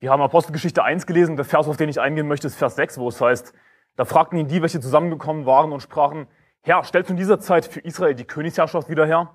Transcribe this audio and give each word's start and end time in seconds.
Wir 0.00 0.12
haben 0.12 0.22
Apostelgeschichte 0.22 0.84
1 0.84 1.06
gelesen, 1.06 1.34
der 1.34 1.44
Vers, 1.44 1.66
auf 1.66 1.76
den 1.76 1.88
ich 1.88 2.00
eingehen 2.00 2.28
möchte, 2.28 2.46
ist 2.46 2.54
Vers 2.54 2.76
6, 2.76 2.98
wo 2.98 3.08
es 3.08 3.20
heißt, 3.20 3.52
da 3.96 4.04
fragten 4.04 4.38
ihn 4.38 4.46
die, 4.46 4.62
welche 4.62 4.78
zusammengekommen 4.78 5.44
waren 5.44 5.72
und 5.72 5.80
sprachen, 5.80 6.28
Herr, 6.60 6.84
stellst 6.84 7.10
du 7.10 7.14
in 7.14 7.16
dieser 7.16 7.40
Zeit 7.40 7.66
für 7.66 7.80
Israel 7.80 8.14
die 8.14 8.24
Königsherrschaft 8.24 8.88
wieder 8.88 9.06
her? 9.06 9.34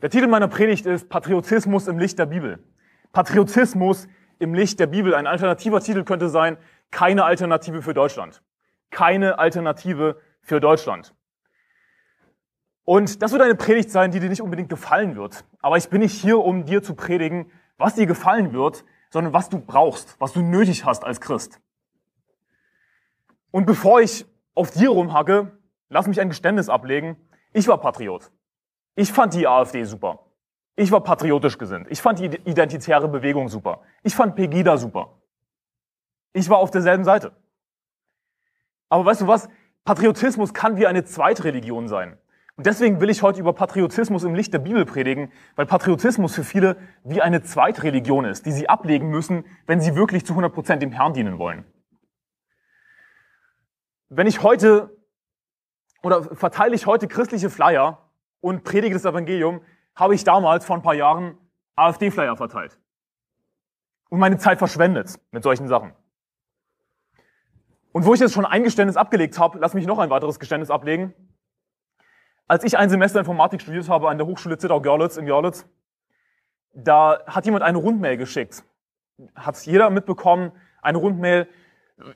Der 0.00 0.08
Titel 0.08 0.28
meiner 0.28 0.48
Predigt 0.48 0.86
ist 0.86 1.10
Patriotismus 1.10 1.88
im 1.88 1.98
Licht 1.98 2.18
der 2.18 2.24
Bibel. 2.24 2.64
Patriotismus 3.12 4.08
im 4.38 4.54
Licht 4.54 4.80
der 4.80 4.86
Bibel. 4.86 5.14
Ein 5.14 5.26
alternativer 5.26 5.80
Titel 5.80 6.04
könnte 6.04 6.30
sein, 6.30 6.56
keine 6.90 7.24
Alternative 7.24 7.82
für 7.82 7.92
Deutschland. 7.92 8.42
Keine 8.90 9.38
Alternative 9.38 10.20
für 10.40 10.58
Deutschland. 10.58 11.14
Und 12.84 13.20
das 13.22 13.32
wird 13.32 13.42
eine 13.42 13.56
Predigt 13.56 13.90
sein, 13.90 14.10
die 14.10 14.20
dir 14.20 14.30
nicht 14.30 14.42
unbedingt 14.42 14.70
gefallen 14.70 15.16
wird. 15.16 15.44
Aber 15.60 15.76
ich 15.76 15.90
bin 15.90 16.00
nicht 16.00 16.18
hier, 16.18 16.38
um 16.38 16.64
dir 16.64 16.82
zu 16.82 16.94
predigen, 16.94 17.50
was 17.76 17.94
dir 17.94 18.06
gefallen 18.06 18.54
wird, 18.54 18.84
sondern 19.16 19.32
was 19.32 19.48
du 19.48 19.58
brauchst, 19.58 20.20
was 20.20 20.34
du 20.34 20.42
nötig 20.42 20.84
hast 20.84 21.02
als 21.02 21.22
Christ. 21.22 21.58
Und 23.50 23.64
bevor 23.64 24.02
ich 24.02 24.26
auf 24.54 24.72
dir 24.72 24.90
rumhacke, 24.90 25.58
lass 25.88 26.06
mich 26.06 26.20
ein 26.20 26.28
Geständnis 26.28 26.68
ablegen. 26.68 27.16
Ich 27.54 27.66
war 27.66 27.80
Patriot. 27.80 28.30
Ich 28.94 29.10
fand 29.10 29.32
die 29.32 29.48
AfD 29.48 29.84
super. 29.84 30.26
Ich 30.74 30.92
war 30.92 31.00
patriotisch 31.02 31.56
gesinnt. 31.56 31.86
Ich 31.90 32.02
fand 32.02 32.18
die 32.18 32.26
identitäre 32.26 33.08
Bewegung 33.08 33.48
super. 33.48 33.80
Ich 34.02 34.14
fand 34.14 34.36
Pegida 34.36 34.76
super. 34.76 35.18
Ich 36.34 36.50
war 36.50 36.58
auf 36.58 36.70
derselben 36.70 37.04
Seite. 37.04 37.34
Aber 38.90 39.06
weißt 39.06 39.22
du 39.22 39.28
was? 39.28 39.48
Patriotismus 39.84 40.52
kann 40.52 40.76
wie 40.76 40.86
eine 40.86 41.06
Zweitreligion 41.06 41.88
sein. 41.88 42.18
Und 42.56 42.64
deswegen 42.64 43.00
will 43.00 43.10
ich 43.10 43.22
heute 43.22 43.38
über 43.38 43.52
Patriotismus 43.52 44.24
im 44.24 44.34
Licht 44.34 44.52
der 44.54 44.58
Bibel 44.58 44.86
predigen, 44.86 45.30
weil 45.56 45.66
Patriotismus 45.66 46.34
für 46.34 46.44
viele 46.44 46.78
wie 47.04 47.20
eine 47.20 47.42
Zweitreligion 47.42 48.24
ist, 48.24 48.46
die 48.46 48.52
sie 48.52 48.68
ablegen 48.68 49.10
müssen, 49.10 49.44
wenn 49.66 49.80
sie 49.82 49.94
wirklich 49.94 50.24
zu 50.24 50.32
100 50.32 50.54
Prozent 50.54 50.82
dem 50.82 50.90
Herrn 50.90 51.12
dienen 51.12 51.38
wollen. 51.38 51.64
Wenn 54.08 54.26
ich 54.26 54.42
heute 54.42 54.96
oder 56.02 56.22
verteile 56.34 56.74
ich 56.74 56.86
heute 56.86 57.08
christliche 57.08 57.50
Flyer 57.50 58.10
und 58.40 58.64
predige 58.64 58.94
das 58.94 59.04
Evangelium, 59.04 59.60
habe 59.94 60.14
ich 60.14 60.24
damals 60.24 60.64
vor 60.64 60.76
ein 60.76 60.82
paar 60.82 60.94
Jahren 60.94 61.36
AfD-Flyer 61.74 62.36
verteilt. 62.36 62.78
Und 64.08 64.18
meine 64.18 64.38
Zeit 64.38 64.58
verschwendet 64.58 65.18
mit 65.30 65.42
solchen 65.42 65.68
Sachen. 65.68 65.92
Und 67.92 68.06
wo 68.06 68.14
ich 68.14 68.20
jetzt 68.20 68.32
schon 68.32 68.46
ein 68.46 68.62
Geständnis 68.62 68.96
abgelegt 68.96 69.38
habe, 69.38 69.58
lass 69.58 69.74
mich 69.74 69.86
noch 69.86 69.98
ein 69.98 70.10
weiteres 70.10 70.38
Geständnis 70.38 70.70
ablegen. 70.70 71.12
Als 72.48 72.62
ich 72.62 72.78
ein 72.78 72.88
Semester 72.88 73.18
Informatik 73.18 73.60
studiert 73.60 73.88
habe 73.88 74.08
an 74.08 74.18
der 74.18 74.26
Hochschule 74.26 74.56
Zittau-Görlitz 74.56 75.16
in 75.16 75.26
Görlitz, 75.26 75.66
da 76.72 77.18
hat 77.26 77.44
jemand 77.44 77.64
eine 77.64 77.78
Rundmail 77.78 78.16
geschickt. 78.16 78.62
Hat 79.34 79.58
jeder 79.66 79.90
mitbekommen, 79.90 80.52
eine 80.80 80.98
Rundmail, 80.98 81.48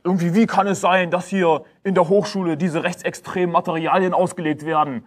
irgendwie, 0.04 0.34
wie 0.34 0.46
kann 0.46 0.66
es 0.68 0.80
sein, 0.80 1.10
dass 1.10 1.26
hier 1.26 1.64
in 1.82 1.94
der 1.94 2.08
Hochschule 2.08 2.56
diese 2.56 2.84
rechtsextremen 2.84 3.50
Materialien 3.50 4.14
ausgelegt 4.14 4.64
werden? 4.64 5.04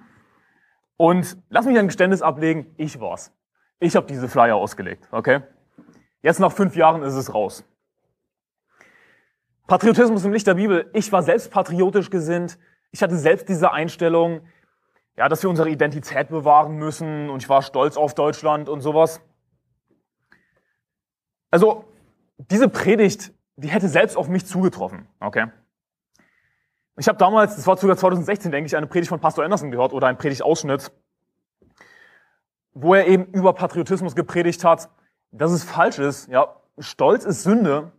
Und 0.97 1.37
lass 1.49 1.65
mich 1.65 1.77
ein 1.77 1.87
Geständnis 1.87 2.21
ablegen, 2.21 2.73
ich 2.77 2.99
war's. 2.99 3.31
Ich 3.79 3.95
habe 3.95 4.07
diese 4.07 4.27
Flyer 4.27 4.55
ausgelegt, 4.55 5.07
okay? 5.11 5.41
Jetzt 6.21 6.39
nach 6.39 6.51
fünf 6.51 6.75
Jahren 6.75 7.03
ist 7.03 7.15
es 7.15 7.33
raus. 7.33 7.63
Patriotismus 9.67 10.25
im 10.25 10.33
Licht 10.33 10.47
der 10.47 10.55
Bibel. 10.55 10.89
Ich 10.93 11.11
war 11.11 11.23
selbst 11.23 11.51
patriotisch 11.51 12.09
gesinnt. 12.09 12.57
Ich 12.91 13.01
hatte 13.01 13.15
selbst 13.17 13.47
diese 13.47 13.71
Einstellung 13.71 14.41
ja, 15.17 15.29
dass 15.29 15.43
wir 15.43 15.49
unsere 15.49 15.69
Identität 15.69 16.29
bewahren 16.29 16.75
müssen 16.75 17.29
und 17.29 17.41
ich 17.41 17.49
war 17.49 17.61
stolz 17.61 17.97
auf 17.97 18.15
Deutschland 18.15 18.69
und 18.69 18.81
sowas. 18.81 19.21
Also, 21.51 21.85
diese 22.37 22.67
Predigt, 22.67 23.31
die 23.55 23.67
hätte 23.67 23.87
selbst 23.87 24.17
auf 24.17 24.27
mich 24.27 24.45
zugetroffen, 24.45 25.07
okay? 25.19 25.47
Ich 26.97 27.07
habe 27.07 27.17
damals, 27.17 27.55
das 27.55 27.65
war 27.65 27.77
sogar 27.77 27.97
2016, 27.97 28.51
denke 28.51 28.67
ich, 28.67 28.75
eine 28.75 28.87
Predigt 28.87 29.09
von 29.09 29.19
Pastor 29.19 29.43
Anderson 29.43 29.71
gehört 29.71 29.93
oder 29.93 30.07
ein 30.07 30.17
Predigtausschnitt, 30.17 30.91
wo 32.73 32.95
er 32.95 33.07
eben 33.07 33.25
über 33.25 33.53
Patriotismus 33.53 34.15
gepredigt 34.15 34.63
hat, 34.63 34.89
dass 35.31 35.51
es 35.51 35.63
falsch 35.63 35.99
ist. 35.99 36.27
Ja, 36.27 36.55
Stolz 36.79 37.23
ist 37.25 37.43
Sünde. 37.43 37.91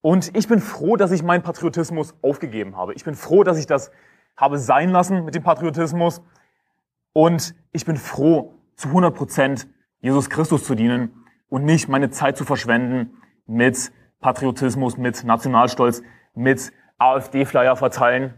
Und 0.00 0.34
ich 0.36 0.48
bin 0.48 0.60
froh, 0.60 0.96
dass 0.96 1.10
ich 1.10 1.22
meinen 1.22 1.42
Patriotismus 1.42 2.14
aufgegeben 2.22 2.76
habe. 2.76 2.94
Ich 2.94 3.04
bin 3.04 3.14
froh, 3.14 3.42
dass 3.42 3.58
ich 3.58 3.66
das 3.66 3.90
habe 4.38 4.58
sein 4.58 4.90
lassen 4.90 5.24
mit 5.24 5.34
dem 5.34 5.42
Patriotismus. 5.42 6.22
Und 7.12 7.54
ich 7.72 7.84
bin 7.84 7.96
froh, 7.96 8.54
zu 8.76 8.88
100 8.88 9.14
Prozent 9.14 9.68
Jesus 10.00 10.30
Christus 10.30 10.64
zu 10.64 10.76
dienen 10.76 11.26
und 11.48 11.64
nicht 11.64 11.88
meine 11.88 12.10
Zeit 12.10 12.36
zu 12.36 12.44
verschwenden 12.44 13.18
mit 13.46 13.92
Patriotismus, 14.20 14.96
mit 14.96 15.24
Nationalstolz, 15.24 16.02
mit 16.34 16.72
AfD-Flyer 16.98 17.74
verteilen. 17.76 18.34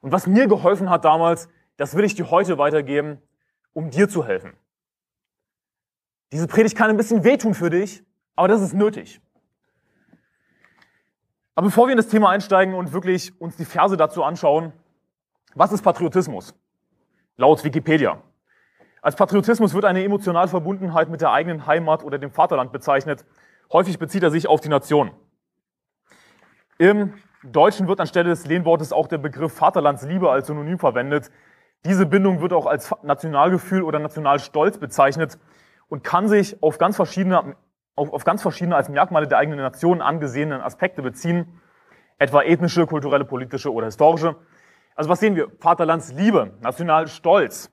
Und 0.00 0.10
was 0.10 0.26
mir 0.26 0.48
geholfen 0.48 0.90
hat 0.90 1.04
damals, 1.04 1.48
das 1.76 1.94
will 1.94 2.04
ich 2.04 2.16
dir 2.16 2.30
heute 2.30 2.58
weitergeben, 2.58 3.22
um 3.72 3.90
dir 3.90 4.08
zu 4.08 4.26
helfen. 4.26 4.54
Diese 6.32 6.48
Predigt 6.48 6.76
kann 6.76 6.90
ein 6.90 6.96
bisschen 6.96 7.22
wehtun 7.22 7.54
für 7.54 7.70
dich, 7.70 8.02
aber 8.34 8.48
das 8.48 8.62
ist 8.62 8.74
nötig. 8.74 9.20
Aber 11.54 11.66
bevor 11.66 11.86
wir 11.86 11.92
in 11.92 11.96
das 11.96 12.08
Thema 12.08 12.30
einsteigen 12.30 12.74
und 12.74 12.92
wirklich 12.92 13.38
uns 13.40 13.56
die 13.56 13.64
Verse 13.64 13.96
dazu 13.96 14.22
anschauen, 14.24 14.72
was 15.54 15.72
ist 15.72 15.82
Patriotismus? 15.82 16.54
Laut 17.36 17.64
Wikipedia. 17.64 18.22
Als 19.02 19.16
Patriotismus 19.16 19.74
wird 19.74 19.84
eine 19.84 20.04
emotionale 20.04 20.48
Verbundenheit 20.48 21.08
mit 21.08 21.20
der 21.20 21.32
eigenen 21.32 21.66
Heimat 21.66 22.04
oder 22.04 22.18
dem 22.18 22.30
Vaterland 22.30 22.70
bezeichnet. 22.70 23.24
Häufig 23.72 23.98
bezieht 23.98 24.22
er 24.22 24.30
sich 24.30 24.46
auf 24.46 24.60
die 24.60 24.68
Nation. 24.68 25.10
Im 26.78 27.14
Deutschen 27.42 27.88
wird 27.88 28.00
anstelle 28.00 28.28
des 28.28 28.46
Lehnwortes 28.46 28.92
auch 28.92 29.08
der 29.08 29.18
Begriff 29.18 29.54
Vaterlandsliebe 29.54 30.30
als 30.30 30.48
Synonym 30.48 30.78
verwendet. 30.78 31.30
Diese 31.84 32.04
Bindung 32.04 32.42
wird 32.42 32.52
auch 32.52 32.66
als 32.66 32.94
Nationalgefühl 33.02 33.82
oder 33.82 33.98
Nationalstolz 33.98 34.78
bezeichnet 34.78 35.38
und 35.88 36.04
kann 36.04 36.28
sich 36.28 36.62
auf 36.62 36.76
ganz 36.76 36.96
verschiedene 36.96 37.56
auf, 37.96 38.12
auf 38.12 38.24
ganz 38.24 38.42
verschiedene 38.42 38.76
als 38.76 38.88
Merkmale 38.88 39.26
der 39.26 39.38
eigenen 39.38 39.60
Nation 39.60 40.00
angesehenen 40.00 40.60
Aspekte 40.60 41.02
beziehen, 41.02 41.60
etwa 42.18 42.42
ethnische, 42.42 42.86
kulturelle, 42.86 43.24
politische 43.24 43.72
oder 43.72 43.86
historische. 43.86 44.36
Also 44.94 45.10
was 45.10 45.20
sehen 45.20 45.36
wir? 45.36 45.50
Vaterlandsliebe, 45.58 46.52
Nationalstolz, 46.60 47.70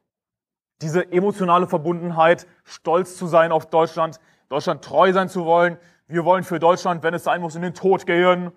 diese 0.82 1.12
emotionale 1.12 1.68
Verbundenheit, 1.68 2.48
stolz 2.64 3.18
zu 3.18 3.28
sein 3.28 3.52
auf 3.52 3.70
Deutschland, 3.70 4.20
Deutschland 4.50 4.84
treu 4.84 5.12
sein 5.12 5.28
zu 5.28 5.46
wollen. 5.46 5.78
Wir 6.08 6.24
wollen 6.24 6.44
für 6.44 6.60
Deutschland, 6.60 7.04
wenn 7.04 7.14
es 7.14 7.24
sein 7.24 7.42
muss, 7.42 7.56
in 7.56 7.62
den 7.62 7.74
Tod 7.74 8.06
gehen. 8.06 8.52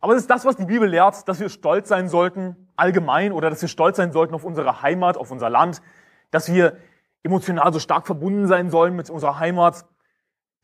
Aber 0.00 0.14
es 0.14 0.20
ist 0.20 0.30
das, 0.30 0.44
was 0.44 0.56
die 0.56 0.66
Bibel 0.66 0.88
lehrt, 0.88 1.26
dass 1.28 1.40
wir 1.40 1.48
stolz 1.48 1.88
sein 1.88 2.08
sollten, 2.08 2.68
allgemein, 2.76 3.32
oder 3.32 3.50
dass 3.50 3.62
wir 3.62 3.68
stolz 3.68 3.96
sein 3.96 4.12
sollten 4.12 4.34
auf 4.34 4.44
unsere 4.44 4.82
Heimat, 4.82 5.16
auf 5.16 5.30
unser 5.30 5.48
Land, 5.48 5.80
dass 6.30 6.52
wir 6.52 6.76
emotional 7.22 7.72
so 7.72 7.78
stark 7.78 8.06
verbunden 8.06 8.46
sein 8.46 8.70
sollen 8.70 8.94
mit 8.94 9.08
unserer 9.08 9.38
Heimat, 9.38 9.86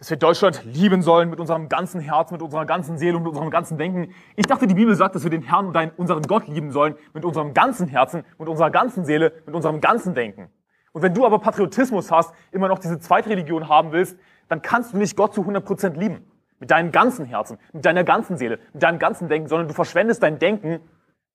dass 0.00 0.08
wir 0.08 0.16
Deutschland 0.16 0.64
lieben 0.64 1.02
sollen 1.02 1.28
mit 1.28 1.40
unserem 1.40 1.68
ganzen 1.68 2.00
Herz, 2.00 2.30
mit 2.30 2.40
unserer 2.40 2.64
ganzen 2.64 2.96
Seele 2.96 3.18
und 3.18 3.22
mit 3.22 3.28
unserem 3.28 3.50
ganzen 3.50 3.76
Denken. 3.76 4.14
Ich 4.34 4.46
dachte, 4.46 4.66
die 4.66 4.74
Bibel 4.74 4.94
sagt, 4.94 5.14
dass 5.14 5.24
wir 5.24 5.30
den 5.30 5.42
Herrn, 5.42 5.74
dein, 5.74 5.90
unseren 5.90 6.22
Gott 6.22 6.48
lieben 6.48 6.72
sollen 6.72 6.94
mit 7.12 7.22
unserem 7.26 7.52
ganzen 7.52 7.86
Herzen, 7.86 8.24
mit 8.38 8.48
unserer 8.48 8.70
ganzen 8.70 9.04
Seele, 9.04 9.34
mit 9.44 9.54
unserem 9.54 9.82
ganzen 9.82 10.14
Denken. 10.14 10.48
Und 10.92 11.02
wenn 11.02 11.12
du 11.12 11.26
aber 11.26 11.38
Patriotismus 11.38 12.10
hast, 12.10 12.32
immer 12.50 12.66
noch 12.66 12.78
diese 12.78 12.98
Zweitreligion 12.98 13.68
haben 13.68 13.92
willst, 13.92 14.18
dann 14.48 14.62
kannst 14.62 14.94
du 14.94 14.96
nicht 14.96 15.16
Gott 15.16 15.34
zu 15.34 15.42
100% 15.42 15.98
lieben. 15.98 16.24
Mit 16.58 16.70
deinem 16.70 16.92
ganzen 16.92 17.26
Herzen, 17.26 17.58
mit 17.74 17.84
deiner 17.84 18.02
ganzen 18.02 18.38
Seele, 18.38 18.58
mit 18.72 18.82
deinem 18.82 18.98
ganzen 18.98 19.28
Denken, 19.28 19.48
sondern 19.48 19.68
du 19.68 19.74
verschwendest 19.74 20.22
dein 20.22 20.38
Denken 20.38 20.80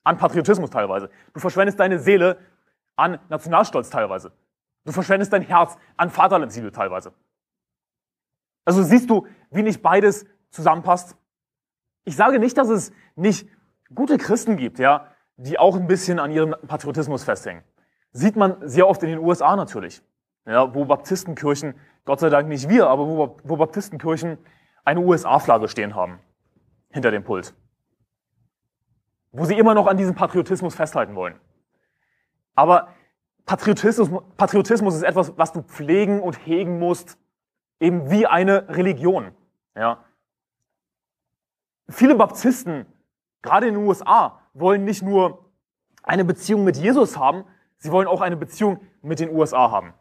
an 0.03 0.17
Patriotismus 0.17 0.71
teilweise. 0.71 1.11
Du 1.35 1.39
verschwendest 1.39 1.79
deine 1.79 1.99
Seele 1.99 2.39
an 2.95 3.19
Nationalstolz 3.29 3.91
teilweise. 3.91 4.31
Du 4.85 4.91
verschwendest 4.91 5.31
dein 5.31 5.43
Herz 5.43 5.77
an 5.97 6.09
Vaterlandsliebe 6.09 6.71
teilweise. 6.71 7.13
Also 8.65 8.83
siehst 8.83 9.09
du, 9.09 9.27
wie 9.51 9.63
nicht 9.63 9.81
beides 9.81 10.25
zusammenpasst? 10.49 11.15
Ich 12.03 12.15
sage 12.15 12.39
nicht, 12.39 12.57
dass 12.57 12.69
es 12.69 12.91
nicht 13.15 13.47
gute 13.93 14.17
Christen 14.17 14.57
gibt, 14.57 14.79
ja, 14.79 15.11
die 15.37 15.59
auch 15.59 15.75
ein 15.75 15.87
bisschen 15.87 16.19
an 16.19 16.31
ihrem 16.31 16.55
Patriotismus 16.67 17.23
festhängen. 17.23 17.63
Sieht 18.11 18.35
man 18.35 18.67
sehr 18.67 18.87
oft 18.87 19.03
in 19.03 19.09
den 19.09 19.19
USA 19.19 19.55
natürlich, 19.55 20.01
ja, 20.45 20.73
wo 20.73 20.85
Baptistenkirchen, 20.85 21.75
Gott 22.05 22.19
sei 22.19 22.29
Dank 22.29 22.47
nicht 22.47 22.69
wir, 22.69 22.87
aber 22.87 23.07
wo, 23.07 23.37
wo 23.43 23.57
Baptistenkirchen 23.57 24.37
eine 24.83 24.99
USA-Flagge 24.99 25.67
stehen 25.67 25.95
haben 25.95 26.19
hinter 26.91 27.11
dem 27.11 27.23
Pult. 27.23 27.53
Wo 29.31 29.45
sie 29.45 29.57
immer 29.57 29.73
noch 29.73 29.87
an 29.87 29.97
diesem 29.97 30.15
Patriotismus 30.15 30.75
festhalten 30.75 31.15
wollen. 31.15 31.35
Aber 32.55 32.87
Patriotismus, 33.45 34.23
Patriotismus 34.37 34.95
ist 34.95 35.03
etwas, 35.03 35.37
was 35.37 35.51
du 35.51 35.61
pflegen 35.61 36.21
und 36.21 36.45
hegen 36.45 36.79
musst, 36.79 37.17
eben 37.79 38.09
wie 38.09 38.25
eine 38.25 38.69
Religion. 38.69 39.31
Ja. 39.75 40.03
Viele 41.89 42.15
Baptisten, 42.15 42.85
gerade 43.41 43.67
in 43.67 43.75
den 43.75 43.83
USA, 43.85 44.39
wollen 44.53 44.85
nicht 44.85 45.01
nur 45.01 45.45
eine 46.03 46.25
Beziehung 46.25 46.63
mit 46.63 46.77
Jesus 46.77 47.17
haben, 47.17 47.43
sie 47.77 47.91
wollen 47.91 48.07
auch 48.07 48.21
eine 48.21 48.37
Beziehung 48.37 48.79
mit 49.01 49.19
den 49.19 49.29
USA 49.29 49.71
haben. 49.71 49.93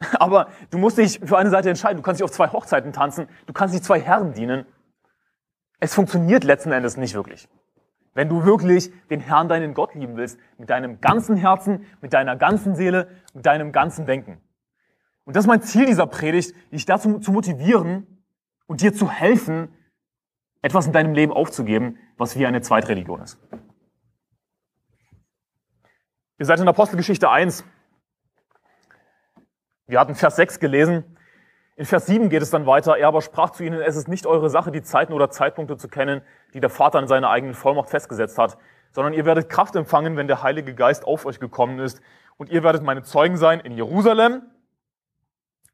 Aber 0.18 0.48
du 0.70 0.78
musst 0.78 0.98
dich 0.98 1.20
für 1.20 1.38
eine 1.38 1.50
Seite 1.50 1.68
entscheiden. 1.68 1.96
Du 1.96 2.02
kannst 2.02 2.20
dich 2.20 2.24
auf 2.24 2.30
zwei 2.30 2.48
Hochzeiten 2.48 2.92
tanzen. 2.92 3.28
Du 3.46 3.52
kannst 3.52 3.74
nicht 3.74 3.84
zwei 3.84 4.00
Herren 4.00 4.32
dienen. 4.32 4.66
Es 5.80 5.94
funktioniert 5.94 6.44
letzten 6.44 6.72
Endes 6.72 6.96
nicht 6.96 7.14
wirklich. 7.14 7.48
Wenn 8.14 8.28
du 8.28 8.44
wirklich 8.44 8.92
den 9.08 9.20
Herrn, 9.20 9.48
deinen 9.48 9.74
Gott 9.74 9.94
lieben 9.94 10.16
willst, 10.16 10.40
mit 10.56 10.70
deinem 10.70 11.00
ganzen 11.00 11.36
Herzen, 11.36 11.86
mit 12.00 12.12
deiner 12.12 12.36
ganzen 12.36 12.74
Seele, 12.74 13.08
mit 13.32 13.46
deinem 13.46 13.70
ganzen 13.70 14.06
Denken. 14.06 14.40
Und 15.28 15.36
das 15.36 15.44
ist 15.44 15.48
mein 15.48 15.60
Ziel 15.60 15.84
dieser 15.84 16.06
Predigt, 16.06 16.54
dich 16.72 16.86
dazu 16.86 17.18
zu 17.18 17.32
motivieren 17.32 18.24
und 18.66 18.80
dir 18.80 18.94
zu 18.94 19.10
helfen, 19.10 19.68
etwas 20.62 20.86
in 20.86 20.94
deinem 20.94 21.12
Leben 21.12 21.34
aufzugeben, 21.34 21.98
was 22.16 22.38
wie 22.38 22.46
eine 22.46 22.62
Zweitreligion 22.62 23.20
ist. 23.20 23.38
Ihr 26.38 26.46
seid 26.46 26.60
in 26.60 26.66
Apostelgeschichte 26.66 27.28
1. 27.28 27.62
Wir 29.86 30.00
hatten 30.00 30.14
Vers 30.14 30.36
6 30.36 30.60
gelesen. 30.60 31.04
In 31.76 31.84
Vers 31.84 32.06
7 32.06 32.30
geht 32.30 32.40
es 32.40 32.48
dann 32.48 32.64
weiter. 32.64 32.96
Er 32.96 33.08
aber 33.08 33.20
sprach 33.20 33.50
zu 33.50 33.64
ihnen, 33.64 33.82
es 33.82 33.96
ist 33.96 34.08
nicht 34.08 34.24
eure 34.24 34.48
Sache, 34.48 34.72
die 34.72 34.80
Zeiten 34.80 35.12
oder 35.12 35.28
Zeitpunkte 35.28 35.76
zu 35.76 35.88
kennen, 35.88 36.22
die 36.54 36.60
der 36.60 36.70
Vater 36.70 37.00
in 37.00 37.06
seiner 37.06 37.28
eigenen 37.28 37.54
Vollmacht 37.54 37.90
festgesetzt 37.90 38.38
hat, 38.38 38.56
sondern 38.92 39.12
ihr 39.12 39.26
werdet 39.26 39.50
Kraft 39.50 39.76
empfangen, 39.76 40.16
wenn 40.16 40.26
der 40.26 40.42
Heilige 40.42 40.74
Geist 40.74 41.04
auf 41.04 41.26
euch 41.26 41.38
gekommen 41.38 41.80
ist. 41.80 42.00
Und 42.38 42.48
ihr 42.48 42.62
werdet 42.62 42.82
meine 42.82 43.02
Zeugen 43.02 43.36
sein 43.36 43.60
in 43.60 43.72
Jerusalem. 43.72 44.40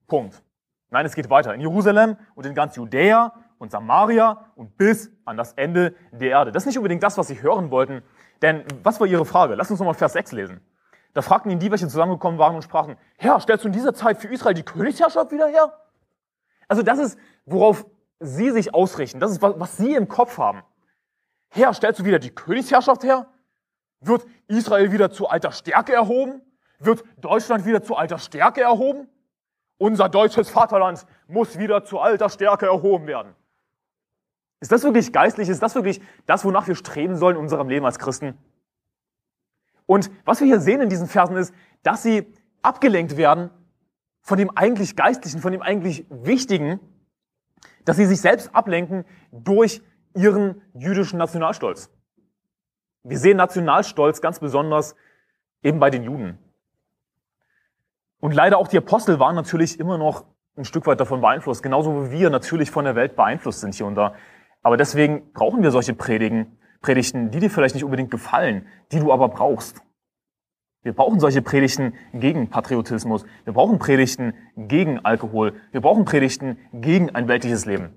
Punkt. 0.06 0.42
Nein, 0.90 1.06
es 1.06 1.14
geht 1.14 1.30
weiter. 1.30 1.54
In 1.54 1.60
Jerusalem 1.60 2.16
und 2.34 2.46
in 2.46 2.54
ganz 2.54 2.76
Judäa 2.76 3.32
und 3.58 3.70
Samaria 3.70 4.46
und 4.54 4.76
bis 4.76 5.10
an 5.24 5.36
das 5.36 5.54
Ende 5.54 5.94
der 6.12 6.30
Erde. 6.30 6.52
Das 6.52 6.62
ist 6.62 6.66
nicht 6.66 6.78
unbedingt 6.78 7.02
das, 7.02 7.18
was 7.18 7.28
sie 7.28 7.42
hören 7.42 7.70
wollten, 7.70 8.02
denn 8.42 8.64
was 8.82 9.00
war 9.00 9.06
ihre 9.06 9.24
Frage? 9.24 9.54
Lass 9.54 9.70
uns 9.70 9.80
nochmal 9.80 9.94
Vers 9.94 10.12
6 10.12 10.32
lesen. 10.32 10.60
Da 11.14 11.22
fragten 11.22 11.50
ihn 11.50 11.58
die, 11.58 11.70
welche 11.70 11.88
zusammengekommen 11.88 12.38
waren 12.38 12.56
und 12.56 12.62
sprachen, 12.62 12.96
Herr, 13.16 13.40
stellst 13.40 13.64
du 13.64 13.68
in 13.68 13.72
dieser 13.72 13.94
Zeit 13.94 14.18
für 14.18 14.28
Israel 14.28 14.54
die 14.54 14.64
Königsherrschaft 14.64 15.30
wieder 15.30 15.46
her? 15.46 15.72
Also 16.68 16.82
das 16.82 16.98
ist, 16.98 17.18
worauf 17.46 17.86
sie 18.20 18.50
sich 18.50 18.74
ausrichten. 18.74 19.20
Das 19.20 19.30
ist, 19.30 19.40
was 19.40 19.76
sie 19.76 19.94
im 19.94 20.08
Kopf 20.08 20.38
haben. 20.38 20.62
Herr, 21.50 21.72
stellst 21.72 22.00
du 22.00 22.04
wieder 22.04 22.18
die 22.18 22.34
Königsherrschaft 22.34 23.04
her? 23.04 23.28
Wird 24.00 24.26
Israel 24.48 24.92
wieder 24.92 25.10
zu 25.10 25.28
alter 25.28 25.52
Stärke 25.52 25.92
erhoben? 25.92 26.42
Wird 26.78 27.04
Deutschland 27.16 27.64
wieder 27.64 27.82
zu 27.82 27.96
alter 27.96 28.18
Stärke 28.18 28.62
erhoben? 28.62 29.08
Unser 29.78 30.08
deutsches 30.08 30.50
Vaterland 30.50 31.06
muss 31.26 31.58
wieder 31.58 31.84
zu 31.84 31.98
alter 31.98 32.28
Stärke 32.28 32.66
erhoben 32.66 33.06
werden. 33.06 33.34
Ist 34.60 34.72
das 34.72 34.82
wirklich 34.82 35.12
geistlich? 35.12 35.48
Ist 35.48 35.62
das 35.62 35.74
wirklich 35.74 36.00
das, 36.26 36.44
wonach 36.44 36.68
wir 36.68 36.74
streben 36.74 37.16
sollen 37.16 37.36
in 37.36 37.42
unserem 37.42 37.68
Leben 37.68 37.84
als 37.84 37.98
Christen? 37.98 38.38
Und 39.86 40.10
was 40.24 40.40
wir 40.40 40.46
hier 40.46 40.60
sehen 40.60 40.80
in 40.80 40.88
diesen 40.88 41.08
Versen 41.08 41.36
ist, 41.36 41.54
dass 41.82 42.02
sie 42.02 42.32
abgelenkt 42.62 43.16
werden 43.16 43.50
von 44.22 44.38
dem 44.38 44.56
eigentlich 44.56 44.96
Geistlichen, 44.96 45.40
von 45.40 45.52
dem 45.52 45.60
eigentlich 45.60 46.06
Wichtigen, 46.08 46.80
dass 47.84 47.96
sie 47.96 48.06
sich 48.06 48.20
selbst 48.20 48.54
ablenken 48.54 49.04
durch 49.30 49.82
ihren 50.14 50.62
jüdischen 50.72 51.18
Nationalstolz. 51.18 51.90
Wir 53.02 53.18
sehen 53.18 53.36
Nationalstolz 53.36 54.22
ganz 54.22 54.40
besonders 54.40 54.94
eben 55.62 55.78
bei 55.78 55.90
den 55.90 56.04
Juden. 56.04 56.38
Und 58.24 58.32
leider 58.32 58.56
auch 58.56 58.68
die 58.68 58.78
Apostel 58.78 59.18
waren 59.18 59.34
natürlich 59.34 59.78
immer 59.78 59.98
noch 59.98 60.24
ein 60.56 60.64
Stück 60.64 60.86
weit 60.86 60.98
davon 60.98 61.20
beeinflusst, 61.20 61.62
genauso 61.62 62.06
wie 62.06 62.10
wir 62.10 62.30
natürlich 62.30 62.70
von 62.70 62.86
der 62.86 62.94
Welt 62.94 63.16
beeinflusst 63.16 63.60
sind 63.60 63.74
hier 63.74 63.84
und 63.84 63.96
da. 63.96 64.14
Aber 64.62 64.78
deswegen 64.78 65.30
brauchen 65.34 65.62
wir 65.62 65.70
solche 65.70 65.92
Predigen, 65.92 66.56
Predigten, 66.80 67.30
die 67.30 67.38
dir 67.38 67.50
vielleicht 67.50 67.74
nicht 67.74 67.84
unbedingt 67.84 68.10
gefallen, 68.10 68.66
die 68.92 68.98
du 68.98 69.12
aber 69.12 69.28
brauchst. 69.28 69.82
Wir 70.80 70.94
brauchen 70.94 71.20
solche 71.20 71.42
Predigten 71.42 71.92
gegen 72.14 72.48
Patriotismus. 72.48 73.26
Wir 73.44 73.52
brauchen 73.52 73.78
Predigten 73.78 74.32
gegen 74.56 75.04
Alkohol. 75.04 75.52
Wir 75.72 75.82
brauchen 75.82 76.06
Predigten 76.06 76.56
gegen 76.72 77.14
ein 77.14 77.28
weltliches 77.28 77.66
Leben. 77.66 77.94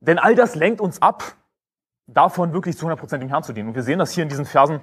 Denn 0.00 0.18
all 0.18 0.34
das 0.34 0.54
lenkt 0.54 0.80
uns 0.80 1.02
ab, 1.02 1.36
davon 2.06 2.54
wirklich 2.54 2.78
zu 2.78 2.88
100% 2.88 3.18
dem 3.18 3.28
Herrn 3.28 3.42
zu 3.42 3.52
dienen. 3.52 3.68
Und 3.68 3.74
wir 3.74 3.82
sehen 3.82 3.98
das 3.98 4.12
hier 4.12 4.22
in 4.22 4.30
diesen 4.30 4.46
Versen. 4.46 4.80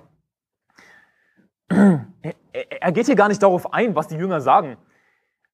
Er 1.70 2.92
geht 2.92 3.06
hier 3.06 3.16
gar 3.16 3.28
nicht 3.28 3.42
darauf 3.42 3.74
ein, 3.74 3.96
was 3.96 4.08
die 4.08 4.16
Jünger 4.16 4.42
sagen, 4.42 4.78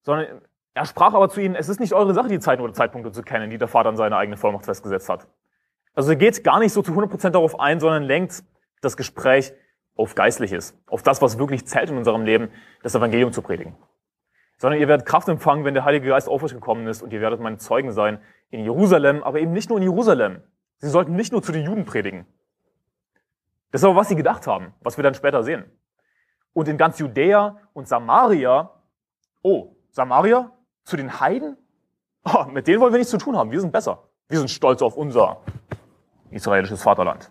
sondern 0.01 0.41
er 0.73 0.85
sprach 0.85 1.13
aber 1.13 1.29
zu 1.29 1.41
ihnen, 1.41 1.55
es 1.55 1.69
ist 1.69 1.79
nicht 1.79 1.93
eure 1.93 2.13
Sache, 2.13 2.27
die 2.27 2.39
Zeiten 2.39 2.61
oder 2.61 2.73
Zeitpunkte 2.73 3.11
zu 3.11 3.21
kennen, 3.21 3.49
die 3.49 3.57
der 3.57 3.67
Vater 3.67 3.89
in 3.89 3.97
seiner 3.97 4.17
eigenen 4.17 4.37
Vollmacht 4.37 4.65
festgesetzt 4.65 5.09
hat. 5.09 5.27
Also 5.93 6.11
er 6.11 6.17
geht 6.17 6.43
gar 6.43 6.59
nicht 6.59 6.73
so 6.73 6.81
zu 6.81 6.91
100% 6.91 7.29
darauf 7.29 7.59
ein, 7.59 7.79
sondern 7.79 8.03
lenkt 8.03 8.43
das 8.81 8.97
Gespräch 8.97 9.53
auf 9.95 10.15
Geistliches, 10.15 10.77
auf 10.87 11.03
das, 11.03 11.21
was 11.21 11.39
wirklich 11.39 11.65
zählt 11.65 11.89
in 11.89 11.97
unserem 11.97 12.23
Leben, 12.23 12.49
das 12.83 12.95
Evangelium 12.95 13.31
zu 13.31 13.41
predigen. 13.41 13.75
Sondern 14.57 14.79
ihr 14.79 14.87
werdet 14.87 15.05
Kraft 15.05 15.27
empfangen, 15.29 15.63
wenn 15.63 15.73
der 15.73 15.85
Heilige 15.85 16.09
Geist 16.09 16.27
auf 16.27 16.43
euch 16.43 16.53
gekommen 16.53 16.87
ist 16.87 17.01
und 17.01 17.13
ihr 17.13 17.21
werdet 17.21 17.39
meine 17.39 17.57
Zeugen 17.57 17.91
sein 17.91 18.19
in 18.49 18.61
Jerusalem, 18.61 19.23
aber 19.23 19.39
eben 19.39 19.53
nicht 19.53 19.69
nur 19.69 19.79
in 19.79 19.83
Jerusalem. 19.83 20.41
Sie 20.79 20.89
sollten 20.89 21.15
nicht 21.15 21.31
nur 21.31 21.41
zu 21.41 21.53
den 21.53 21.63
Juden 21.63 21.85
predigen. 21.85 22.25
Das 23.71 23.81
ist 23.81 23.85
aber, 23.85 23.95
was 23.95 24.09
sie 24.09 24.15
gedacht 24.15 24.47
haben, 24.47 24.73
was 24.81 24.97
wir 24.97 25.03
dann 25.03 25.13
später 25.13 25.43
sehen. 25.43 25.65
Und 26.55 26.69
in 26.69 26.77
ganz 26.77 26.99
Judäa 26.99 27.57
und 27.73 27.85
Samaria, 27.85 28.71
oh, 29.41 29.75
Samaria, 29.91 30.51
zu 30.85 30.95
den 30.95 31.19
Heiden? 31.19 31.57
Oh, 32.23 32.45
mit 32.45 32.65
denen 32.65 32.79
wollen 32.79 32.93
wir 32.93 32.97
nichts 32.97 33.11
zu 33.11 33.17
tun 33.17 33.35
haben. 33.35 33.51
Wir 33.51 33.59
sind 33.59 33.73
besser. 33.73 34.07
Wir 34.29 34.39
sind 34.39 34.49
stolz 34.49 34.81
auf 34.81 34.95
unser 34.95 35.41
israelisches 36.31 36.81
Vaterland. 36.81 37.29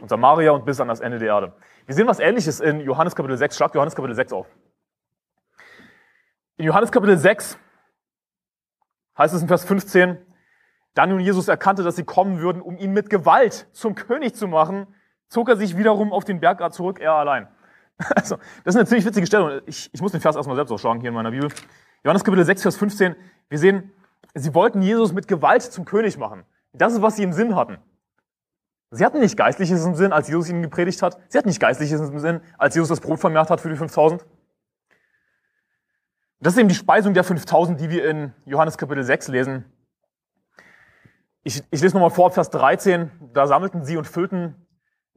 Und 0.00 0.08
Samaria 0.08 0.52
und 0.52 0.64
bis 0.64 0.80
an 0.80 0.86
das 0.86 1.00
Ende 1.00 1.18
der 1.18 1.28
Erde. 1.28 1.52
Wir 1.84 1.96
sehen 1.96 2.06
was 2.06 2.20
ähnliches 2.20 2.60
in 2.60 2.80
Johannes 2.80 3.16
Kapitel 3.16 3.36
6. 3.36 3.56
Schlag 3.56 3.74
Johannes 3.74 3.96
Kapitel 3.96 4.14
6 4.14 4.32
auf. 4.32 4.46
In 6.58 6.64
Johannes 6.64 6.92
Kapitel 6.92 7.18
6 7.18 7.58
heißt 9.18 9.34
es 9.34 9.42
in 9.42 9.48
Vers 9.48 9.64
15, 9.64 10.16
da 10.94 11.06
nun 11.08 11.18
Jesus 11.18 11.48
erkannte, 11.48 11.82
dass 11.82 11.96
sie 11.96 12.04
kommen 12.04 12.38
würden, 12.38 12.62
um 12.62 12.76
ihn 12.76 12.92
mit 12.92 13.10
Gewalt 13.10 13.66
zum 13.72 13.96
König 13.96 14.36
zu 14.36 14.46
machen, 14.46 14.86
zog 15.26 15.48
er 15.48 15.56
sich 15.56 15.76
wiederum 15.76 16.12
auf 16.12 16.24
den 16.24 16.38
Berg 16.38 16.72
zurück, 16.72 17.00
er 17.00 17.14
allein. 17.14 17.48
Also, 18.16 18.36
das 18.64 18.74
ist 18.74 18.76
eine 18.76 18.86
ziemlich 18.86 19.04
witzige 19.04 19.26
Stelle. 19.26 19.62
Ich, 19.66 19.90
ich 19.92 20.00
muss 20.00 20.12
den 20.12 20.20
Vers 20.20 20.36
erstmal 20.36 20.56
selbst 20.56 20.72
aufschlagen 20.72 21.00
hier 21.00 21.08
in 21.08 21.14
meiner 21.14 21.30
Bibel. 21.30 21.50
Johannes 22.04 22.24
Kapitel 22.24 22.44
6, 22.44 22.62
Vers 22.62 22.76
15. 22.76 23.14
Wir 23.48 23.58
sehen, 23.58 23.92
sie 24.34 24.54
wollten 24.54 24.82
Jesus 24.82 25.12
mit 25.12 25.28
Gewalt 25.28 25.62
zum 25.62 25.84
König 25.84 26.18
machen. 26.18 26.44
Das 26.72 26.92
ist, 26.92 27.02
was 27.02 27.16
sie 27.16 27.22
im 27.22 27.32
Sinn 27.32 27.54
hatten. 27.54 27.78
Sie 28.90 29.04
hatten 29.04 29.20
nicht 29.20 29.36
Geistliches 29.36 29.84
im 29.86 29.94
Sinn, 29.94 30.12
als 30.12 30.28
Jesus 30.28 30.50
ihnen 30.50 30.62
gepredigt 30.62 31.00
hat. 31.00 31.18
Sie 31.28 31.38
hatten 31.38 31.48
nicht 31.48 31.60
Geistliches 31.60 32.00
im 32.00 32.18
Sinn, 32.18 32.40
als 32.58 32.74
Jesus 32.74 32.88
das 32.88 33.00
Brot 33.00 33.20
vermehrt 33.20 33.48
hat 33.50 33.60
für 33.60 33.70
die 33.70 33.76
5000. 33.76 34.24
Das 36.40 36.54
ist 36.54 36.58
eben 36.58 36.68
die 36.68 36.74
Speisung 36.74 37.14
der 37.14 37.24
5000, 37.24 37.80
die 37.80 37.88
wir 37.88 38.08
in 38.08 38.34
Johannes 38.44 38.76
Kapitel 38.76 39.02
6 39.04 39.28
lesen. 39.28 39.64
Ich, 41.44 41.62
ich 41.70 41.80
lese 41.80 41.94
nochmal 41.94 42.10
vor, 42.10 42.30
Vers 42.32 42.50
13. 42.50 43.10
Da 43.32 43.46
sammelten 43.46 43.84
sie 43.84 43.96
und 43.96 44.06
füllten 44.06 44.61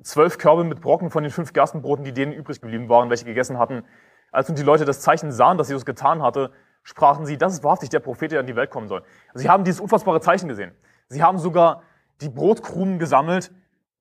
zwölf 0.01 0.37
Körbe 0.37 0.63
mit 0.63 0.81
Brocken 0.81 1.09
von 1.09 1.23
den 1.23 1.31
fünf 1.31 1.53
Gerstenbroten, 1.53 2.03
die 2.03 2.13
denen 2.13 2.33
übrig 2.33 2.61
geblieben 2.61 2.89
waren, 2.89 3.09
welche 3.09 3.25
gegessen 3.25 3.57
hatten. 3.57 3.83
Als 4.31 4.47
nun 4.47 4.55
die 4.55 4.63
Leute 4.63 4.85
das 4.85 5.01
Zeichen 5.01 5.31
sahen, 5.31 5.57
das 5.57 5.69
Jesus 5.69 5.85
getan 5.85 6.21
hatte, 6.21 6.51
sprachen 6.83 7.25
sie, 7.25 7.37
das 7.37 7.53
ist 7.53 7.63
wahrhaftig 7.63 7.89
der 7.89 7.99
Prophet, 7.99 8.31
der 8.31 8.41
in 8.41 8.47
die 8.47 8.55
Welt 8.55 8.69
kommen 8.69 8.87
soll. 8.87 9.03
Sie 9.33 9.49
haben 9.49 9.63
dieses 9.63 9.79
unfassbare 9.79 10.21
Zeichen 10.21 10.47
gesehen. 10.47 10.71
Sie 11.07 11.23
haben 11.23 11.39
sogar 11.39 11.83
die 12.21 12.29
Brotkrumen 12.29 12.99
gesammelt 12.99 13.51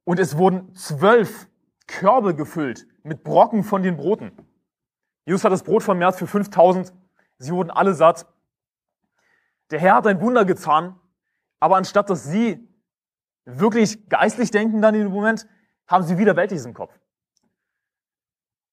und 0.05 0.19
es 0.19 0.37
wurden 0.37 0.75
zwölf 0.75 1.49
Körbe 1.87 2.35
gefüllt 2.35 2.87
mit 3.03 3.25
Brocken 3.25 3.63
von 3.63 3.83
den 3.83 3.97
Broten. 3.97 4.33
Jesus 5.27 5.45
hat 5.45 5.53
das 5.53 5.63
Brot 5.63 5.83
vermehrt 5.83 6.17
für 6.17 6.27
5000. 6.27 6.93
Sie 7.39 7.53
wurden 7.53 7.71
alle 7.71 7.95
satt. 7.95 8.27
Der 9.71 9.81
Herr 9.81 9.97
hat 9.97 10.07
ein 10.07 10.21
Wunder 10.21 10.45
getan, 10.45 10.99
aber 11.61 11.77
anstatt 11.77 12.11
dass 12.11 12.25
sie 12.25 12.69
wirklich 13.45 14.09
geistlich 14.09 14.51
denken 14.51 14.83
dann 14.83 14.95
in 14.95 15.03
dem 15.03 15.13
Moment, 15.13 15.47
haben 15.87 16.05
sie 16.05 16.19
wieder 16.19 16.37
Weltliches 16.37 16.67
im 16.67 16.75
Kopf. 16.75 16.93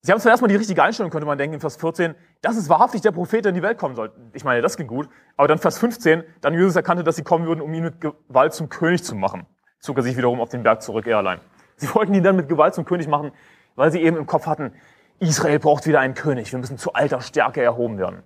Sie 0.04 0.10
haben 0.10 0.18
zuerst 0.18 0.42
mal 0.42 0.48
die 0.48 0.56
richtige 0.56 0.82
Einstellung, 0.82 1.10
könnte 1.10 1.26
man 1.26 1.38
denken, 1.38 1.54
in 1.54 1.60
Vers 1.60 1.76
14, 1.76 2.16
das 2.40 2.56
ist 2.56 2.68
wahrhaftig 2.68 3.02
der 3.02 3.12
Prophet, 3.12 3.44
der 3.44 3.50
in 3.50 3.54
die 3.54 3.62
Welt 3.62 3.78
kommen 3.78 3.94
soll. 3.94 4.12
Ich 4.32 4.42
meine, 4.42 4.60
das 4.60 4.76
ging 4.76 4.88
gut. 4.88 5.08
Aber 5.36 5.46
dann 5.46 5.58
Vers 5.58 5.78
15, 5.78 6.24
dann 6.40 6.54
Jesus 6.54 6.74
erkannte, 6.74 7.04
dass 7.04 7.14
sie 7.14 7.22
kommen 7.22 7.46
würden, 7.46 7.60
um 7.60 7.72
ihn 7.72 7.84
mit 7.84 8.00
Gewalt 8.00 8.52
zum 8.52 8.68
König 8.68 9.04
zu 9.04 9.14
machen. 9.14 9.46
Zog 9.78 9.96
er 9.96 10.02
sich 10.02 10.16
wiederum 10.16 10.40
auf 10.40 10.48
den 10.48 10.64
Berg 10.64 10.82
zurück, 10.82 11.06
er 11.06 11.18
allein. 11.18 11.40
Sie 11.76 11.92
wollten 11.94 12.14
ihn 12.14 12.24
dann 12.24 12.34
mit 12.34 12.48
Gewalt 12.48 12.74
zum 12.74 12.84
König 12.84 13.06
machen, 13.06 13.30
weil 13.76 13.92
sie 13.92 14.02
eben 14.02 14.16
im 14.16 14.26
Kopf 14.26 14.46
hatten, 14.46 14.74
Israel 15.20 15.60
braucht 15.60 15.86
wieder 15.86 16.00
einen 16.00 16.14
König. 16.14 16.50
Wir 16.50 16.58
müssen 16.58 16.78
zu 16.78 16.94
alter 16.94 17.20
Stärke 17.20 17.62
erhoben 17.62 17.98
werden. 17.98 18.24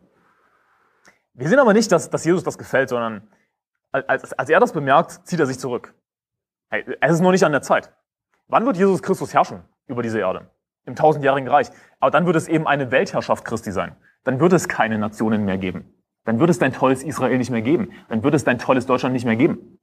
Wir 1.34 1.48
sehen 1.48 1.58
aber 1.58 1.74
nicht, 1.74 1.92
dass, 1.92 2.08
dass 2.08 2.24
Jesus 2.24 2.42
das 2.42 2.56
gefällt, 2.56 2.88
sondern 2.88 3.28
als, 3.92 4.32
als 4.32 4.48
er 4.48 4.60
das 4.60 4.72
bemerkt, 4.72 5.26
zieht 5.28 5.40
er 5.40 5.46
sich 5.46 5.58
zurück. 5.58 5.94
Hey, 6.70 6.84
es 7.00 7.12
ist 7.12 7.20
noch 7.20 7.32
nicht 7.32 7.44
an 7.44 7.52
der 7.52 7.62
Zeit. 7.62 7.92
Wann 8.48 8.64
wird 8.66 8.76
Jesus 8.76 9.02
Christus 9.02 9.34
herrschen 9.34 9.64
über 9.86 10.02
diese 10.02 10.20
Erde? 10.20 10.50
Im 10.84 10.94
tausendjährigen 10.94 11.48
Reich. 11.48 11.70
Aber 11.98 12.10
dann 12.10 12.26
wird 12.26 12.36
es 12.36 12.48
eben 12.48 12.66
eine 12.66 12.90
Weltherrschaft 12.90 13.44
Christi 13.44 13.72
sein. 13.72 13.96
Dann 14.24 14.38
wird 14.40 14.52
es 14.52 14.68
keine 14.68 14.98
Nationen 14.98 15.44
mehr 15.44 15.58
geben. 15.58 15.92
Dann 16.24 16.38
wird 16.38 16.50
es 16.50 16.58
dein 16.58 16.72
tolles 16.72 17.02
Israel 17.02 17.38
nicht 17.38 17.50
mehr 17.50 17.62
geben. 17.62 17.92
Dann 18.08 18.22
wird 18.22 18.34
es 18.34 18.44
dein 18.44 18.58
tolles 18.58 18.86
Deutschland 18.86 19.12
nicht 19.12 19.24
mehr 19.24 19.36
geben. 19.36 19.78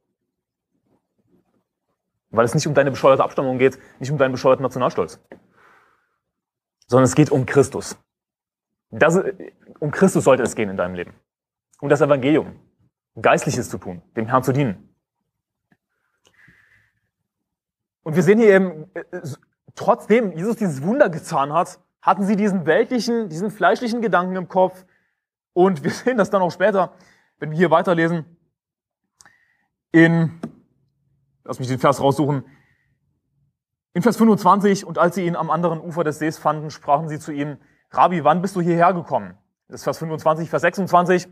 Weil 2.29 2.45
es 2.45 2.55
nicht 2.55 2.67
um 2.67 2.73
deine 2.73 2.91
bescheuerte 2.91 3.23
Abstammung 3.23 3.57
geht, 3.57 3.77
nicht 3.99 4.11
um 4.11 4.17
deinen 4.17 4.31
bescheuerten 4.31 4.63
Nationalstolz. 4.63 5.19
Sondern 6.87 7.05
es 7.05 7.15
geht 7.15 7.31
um 7.31 7.45
Christus. 7.45 7.97
Das, 8.91 9.19
um 9.79 9.91
Christus 9.91 10.23
sollte 10.23 10.43
es 10.43 10.55
gehen 10.55 10.69
in 10.69 10.77
deinem 10.77 10.95
Leben. 10.95 11.13
Um 11.79 11.89
das 11.89 12.01
Evangelium. 12.01 12.59
Geistliches 13.21 13.69
zu 13.69 13.77
tun, 13.77 14.01
dem 14.15 14.27
Herrn 14.27 14.43
zu 14.43 14.53
dienen. 14.53 14.92
Und 18.03 18.15
wir 18.15 18.23
sehen 18.23 18.39
hier 18.39 18.53
eben, 18.53 18.91
äh, 18.93 19.03
trotzdem 19.75 20.31
Jesus 20.33 20.57
dieses 20.57 20.83
Wunder 20.83 21.09
getan 21.09 21.53
hat, 21.53 21.79
hatten 22.01 22.25
sie 22.25 22.35
diesen 22.35 22.65
weltlichen, 22.65 23.29
diesen 23.29 23.49
fleischlichen 23.49 24.01
Gedanken 24.01 24.35
im 24.35 24.47
Kopf. 24.47 24.85
Und 25.53 25.83
wir 25.83 25.91
sehen 25.91 26.17
das 26.17 26.29
dann 26.29 26.41
auch 26.41 26.51
später, 26.51 26.93
wenn 27.39 27.51
wir 27.51 27.57
hier 27.57 27.71
weiterlesen, 27.71 28.25
in, 29.91 30.39
lass 31.43 31.59
mich 31.59 31.67
den 31.67 31.79
Vers 31.79 32.01
raussuchen, 32.01 32.45
in 33.95 34.01
Vers 34.01 34.17
25, 34.17 34.85
und 34.85 34.97
als 34.97 35.15
sie 35.15 35.25
ihn 35.25 35.35
am 35.35 35.51
anderen 35.51 35.79
Ufer 35.79 36.03
des 36.03 36.17
Sees 36.17 36.39
fanden, 36.39 36.71
sprachen 36.71 37.09
sie 37.09 37.19
zu 37.19 37.31
ihm, 37.31 37.57
Rabbi, 37.91 38.23
wann 38.23 38.41
bist 38.41 38.55
du 38.55 38.61
hierher 38.61 38.91
gekommen? 38.91 39.37
Das 39.67 39.81
ist 39.81 39.83
Vers 39.83 39.99
25, 39.99 40.49
Vers 40.49 40.63
26. 40.63 41.27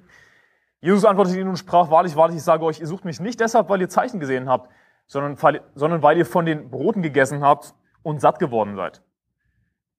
Jesus 0.80 1.06
antwortete 1.06 1.40
ihnen 1.40 1.50
und 1.50 1.58
sprach, 1.58 1.90
wahrlich, 1.90 2.16
wahrlich, 2.16 2.38
ich 2.38 2.44
sage 2.44 2.64
euch, 2.64 2.80
ihr 2.80 2.86
sucht 2.86 3.04
mich 3.04 3.20
nicht 3.20 3.40
deshalb, 3.40 3.68
weil 3.70 3.82
ihr 3.82 3.90
Zeichen 3.90 4.20
gesehen 4.20 4.48
habt, 4.48 4.70
sondern, 5.12 5.36
sondern 5.76 6.02
weil 6.02 6.18
ihr 6.18 6.26
von 6.26 6.46
den 6.46 6.70
Broten 6.72 7.02
gegessen 7.02 7.42
habt 7.42 7.76
und 8.02 8.22
satt 8.22 8.40
geworden 8.40 8.78
seid. 8.78 9.04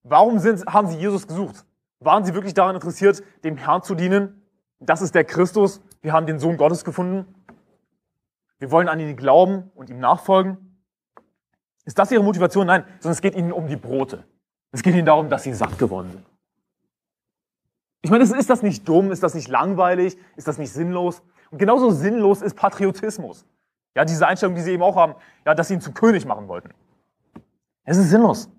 Warum 0.01 0.39
sind, 0.39 0.65
haben 0.65 0.87
sie 0.87 0.97
Jesus 0.97 1.27
gesucht? 1.27 1.65
Waren 1.99 2.25
sie 2.25 2.33
wirklich 2.33 2.55
daran 2.55 2.73
interessiert, 2.73 3.21
dem 3.43 3.55
Herrn 3.55 3.83
zu 3.83 3.93
dienen? 3.93 4.41
Das 4.79 5.03
ist 5.03 5.13
der 5.13 5.23
Christus. 5.23 5.81
Wir 6.01 6.13
haben 6.13 6.25
den 6.25 6.39
Sohn 6.39 6.57
Gottes 6.57 6.83
gefunden. 6.83 7.27
Wir 8.57 8.71
wollen 8.71 8.89
an 8.89 8.99
ihn 8.99 9.15
glauben 9.15 9.71
und 9.75 9.91
ihm 9.91 9.99
nachfolgen. 9.99 10.81
Ist 11.85 11.99
das 11.99 12.11
ihre 12.11 12.23
Motivation? 12.23 12.65
Nein, 12.65 12.83
sondern 12.99 13.11
es 13.11 13.21
geht 13.21 13.35
ihnen 13.35 13.51
um 13.51 13.67
die 13.67 13.75
Brote. 13.75 14.23
Es 14.71 14.81
geht 14.81 14.95
ihnen 14.95 15.05
darum, 15.05 15.29
dass 15.29 15.43
sie 15.43 15.53
satt 15.53 15.77
geworden 15.77 16.09
sind. 16.11 16.25
Ich 18.01 18.09
meine, 18.09 18.23
ist 18.23 18.49
das 18.49 18.63
nicht 18.63 18.89
dumm? 18.89 19.11
Ist 19.11 19.21
das 19.21 19.35
nicht 19.35 19.47
langweilig? 19.47 20.17
Ist 20.35 20.47
das 20.47 20.57
nicht 20.57 20.73
sinnlos? 20.73 21.21
Und 21.51 21.59
genauso 21.59 21.91
sinnlos 21.91 22.41
ist 22.41 22.55
Patriotismus. 22.55 23.45
Ja, 23.95 24.05
diese 24.05 24.27
Einstellung, 24.27 24.55
die 24.55 24.61
sie 24.61 24.71
eben 24.71 24.83
auch 24.83 24.95
haben, 24.95 25.15
ja, 25.45 25.53
dass 25.53 25.67
sie 25.67 25.75
ihn 25.75 25.81
zum 25.81 25.93
König 25.93 26.25
machen 26.25 26.47
wollten. 26.47 26.69
Es 27.83 27.97
ist 27.97 28.09
sinnlos. 28.09 28.49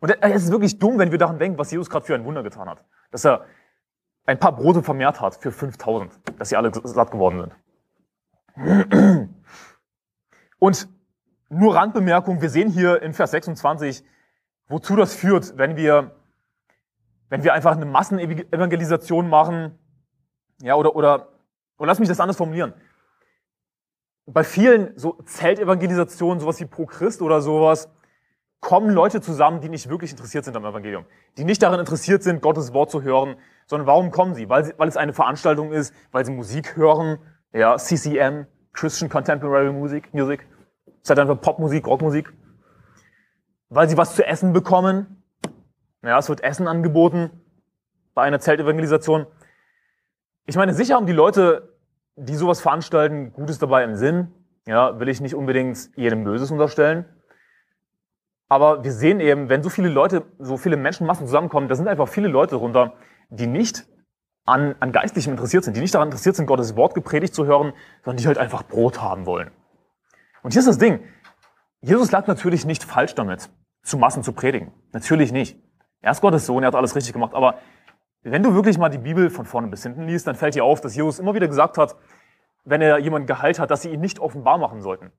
Und 0.00 0.10
es 0.20 0.44
ist 0.44 0.50
wirklich 0.50 0.78
dumm, 0.78 0.98
wenn 0.98 1.10
wir 1.10 1.18
daran 1.18 1.38
denken, 1.38 1.58
was 1.58 1.70
Jesus 1.70 1.88
gerade 1.88 2.04
für 2.04 2.14
ein 2.14 2.24
Wunder 2.24 2.42
getan 2.42 2.68
hat. 2.68 2.84
Dass 3.10 3.24
er 3.24 3.46
ein 4.26 4.38
paar 4.38 4.54
Brote 4.54 4.82
vermehrt 4.82 5.20
hat 5.20 5.36
für 5.36 5.50
5000, 5.50 6.12
dass 6.38 6.50
sie 6.50 6.56
alle 6.56 6.72
satt 6.74 7.10
geworden 7.10 7.50
sind. 8.56 9.28
Und 10.58 10.88
nur 11.48 11.74
Randbemerkung, 11.74 12.40
wir 12.40 12.50
sehen 12.50 12.70
hier 12.70 13.02
in 13.02 13.12
Vers 13.12 13.30
26, 13.30 14.04
wozu 14.68 14.96
das 14.96 15.14
führt, 15.14 15.56
wenn 15.56 15.76
wir, 15.76 16.16
wenn 17.28 17.44
wir 17.44 17.54
einfach 17.54 17.72
eine 17.72 17.86
Massenevangelisation 17.86 19.28
machen, 19.28 19.78
ja, 20.60 20.74
oder, 20.74 20.96
oder, 20.96 21.28
oder 21.78 21.86
lass 21.86 21.98
mich 21.98 22.08
das 22.08 22.20
anders 22.20 22.36
formulieren. 22.36 22.74
Bei 24.26 24.44
vielen 24.44 24.96
so 24.96 25.18
Zeltevangelisationen, 25.24 26.40
sowas 26.40 26.58
wie 26.60 26.64
Pro 26.64 26.86
Christ 26.86 27.20
oder 27.20 27.40
sowas, 27.40 27.90
kommen 28.60 28.88
Leute 28.90 29.20
zusammen, 29.20 29.60
die 29.60 29.68
nicht 29.68 29.90
wirklich 29.90 30.10
interessiert 30.10 30.46
sind 30.46 30.56
am 30.56 30.64
Evangelium, 30.64 31.04
die 31.36 31.44
nicht 31.44 31.62
daran 31.62 31.78
interessiert 31.78 32.22
sind, 32.22 32.40
Gottes 32.40 32.72
Wort 32.72 32.90
zu 32.90 33.02
hören, 33.02 33.36
sondern 33.66 33.86
warum 33.86 34.10
kommen 34.10 34.34
sie? 34.34 34.48
Weil, 34.48 34.64
sie, 34.64 34.72
weil 34.78 34.88
es 34.88 34.96
eine 34.96 35.12
Veranstaltung 35.12 35.70
ist, 35.70 35.94
weil 36.12 36.24
sie 36.24 36.32
Musik 36.32 36.74
hören, 36.74 37.18
ja, 37.52 37.76
CCM, 37.76 38.46
Christian 38.72 39.10
Contemporary 39.10 39.70
Music, 39.70 40.14
Music, 40.14 40.46
ist 41.02 41.10
halt 41.10 41.18
einfach 41.18 41.38
Popmusik, 41.38 41.86
Rockmusik, 41.86 42.32
weil 43.68 43.88
sie 43.88 43.98
was 43.98 44.16
zu 44.16 44.26
essen 44.26 44.54
bekommen, 44.54 45.22
ja, 46.02 46.18
es 46.18 46.30
wird 46.30 46.42
Essen 46.42 46.66
angeboten 46.66 47.30
bei 48.14 48.22
einer 48.22 48.40
Zeltevangelisation. 48.40 49.26
Ich 50.46 50.56
meine, 50.56 50.72
sicher 50.72 50.94
haben 50.94 51.06
die 51.06 51.12
Leute, 51.12 51.73
die 52.16 52.34
sowas 52.34 52.60
veranstalten, 52.60 53.32
Gutes 53.32 53.58
dabei 53.58 53.84
im 53.84 53.96
Sinn, 53.96 54.32
ja, 54.66 54.98
will 54.98 55.08
ich 55.08 55.20
nicht 55.20 55.34
unbedingt 55.34 55.90
jedem 55.96 56.24
Böses 56.24 56.50
unterstellen. 56.50 57.04
Aber 58.48 58.84
wir 58.84 58.92
sehen 58.92 59.20
eben, 59.20 59.48
wenn 59.48 59.62
so 59.62 59.68
viele 59.68 59.88
Leute, 59.88 60.24
so 60.38 60.56
viele 60.56 60.76
Menschenmassen 60.76 61.26
zusammenkommen, 61.26 61.68
da 61.68 61.74
sind 61.74 61.88
einfach 61.88 62.08
viele 62.08 62.28
Leute 62.28 62.56
drunter, 62.56 62.94
die 63.30 63.46
nicht 63.46 63.86
an, 64.44 64.74
an 64.80 64.92
Geistlichem 64.92 65.32
interessiert 65.32 65.64
sind, 65.64 65.76
die 65.76 65.80
nicht 65.80 65.94
daran 65.94 66.08
interessiert 66.08 66.36
sind, 66.36 66.46
Gottes 66.46 66.76
Wort 66.76 66.94
gepredigt 66.94 67.34
zu 67.34 67.46
hören, 67.46 67.72
sondern 68.04 68.22
die 68.22 68.26
halt 68.26 68.38
einfach 68.38 68.62
Brot 68.62 69.00
haben 69.00 69.26
wollen. 69.26 69.50
Und 70.42 70.52
hier 70.52 70.60
ist 70.60 70.68
das 70.68 70.78
Ding. 70.78 71.00
Jesus 71.80 72.12
lag 72.12 72.26
natürlich 72.26 72.64
nicht 72.64 72.84
falsch 72.84 73.14
damit, 73.14 73.50
zu 73.82 73.96
Massen 73.96 74.22
zu 74.22 74.32
predigen. 74.32 74.72
Natürlich 74.92 75.32
nicht. 75.32 75.58
Er 76.00 76.12
ist 76.12 76.20
Gottes 76.20 76.46
Sohn, 76.46 76.62
er 76.62 76.68
hat 76.68 76.74
alles 76.74 76.94
richtig 76.94 77.14
gemacht. 77.14 77.34
Aber 77.34 77.58
wenn 78.32 78.42
du 78.42 78.54
wirklich 78.54 78.78
mal 78.78 78.88
die 78.88 78.98
Bibel 78.98 79.28
von 79.30 79.44
vorne 79.44 79.68
bis 79.68 79.82
hinten 79.82 80.06
liest, 80.06 80.26
dann 80.26 80.34
fällt 80.34 80.54
dir 80.54 80.64
auf, 80.64 80.80
dass 80.80 80.96
Jesus 80.96 81.18
immer 81.18 81.34
wieder 81.34 81.46
gesagt 81.46 81.76
hat, 81.78 81.94
wenn 82.64 82.80
er 82.80 82.98
jemanden 82.98 83.26
geheilt 83.26 83.58
hat, 83.58 83.70
dass 83.70 83.82
sie 83.82 83.90
ihn 83.90 84.00
nicht 84.00 84.18
offenbar 84.18 84.56
machen 84.58 84.80
sollten. 84.80 85.12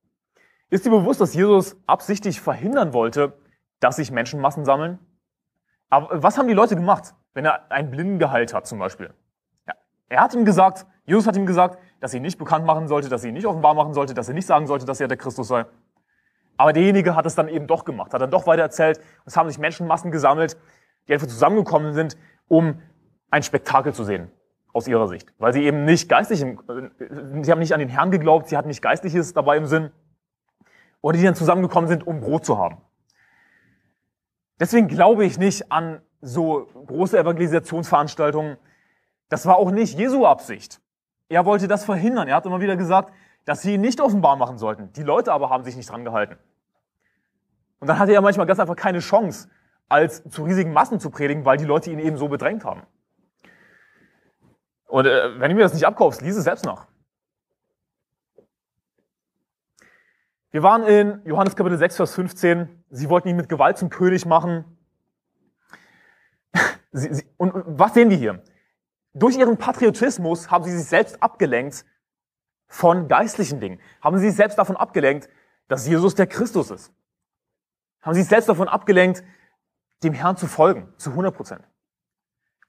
Ist 0.72 0.86
dir 0.86 0.90
bewusst, 0.90 1.22
dass 1.22 1.36
Jesus 1.36 1.78
absichtlich 1.86 2.42
verhindern 2.42 2.94
wollte, 2.94 3.38
dass 3.80 3.98
sich 3.98 4.12
Menschenmassen 4.12 4.66
sammeln? 4.66 4.98
Aber 5.92 6.24
was 6.24 6.38
haben 6.38 6.48
die 6.48 6.56
Leute 6.56 6.76
gemacht, 6.76 7.14
wenn 7.36 7.46
er 7.46 7.72
einen 7.72 7.92
Blinden 7.92 8.18
geheilt 8.18 8.54
hat 8.54 8.66
zum 8.66 8.80
Beispiel? 8.80 9.14
Ja, 9.68 9.76
er 10.10 10.22
hat 10.22 10.34
ihm 10.34 10.44
gesagt, 10.44 10.88
Jesus 11.06 11.28
hat 11.28 11.38
ihm 11.38 11.46
gesagt, 11.46 11.78
dass 12.00 12.14
er 12.14 12.18
ihn 12.18 12.24
nicht 12.24 12.40
bekannt 12.40 12.66
machen 12.66 12.88
sollte, 12.88 13.10
dass 13.10 13.24
er 13.24 13.30
ihn 13.30 13.36
nicht 13.36 13.46
offenbar 13.46 13.76
machen 13.76 13.94
sollte, 13.94 14.16
dass 14.16 14.28
er 14.28 14.34
nicht 14.34 14.48
sagen 14.48 14.66
sollte, 14.66 14.86
dass 14.86 15.00
er 15.00 15.08
der 15.08 15.18
Christus 15.18 15.48
sei. 15.48 15.66
Aber 16.58 16.74
derjenige 16.74 17.16
hat 17.16 17.28
es 17.28 17.36
dann 17.36 17.48
eben 17.50 17.68
doch 17.68 17.86
gemacht, 17.86 18.14
hat 18.14 18.22
dann 18.22 18.32
doch 18.32 18.48
weiter 18.48 18.64
erzählt. 18.64 19.00
Es 19.26 19.38
haben 19.38 19.48
sich 19.48 19.60
Menschenmassen 19.60 20.10
gesammelt, 20.10 20.58
die 21.08 21.14
einfach 21.14 21.28
zusammengekommen 21.28 21.94
sind, 21.94 22.18
um 22.48 22.82
ein 23.36 23.44
Spektakel 23.44 23.94
zu 23.94 24.06
sehen, 24.06 24.32
aus 24.72 24.88
ihrer 24.88 25.10
Sicht. 25.10 25.34
Weil 25.40 25.52
sie 25.52 25.66
eben 25.66 25.84
nicht 25.84 26.08
geistlich, 26.08 26.40
sie 26.40 27.52
haben 27.52 27.60
nicht 27.60 27.74
an 27.74 27.82
den 27.82 27.90
Herrn 27.90 28.10
geglaubt, 28.10 28.48
sie 28.48 28.56
hatten 28.56 28.70
nicht 28.70 28.82
Geistliches 28.82 29.34
dabei 29.34 29.58
im 29.58 29.66
Sinn 29.66 29.92
oder 31.02 31.18
die 31.18 31.24
dann 31.26 31.36
zusammengekommen 31.36 31.90
sind, 31.90 32.08
um 32.08 32.22
Brot 32.22 32.46
zu 32.46 32.58
haben. 32.58 32.78
Deswegen 34.58 34.88
glaube 34.88 35.26
ich 35.26 35.38
nicht 35.38 35.70
an 35.70 36.02
so 36.22 36.68
große 36.88 37.20
Evangelisationsveranstaltungen. 37.20 38.56
Das 39.28 39.46
war 39.46 39.58
auch 39.58 39.70
nicht 39.70 40.00
Jesu 40.00 40.26
Absicht. 40.26 40.80
Er 41.28 41.46
wollte 41.46 41.68
das 41.68 41.84
verhindern. 41.84 42.30
Er 42.30 42.38
hat 42.38 42.46
immer 42.46 42.62
wieder 42.62 42.78
gesagt, 42.78 43.14
dass 43.44 43.64
sie 43.64 43.74
ihn 43.74 43.82
nicht 43.82 44.00
offenbar 44.00 44.38
machen 44.38 44.58
sollten. 44.58 44.94
Die 44.94 45.04
Leute 45.04 45.34
aber 45.34 45.50
haben 45.50 45.66
sich 45.66 45.76
nicht 45.76 45.90
dran 45.90 46.06
gehalten. 46.06 46.38
Und 47.80 47.90
dann 47.90 48.00
hatte 48.00 48.14
er 48.14 48.22
manchmal 48.22 48.46
ganz 48.46 48.62
einfach 48.62 48.78
keine 48.78 49.00
Chance, 49.00 49.50
als 49.90 50.24
zu 50.30 50.46
riesigen 50.46 50.72
Massen 50.72 51.02
zu 51.02 51.10
predigen, 51.10 51.44
weil 51.44 51.58
die 51.58 51.66
Leute 51.66 51.92
ihn 51.92 52.00
eben 52.00 52.16
so 52.16 52.30
bedrängt 52.30 52.64
haben. 52.64 52.84
Und 54.96 55.08
äh, 55.08 55.42
wenn 55.42 55.50
du 55.50 55.58
mir 55.58 55.64
das 55.64 55.74
nicht 55.74 55.86
abkaufst, 55.86 56.22
lies 56.22 56.38
es 56.38 56.46
selbst 56.46 56.64
nach. 56.64 56.88
Wir 60.52 60.64
waren 60.64 60.84
in 60.84 61.22
Johannes 61.26 61.58
Kapitel 61.58 61.78
6, 61.78 61.98
Vers 61.98 62.16
15. 62.16 62.86
Sie 62.92 63.10
wollten 63.10 63.28
ihn 63.28 63.36
mit 63.36 63.50
Gewalt 63.50 63.78
zum 63.78 63.90
König 63.90 64.26
machen. 64.26 64.64
Sie, 66.94 67.14
sie, 67.14 67.26
und, 67.36 67.52
und 67.52 67.78
was 67.78 67.94
sehen 67.94 68.10
wir 68.10 68.16
hier? 68.16 68.42
Durch 69.14 69.36
ihren 69.36 69.58
Patriotismus 69.58 70.50
haben 70.50 70.64
sie 70.64 70.72
sich 70.72 70.88
selbst 70.88 71.22
abgelenkt 71.22 71.84
von 72.68 73.10
geistlichen 73.10 73.60
Dingen. 73.60 73.82
Haben 74.00 74.18
sie 74.18 74.28
sich 74.28 74.38
selbst 74.38 74.58
davon 74.58 74.78
abgelenkt, 74.78 75.28
dass 75.68 75.86
Jesus 75.86 76.16
der 76.16 76.28
Christus 76.28 76.72
ist. 76.72 76.94
Haben 78.02 78.14
sie 78.14 78.22
sich 78.22 78.30
selbst 78.30 78.48
davon 78.48 78.70
abgelenkt, 78.70 79.26
dem 80.04 80.14
Herrn 80.14 80.38
zu 80.38 80.48
folgen, 80.48 80.94
zu 80.96 81.10
100 81.10 81.36
Prozent. 81.36 81.66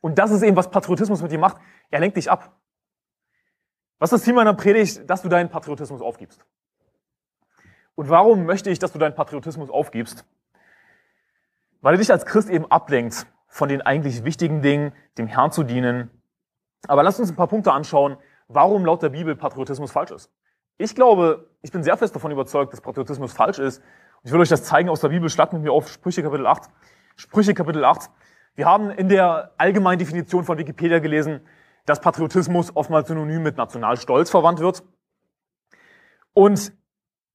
Und 0.00 0.18
das 0.18 0.30
ist 0.30 0.42
eben, 0.42 0.56
was 0.56 0.70
Patriotismus 0.70 1.22
mit 1.22 1.32
dir 1.32 1.38
macht. 1.38 1.56
Er 1.90 2.00
lenkt 2.00 2.16
dich 2.16 2.30
ab. 2.30 2.56
Was 3.98 4.12
ist 4.12 4.20
das 4.20 4.24
Ziel 4.24 4.34
meiner 4.34 4.54
Predigt? 4.54 5.08
Dass 5.08 5.22
du 5.22 5.28
deinen 5.28 5.48
Patriotismus 5.48 6.02
aufgibst. 6.02 6.44
Und 7.94 8.10
warum 8.10 8.44
möchte 8.44 8.70
ich, 8.70 8.78
dass 8.78 8.92
du 8.92 8.98
deinen 8.98 9.14
Patriotismus 9.14 9.70
aufgibst? 9.70 10.26
Weil 11.80 11.94
er 11.94 11.98
dich 11.98 12.12
als 12.12 12.26
Christ 12.26 12.50
eben 12.50 12.70
ablenkt 12.70 13.26
von 13.48 13.68
den 13.68 13.80
eigentlich 13.80 14.22
wichtigen 14.24 14.60
Dingen, 14.60 14.92
dem 15.16 15.26
Herrn 15.26 15.50
zu 15.50 15.62
dienen. 15.62 16.10
Aber 16.86 17.02
lass 17.02 17.18
uns 17.18 17.30
ein 17.30 17.36
paar 17.36 17.48
Punkte 17.48 17.72
anschauen, 17.72 18.18
warum 18.48 18.84
laut 18.84 19.02
der 19.02 19.08
Bibel 19.08 19.34
Patriotismus 19.34 19.92
falsch 19.92 20.10
ist. 20.10 20.30
Ich 20.78 20.94
glaube, 20.94 21.48
ich 21.62 21.72
bin 21.72 21.82
sehr 21.82 21.96
fest 21.96 22.14
davon 22.14 22.30
überzeugt, 22.30 22.72
dass 22.72 22.82
Patriotismus 22.82 23.32
falsch 23.32 23.58
ist. 23.58 23.82
Ich 24.24 24.32
will 24.32 24.40
euch 24.40 24.50
das 24.50 24.64
zeigen 24.64 24.90
aus 24.90 25.00
der 25.00 25.08
Bibel. 25.08 25.30
Schlagt 25.30 25.54
mit 25.54 25.62
mir 25.62 25.72
auf 25.72 25.88
Sprüche 25.88 26.22
Kapitel 26.22 26.46
8. 26.46 26.68
Sprüche 27.16 27.54
Kapitel 27.54 27.82
8. 27.82 28.10
Wir 28.56 28.64
haben 28.66 28.90
in 28.90 29.08
der 29.08 29.52
allgemeinen 29.58 29.98
Definition 29.98 30.44
von 30.44 30.56
Wikipedia 30.56 30.98
gelesen, 30.98 31.40
dass 31.84 32.00
Patriotismus 32.00 32.75
oftmals 32.75 33.06
synonym 33.08 33.42
mit 33.42 33.58
Nationalstolz 33.58 34.30
verwandt 34.30 34.60
wird. 34.60 34.82
Und 36.32 36.72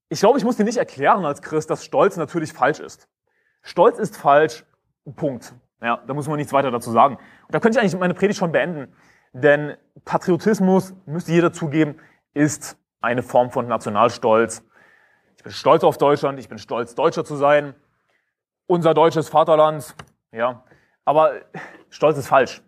ich 0.09 0.19
glaube, 0.19 0.39
ich 0.39 0.43
muss 0.43 0.57
dir 0.57 0.63
nicht 0.63 0.77
erklären 0.77 1.23
als 1.23 1.41
Christ, 1.41 1.69
dass 1.69 1.85
Stolz 1.85 2.17
natürlich 2.17 2.51
falsch 2.51 2.79
ist. 2.79 3.07
Stolz 3.61 3.99
ist 3.99 4.17
falsch, 4.17 4.65
Punkt. 5.15 5.53
Ja, 5.79 6.03
da 6.05 6.13
muss 6.13 6.27
man 6.27 6.37
nichts 6.37 6.53
weiter 6.53 6.71
dazu 6.71 6.91
sagen. 6.91 7.15
Und 7.15 7.55
da 7.55 7.59
könnte 7.59 7.77
ich 7.77 7.81
eigentlich 7.81 7.99
meine 7.99 8.13
Predigt 8.13 8.39
schon 8.39 8.51
beenden. 8.51 8.93
Denn 9.31 9.77
Patriotismus, 10.03 10.93
müsste 11.05 11.31
jeder 11.31 11.53
zugeben, 11.53 11.97
ist 12.33 12.77
eine 12.99 13.23
Form 13.23 13.51
von 13.51 13.67
Nationalstolz. 13.67 14.63
Ich 15.37 15.43
bin 15.43 15.51
stolz 15.51 15.83
auf 15.83 15.97
Deutschland, 15.97 16.39
ich 16.39 16.49
bin 16.49 16.57
stolz, 16.57 16.95
Deutscher 16.95 17.23
zu 17.23 17.35
sein. 17.35 17.75
Unser 18.67 18.93
deutsches 18.93 19.29
Vaterland, 19.29 19.95
ja. 20.31 20.63
Aber 21.05 21.41
Stolz 21.89 22.17
ist 22.17 22.27
falsch. 22.27 22.61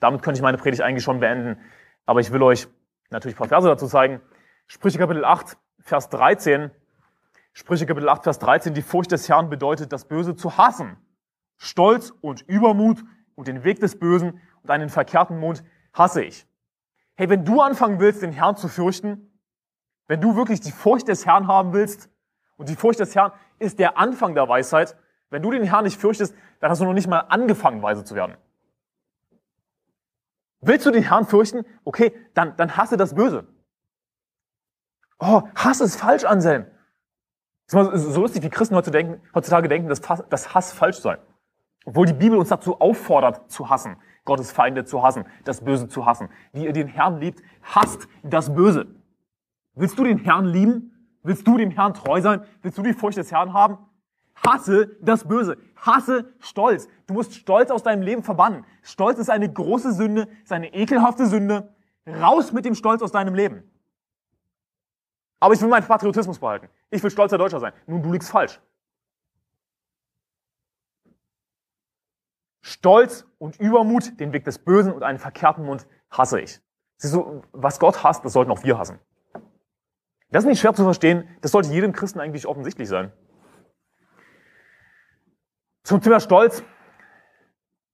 Damit 0.00 0.22
könnte 0.22 0.38
ich 0.38 0.42
meine 0.42 0.58
Predigt 0.58 0.82
eigentlich 0.82 1.04
schon 1.04 1.20
beenden. 1.20 1.60
Aber 2.04 2.20
ich 2.20 2.32
will 2.32 2.42
euch 2.42 2.68
natürlich 3.10 3.36
ein 3.36 3.38
paar 3.38 3.48
Verse 3.48 3.68
dazu 3.68 3.86
zeigen. 3.86 4.20
Sprüche 4.66 4.98
Kapitel 4.98 5.24
8, 5.24 5.56
Vers 5.80 6.08
13. 6.10 6.70
Sprüche 7.52 7.86
Kapitel 7.86 8.08
8, 8.08 8.24
Vers 8.24 8.38
13. 8.38 8.74
Die 8.74 8.82
Furcht 8.82 9.12
des 9.12 9.28
Herrn 9.28 9.48
bedeutet, 9.48 9.92
das 9.92 10.06
Böse 10.06 10.36
zu 10.36 10.58
hassen. 10.58 10.96
Stolz 11.56 12.12
und 12.20 12.42
Übermut 12.42 13.02
und 13.34 13.48
den 13.48 13.64
Weg 13.64 13.80
des 13.80 13.98
Bösen 13.98 14.40
und 14.62 14.70
einen 14.70 14.90
verkehrten 14.90 15.38
Mund 15.38 15.64
hasse 15.94 16.22
ich. 16.22 16.46
Hey, 17.14 17.30
wenn 17.30 17.44
du 17.44 17.62
anfangen 17.62 17.98
willst, 17.98 18.22
den 18.22 18.32
Herrn 18.32 18.56
zu 18.56 18.68
fürchten, 18.68 19.40
wenn 20.06 20.20
du 20.20 20.36
wirklich 20.36 20.60
die 20.60 20.70
Furcht 20.70 21.08
des 21.08 21.24
Herrn 21.24 21.48
haben 21.48 21.72
willst, 21.72 22.10
und 22.56 22.68
die 22.68 22.76
Furcht 22.76 23.00
des 23.00 23.14
Herrn 23.14 23.32
ist 23.58 23.78
der 23.78 23.98
Anfang 23.98 24.34
der 24.34 24.48
Weisheit, 24.48 24.96
wenn 25.30 25.42
du 25.42 25.50
den 25.50 25.64
Herrn 25.64 25.84
nicht 25.84 26.00
fürchtest, 26.00 26.34
dann 26.60 26.70
hast 26.70 26.80
du 26.80 26.84
noch 26.84 26.92
nicht 26.92 27.08
mal 27.08 27.20
angefangen, 27.20 27.82
weise 27.82 28.04
zu 28.04 28.14
werden. 28.14 28.36
Willst 30.60 30.86
du 30.86 30.90
den 30.90 31.02
Herrn 31.02 31.26
fürchten? 31.26 31.64
Okay, 31.84 32.14
dann, 32.34 32.56
dann 32.56 32.76
hasse 32.76 32.96
das 32.96 33.14
Böse. 33.14 33.46
Oh, 35.18 35.42
Hass 35.54 35.80
ist 35.80 35.96
falsch, 35.96 36.24
Anselm. 36.24 36.66
Das 37.68 37.88
ist 37.88 38.12
so 38.12 38.20
lustig, 38.20 38.42
wie 38.42 38.50
Christen 38.50 38.76
heutzutage 38.76 39.68
denken, 39.68 39.88
dass 39.88 40.54
Hass 40.54 40.72
falsch 40.72 40.98
sei. 40.98 41.18
Obwohl 41.84 42.06
die 42.06 42.12
Bibel 42.12 42.38
uns 42.38 42.48
dazu 42.48 42.80
auffordert, 42.80 43.50
zu 43.50 43.70
hassen. 43.70 43.96
Gottes 44.24 44.50
Feinde 44.50 44.84
zu 44.84 45.02
hassen, 45.02 45.24
das 45.44 45.64
Böse 45.64 45.88
zu 45.88 46.04
hassen. 46.04 46.28
Wie 46.52 46.64
ihr 46.64 46.72
den 46.72 46.88
Herrn 46.88 47.20
liebt, 47.20 47.42
hasst 47.62 48.08
das 48.24 48.52
Böse. 48.54 48.86
Willst 49.74 49.98
du 49.98 50.04
den 50.04 50.18
Herrn 50.18 50.46
lieben? 50.46 51.18
Willst 51.22 51.46
du 51.46 51.56
dem 51.56 51.70
Herrn 51.70 51.94
treu 51.94 52.20
sein? 52.20 52.44
Willst 52.62 52.76
du 52.76 52.82
die 52.82 52.92
Furcht 52.92 53.18
des 53.18 53.30
Herrn 53.30 53.52
haben? 53.52 53.78
Hasse 54.44 54.96
das 55.00 55.26
Böse. 55.26 55.56
Hasse 55.76 56.32
Stolz. 56.40 56.88
Du 57.06 57.14
musst 57.14 57.34
Stolz 57.34 57.70
aus 57.70 57.82
deinem 57.82 58.02
Leben 58.02 58.22
verbannen. 58.22 58.64
Stolz 58.82 59.18
ist 59.18 59.30
eine 59.30 59.52
große 59.52 59.92
Sünde, 59.92 60.28
ist 60.42 60.52
eine 60.52 60.72
ekelhafte 60.74 61.26
Sünde. 61.26 61.74
Raus 62.06 62.52
mit 62.52 62.64
dem 62.64 62.74
Stolz 62.74 63.02
aus 63.02 63.12
deinem 63.12 63.34
Leben. 63.34 63.68
Aber 65.40 65.54
ich 65.54 65.60
will 65.60 65.68
meinen 65.68 65.86
Patriotismus 65.86 66.38
behalten. 66.38 66.68
Ich 66.90 67.02
will 67.02 67.10
stolzer 67.10 67.38
Deutscher 67.38 67.60
sein. 67.60 67.72
Nun, 67.86 68.02
du 68.02 68.12
liegst 68.12 68.30
falsch. 68.30 68.60
Stolz 72.62 73.26
und 73.38 73.60
Übermut, 73.60 74.18
den 74.18 74.32
Weg 74.32 74.44
des 74.44 74.58
Bösen 74.58 74.92
und 74.92 75.02
einen 75.02 75.18
verkehrten 75.18 75.64
Mund 75.64 75.86
hasse 76.10 76.40
ich. 76.40 76.60
Siehst 76.96 77.14
du, 77.14 77.42
was 77.52 77.78
Gott 77.78 78.02
hasst, 78.02 78.24
das 78.24 78.32
sollten 78.32 78.50
auch 78.50 78.64
wir 78.64 78.78
hassen. 78.78 78.98
Das 80.30 80.42
ist 80.42 80.48
nicht 80.48 80.60
schwer 80.60 80.74
zu 80.74 80.82
verstehen, 80.82 81.28
das 81.42 81.52
sollte 81.52 81.68
jedem 81.68 81.92
Christen 81.92 82.18
eigentlich 82.18 82.46
offensichtlich 82.46 82.88
sein. 82.88 83.12
Zum 85.86 86.00
Thema 86.00 86.18
Stolz. 86.18 86.64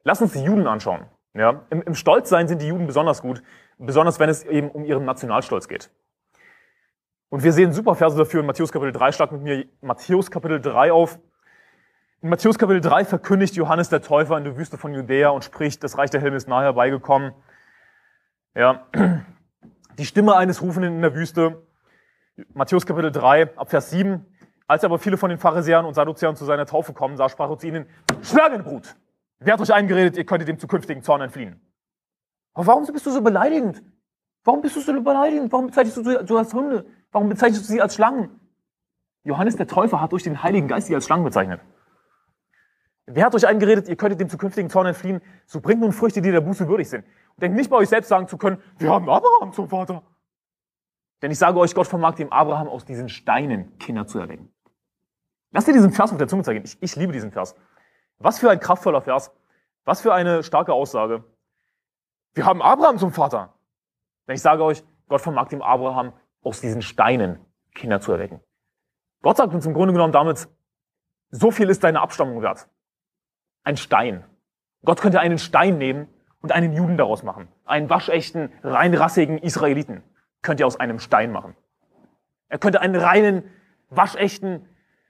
Lass 0.03 0.23
uns 0.23 0.33
die 0.33 0.43
Juden 0.43 0.67
anschauen. 0.67 1.05
Ja, 1.35 1.67
im, 1.69 1.83
Im 1.83 1.95
Stolzsein 1.95 2.49
sind 2.49 2.63
die 2.63 2.69
Juden 2.69 2.87
besonders 2.87 3.21
gut, 3.21 3.43
besonders 3.77 4.19
wenn 4.19 4.31
es 4.31 4.45
eben 4.45 4.71
um 4.71 4.87
ihren 4.87 5.05
Nationalstolz 5.05 5.69
geht. 5.69 5.91
Und 7.29 7.45
wir 7.45 7.53
sehen 7.53 7.75
super 7.75 7.95
Verse 7.95 8.17
dafür 8.17 8.41
in 8.41 8.47
Matthäus 8.47 8.73
Kapitel 8.73 8.93
3. 8.93 9.13
Schlag 9.13 9.31
mit 9.33 9.43
mir 9.43 9.67
Matthäus 9.83 10.31
Kapitel 10.31 10.59
3 10.59 10.91
auf. 10.91 11.19
In 12.23 12.31
Matthäus 12.31 12.59
Kapitel 12.59 12.81
3 12.81 13.05
verkündigt 13.05 13.57
Johannes 13.57 13.91
der 13.91 14.01
Täufer 14.01 14.39
in 14.39 14.45
der 14.45 14.57
Wüste 14.57 14.79
von 14.79 14.95
Judäa 14.95 15.29
und 15.29 15.45
spricht, 15.45 15.85
das 15.85 15.99
Reich 15.99 16.09
der 16.09 16.23
Himmel 16.23 16.39
ist 16.39 16.49
nahe 16.49 16.65
herbeigekommen. 16.65 17.35
Ja, 18.55 18.87
die 19.99 20.07
Stimme 20.07 20.35
eines 20.35 20.63
Rufenden 20.63 20.95
in 20.95 21.03
der 21.03 21.15
Wüste. 21.15 21.63
Matthäus 22.55 22.87
Kapitel 22.87 23.13
3, 23.13 23.59
ab 23.59 23.69
Vers 23.69 23.91
7. 23.91 24.32
Als 24.73 24.85
aber 24.85 24.99
viele 24.99 25.19
von 25.19 25.29
den 25.29 25.39
Pharisäern 25.39 25.85
und 25.85 25.93
Sadduzäern 25.93 26.35
zu 26.35 26.47
seiner 26.47 26.65
Taufe 26.65 26.95
kommen, 26.95 27.19
sah, 27.19 27.29
sprach 27.29 27.51
er 27.51 27.59
zu 27.59 27.67
ihnen, 27.67 27.85
Schlangenbrut! 28.23 28.97
Wer 29.39 29.53
hat 29.53 29.61
euch 29.61 29.71
eingeredet, 29.71 30.17
ihr 30.17 30.25
könntet 30.25 30.49
dem 30.49 30.59
zukünftigen 30.59 31.03
Zorn 31.03 31.21
entfliehen? 31.21 31.61
Aber 32.55 32.69
warum 32.69 32.87
bist 32.87 33.05
du 33.05 33.11
so 33.11 33.21
beleidigend? 33.21 33.83
Warum 34.45 34.63
bist 34.63 34.75
du 34.75 34.81
so 34.81 34.99
beleidigend? 35.03 35.53
Warum 35.53 35.67
bezeichnest 35.67 35.99
du 35.99 36.05
sie 36.05 36.17
als 36.17 36.55
Hunde? 36.55 36.87
Warum 37.11 37.29
bezeichnest 37.29 37.69
du 37.69 37.71
sie 37.71 37.83
als 37.83 37.97
Schlangen? 37.97 38.41
Johannes 39.25 39.57
der 39.57 39.67
Täufer 39.67 40.01
hat 40.01 40.13
durch 40.13 40.23
den 40.23 40.43
Heiligen 40.43 40.69
Geist 40.69 40.87
sie 40.87 40.95
als 40.95 41.05
Schlangen 41.05 41.25
bezeichnet. 41.25 41.61
Wer 43.05 43.27
hat 43.27 43.35
euch 43.35 43.47
eingeredet, 43.47 43.89
ihr 43.89 43.97
könntet 43.97 44.21
dem 44.21 44.31
zukünftigen 44.31 44.71
Zorn 44.71 44.87
entfliehen? 44.87 45.21
So 45.45 45.61
bringt 45.61 45.83
nun 45.83 45.93
Früchte, 45.93 46.23
die 46.23 46.31
der 46.31 46.41
Buße 46.41 46.67
würdig 46.67 46.89
sind. 46.89 47.05
Und 47.35 47.43
denkt 47.43 47.59
nicht 47.59 47.69
bei 47.69 47.77
euch 47.77 47.91
selbst 47.91 48.09
sagen 48.09 48.27
zu 48.27 48.39
können, 48.39 48.57
wir 48.79 48.89
haben 48.89 49.11
Abraham 49.11 49.53
zum 49.53 49.69
Vater. 49.69 50.03
Denn 51.21 51.31
ich 51.31 51.39
sage 51.39 51.59
euch, 51.59 51.75
Gott 51.75 51.89
vermag 51.89 52.15
dem 52.15 52.33
Abraham 52.33 52.69
aus 52.69 52.87
diesen 52.87 53.11
Steinen 53.11 53.77
Kinder 53.77 54.07
zu 54.07 54.19
erwecken. 54.19 54.52
Lass 55.53 55.67
dir 55.67 55.73
diesen 55.73 55.93
Vers 55.93 56.11
auf 56.11 56.19
der 56.19 56.29
Zunge 56.29 56.43
zeigen. 56.43 56.65
Ich, 56.65 56.77
ich 56.81 56.97
liebe 56.97 57.13
diesen 57.13 57.31
Vers. 57.31 57.55
Was 58.19 58.39
für 58.39 58.51
ein 58.51 58.59
kraftvoller 58.59 59.03
Vers. 59.03 59.31
Was 59.85 60.01
für 60.01 60.15
eine 60.15 60.43
starke 60.43 60.73
Aussage. 60.73 61.25
Wir 62.35 62.47
haben 62.47 62.63
Abraham 62.63 62.99
zum 62.99 63.13
Vater. 63.13 63.55
Denn 64.27 64.35
ich 64.35 64.43
sage 64.43 64.65
euch, 64.65 64.83
Gott 65.09 65.21
vermag 65.21 65.49
dem 65.49 65.63
Abraham 65.63 66.13
aus 66.43 66.61
diesen 66.61 66.83
Steinen 66.83 67.39
Kinder 67.75 68.01
zu 68.01 68.13
erwecken. 68.13 68.41
Gott 69.23 69.37
sagt 69.37 69.55
uns 69.55 69.67
im 69.67 69.75
Grunde 69.75 69.93
genommen 69.93 70.13
damit, 70.13 70.49
so 71.31 71.51
viel 71.51 71.69
ist 71.69 71.85
deine 71.85 72.01
Abstammung 72.01 72.43
wert. 72.43 72.69
Ein 73.65 73.77
Stein. 73.77 74.25
Gott 74.85 75.01
könnte 75.01 75.21
einen 75.21 75.39
Stein 75.39 75.79
nehmen 75.79 76.09
und 76.41 76.53
einen 76.53 76.73
Juden 76.73 76.97
daraus 76.97 77.23
machen. 77.23 77.49
Einen 77.65 77.89
waschechten, 77.89 78.53
reinrassigen 78.63 79.39
Israeliten 79.39 80.03
könnte 80.43 80.65
er 80.65 80.67
aus 80.67 80.79
einem 80.79 80.99
Stein 80.99 81.31
machen. 81.31 81.57
Er 82.49 82.59
könnte 82.59 82.81
einen 82.81 82.97
reinen, 82.97 83.45
waschechten, 83.91 84.69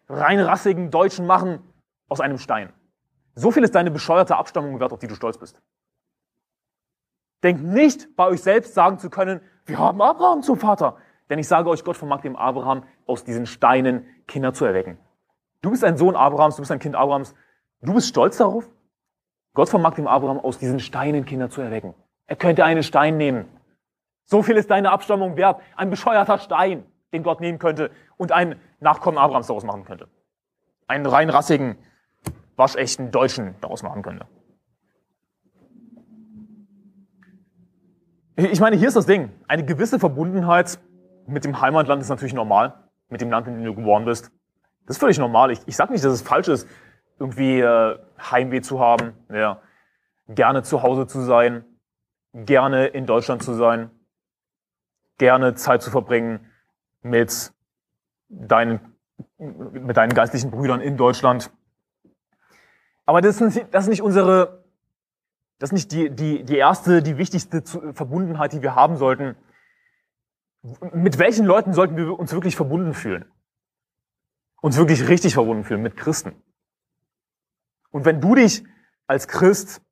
reinrassigen 0.09 0.91
Deutschen 0.91 1.27
machen 1.27 1.61
aus 2.09 2.21
einem 2.21 2.39
Stein. 2.39 2.73
So 3.35 3.51
viel 3.51 3.65
ist 3.65 3.75
deine 3.75 3.91
bescheuerte 3.91 4.37
Abstammung 4.37 4.79
wert, 4.81 4.93
auf 4.93 4.99
die 4.99 5.07
du 5.07 5.15
stolz 5.15 5.39
bist. 5.39 5.61
Denkt 7.43 7.63
nicht, 7.63 8.15
bei 8.15 8.27
euch 8.27 8.43
selbst 8.43 8.75
sagen 8.75 8.99
zu 8.99 9.11
können, 9.11 9.41
wir 9.65 9.79
haben 9.79 10.01
Abraham 10.01 10.43
zum 10.43 10.59
Vater. 10.59 10.97
Denn 11.31 11.39
ich 11.39 11.49
sage 11.49 11.71
euch, 11.71 11.83
Gott 11.83 11.97
vermag 11.97 12.21
dem 12.21 12.37
Abraham 12.37 12.85
aus 13.07 13.25
diesen 13.25 13.47
Steinen 13.47 14.07
Kinder 14.27 14.53
zu 14.53 14.65
erwecken. 14.65 14.99
Du 15.63 15.71
bist 15.71 15.85
ein 15.85 15.97
Sohn 15.97 16.15
Abrahams, 16.17 16.57
du 16.57 16.63
bist 16.63 16.73
ein 16.73 16.79
Kind 16.79 16.95
Abrahams. 16.95 17.35
Du 17.81 17.95
bist 17.95 18.09
stolz 18.09 18.37
darauf? 18.37 18.69
Gott 19.55 19.69
vermag 19.69 19.95
dem 19.95 20.07
Abraham 20.07 20.39
aus 20.41 20.59
diesen 20.59 20.81
Steinen 20.81 21.25
Kinder 21.25 21.51
zu 21.51 21.61
erwecken. 21.61 21.95
Er 22.27 22.37
könnte 22.37 22.65
einen 22.65 22.83
Stein 22.83 23.17
nehmen. 23.17 23.47
So 24.25 24.43
viel 24.43 24.57
ist 24.57 24.71
deine 24.71 24.91
Abstammung 24.91 25.37
wert. 25.37 25.61
Ein 25.77 25.91
bescheuerter 25.91 26.39
Stein, 26.39 26.87
den 27.13 27.23
Gott 27.23 27.41
nehmen 27.41 27.59
könnte 27.59 27.91
und 28.17 28.33
einen 28.33 28.61
Nachkommen 28.83 29.17
Abrahams 29.17 29.47
daraus 29.47 29.65
machen 29.65 29.85
könnte. 29.85 30.09
Einen 30.89 31.07
rein 31.07 31.31
rassigen, 31.31 31.79
waschechten 32.57 33.11
Deutschen 33.13 33.55
daraus 33.61 33.83
machen 33.83 34.03
könnte. 34.03 34.27
Ich 38.37 38.61
meine, 38.61 38.77
hier 38.77 38.89
ist 38.89 38.97
das 38.97 39.07
Ding. 39.07 39.31
Eine 39.47 39.65
gewisse 39.65 39.99
Verbundenheit 39.99 40.79
mit 41.27 41.45
dem 41.45 41.61
Heimatland 41.61 42.03
ist 42.03 42.09
natürlich 42.09 42.35
normal. 42.35 42.75
Mit 43.09 43.21
dem 43.21 43.31
Land, 43.31 43.47
in 43.47 43.55
dem 43.55 43.65
du 43.65 43.75
geboren 43.75 44.05
bist. 44.05 44.33
Das 44.87 44.97
ist 44.97 45.01
völlig 45.01 45.19
normal. 45.19 45.53
Ich, 45.53 45.61
ich 45.67 45.77
sage 45.77 45.93
nicht, 45.93 46.05
dass 46.05 46.13
es 46.13 46.23
falsch 46.23 46.49
ist, 46.49 46.67
irgendwie 47.19 47.61
äh, 47.61 47.99
Heimweh 48.19 48.63
zu 48.63 48.81
haben, 48.81 49.13
ja, 49.31 49.61
gerne 50.29 50.63
zu 50.63 50.83
Hause 50.83 51.07
zu 51.07 51.21
sein, 51.21 51.65
gerne 52.33 52.87
in 52.87 53.07
Deutschland 53.07 53.43
zu 53.43 53.55
sein, 53.55 53.91
gerne 55.19 55.55
Zeit 55.55 55.83
zu 55.83 55.91
verbringen 55.91 56.51
mit 57.03 57.53
deinen, 58.33 58.97
mit 59.39 59.97
deinen 59.97 60.15
geistlichen 60.15 60.51
Brüdern 60.51 60.81
in 60.81 60.97
Deutschland. 60.97 61.51
Aber 63.05 63.21
das 63.21 63.41
ist, 63.41 63.67
das 63.71 63.85
ist 63.85 63.91
nicht 63.91 64.03
unsere, 64.03 64.65
das 65.59 65.69
ist 65.69 65.75
nicht 65.75 65.93
die, 65.93 66.11
die, 66.11 66.45
die 66.45 66.57
erste, 66.57 67.03
die 67.03 67.19
wichtigste 67.19 67.63
Verbundenheit, 67.95 68.53
die 68.53 68.63
wir 68.63 68.75
haben 68.75 68.97
sollten. 68.97 69.37
Mit 70.93 71.19
welchen 71.19 71.45
Leuten 71.45 71.73
sollten 71.73 71.97
wir 71.97 72.19
uns 72.19 72.33
wirklich 72.33 72.57
verbunden 72.57 72.95
fühlen? 72.95 73.31
Uns 74.61 74.77
wirklich 74.77 75.09
richtig 75.09 75.35
verbunden 75.35 75.65
fühlen 75.65 75.83
mit 75.83 75.97
Christen. 75.97 76.35
Und 77.91 78.05
wenn 78.05 78.21
du 78.21 78.35
dich 78.35 78.65
als 79.07 79.29
Christ, 79.29 79.83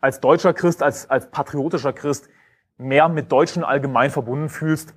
als 0.00 0.20
deutscher 0.20 0.54
Christ, 0.54 0.82
als, 0.82 1.08
als 1.08 1.30
patriotischer 1.30 1.92
Christ 1.92 2.28
mehr 2.78 3.08
mit 3.08 3.30
Deutschen 3.30 3.62
allgemein 3.64 4.10
verbunden 4.10 4.48
fühlst 4.48 4.94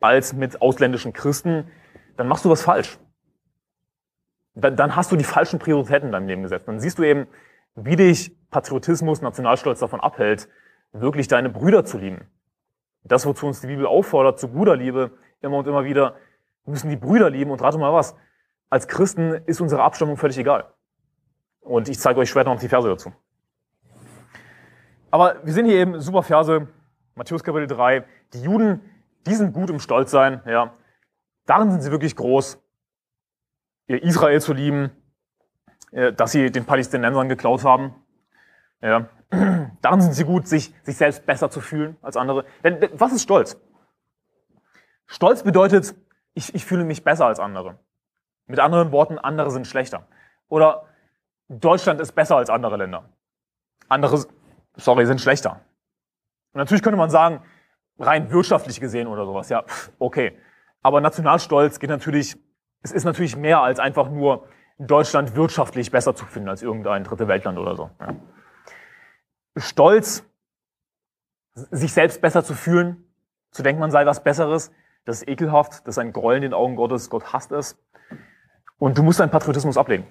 als 0.00 0.32
mit 0.32 0.60
ausländischen 0.60 1.12
Christen, 1.12 1.70
dann 2.16 2.28
machst 2.28 2.44
du 2.44 2.50
was 2.50 2.62
falsch. 2.62 2.98
Dann, 4.54 4.76
dann 4.76 4.96
hast 4.96 5.10
du 5.12 5.16
die 5.16 5.24
falschen 5.24 5.58
Prioritäten 5.58 6.08
in 6.08 6.12
deinem 6.12 6.28
Leben 6.28 6.42
gesetzt. 6.42 6.68
Dann 6.68 6.80
siehst 6.80 6.98
du 6.98 7.04
eben, 7.04 7.26
wie 7.74 7.96
dich 7.96 8.36
Patriotismus, 8.50 9.22
Nationalstolz 9.22 9.80
davon 9.80 10.00
abhält, 10.00 10.48
wirklich 10.92 11.28
deine 11.28 11.48
Brüder 11.48 11.84
zu 11.84 11.98
lieben. 11.98 12.26
Das, 13.04 13.26
wozu 13.26 13.46
uns 13.46 13.60
die 13.60 13.66
Bibel 13.66 13.86
auffordert, 13.86 14.38
zu 14.38 14.48
Bruderliebe, 14.48 15.12
immer 15.40 15.58
und 15.58 15.66
immer 15.66 15.84
wieder, 15.84 16.16
wir 16.64 16.72
müssen 16.72 16.90
die 16.90 16.96
Brüder 16.96 17.30
lieben 17.30 17.50
und 17.50 17.62
rate 17.62 17.78
mal 17.78 17.92
was. 17.92 18.14
Als 18.70 18.86
Christen 18.86 19.32
ist 19.46 19.60
unsere 19.60 19.82
Abstammung 19.82 20.16
völlig 20.16 20.38
egal. 20.38 20.72
Und 21.60 21.88
ich 21.88 21.98
zeige 21.98 22.20
euch 22.20 22.30
später 22.30 22.50
noch 22.52 22.60
die 22.60 22.68
Verse 22.68 22.88
dazu. 22.88 23.12
Aber 25.10 25.36
wir 25.44 25.52
sehen 25.52 25.66
hier 25.66 25.76
eben 25.76 26.00
super 26.00 26.22
Verse, 26.22 26.68
Matthäus 27.14 27.42
Kapitel 27.42 27.66
3. 27.66 28.04
Die 28.32 28.42
Juden, 28.42 28.80
die 29.26 29.34
sind 29.34 29.52
gut 29.52 29.70
im 29.70 29.78
Stolzsein, 29.78 30.40
ja. 30.46 30.72
Darin 31.46 31.70
sind 31.70 31.82
sie 31.82 31.90
wirklich 31.90 32.16
groß, 32.16 32.58
ihr 33.88 34.02
Israel 34.02 34.40
zu 34.40 34.52
lieben, 34.52 34.90
äh, 35.90 36.12
dass 36.12 36.32
sie 36.32 36.50
den 36.50 36.64
Palästinensern 36.64 37.28
geklaut 37.28 37.64
haben. 37.64 37.94
Ja. 38.80 39.08
Daran 39.82 40.00
sind 40.00 40.12
sie 40.12 40.24
gut, 40.24 40.46
sich, 40.46 40.74
sich 40.82 40.96
selbst 40.96 41.26
besser 41.26 41.50
zu 41.50 41.60
fühlen 41.60 41.96
als 42.02 42.16
andere. 42.16 42.44
Denn, 42.62 42.80
denn 42.80 42.90
was 42.94 43.12
ist 43.12 43.22
Stolz? 43.22 43.60
Stolz 45.06 45.42
bedeutet, 45.42 45.94
ich, 46.34 46.54
ich 46.54 46.64
fühle 46.64 46.84
mich 46.84 47.04
besser 47.04 47.26
als 47.26 47.40
andere. 47.40 47.78
Mit 48.46 48.58
anderen 48.60 48.92
Worten, 48.92 49.18
andere 49.18 49.50
sind 49.50 49.66
schlechter. 49.66 50.06
Oder 50.48 50.86
Deutschland 51.48 52.00
ist 52.00 52.12
besser 52.12 52.36
als 52.36 52.50
andere 52.50 52.76
Länder. 52.76 53.08
Andere, 53.88 54.24
sorry, 54.76 55.06
sind 55.06 55.20
schlechter. 55.20 55.60
Und 56.52 56.58
natürlich 56.58 56.82
könnte 56.82 56.96
man 56.96 57.10
sagen, 57.10 57.42
rein 57.98 58.30
wirtschaftlich 58.30 58.80
gesehen 58.80 59.06
oder 59.06 59.26
sowas, 59.26 59.48
ja, 59.48 59.64
okay. 59.98 60.38
Aber 60.82 61.00
Nationalstolz 61.00 61.78
geht 61.78 61.90
natürlich, 61.90 62.36
es 62.82 62.92
ist 62.92 63.04
natürlich 63.04 63.36
mehr 63.36 63.60
als 63.60 63.78
einfach 63.78 64.10
nur 64.10 64.46
Deutschland 64.78 65.36
wirtschaftlich 65.36 65.90
besser 65.90 66.14
zu 66.14 66.24
finden 66.26 66.48
als 66.48 66.62
irgendein 66.62 67.04
dritte 67.04 67.28
Weltland 67.28 67.58
oder 67.58 67.76
so. 67.76 67.90
Ja. 68.00 68.16
Stolz, 69.56 70.24
sich 71.54 71.92
selbst 71.92 72.20
besser 72.20 72.42
zu 72.42 72.54
fühlen, 72.54 73.04
zu 73.50 73.62
denken, 73.62 73.80
man 73.80 73.90
sei 73.90 74.06
was 74.06 74.22
Besseres, 74.24 74.72
das 75.04 75.22
ist 75.22 75.28
ekelhaft, 75.28 75.86
das 75.86 75.94
ist 75.94 75.98
ein 75.98 76.12
Groll 76.12 76.36
in 76.36 76.42
den 76.42 76.54
Augen 76.54 76.76
Gottes, 76.76 77.10
Gott 77.10 77.32
hasst 77.32 77.52
es. 77.52 77.78
Und 78.78 78.98
du 78.98 79.02
musst 79.02 79.20
deinen 79.20 79.30
Patriotismus 79.30 79.76
ablegen. 79.76 80.06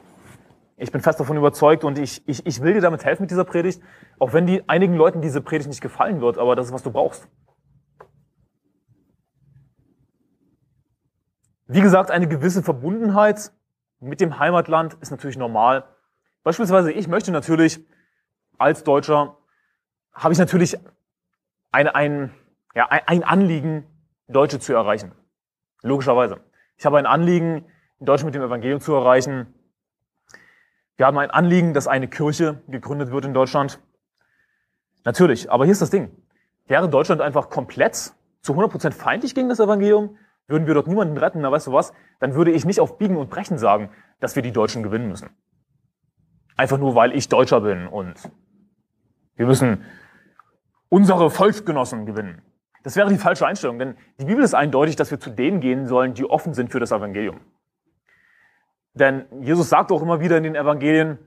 Ich 0.77 0.91
bin 0.91 1.01
fest 1.01 1.19
davon 1.19 1.38
überzeugt 1.38 1.84
und 1.84 1.99
ich, 1.99 2.27
ich, 2.27 2.45
ich 2.45 2.62
will 2.62 2.73
dir 2.73 2.81
damit 2.81 3.03
helfen 3.03 3.23
mit 3.23 3.31
dieser 3.31 3.43
Predigt, 3.43 3.81
auch 4.19 4.34
wenn 4.34 4.47
die 4.47 4.67
einigen 4.69 4.95
Leuten 4.95 5.21
diese 5.21 5.41
Predigt 5.41 5.69
nicht 5.69 5.81
gefallen 5.81 6.21
wird, 6.21 6.38
aber 6.38 6.55
das 6.55 6.67
ist, 6.67 6.73
was 6.73 6.84
du 6.84 6.91
brauchst. 6.91 7.27
Wie 11.73 11.79
gesagt, 11.79 12.12
eine 12.12 12.27
gewisse 12.27 12.63
Verbundenheit 12.63 13.53
mit 14.01 14.19
dem 14.19 14.39
Heimatland 14.39 14.95
ist 14.95 15.10
natürlich 15.10 15.38
normal. 15.38 15.86
Beispielsweise 16.43 16.91
ich 16.91 17.07
möchte 17.07 17.31
natürlich 17.31 17.79
als 18.57 18.84
Deutscher, 18.84 19.38
habe 20.12 20.34
ich 20.34 20.38
natürlich 20.38 20.77
eine, 21.71 21.95
ein, 21.95 22.34
ja, 22.75 22.89
ein 22.89 23.23
Anliegen, 23.23 23.88
Deutsche 24.27 24.60
zu 24.60 24.73
erreichen. 24.73 25.13
Logischerweise. 25.81 26.41
Ich 26.75 26.86
habe 26.86 26.97
ein 26.97 27.05
Anliegen, 27.05 27.63
Deutsche 28.01 28.25
mit 28.25 28.36
dem 28.36 28.41
Evangelium 28.41 28.81
zu 28.81 28.93
erreichen. 28.93 29.53
Wir 30.97 31.05
haben 31.05 31.17
ein 31.19 31.31
Anliegen, 31.31 31.73
dass 31.73 31.88
eine 31.88 32.10
Kirche 32.10 32.62
gegründet 32.67 33.12
wird 33.12 33.23
in 33.23 33.34
Deutschland. 33.34 33.79
Natürlich, 35.05 35.49
aber 35.49 35.63
hier 35.63 35.71
ist 35.71 35.81
das 35.81 35.89
Ding. 35.89 36.12
Wäre 36.67 36.89
Deutschland 36.89 37.21
einfach 37.21 37.49
komplett 37.49 38.12
zu 38.41 38.53
100% 38.55 38.91
feindlich 38.91 39.36
gegen 39.36 39.47
das 39.47 39.62
Evangelium, 39.62 40.17
würden 40.52 40.68
wir 40.68 40.74
dort 40.74 40.88
niemanden 40.88 41.18
retten, 41.18 41.42
na 41.42 41.52
weißt 41.52 41.68
du 41.68 41.74
was, 41.74 41.94
dann 42.20 42.36
würde 42.36 42.52
ich 42.52 42.66
nicht 42.66 42.80
auf 42.80 42.98
Biegen 42.98 43.18
und 43.18 43.30
Brechen 43.30 43.58
sagen, 43.58 43.90
dass 44.20 44.36
wir 44.36 44.44
die 44.44 44.52
Deutschen 44.52 44.84
gewinnen 44.84 45.08
müssen. 45.08 45.30
Einfach 46.58 46.78
nur, 46.78 46.94
weil 46.94 47.16
ich 47.16 47.30
Deutscher 47.30 47.62
bin 47.62 47.88
und 47.88 48.14
wir 49.36 49.48
müssen 49.48 49.84
unsere 50.90 51.32
Volksgenossen 51.32 52.06
gewinnen. 52.06 52.42
Das 52.84 52.96
wäre 52.96 53.10
die 53.10 53.18
falsche 53.18 53.48
Einstellung, 53.48 53.80
denn 53.80 53.96
die 54.20 54.26
Bibel 54.26 54.44
ist 54.44 54.54
eindeutig, 54.54 54.96
dass 54.96 55.10
wir 55.10 55.20
zu 55.20 55.30
denen 55.30 55.62
gehen 55.62 55.88
sollen, 55.88 56.14
die 56.14 56.26
offen 56.26 56.54
sind 56.54 56.72
für 56.72 56.80
das 56.80 56.92
Evangelium. 56.92 57.40
Denn 58.94 59.26
Jesus 59.42 59.70
sagt 59.70 59.92
auch 59.92 60.02
immer 60.02 60.20
wieder 60.20 60.38
in 60.38 60.44
den 60.44 60.56
Evangelien, 60.56 61.18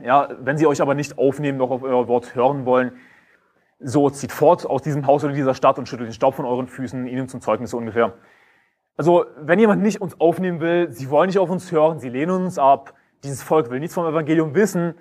ja, 0.00 0.28
wenn 0.40 0.58
sie 0.58 0.66
euch 0.66 0.82
aber 0.82 0.94
nicht 0.94 1.18
aufnehmen, 1.18 1.58
noch 1.58 1.70
auf 1.70 1.82
euer 1.82 2.08
Wort 2.08 2.34
hören 2.34 2.66
wollen, 2.66 2.92
so 3.78 4.10
zieht 4.10 4.32
fort 4.32 4.66
aus 4.66 4.82
diesem 4.82 5.06
Haus 5.06 5.24
oder 5.24 5.32
dieser 5.32 5.54
Stadt 5.54 5.78
und 5.78 5.88
schüttelt 5.88 6.08
den 6.08 6.14
Staub 6.14 6.34
von 6.34 6.44
euren 6.44 6.68
Füßen, 6.68 7.06
ihnen 7.06 7.28
zum 7.28 7.40
Zeugnis 7.40 7.74
ungefähr. 7.74 8.14
Also, 8.96 9.26
wenn 9.36 9.58
jemand 9.58 9.82
nicht 9.82 10.00
uns 10.00 10.20
aufnehmen 10.20 10.60
will, 10.60 10.90
sie 10.92 11.10
wollen 11.10 11.28
nicht 11.28 11.38
auf 11.38 11.50
uns 11.50 11.72
hören, 11.72 11.98
sie 11.98 12.08
lehnen 12.08 12.44
uns 12.44 12.58
ab, 12.58 12.94
dieses 13.24 13.42
Volk 13.42 13.70
will 13.70 13.80
nichts 13.80 13.94
vom 13.94 14.06
Evangelium 14.06 14.54
wissen, 14.54 14.94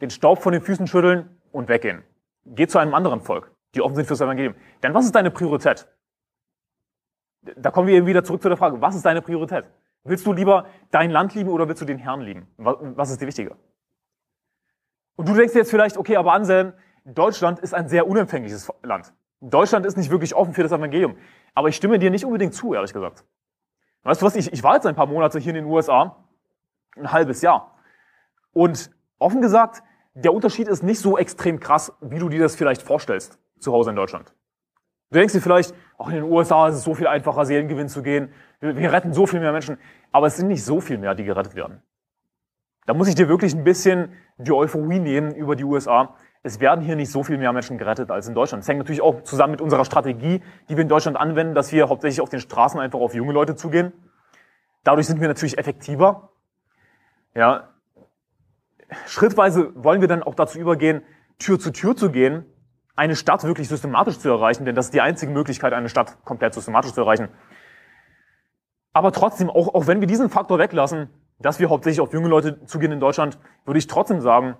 den 0.00 0.10
Staub 0.10 0.42
von 0.42 0.52
den 0.52 0.62
Füßen 0.62 0.86
schütteln 0.86 1.28
und 1.50 1.68
weggehen. 1.68 2.04
Geh 2.44 2.66
zu 2.66 2.78
einem 2.78 2.94
anderen 2.94 3.20
Volk 3.20 3.52
die 3.74 3.82
offen 3.82 3.94
sind 3.94 4.06
fürs 4.06 4.20
Evangelium. 4.20 4.54
Denn 4.82 4.94
was 4.94 5.04
ist 5.04 5.14
deine 5.14 5.30
Priorität? 5.30 5.86
Da 7.56 7.70
kommen 7.70 7.88
wir 7.88 7.94
eben 7.94 8.06
wieder 8.06 8.24
zurück 8.24 8.42
zu 8.42 8.48
der 8.48 8.58
Frage, 8.58 8.80
was 8.80 8.96
ist 8.96 9.04
deine 9.04 9.22
Priorität? 9.22 9.64
Willst 10.04 10.26
du 10.26 10.32
lieber 10.32 10.66
dein 10.90 11.10
Land 11.10 11.34
lieben 11.34 11.50
oder 11.50 11.68
willst 11.68 11.82
du 11.82 11.86
den 11.86 11.98
Herrn 11.98 12.20
lieben? 12.20 12.48
Was 12.56 13.10
ist 13.10 13.20
dir 13.20 13.26
wichtiger? 13.26 13.56
Und 15.16 15.28
du 15.28 15.34
denkst 15.34 15.54
jetzt 15.54 15.70
vielleicht, 15.70 15.96
okay, 15.96 16.16
aber 16.16 16.32
Anselm, 16.32 16.72
Deutschland 17.04 17.58
ist 17.60 17.74
ein 17.74 17.88
sehr 17.88 18.06
unempfängliches 18.06 18.70
Land. 18.82 19.12
Deutschland 19.40 19.86
ist 19.86 19.96
nicht 19.96 20.10
wirklich 20.10 20.34
offen 20.34 20.52
für 20.54 20.62
das 20.62 20.72
Evangelium. 20.72 21.16
Aber 21.54 21.68
ich 21.68 21.76
stimme 21.76 21.98
dir 21.98 22.10
nicht 22.10 22.24
unbedingt 22.24 22.54
zu, 22.54 22.74
ehrlich 22.74 22.92
gesagt. 22.92 23.24
Weißt 24.02 24.22
du 24.22 24.26
was, 24.26 24.36
ich, 24.36 24.52
ich 24.52 24.62
war 24.62 24.74
jetzt 24.74 24.86
ein 24.86 24.94
paar 24.94 25.06
Monate 25.06 25.38
hier 25.38 25.50
in 25.50 25.64
den 25.64 25.66
USA, 25.66 26.24
ein 26.96 27.12
halbes 27.12 27.42
Jahr. 27.42 27.76
Und 28.52 28.90
offen 29.18 29.40
gesagt, 29.40 29.82
der 30.14 30.32
Unterschied 30.32 30.68
ist 30.68 30.82
nicht 30.82 31.00
so 31.00 31.18
extrem 31.18 31.60
krass, 31.60 31.92
wie 32.00 32.18
du 32.18 32.28
dir 32.28 32.40
das 32.40 32.56
vielleicht 32.56 32.82
vorstellst 32.82 33.38
zu 33.58 33.72
Hause 33.72 33.90
in 33.90 33.96
Deutschland. 33.96 34.34
Du 35.10 35.18
denkst 35.18 35.32
dir 35.32 35.40
vielleicht, 35.40 35.74
auch 35.96 36.08
in 36.08 36.16
den 36.16 36.24
USA 36.24 36.68
ist 36.68 36.76
es 36.76 36.84
so 36.84 36.94
viel 36.94 37.06
einfacher, 37.06 37.46
Seelengewinn 37.46 37.88
zu 37.88 38.02
gehen. 38.02 38.32
Wir, 38.60 38.76
wir 38.76 38.92
retten 38.92 39.12
so 39.12 39.26
viel 39.26 39.40
mehr 39.40 39.52
Menschen. 39.52 39.78
Aber 40.12 40.26
es 40.26 40.36
sind 40.36 40.48
nicht 40.48 40.64
so 40.64 40.80
viel 40.80 40.98
mehr, 40.98 41.14
die 41.14 41.24
gerettet 41.24 41.54
werden. 41.54 41.82
Da 42.86 42.94
muss 42.94 43.08
ich 43.08 43.14
dir 43.14 43.28
wirklich 43.28 43.54
ein 43.54 43.64
bisschen 43.64 44.12
die 44.38 44.52
Euphorie 44.52 44.98
nehmen 44.98 45.34
über 45.34 45.56
die 45.56 45.64
USA. 45.64 46.14
Es 46.42 46.60
werden 46.60 46.84
hier 46.84 46.96
nicht 46.96 47.10
so 47.10 47.24
viel 47.24 47.38
mehr 47.38 47.52
Menschen 47.52 47.78
gerettet 47.78 48.10
als 48.10 48.28
in 48.28 48.34
Deutschland. 48.34 48.62
Das 48.62 48.68
hängt 48.68 48.78
natürlich 48.78 49.02
auch 49.02 49.22
zusammen 49.22 49.52
mit 49.52 49.60
unserer 49.60 49.84
Strategie, 49.84 50.42
die 50.68 50.76
wir 50.76 50.82
in 50.82 50.88
Deutschland 50.88 51.16
anwenden, 51.16 51.54
dass 51.54 51.72
wir 51.72 51.88
hauptsächlich 51.88 52.20
auf 52.20 52.28
den 52.28 52.40
Straßen 52.40 52.78
einfach 52.80 53.00
auf 53.00 53.14
junge 53.14 53.32
Leute 53.32 53.56
zugehen. 53.56 53.92
Dadurch 54.84 55.06
sind 55.06 55.20
wir 55.20 55.28
natürlich 55.28 55.58
effektiver. 55.58 56.30
Ja. 57.34 57.68
Schrittweise 59.06 59.72
wollen 59.74 60.00
wir 60.00 60.08
dann 60.08 60.22
auch 60.22 60.34
dazu 60.34 60.58
übergehen, 60.58 61.02
Tür 61.38 61.58
zu 61.58 61.72
Tür 61.72 61.96
zu 61.96 62.10
gehen 62.10 62.46
eine 62.98 63.14
Stadt 63.14 63.44
wirklich 63.44 63.68
systematisch 63.68 64.18
zu 64.18 64.28
erreichen, 64.28 64.64
denn 64.64 64.74
das 64.74 64.86
ist 64.86 64.94
die 64.94 65.00
einzige 65.00 65.30
Möglichkeit, 65.30 65.72
eine 65.72 65.88
Stadt 65.88 66.24
komplett 66.24 66.54
systematisch 66.54 66.92
zu 66.92 67.00
erreichen. 67.00 67.28
Aber 68.92 69.12
trotzdem, 69.12 69.48
auch, 69.48 69.72
auch 69.72 69.86
wenn 69.86 70.00
wir 70.00 70.08
diesen 70.08 70.28
Faktor 70.28 70.58
weglassen, 70.58 71.08
dass 71.38 71.60
wir 71.60 71.70
hauptsächlich 71.70 72.00
auf 72.00 72.12
junge 72.12 72.26
Leute 72.26 72.64
zugehen 72.66 72.90
in 72.90 72.98
Deutschland, 72.98 73.38
würde 73.64 73.78
ich 73.78 73.86
trotzdem 73.86 74.20
sagen, 74.20 74.56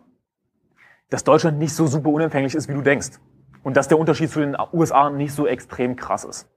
dass 1.11 1.25
Deutschland 1.25 1.59
nicht 1.59 1.75
so 1.75 1.87
super 1.87 2.11
unempfänglich 2.11 2.55
ist, 2.55 2.69
wie 2.69 2.75
du 2.75 2.83
denkst. 2.83 3.19
Und 3.63 3.77
dass 3.77 3.89
der 3.89 3.99
Unterschied 3.99 4.31
zu 4.31 4.41
den 4.41 4.57
USA 4.73 5.11
nicht 5.11 5.33
so 5.33 5.47
extrem 5.47 5.97
krass 5.97 6.25
ist, 6.25 6.49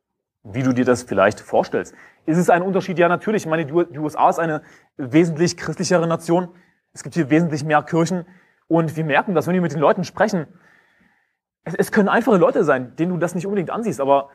wie 0.44 0.64
du 0.64 0.74
dir 0.74 0.86
das 0.86 1.04
vielleicht 1.04 1.40
vorstellst. 1.40 1.96
Ist 2.26 2.38
es 2.38 2.50
ein 2.50 2.62
Unterschied? 2.62 3.00
Ja, 3.00 3.08
natürlich. 3.08 3.44
Ich 3.44 3.50
meine, 3.50 3.66
die 3.66 3.98
USA 3.98 4.30
ist 4.30 4.40
eine 4.40 4.62
wesentlich 4.98 5.58
christlichere 5.58 6.08
Nation. 6.08 6.50
Es 6.94 7.04
gibt 7.04 7.16
hier 7.16 7.30
wesentlich 7.30 7.64
mehr 7.64 7.82
Kirchen. 7.84 8.26
Und 8.68 8.96
wir 8.96 9.04
merken 9.04 9.34
dass 9.34 9.48
wenn 9.48 9.54
wir 9.54 9.62
mit 9.62 9.74
den 9.74 9.80
Leuten 9.80 10.04
sprechen, 10.04 10.48
es, 11.64 11.76
es 11.76 11.92
können 11.92 12.10
einfache 12.10 12.38
Leute 12.38 12.64
sein, 12.64 12.96
denen 12.96 13.12
du 13.12 13.18
das 13.18 13.36
nicht 13.36 13.46
unbedingt 13.46 13.70
ansiehst, 13.70 14.00
aber 14.00 14.30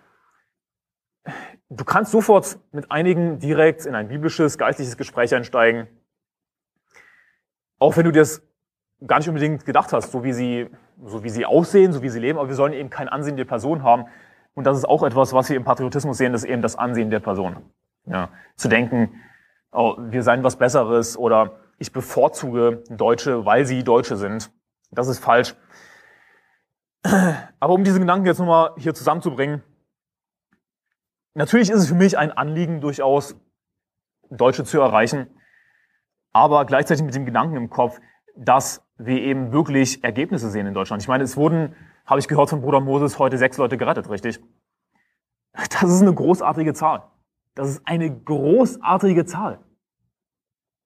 du 1.70 1.85
kannst 1.85 2.12
sofort 2.12 2.59
mit 2.72 2.90
einigen 2.90 3.38
direkt 3.38 3.87
in 3.87 3.94
ein 3.94 4.09
biblisches, 4.09 4.59
geistliches 4.59 4.96
Gespräch 4.96 5.35
einsteigen. 5.35 5.88
Auch 7.79 7.96
wenn 7.96 8.05
du 8.05 8.12
dir 8.12 8.20
das 8.20 8.42
gar 9.07 9.19
nicht 9.19 9.29
unbedingt 9.29 9.64
gedacht 9.64 9.92
hast, 9.92 10.12
so 10.12 10.25
wie 10.25 10.33
sie, 10.33 10.71
so 11.05 11.23
wie 11.23 11.31
sie 11.31 11.47
aussehen, 11.47 11.92
so 11.92 12.03
wie 12.03 12.09
sie 12.09 12.21
leben, 12.21 12.38
aber 12.38 12.49
wir 12.49 12.55
sollen 12.55 12.73
eben 12.73 12.90
kein 12.90 13.09
Ansehen 13.09 13.37
der 13.37 13.45
Person 13.45 13.83
haben. 13.83 14.07
Und 14.55 14.64
das 14.64 14.79
ist 14.79 14.85
auch 14.87 15.03
etwas, 15.03 15.33
was 15.33 15.49
wir 15.49 15.57
im 15.57 15.64
Patriotismus 15.64 16.19
sehen, 16.19 16.33
das 16.33 16.45
ist 16.45 16.51
eben 16.51 16.62
das 16.62 16.77
Ansehen 16.77 17.11
der 17.11 17.21
Person. 17.21 17.57
Ja, 18.07 18.31
zu 18.57 18.69
denken, 18.69 19.21
oh, 19.73 19.97
wir 19.99 20.23
seien 20.23 20.45
was 20.45 20.57
Besseres 20.57 21.16
oder 21.16 21.61
ich 21.79 21.92
bevorzuge 21.92 22.85
Deutsche, 22.88 23.45
weil 23.45 23.66
sie 23.66 23.85
Deutsche 23.85 24.16
sind. 24.16 24.51
Das 24.90 25.09
ist 25.09 25.19
falsch. 25.19 25.55
Aber 27.61 27.75
um 27.75 27.85
diesen 27.85 28.01
Gedanken 28.01 28.27
jetzt 28.27 28.38
nochmal 28.38 28.71
hier 28.77 28.95
zusammenzubringen, 28.95 29.62
natürlich 31.35 31.71
ist 31.71 31.81
es 31.81 31.88
für 31.88 31.95
mich 31.95 32.16
ein 32.16 32.33
Anliegen 32.33 32.81
durchaus, 32.81 33.37
Deutsche 34.31 34.64
zu 34.64 34.81
erreichen, 34.81 35.29
aber 36.33 36.64
gleichzeitig 36.64 37.05
mit 37.05 37.14
dem 37.14 37.27
Gedanken 37.27 37.57
im 37.57 37.71
Kopf, 37.71 38.01
dass 38.37 38.83
wir 38.99 39.20
eben 39.20 39.53
wirklich 39.53 40.05
Ergebnisse 40.05 40.51
sehen 40.51 40.66
in 40.66 40.75
Deutschland. 40.75 41.03
Ich 41.03 41.09
meine, 41.09 41.25
es 41.25 41.37
wurden, 41.37 41.75
habe 42.05 42.20
ich 42.20 42.29
gehört 42.29 42.51
von 42.51 42.61
Bruder 42.61 42.81
Moses, 42.81 43.18
heute 43.18 43.38
sechs 43.38 43.57
Leute 43.57 43.77
gerettet, 43.77 44.09
richtig? 44.09 44.40
Das 45.53 45.90
ist 45.90 46.03
eine 46.03 46.14
großartige 46.14 46.75
Zahl. 46.75 47.05
Das 47.55 47.68
ist 47.68 47.83
eine 47.87 48.14
großartige 48.14 49.25
Zahl. 49.25 49.59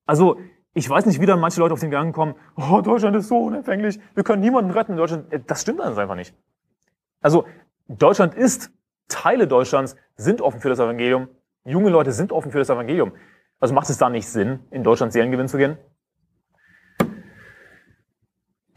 Also, 0.07 0.39
ich 0.73 0.89
weiß 0.89 1.07
nicht, 1.07 1.21
wie 1.21 1.27
dann 1.27 1.41
manche 1.41 1.61
Leute 1.61 1.75
auf 1.75 1.81
den 1.81 1.91
Gedanken 1.91 2.13
kommen, 2.13 2.35
oh, 2.57 2.81
Deutschland 2.81 3.17
ist 3.17 3.29
so 3.29 3.39
unempfänglich, 3.39 3.99
wir 4.15 4.23
können 4.23 4.41
niemanden 4.41 4.71
retten 4.71 4.93
in 4.93 4.99
Deutschland. 4.99 5.27
Das 5.47 5.63
stimmt 5.63 5.81
einfach 5.81 6.15
nicht. 6.15 6.35
Also 7.21 7.45
Deutschland 7.89 8.35
ist, 8.35 8.71
Teile 9.09 9.49
Deutschlands 9.49 9.97
sind 10.17 10.41
offen 10.41 10.61
für 10.61 10.69
das 10.69 10.79
Evangelium, 10.79 11.29
junge 11.65 11.91
Leute 11.91 12.13
sind 12.13 12.31
offen 12.31 12.53
für 12.53 12.59
das 12.59 12.71
Evangelium. 12.71 13.13
Also 13.59 13.75
macht 13.75 13.91
es 13.91 13.99
da 13.99 14.09
nicht 14.09 14.29
Sinn, 14.29 14.61
in 14.71 14.85
Deutschland 14.85 15.13
Seelengewinn 15.13 15.49
zu 15.49 15.59
gehen? 15.59 15.77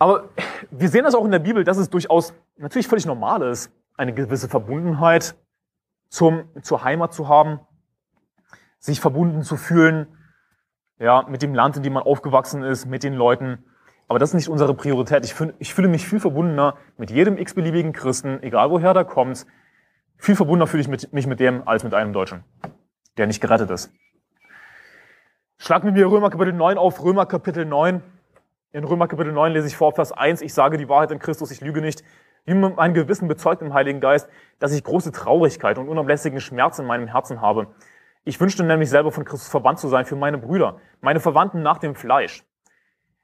Aber 0.03 0.27
wir 0.69 0.89
sehen 0.89 1.05
das 1.05 1.15
auch 1.15 1.23
in 1.23 1.31
der 1.31 1.39
Bibel, 1.39 1.63
dass 1.63 1.77
es 1.77 1.89
durchaus 1.89 2.33
natürlich 2.57 2.89
völlig 2.89 3.05
normal 3.05 3.41
ist, 3.43 3.71
eine 3.95 4.13
gewisse 4.13 4.49
Verbundenheit 4.49 5.33
zum, 6.09 6.43
zur 6.61 6.83
Heimat 6.83 7.13
zu 7.13 7.29
haben, 7.29 7.61
sich 8.79 8.99
verbunden 8.99 9.43
zu 9.43 9.55
fühlen, 9.55 10.07
ja, 10.99 11.25
mit 11.29 11.41
dem 11.41 11.55
Land, 11.55 11.77
in 11.77 11.83
dem 11.83 11.93
man 11.93 12.03
aufgewachsen 12.03 12.63
ist, 12.63 12.85
mit 12.85 13.03
den 13.03 13.13
Leuten. 13.13 13.63
Aber 14.09 14.19
das 14.19 14.31
ist 14.31 14.33
nicht 14.33 14.49
unsere 14.49 14.73
Priorität. 14.73 15.23
Ich, 15.23 15.35
ich 15.59 15.73
fühle 15.73 15.87
mich 15.87 16.05
viel 16.05 16.19
verbundener 16.19 16.75
mit 16.97 17.09
jedem 17.09 17.37
x-beliebigen 17.37 17.93
Christen, 17.93 18.43
egal 18.43 18.71
woher 18.71 18.93
der 18.93 19.05
kommt. 19.05 19.45
Viel 20.17 20.35
verbundener 20.35 20.67
fühle 20.67 20.81
ich 20.81 20.89
mit, 20.89 21.13
mich 21.13 21.27
mit 21.27 21.39
dem 21.39 21.65
als 21.65 21.85
mit 21.85 21.93
einem 21.93 22.11
Deutschen, 22.11 22.43
der 23.15 23.27
nicht 23.27 23.39
gerettet 23.39 23.69
ist. 23.69 23.89
Schlag 25.57 25.85
mit 25.85 25.93
mir 25.93 26.11
Römer 26.11 26.29
Kapitel 26.29 26.51
9 26.51 26.77
auf, 26.77 27.01
Römer 27.01 27.25
Kapitel 27.25 27.63
9. 27.63 28.03
In 28.75 28.85
Römer 28.85 29.07
Kapitel 29.07 29.31
9 29.31 29.53
lese 29.53 29.67
ich 29.67 29.77
vor, 29.77 29.91
Vers 29.91 30.11
1, 30.11 30.41
ich 30.41 30.51
sage 30.51 30.79
die 30.79 30.89
Wahrheit 30.89 31.11
in 31.11 31.19
Christus, 31.19 31.51
ich 31.51 31.61
lüge 31.61 31.79
nicht. 31.79 32.03
Wie 32.45 32.55
mein 32.55 32.95
Gewissen 32.95 33.27
bezeugt 33.27 33.61
im 33.61 33.71
Heiligen 33.71 33.99
Geist, 33.99 34.27
dass 34.57 34.73
ich 34.73 34.83
große 34.83 35.11
Traurigkeit 35.11 35.77
und 35.77 35.89
unablässigen 35.89 36.39
Schmerz 36.41 36.79
in 36.79 36.87
meinem 36.87 37.07
Herzen 37.07 37.39
habe. 37.39 37.67
Ich 38.23 38.41
wünschte 38.41 38.63
nämlich 38.63 38.89
selber 38.89 39.11
von 39.11 39.25
Christus 39.25 39.47
verbannt 39.47 39.77
zu 39.77 39.89
sein 39.89 40.05
für 40.05 40.15
meine 40.15 40.39
Brüder, 40.39 40.79
meine 41.01 41.19
Verwandten 41.19 41.61
nach 41.61 41.77
dem 41.77 41.93
Fleisch. 41.93 42.43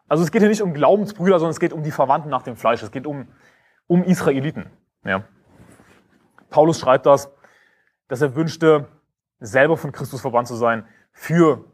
Also 0.08 0.24
es 0.24 0.32
geht 0.32 0.44
hier 0.44 0.50
nicht 0.50 0.62
um 0.62 0.72
Glaubensbrüder, 0.72 1.40
sondern 1.40 1.52
es 1.52 1.60
geht 1.60 1.74
um 1.74 1.82
die 1.82 1.90
Verwandten 1.90 2.30
nach 2.30 2.44
dem 2.44 2.56
Fleisch. 2.56 2.84
Es 2.84 2.92
geht 2.92 3.08
um, 3.08 3.28
um 3.88 4.04
Israeliten. 4.04 4.68
Ja. 5.04 5.24
Paulus 6.52 6.80
schreibt 6.80 7.08
das, 7.08 7.34
dass 8.08 8.22
er 8.22 8.36
wünschte, 8.36 8.88
selber 9.40 9.78
von 9.78 9.92
Christus 9.94 10.22
verbannt 10.22 10.48
zu 10.48 10.56
sein 10.56 10.86
für 11.12 11.66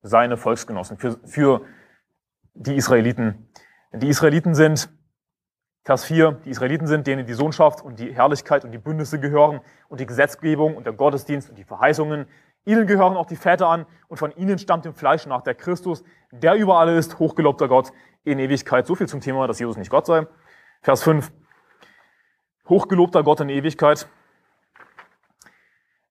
seine 0.00 0.38
Volksgenossen, 0.38 0.96
für, 0.96 1.18
für 1.26 1.60
die 2.58 2.74
Israeliten. 2.74 3.48
Die 3.92 4.08
Israeliten 4.08 4.54
sind, 4.54 4.90
Vers 5.84 6.04
4, 6.04 6.32
die 6.44 6.50
Israeliten 6.50 6.86
sind, 6.86 7.06
denen 7.06 7.24
die 7.24 7.32
Sohnschaft 7.32 7.82
und 7.82 7.98
die 7.98 8.12
Herrlichkeit 8.12 8.64
und 8.64 8.72
die 8.72 8.78
Bündnisse 8.78 9.18
gehören 9.20 9.60
und 9.88 10.00
die 10.00 10.06
Gesetzgebung 10.06 10.76
und 10.76 10.84
der 10.84 10.92
Gottesdienst 10.92 11.48
und 11.48 11.56
die 11.56 11.64
Verheißungen. 11.64 12.26
Ihnen 12.66 12.86
gehören 12.86 13.16
auch 13.16 13.26
die 13.26 13.36
Väter 13.36 13.68
an 13.68 13.86
und 14.08 14.18
von 14.18 14.32
ihnen 14.36 14.58
stammt 14.58 14.84
im 14.84 14.92
Fleisch 14.92 15.24
nach 15.26 15.42
der 15.42 15.54
Christus, 15.54 16.04
der 16.30 16.56
über 16.56 16.78
alle 16.78 16.98
ist, 16.98 17.18
hochgelobter 17.18 17.68
Gott 17.68 17.92
in 18.24 18.38
Ewigkeit. 18.38 18.86
So 18.86 18.94
viel 18.94 19.08
zum 19.08 19.20
Thema, 19.20 19.46
dass 19.46 19.60
Jesus 19.60 19.76
nicht 19.76 19.90
Gott 19.90 20.04
sei. 20.04 20.26
Vers 20.82 21.02
5, 21.04 21.32
hochgelobter 22.68 23.22
Gott 23.22 23.40
in 23.40 23.48
Ewigkeit. 23.48 24.08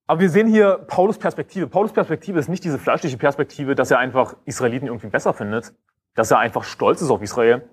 Aber 0.08 0.22
wir 0.22 0.30
sehen 0.30 0.48
hier 0.48 0.78
Paulus 0.88 1.20
Perspektive. 1.20 1.68
Paulus 1.68 1.92
Perspektive 1.92 2.40
ist 2.40 2.48
nicht 2.48 2.64
diese 2.64 2.80
fleischliche 2.80 3.18
Perspektive, 3.18 3.76
dass 3.76 3.92
er 3.92 4.00
einfach 4.00 4.38
Israeliten 4.46 4.88
irgendwie 4.88 5.08
besser 5.08 5.34
findet, 5.34 5.74
dass 6.18 6.32
er 6.32 6.40
einfach 6.40 6.64
stolz 6.64 7.02
ist 7.04 7.12
auf 7.12 7.22
Israel. 7.22 7.70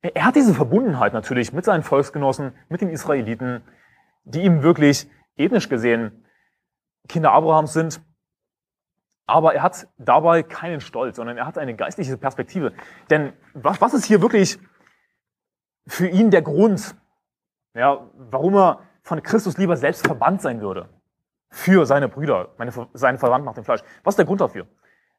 Er 0.00 0.24
hat 0.24 0.36
diese 0.36 0.54
Verbundenheit 0.54 1.12
natürlich 1.12 1.52
mit 1.52 1.64
seinen 1.64 1.82
Volksgenossen, 1.82 2.52
mit 2.68 2.80
den 2.80 2.88
Israeliten, 2.88 3.62
die 4.22 4.42
ihm 4.42 4.62
wirklich 4.62 5.10
ethnisch 5.36 5.68
gesehen 5.68 6.24
Kinder 7.08 7.32
Abrahams 7.32 7.72
sind. 7.72 8.00
Aber 9.26 9.54
er 9.54 9.62
hat 9.62 9.88
dabei 9.98 10.44
keinen 10.44 10.80
Stolz, 10.80 11.16
sondern 11.16 11.36
er 11.36 11.46
hat 11.46 11.58
eine 11.58 11.74
geistliche 11.74 12.16
Perspektive. 12.16 12.72
Denn 13.10 13.32
was, 13.54 13.80
was 13.80 13.92
ist 13.92 14.04
hier 14.04 14.22
wirklich 14.22 14.60
für 15.88 16.06
ihn 16.06 16.30
der 16.30 16.42
Grund, 16.42 16.94
ja, 17.74 18.08
warum 18.14 18.54
er 18.54 18.82
von 19.02 19.20
Christus 19.20 19.58
lieber 19.58 19.76
selbst 19.76 20.06
verbannt 20.06 20.42
sein 20.42 20.60
würde? 20.60 20.88
Für 21.50 21.86
seine 21.86 22.08
Brüder, 22.08 22.50
meine, 22.56 22.70
seine 22.94 23.18
Verwandten 23.18 23.46
nach 23.46 23.54
dem 23.54 23.64
Fleisch. 23.64 23.80
Was 24.04 24.12
ist 24.12 24.18
der 24.18 24.26
Grund 24.26 24.40
dafür? 24.40 24.68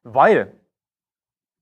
Weil 0.03 0.53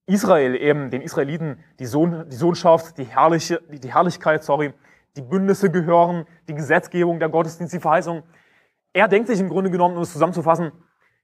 Israel 0.08 0.54
eben 0.56 0.90
den 0.90 1.02
Israeliten 1.02 1.58
die, 1.78 1.86
Sohn, 1.86 2.28
die 2.28 2.36
Sohnschaft, 2.36 2.96
die, 2.98 3.04
herrliche, 3.04 3.60
die, 3.70 3.78
die 3.78 3.92
Herrlichkeit, 3.92 4.42
sorry, 4.42 4.72
die 5.16 5.22
Bündnisse 5.22 5.70
gehören, 5.70 6.24
die 6.48 6.54
Gesetzgebung, 6.54 7.18
der 7.18 7.28
Gottesdienst, 7.28 7.74
die 7.74 7.80
Verheißung. 7.80 8.22
Er 8.92 9.06
denkt 9.06 9.28
sich 9.28 9.38
im 9.38 9.48
Grunde 9.48 9.70
genommen, 9.70 9.96
um 9.96 10.02
es 10.02 10.12
zusammenzufassen, 10.12 10.72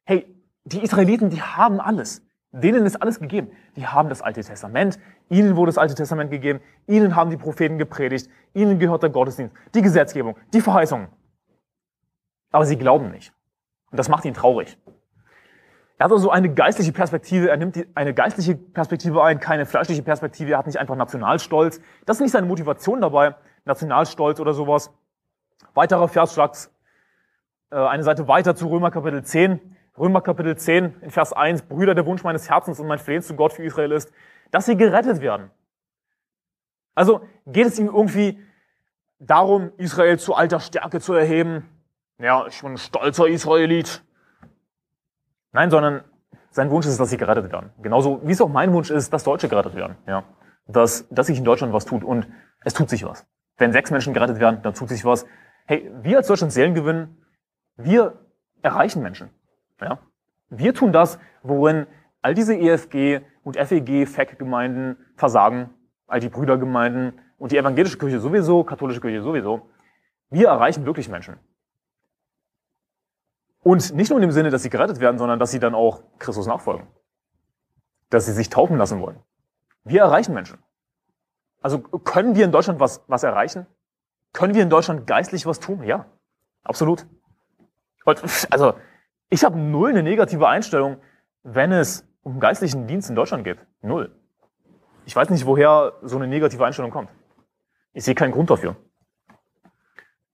hey, 0.04 0.26
die 0.64 0.82
Israeliten, 0.82 1.30
die 1.30 1.40
haben 1.40 1.80
alles. 1.80 2.22
Denen 2.52 2.86
ist 2.86 3.00
alles 3.02 3.18
gegeben. 3.18 3.50
Die 3.74 3.86
haben 3.86 4.08
das 4.08 4.22
Alte 4.22 4.42
Testament. 4.42 4.98
Ihnen 5.28 5.56
wurde 5.56 5.70
das 5.70 5.78
Alte 5.78 5.94
Testament 5.94 6.30
gegeben. 6.30 6.60
Ihnen 6.86 7.16
haben 7.16 7.30
die 7.30 7.36
Propheten 7.36 7.78
gepredigt. 7.78 8.30
Ihnen 8.52 8.78
gehört 8.78 9.02
der 9.02 9.10
Gottesdienst, 9.10 9.56
die 9.74 9.82
Gesetzgebung, 9.82 10.36
die 10.52 10.60
Verheißungen. 10.60 11.08
Aber 12.52 12.64
sie 12.64 12.76
glauben 12.76 13.10
nicht. 13.10 13.32
Und 13.90 13.98
das 13.98 14.08
macht 14.08 14.24
ihn 14.24 14.34
traurig. 14.34 14.78
Er 16.04 16.08
hat 16.08 16.12
also 16.12 16.28
eine 16.28 16.52
geistliche 16.52 16.92
Perspektive, 16.92 17.48
er 17.48 17.56
nimmt 17.56 17.82
eine 17.94 18.12
geistliche 18.12 18.54
Perspektive 18.56 19.24
ein, 19.24 19.40
keine 19.40 19.64
fleischliche 19.64 20.02
Perspektive, 20.02 20.52
er 20.52 20.58
hat 20.58 20.66
nicht 20.66 20.76
einfach 20.76 20.96
Nationalstolz. 20.96 21.80
Das 22.04 22.18
ist 22.18 22.20
nicht 22.20 22.32
seine 22.32 22.46
Motivation 22.46 23.00
dabei, 23.00 23.36
Nationalstolz 23.64 24.38
oder 24.38 24.52
sowas. 24.52 24.92
Weiterer 25.72 26.06
Vers 26.08 26.34
schlagt 26.34 26.68
äh, 27.70 27.76
eine 27.76 28.02
Seite 28.02 28.28
weiter 28.28 28.54
zu 28.54 28.66
Römer 28.66 28.90
Kapitel 28.90 29.24
10. 29.24 29.58
Römer 29.96 30.20
Kapitel 30.20 30.54
10 30.58 30.94
in 31.00 31.10
Vers 31.10 31.32
1, 31.32 31.62
Brüder, 31.62 31.94
der 31.94 32.04
Wunsch 32.04 32.22
meines 32.22 32.50
Herzens 32.50 32.78
und 32.78 32.86
mein 32.86 32.98
Flehen 32.98 33.22
zu 33.22 33.34
Gott 33.34 33.54
für 33.54 33.64
Israel 33.64 33.90
ist, 33.90 34.12
dass 34.50 34.66
sie 34.66 34.76
gerettet 34.76 35.22
werden. 35.22 35.50
Also 36.94 37.22
geht 37.46 37.68
es 37.68 37.78
ihm 37.78 37.86
irgendwie 37.86 38.38
darum, 39.20 39.72
Israel 39.78 40.18
zu 40.18 40.34
alter 40.34 40.60
Stärke 40.60 41.00
zu 41.00 41.14
erheben? 41.14 41.66
Ja, 42.18 42.46
ich 42.46 42.60
bin 42.60 42.72
ein 42.72 42.76
stolzer 42.76 43.26
Israelit. 43.26 44.04
Nein, 45.54 45.70
sondern 45.70 46.02
sein 46.50 46.68
Wunsch 46.70 46.84
ist, 46.84 46.98
dass 46.98 47.10
sie 47.10 47.16
gerettet 47.16 47.50
werden. 47.52 47.70
Genauso 47.80 48.20
wie 48.24 48.32
es 48.32 48.40
auch 48.40 48.48
mein 48.48 48.72
Wunsch 48.72 48.90
ist, 48.90 49.12
dass 49.12 49.22
Deutsche 49.22 49.48
gerettet 49.48 49.76
werden. 49.76 49.96
Ja. 50.06 50.24
Dass, 50.66 51.08
dass 51.08 51.28
sich 51.28 51.38
in 51.38 51.44
Deutschland 51.44 51.72
was 51.72 51.84
tut. 51.84 52.02
Und 52.02 52.26
es 52.64 52.74
tut 52.74 52.90
sich 52.90 53.04
was. 53.04 53.24
Wenn 53.56 53.72
sechs 53.72 53.92
Menschen 53.92 54.12
gerettet 54.12 54.40
werden, 54.40 54.60
dann 54.62 54.74
tut 54.74 54.88
sich 54.88 55.04
was. 55.04 55.26
Hey, 55.66 55.90
wir 56.02 56.18
als 56.18 56.26
Deutschland 56.26 56.52
Seelen 56.52 56.74
gewinnen, 56.74 57.24
wir 57.76 58.18
erreichen 58.62 59.00
Menschen. 59.00 59.30
Ja. 59.80 59.98
Wir 60.48 60.74
tun 60.74 60.92
das, 60.92 61.20
worin 61.42 61.86
all 62.20 62.34
diese 62.34 62.56
EFG 62.56 63.20
und 63.44 63.56
FEG, 63.56 64.08
FEC-Gemeinden 64.08 64.96
versagen, 65.16 65.70
all 66.06 66.18
die 66.18 66.28
Brüdergemeinden 66.28 67.20
und 67.38 67.52
die 67.52 67.58
evangelische 67.58 67.98
Kirche 67.98 68.18
sowieso, 68.18 68.64
katholische 68.64 69.00
Kirche 69.00 69.22
sowieso. 69.22 69.68
Wir 70.30 70.48
erreichen 70.48 70.84
wirklich 70.84 71.08
Menschen. 71.08 71.38
Und 73.64 73.94
nicht 73.94 74.10
nur 74.10 74.18
in 74.18 74.22
dem 74.22 74.30
Sinne, 74.30 74.50
dass 74.50 74.62
sie 74.62 74.70
gerettet 74.70 75.00
werden, 75.00 75.18
sondern 75.18 75.38
dass 75.38 75.50
sie 75.50 75.58
dann 75.58 75.74
auch 75.74 76.02
Christus 76.18 76.46
nachfolgen. 76.46 76.86
Dass 78.10 78.26
sie 78.26 78.32
sich 78.32 78.50
taufen 78.50 78.76
lassen 78.76 79.00
wollen. 79.00 79.18
Wir 79.84 80.02
erreichen 80.02 80.34
Menschen. 80.34 80.58
Also 81.62 81.80
können 81.80 82.36
wir 82.36 82.44
in 82.44 82.52
Deutschland 82.52 82.78
was, 82.78 83.02
was 83.08 83.22
erreichen? 83.22 83.66
Können 84.34 84.54
wir 84.54 84.62
in 84.62 84.68
Deutschland 84.68 85.06
geistlich 85.06 85.46
was 85.46 85.60
tun? 85.60 85.82
Ja, 85.82 86.06
absolut. 86.62 87.06
Und, 88.04 88.22
also 88.50 88.74
ich 89.30 89.44
habe 89.44 89.58
null 89.58 89.90
eine 89.90 90.02
negative 90.02 90.46
Einstellung, 90.46 90.98
wenn 91.42 91.72
es 91.72 92.06
um 92.22 92.40
geistlichen 92.40 92.86
Dienst 92.86 93.08
in 93.08 93.16
Deutschland 93.16 93.44
geht. 93.44 93.58
Null. 93.80 94.14
Ich 95.06 95.16
weiß 95.16 95.30
nicht, 95.30 95.46
woher 95.46 95.94
so 96.02 96.16
eine 96.16 96.26
negative 96.26 96.64
Einstellung 96.64 96.90
kommt. 96.90 97.08
Ich 97.94 98.04
sehe 98.04 98.14
keinen 98.14 98.32
Grund 98.32 98.50
dafür. 98.50 98.76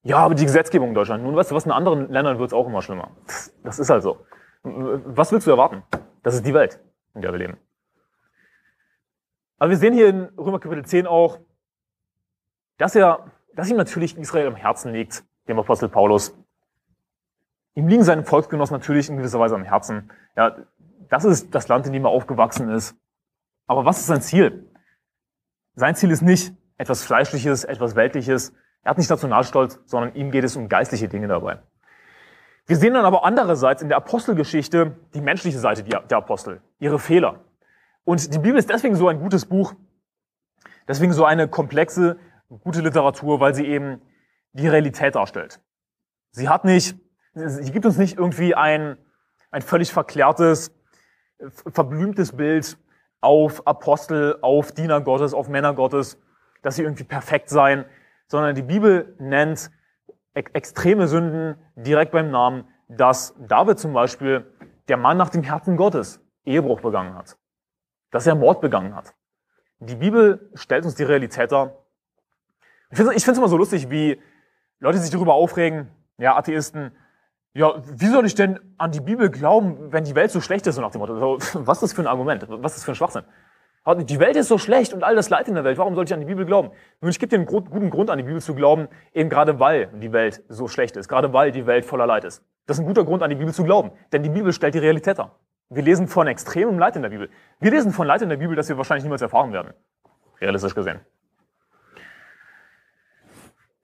Ja, 0.03 0.19
aber 0.19 0.35
die 0.35 0.45
Gesetzgebung 0.45 0.89
in 0.89 0.95
Deutschland. 0.95 1.23
Nun 1.23 1.37
weißt 1.37 1.51
du 1.51 1.55
was, 1.55 1.67
in 1.67 1.73
anderen 1.73 2.11
Ländern 2.11 2.39
wird 2.39 2.49
es 2.49 2.55
auch 2.55 2.67
immer 2.67 2.81
schlimmer. 2.81 3.11
Das 3.63 3.79
ist 3.79 3.91
halt 3.91 4.03
so. 4.03 4.25
Was 4.63 5.31
willst 5.33 5.47
du 5.47 5.51
erwarten? 5.51 5.83
Das 6.23 6.35
ist 6.35 6.45
die 6.47 6.55
Welt, 6.55 6.81
in 7.15 7.23
der 7.23 7.33
wir 7.33 7.39
leben. 7.39 7.59
Aber 9.59 9.71
wir 9.71 9.77
sehen 9.77 9.93
hier 9.93 10.09
in 10.09 10.25
Römer 10.39 10.59
Kapitel 10.59 10.85
10 10.85 11.07
auch, 11.07 11.39
dass 12.79 12.95
er, 12.95 13.31
dass 13.55 13.69
ihm 13.69 13.77
natürlich 13.77 14.17
Israel 14.17 14.47
am 14.47 14.57
Herzen 14.57 14.93
liegt, 14.93 15.23
dem 15.49 15.59
Apostel 15.59 15.91
Paulus. 15.91 16.35
Ihm 17.75 17.87
liegen 17.87 18.03
seine 18.03 18.25
Volksgenossen 18.25 18.75
natürlich 18.75 19.11
in 19.11 19.19
gewisser 19.19 19.39
Weise 19.39 19.55
am 19.55 19.65
Herzen. 19.65 20.11
Ja, 20.35 20.57
das 21.11 21.25
ist 21.25 21.55
das 21.55 21.69
Land, 21.69 21.87
in 21.87 21.93
dem 21.93 22.07
er 22.07 22.11
aufgewachsen 22.11 22.71
ist. 22.71 22.97
Aber 23.67 23.85
was 23.85 23.99
ist 23.99 24.07
sein 24.07 24.23
Ziel? 24.23 24.71
Sein 25.75 25.95
Ziel 25.95 26.11
ist 26.11 26.23
nicht 26.23 26.55
etwas 26.79 27.05
Fleischliches, 27.05 27.65
etwas 27.65 27.95
Weltliches, 27.97 28.55
er 28.83 28.91
hat 28.91 28.99
nicht 28.99 29.11
Nationalstolz, 29.11 29.81
sondern 29.85 30.15
ihm 30.15 30.31
geht 30.31 30.45
es 30.45 30.57
um 30.57 30.69
geistliche 30.69 31.09
Dinge 31.09 31.29
dabei. 31.29 31.59
Wir 32.67 32.77
sehen 32.77 32.95
dann 32.95 33.05
aber 33.05 33.25
andererseits 33.25 33.83
in 33.83 33.89
der 33.89 33.97
Apostelgeschichte 33.97 34.97
die 35.15 35.21
menschliche 35.21 35.59
Seite 35.59 35.83
der 35.83 36.19
Apostel, 36.19 36.61
ihre 36.79 36.99
Fehler. 36.99 37.41
Und 38.05 38.33
die 38.33 38.39
Bibel 38.39 38.59
ist 38.59 38.71
deswegen 38.71 38.95
so 38.95 39.09
ein 39.09 39.19
gutes 39.19 39.45
Buch, 39.45 39.75
deswegen 40.89 41.13
so 41.13 41.25
eine 41.25 41.49
komplexe, 41.49 42.19
gute 42.63 42.81
Literatur, 42.81 43.41
weil 43.41 43.55
sie 43.55 43.67
eben 43.67 44.01
die 44.53 44.69
Realität 44.69 45.15
darstellt. 45.15 45.61
Sie 46.33 46.49
hat 46.49 46.65
nicht, 46.65 46.97
sie 47.35 47.73
gibt 47.73 47.87
uns 47.87 47.99
nicht 47.99 48.19
irgendwie 48.19 48.55
ein, 48.55 48.97
ein 49.51 49.63
völlig 49.63 49.93
verklärtes, 49.93 50.73
verblümtes 51.73 52.37
Bild 52.37 52.79
auf 53.21 53.67
Apostel, 53.67 54.39
auf 54.43 54.73
Diener 54.73 55.01
Gottes, 55.01 55.35
auf 55.35 55.49
Männer 55.49 55.75
Gottes, 55.75 56.19
dass 56.63 56.77
sie 56.77 56.83
irgendwie 56.83 57.05
perfekt 57.05 57.49
seien, 57.49 57.85
sondern 58.31 58.55
die 58.55 58.63
Bibel 58.63 59.17
nennt 59.19 59.71
extreme 60.35 61.09
Sünden 61.09 61.57
direkt 61.75 62.13
beim 62.13 62.31
Namen, 62.31 62.65
dass 62.89 63.35
David 63.39 63.79
zum 63.79 63.93
Beispiel, 63.93 64.47
der 64.89 64.97
Mann 64.97 65.17
nach 65.17 65.31
dem 65.31 65.43
Herzen 65.43 65.77
Gottes, 65.77 66.21
Ehebruch 66.45 66.81
begangen 66.81 67.15
hat, 67.15 67.37
dass 68.11 68.27
er 68.27 68.37
Mord 68.37 68.61
begangen 68.61 68.95
hat. 68.95 69.15
Die 69.81 69.97
Bibel 69.97 70.51
stellt 70.55 70.85
uns 70.85 70.95
die 70.95 71.03
Realität 71.03 71.51
dar. 71.51 71.85
Ich 72.91 72.97
finde 72.99 73.15
es 73.15 73.27
immer 73.27 73.49
so 73.49 73.57
lustig, 73.57 73.91
wie 73.91 74.21
Leute 74.79 74.99
sich 74.99 75.11
darüber 75.11 75.35
aufregen, 75.35 75.91
ja, 76.19 76.37
Atheisten, 76.37 76.93
ja, 77.53 77.83
wie 77.85 78.07
soll 78.07 78.27
ich 78.27 78.37
denn 78.37 78.61
an 78.79 78.93
die 78.93 79.01
Bibel 79.01 79.29
glauben, 79.29 79.93
wenn 79.93 80.05
die 80.05 80.15
Welt 80.15 80.31
so 80.31 80.41
schlecht 80.41 80.67
ist, 80.69 80.77
so 80.77 80.81
nach 80.81 80.93
dem 80.93 81.01
Motto, 81.01 81.39
was 81.55 81.79
ist 81.79 81.83
das 81.83 81.93
für 81.95 82.03
ein 82.03 82.07
Argument, 82.07 82.47
was 82.49 82.73
ist 82.73 82.79
das 82.79 82.85
für 82.85 82.93
ein 82.93 82.97
Schwachsinn? 82.97 83.25
Die 83.87 84.21
Welt 84.21 84.37
ist 84.37 84.49
so 84.49 84.59
schlecht 84.59 84.93
und 84.93 85.03
all 85.03 85.17
das 85.17 85.31
Leid 85.31 85.49
in 85.49 85.55
der 85.55 85.65
Welt. 85.65 85.79
Warum 85.79 85.95
soll 85.95 86.05
ich 86.05 86.13
an 86.13 86.21
die 86.21 86.27
Bibel 86.27 86.45
glauben? 86.45 86.71
Nun, 87.01 87.11
ich 87.11 87.19
gebe 87.19 87.31
dir 87.31 87.37
einen 87.37 87.47
guten 87.47 87.89
Grund, 87.91 88.11
an 88.11 88.19
die 88.19 88.25
Bibel 88.25 88.41
zu 88.41 88.55
glauben, 88.55 88.89
eben 89.15 89.31
gerade 89.31 89.59
weil 89.59 89.87
die 89.87 90.13
Welt 90.13 90.43
so 90.49 90.69
schlecht 90.69 90.97
ist, 90.97 91.09
gerade 91.09 91.33
weil 91.33 91.51
die 91.51 91.67
Welt 91.67 91.87
voller 91.87 92.07
Leid 92.07 92.25
ist. 92.25 92.45
Das 92.67 92.77
ist 92.77 92.83
ein 92.83 92.87
guter 92.87 93.05
Grund, 93.05 93.23
an 93.23 93.31
die 93.31 93.37
Bibel 93.37 93.55
zu 93.55 93.65
glauben, 93.65 93.91
denn 94.13 94.23
die 94.23 94.29
Bibel 94.29 94.53
stellt 94.53 94.75
die 94.75 94.79
Realität 94.79 95.19
dar. 95.19 95.35
Wir 95.71 95.83
lesen 95.83 96.09
von 96.09 96.27
extremem 96.27 96.79
Leid 96.79 96.97
in 96.97 97.03
der 97.03 97.09
Bibel. 97.09 97.31
Wir 97.59 97.71
lesen 97.71 97.93
von 97.93 98.07
Leid 98.07 98.23
in 98.23 98.29
der 98.29 98.37
Bibel, 98.37 98.55
das 98.55 98.69
wir 98.69 98.77
wahrscheinlich 98.77 99.05
niemals 99.05 99.23
erfahren 99.23 99.53
werden. 99.53 99.73
Realistisch 100.41 100.75
gesehen. 100.75 101.01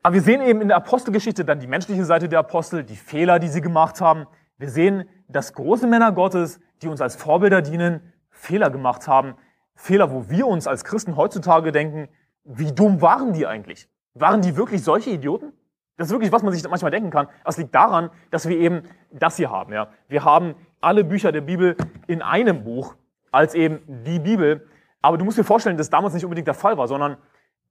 Aber 0.02 0.14
wir 0.14 0.22
sehen 0.22 0.42
eben 0.42 0.60
in 0.60 0.68
der 0.68 0.76
Apostelgeschichte 0.76 1.44
dann 1.44 1.58
die 1.58 1.66
menschliche 1.66 2.04
Seite 2.04 2.28
der 2.28 2.40
Apostel, 2.40 2.84
die 2.84 2.96
Fehler, 2.96 3.38
die 3.38 3.48
sie 3.48 3.60
gemacht 3.60 4.00
haben. 4.00 4.26
Wir 4.58 4.68
sehen, 4.68 5.08
dass 5.26 5.52
große 5.52 5.86
Männer 5.86 6.12
Gottes, 6.12 6.60
die 6.82 6.88
uns 6.88 7.00
als 7.00 7.16
Vorbilder 7.16 7.62
dienen, 7.62 8.12
Fehler 8.30 8.70
gemacht 8.70 9.08
haben. 9.08 9.34
Fehler, 9.76 10.10
wo 10.10 10.28
wir 10.28 10.46
uns 10.46 10.66
als 10.66 10.84
Christen 10.84 11.16
heutzutage 11.16 11.70
denken, 11.70 12.08
wie 12.44 12.72
dumm 12.72 13.00
waren 13.02 13.32
die 13.32 13.46
eigentlich? 13.46 13.88
Waren 14.14 14.40
die 14.40 14.56
wirklich 14.56 14.82
solche 14.82 15.10
Idioten? 15.10 15.52
Das 15.96 16.08
ist 16.08 16.12
wirklich, 16.12 16.32
was 16.32 16.42
man 16.42 16.52
sich 16.52 16.68
manchmal 16.68 16.90
denken 16.90 17.10
kann. 17.10 17.28
Das 17.44 17.56
liegt 17.56 17.74
daran, 17.74 18.10
dass 18.30 18.48
wir 18.48 18.58
eben 18.58 18.82
das 19.10 19.36
hier 19.36 19.50
haben. 19.50 19.72
Ja. 19.72 19.88
Wir 20.08 20.24
haben 20.24 20.54
alle 20.80 21.04
Bücher 21.04 21.32
der 21.32 21.40
Bibel 21.40 21.76
in 22.06 22.22
einem 22.22 22.64
Buch 22.64 22.96
als 23.30 23.54
eben 23.54 23.80
die 24.04 24.18
Bibel. 24.18 24.66
Aber 25.02 25.18
du 25.18 25.24
musst 25.24 25.38
dir 25.38 25.44
vorstellen, 25.44 25.76
dass 25.76 25.90
damals 25.90 26.14
nicht 26.14 26.24
unbedingt 26.24 26.46
der 26.46 26.54
Fall 26.54 26.76
war, 26.76 26.88
sondern 26.88 27.16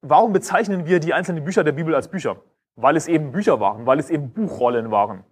warum 0.02 0.34
bezeichnen 0.34 0.86
wir 0.86 1.00
die 1.00 1.13
einzelnen 1.13 1.44
Bücher 1.44 1.63
der 1.63 1.72
Bibel 1.72 1.94
als 1.94 2.08
Bücher? 2.08 2.38
Weil 2.76 2.96
es 2.96 3.08
eben 3.08 3.32
Bücher 3.32 3.60
waren, 3.60 3.86
weil 3.86 4.00
es 4.00 4.10
eben 4.10 4.32
Buchrollen 4.32 4.91
waren. 4.91 5.24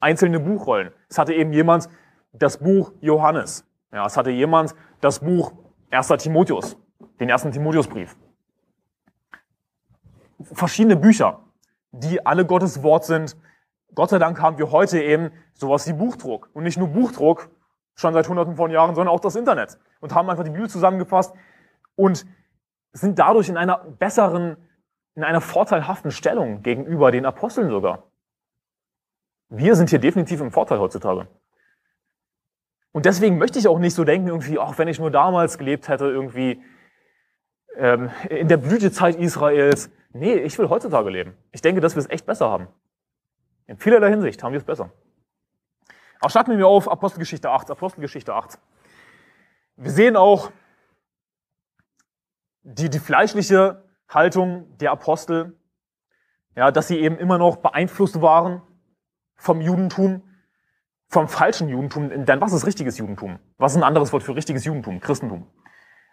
Einzelne 0.00 0.40
Buchrollen. 0.40 0.92
Es 1.08 1.18
hatte 1.18 1.34
eben 1.34 1.52
jemand 1.52 1.88
das 2.32 2.58
Buch 2.58 2.92
Johannes. 3.00 3.66
Ja, 3.92 4.06
es 4.06 4.16
hatte 4.16 4.30
jemand 4.30 4.74
das 5.00 5.20
Buch 5.20 5.52
1. 5.94 6.08
Timotheus, 6.18 6.76
den 7.20 7.28
ersten 7.28 7.52
Timotheusbrief. 7.52 8.16
Verschiedene 10.42 10.96
Bücher, 10.96 11.40
die 11.92 12.24
alle 12.24 12.44
Gottes 12.44 12.82
Wort 12.82 13.04
sind. 13.04 13.36
Gott 13.94 14.10
sei 14.10 14.18
Dank 14.18 14.40
haben 14.40 14.58
wir 14.58 14.70
heute 14.70 15.00
eben 15.00 15.30
sowas 15.52 15.86
wie 15.86 15.92
Buchdruck. 15.92 16.50
Und 16.52 16.64
nicht 16.64 16.78
nur 16.78 16.88
Buchdruck, 16.88 17.48
schon 17.94 18.12
seit 18.12 18.28
hunderten 18.28 18.56
von 18.56 18.70
Jahren, 18.70 18.94
sondern 18.94 19.14
auch 19.14 19.20
das 19.20 19.36
Internet. 19.36 19.78
Und 20.00 20.14
haben 20.14 20.28
einfach 20.28 20.44
die 20.44 20.50
Bibel 20.50 20.68
zusammengefasst 20.68 21.34
und 21.96 22.26
sind 22.92 23.18
dadurch 23.18 23.48
in 23.48 23.56
einer 23.56 23.78
besseren, 23.78 24.56
in 25.14 25.24
einer 25.24 25.40
vorteilhaften 25.40 26.10
Stellung 26.10 26.62
gegenüber 26.62 27.12
den 27.12 27.24
Aposteln 27.24 27.70
sogar. 27.70 28.04
Wir 29.48 29.76
sind 29.76 29.90
hier 29.90 30.00
definitiv 30.00 30.40
im 30.40 30.50
Vorteil 30.50 30.80
heutzutage. 30.80 31.28
Und 32.94 33.06
deswegen 33.06 33.38
möchte 33.38 33.58
ich 33.58 33.66
auch 33.66 33.80
nicht 33.80 33.94
so 33.94 34.04
denken, 34.04 34.28
irgendwie, 34.28 34.56
ach, 34.56 34.78
wenn 34.78 34.86
ich 34.86 35.00
nur 35.00 35.10
damals 35.10 35.58
gelebt 35.58 35.88
hätte, 35.88 36.04
irgendwie 36.04 36.62
ähm, 37.76 38.08
in 38.30 38.46
der 38.46 38.56
Blütezeit 38.56 39.16
Israels. 39.16 39.90
Nee, 40.12 40.34
ich 40.34 40.56
will 40.60 40.68
heutzutage 40.68 41.10
leben. 41.10 41.36
Ich 41.50 41.60
denke, 41.60 41.80
dass 41.80 41.96
wir 41.96 42.00
es 42.00 42.08
echt 42.08 42.24
besser 42.24 42.48
haben. 42.48 42.68
In 43.66 43.78
vielerlei 43.78 44.10
Hinsicht 44.10 44.40
haben 44.44 44.52
wir 44.52 44.60
es 44.60 44.64
besser. 44.64 44.90
Aber 46.20 46.30
starten 46.30 46.56
wir 46.56 46.68
auf 46.68 46.88
Apostelgeschichte 46.88 47.50
8. 47.50 47.72
Apostelgeschichte 47.72 48.32
8. 48.32 48.60
Wir 49.74 49.90
sehen 49.90 50.14
auch 50.14 50.52
die, 52.62 52.90
die 52.90 53.00
fleischliche 53.00 53.82
Haltung 54.08 54.78
der 54.78 54.92
Apostel, 54.92 55.58
ja, 56.54 56.70
dass 56.70 56.86
sie 56.86 57.00
eben 57.00 57.18
immer 57.18 57.38
noch 57.38 57.56
beeinflusst 57.56 58.22
waren 58.22 58.62
vom 59.34 59.60
Judentum 59.60 60.22
vom 61.14 61.28
falschen 61.28 61.68
Judentum, 61.68 62.10
denn 62.24 62.40
was 62.40 62.52
ist 62.52 62.66
richtiges 62.66 62.98
Judentum? 62.98 63.38
Was 63.56 63.72
ist 63.72 63.78
ein 63.78 63.84
anderes 63.84 64.12
Wort 64.12 64.24
für 64.24 64.34
richtiges 64.34 64.64
Judentum? 64.64 64.98
Christentum. 64.98 65.46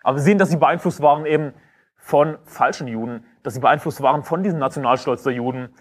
Aber 0.04 0.18
wir 0.18 0.22
sehen, 0.22 0.38
dass 0.38 0.50
sie 0.50 0.58
beeinflusst 0.58 1.02
waren 1.02 1.26
eben 1.26 1.54
von 1.98 2.38
falschen 2.44 2.88
Juden, 2.88 3.26
dass 3.42 3.56
sie 3.56 3.60
beeinflusst 3.60 4.04
waren 4.04 4.22
von 4.22 4.44
diesem 4.44 4.60
Nationalstolz 4.60 5.24
der 5.24 5.34
Juden. 5.34 5.74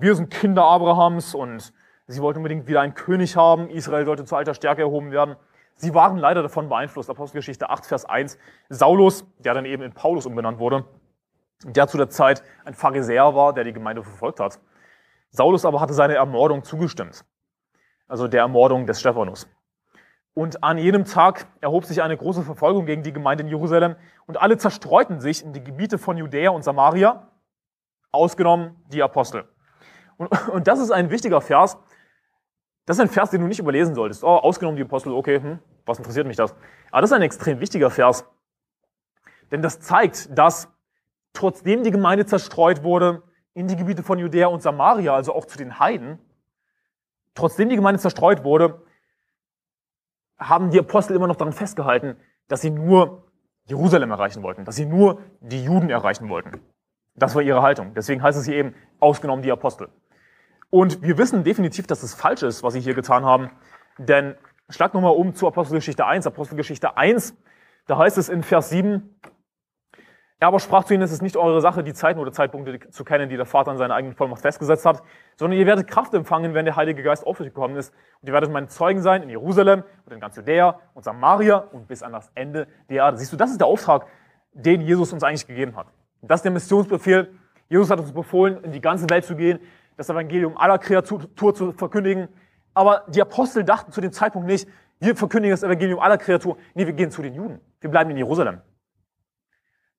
Wir 0.00 0.14
sind 0.14 0.30
Kinder 0.30 0.64
Abrahams 0.64 1.34
und 1.34 1.70
sie 2.06 2.22
wollten 2.22 2.38
unbedingt 2.38 2.66
wieder 2.66 2.80
einen 2.80 2.94
König 2.94 3.36
haben. 3.36 3.68
Israel 3.68 4.06
sollte 4.06 4.24
zu 4.24 4.36
alter 4.36 4.54
Stärke 4.54 4.80
erhoben 4.80 5.10
werden. 5.10 5.36
Sie 5.74 5.92
waren 5.92 6.16
leider 6.16 6.42
davon 6.42 6.70
beeinflusst. 6.70 7.10
Apostelgeschichte 7.10 7.68
8, 7.68 7.84
Vers 7.84 8.06
1. 8.06 8.38
Saulus, 8.70 9.26
der 9.38 9.52
dann 9.52 9.66
eben 9.66 9.82
in 9.82 9.92
Paulus 9.92 10.24
umbenannt 10.24 10.58
wurde, 10.58 10.86
der 11.66 11.88
zu 11.88 11.98
der 11.98 12.08
Zeit 12.08 12.42
ein 12.64 12.72
Pharisäer 12.72 13.34
war, 13.34 13.52
der 13.52 13.64
die 13.64 13.74
Gemeinde 13.74 14.02
verfolgt 14.02 14.40
hat. 14.40 14.60
Saulus 15.28 15.66
aber 15.66 15.78
hatte 15.78 15.92
seine 15.92 16.14
Ermordung 16.14 16.64
zugestimmt 16.64 17.26
also 18.12 18.28
der 18.28 18.42
Ermordung 18.42 18.86
des 18.86 19.00
Stephanus. 19.00 19.48
Und 20.34 20.62
an 20.62 20.76
jenem 20.76 21.06
Tag 21.06 21.46
erhob 21.62 21.86
sich 21.86 22.02
eine 22.02 22.14
große 22.14 22.42
Verfolgung 22.42 22.84
gegen 22.84 23.02
die 23.02 23.12
Gemeinde 23.12 23.42
in 23.42 23.48
Jerusalem 23.48 23.96
und 24.26 24.38
alle 24.38 24.58
zerstreuten 24.58 25.18
sich 25.18 25.42
in 25.42 25.54
die 25.54 25.64
Gebiete 25.64 25.96
von 25.96 26.18
Judäa 26.18 26.50
und 26.50 26.62
Samaria, 26.62 27.26
ausgenommen 28.12 28.76
die 28.88 29.02
Apostel. 29.02 29.48
Und, 30.18 30.30
und 30.48 30.68
das 30.68 30.78
ist 30.78 30.90
ein 30.90 31.08
wichtiger 31.08 31.40
Vers. 31.40 31.78
Das 32.84 32.98
ist 32.98 33.00
ein 33.00 33.08
Vers, 33.08 33.30
den 33.30 33.40
du 33.40 33.46
nicht 33.46 33.60
überlesen 33.60 33.94
solltest. 33.94 34.24
Oh, 34.24 34.36
ausgenommen 34.36 34.76
die 34.76 34.82
Apostel, 34.82 35.14
okay, 35.14 35.40
hm, 35.40 35.58
was 35.86 35.96
interessiert 35.96 36.26
mich 36.26 36.36
das? 36.36 36.54
Aber 36.90 37.00
das 37.00 37.10
ist 37.12 37.16
ein 37.16 37.22
extrem 37.22 37.60
wichtiger 37.60 37.88
Vers. 37.88 38.26
Denn 39.50 39.62
das 39.62 39.80
zeigt, 39.80 40.28
dass 40.36 40.68
trotzdem 41.32 41.82
die 41.82 41.90
Gemeinde 41.90 42.26
zerstreut 42.26 42.82
wurde 42.82 43.22
in 43.54 43.68
die 43.68 43.76
Gebiete 43.76 44.02
von 44.02 44.18
Judäa 44.18 44.48
und 44.48 44.60
Samaria, 44.60 45.14
also 45.14 45.34
auch 45.34 45.46
zu 45.46 45.56
den 45.56 45.78
Heiden, 45.78 46.18
Trotzdem 47.34 47.68
die 47.68 47.76
Gemeinde 47.76 48.00
zerstreut 48.00 48.44
wurde, 48.44 48.82
haben 50.38 50.70
die 50.70 50.78
Apostel 50.78 51.16
immer 51.16 51.26
noch 51.26 51.36
daran 51.36 51.52
festgehalten, 51.52 52.16
dass 52.48 52.60
sie 52.60 52.70
nur 52.70 53.24
Jerusalem 53.66 54.10
erreichen 54.10 54.42
wollten, 54.42 54.64
dass 54.64 54.76
sie 54.76 54.86
nur 54.86 55.20
die 55.40 55.64
Juden 55.64 55.88
erreichen 55.88 56.28
wollten. 56.28 56.60
Das 57.14 57.34
war 57.34 57.42
ihre 57.42 57.62
Haltung. 57.62 57.94
Deswegen 57.94 58.22
heißt 58.22 58.38
es 58.38 58.46
hier 58.46 58.56
eben, 58.56 58.74
ausgenommen 58.98 59.42
die 59.42 59.52
Apostel. 59.52 59.88
Und 60.70 61.02
wir 61.02 61.18
wissen 61.18 61.44
definitiv, 61.44 61.86
dass 61.86 62.02
es 62.02 62.14
falsch 62.14 62.42
ist, 62.42 62.62
was 62.62 62.72
sie 62.72 62.80
hier 62.80 62.94
getan 62.94 63.24
haben. 63.24 63.50
Denn 63.98 64.34
schlag 64.68 64.94
nochmal 64.94 65.12
um 65.12 65.34
zu 65.34 65.46
Apostelgeschichte 65.46 66.06
1. 66.06 66.26
Apostelgeschichte 66.26 66.96
1, 66.96 67.36
da 67.86 67.98
heißt 67.98 68.16
es 68.16 68.28
in 68.28 68.42
Vers 68.42 68.70
7, 68.70 69.18
er 70.42 70.48
aber 70.48 70.58
sprach 70.58 70.82
zu 70.82 70.92
ihnen, 70.92 71.04
es 71.04 71.12
ist 71.12 71.22
nicht 71.22 71.36
eure 71.36 71.60
Sache, 71.60 71.84
die 71.84 71.94
Zeiten 71.94 72.18
oder 72.18 72.32
Zeitpunkte 72.32 72.90
zu 72.90 73.04
kennen, 73.04 73.28
die 73.28 73.36
der 73.36 73.46
Vater 73.46 73.70
in 73.70 73.78
seiner 73.78 73.94
eigenen 73.94 74.16
Vollmacht 74.16 74.42
festgesetzt 74.42 74.84
hat, 74.84 75.00
sondern 75.36 75.56
ihr 75.56 75.66
werdet 75.66 75.86
Kraft 75.86 76.12
empfangen, 76.14 76.52
wenn 76.52 76.64
der 76.64 76.74
Heilige 76.74 77.00
Geist 77.04 77.24
auf 77.24 77.38
euch 77.38 77.46
gekommen 77.46 77.76
ist. 77.76 77.94
Und 78.20 78.26
ihr 78.26 78.32
werdet 78.32 78.50
meine 78.50 78.66
Zeugen 78.66 79.02
sein 79.02 79.22
in 79.22 79.28
Jerusalem 79.28 79.84
und 80.04 80.12
in 80.12 80.18
ganz 80.18 80.34
Judäa 80.34 80.80
und 80.94 81.04
Samaria 81.04 81.58
und 81.58 81.86
bis 81.86 82.02
an 82.02 82.10
das 82.10 82.28
Ende 82.34 82.66
der 82.90 82.96
Erde. 83.04 83.18
Siehst 83.18 83.32
du, 83.32 83.36
das 83.36 83.52
ist 83.52 83.60
der 83.60 83.68
Auftrag, 83.68 84.06
den 84.52 84.80
Jesus 84.80 85.12
uns 85.12 85.22
eigentlich 85.22 85.46
gegeben 85.46 85.76
hat. 85.76 85.86
Das 86.22 86.40
ist 86.40 86.42
der 86.42 86.50
Missionsbefehl. 86.50 87.32
Jesus 87.68 87.88
hat 87.88 88.00
uns 88.00 88.10
befohlen, 88.10 88.64
in 88.64 88.72
die 88.72 88.80
ganze 88.80 89.08
Welt 89.10 89.24
zu 89.24 89.36
gehen, 89.36 89.60
das 89.96 90.10
Evangelium 90.10 90.58
aller 90.58 90.78
Kreatur 90.78 91.54
zu 91.54 91.70
verkündigen. 91.70 92.26
Aber 92.74 93.04
die 93.06 93.22
Apostel 93.22 93.62
dachten 93.62 93.92
zu 93.92 94.00
dem 94.00 94.10
Zeitpunkt 94.10 94.48
nicht, 94.48 94.68
wir 94.98 95.14
verkündigen 95.14 95.52
das 95.52 95.62
Evangelium 95.62 96.00
aller 96.00 96.18
Kreatur. 96.18 96.56
Nee, 96.74 96.84
wir 96.84 96.94
gehen 96.94 97.12
zu 97.12 97.22
den 97.22 97.34
Juden. 97.34 97.60
Wir 97.80 97.90
bleiben 97.90 98.10
in 98.10 98.16
Jerusalem. 98.16 98.60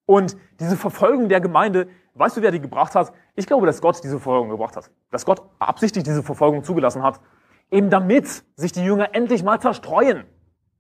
Und 0.06 0.38
diese 0.60 0.78
Verfolgung 0.78 1.30
der 1.30 1.42
Gemeinde, 1.42 1.88
weißt 2.16 2.38
du, 2.38 2.42
wer 2.42 2.52
die 2.52 2.60
gebracht 2.60 2.96
hat? 2.96 3.14
Ich 3.36 3.48
glaube, 3.48 3.66
dass 3.66 3.82
Gott 3.82 4.04
diese 4.04 4.20
Verfolgung 4.20 4.50
gebracht 4.50 4.76
hat. 4.76 4.92
Dass 5.12 5.26
Gott 5.26 5.42
absichtlich 5.60 6.04
diese 6.04 6.24
Verfolgung 6.24 6.64
zugelassen 6.64 7.04
hat, 7.04 7.20
eben 7.72 7.90
damit 7.90 8.44
sich 8.56 8.72
die 8.72 8.84
Jünger 8.84 9.14
endlich 9.14 9.44
mal 9.44 9.60
zerstreuen. 9.60 10.26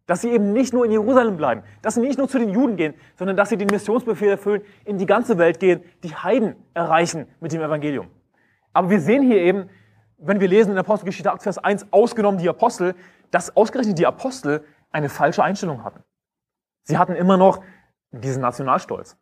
Dass 0.05 0.21
sie 0.21 0.31
eben 0.31 0.51
nicht 0.51 0.73
nur 0.73 0.83
in 0.85 0.91
Jerusalem 0.91 1.37
bleiben, 1.37 1.63
dass 1.81 1.95
sie 1.95 2.01
nicht 2.01 2.17
nur 2.17 2.27
zu 2.27 2.37
den 2.37 2.49
Juden 2.49 2.75
gehen, 2.75 2.93
sondern 3.15 3.37
dass 3.37 3.47
sie 3.49 3.57
den 3.57 3.69
Missionsbefehl 3.69 4.31
erfüllen, 4.31 4.61
in 4.83 4.97
die 4.97 5.05
ganze 5.05 5.37
Welt 5.37 5.61
gehen, 5.61 5.81
die 6.03 6.13
Heiden 6.13 6.57
erreichen 6.73 7.27
mit 7.39 7.53
dem 7.53 7.61
Evangelium. 7.61 8.07
Aber 8.73 8.89
wir 8.89 8.99
sehen 8.99 9.23
hier 9.23 9.37
eben, 9.37 9.69
wenn 10.17 10.41
wir 10.41 10.49
lesen 10.49 10.71
in 10.71 10.77
Apostelgeschichte 10.77 11.31
8, 11.31 11.41
Vers 11.41 11.57
1, 11.57 11.87
ausgenommen 11.91 12.37
die 12.37 12.49
Apostel, 12.49 12.95
dass 13.31 13.55
ausgerechnet 13.55 13.97
die 13.97 14.05
Apostel 14.05 14.65
eine 14.91 15.07
falsche 15.07 15.41
Einstellung 15.41 15.83
hatten. 15.85 16.03
Sie 16.83 16.97
hatten 16.97 17.15
immer 17.15 17.37
noch 17.37 17.63
diesen 18.11 18.41
Nationalstolz. 18.41 19.17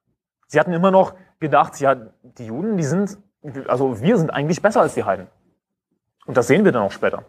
Sie 0.51 0.59
hatten 0.59 0.73
immer 0.73 0.91
noch 0.91 1.15
gedacht, 1.39 1.79
ja, 1.79 1.95
die 1.95 2.47
Juden, 2.47 2.75
die 2.75 2.83
sind, 2.83 3.17
also 3.69 4.01
wir 4.01 4.17
sind 4.17 4.31
eigentlich 4.31 4.61
besser 4.61 4.81
als 4.81 4.95
die 4.95 5.05
Heiden. 5.05 5.27
Und 6.25 6.35
das 6.35 6.47
sehen 6.47 6.65
wir 6.65 6.73
dann 6.73 6.83
auch 6.83 6.91
später 6.91 7.23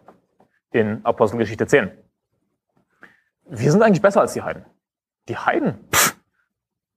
in 0.71 1.05
Apostelgeschichte 1.05 1.65
10. 1.65 1.89
Wir 3.45 3.71
sind 3.71 3.81
eigentlich 3.81 4.01
besser 4.01 4.19
als 4.19 4.33
die 4.33 4.41
Heiden. 4.41 4.65
Die 5.29 5.37
Heiden, 5.37 5.87
pff, 5.89 6.17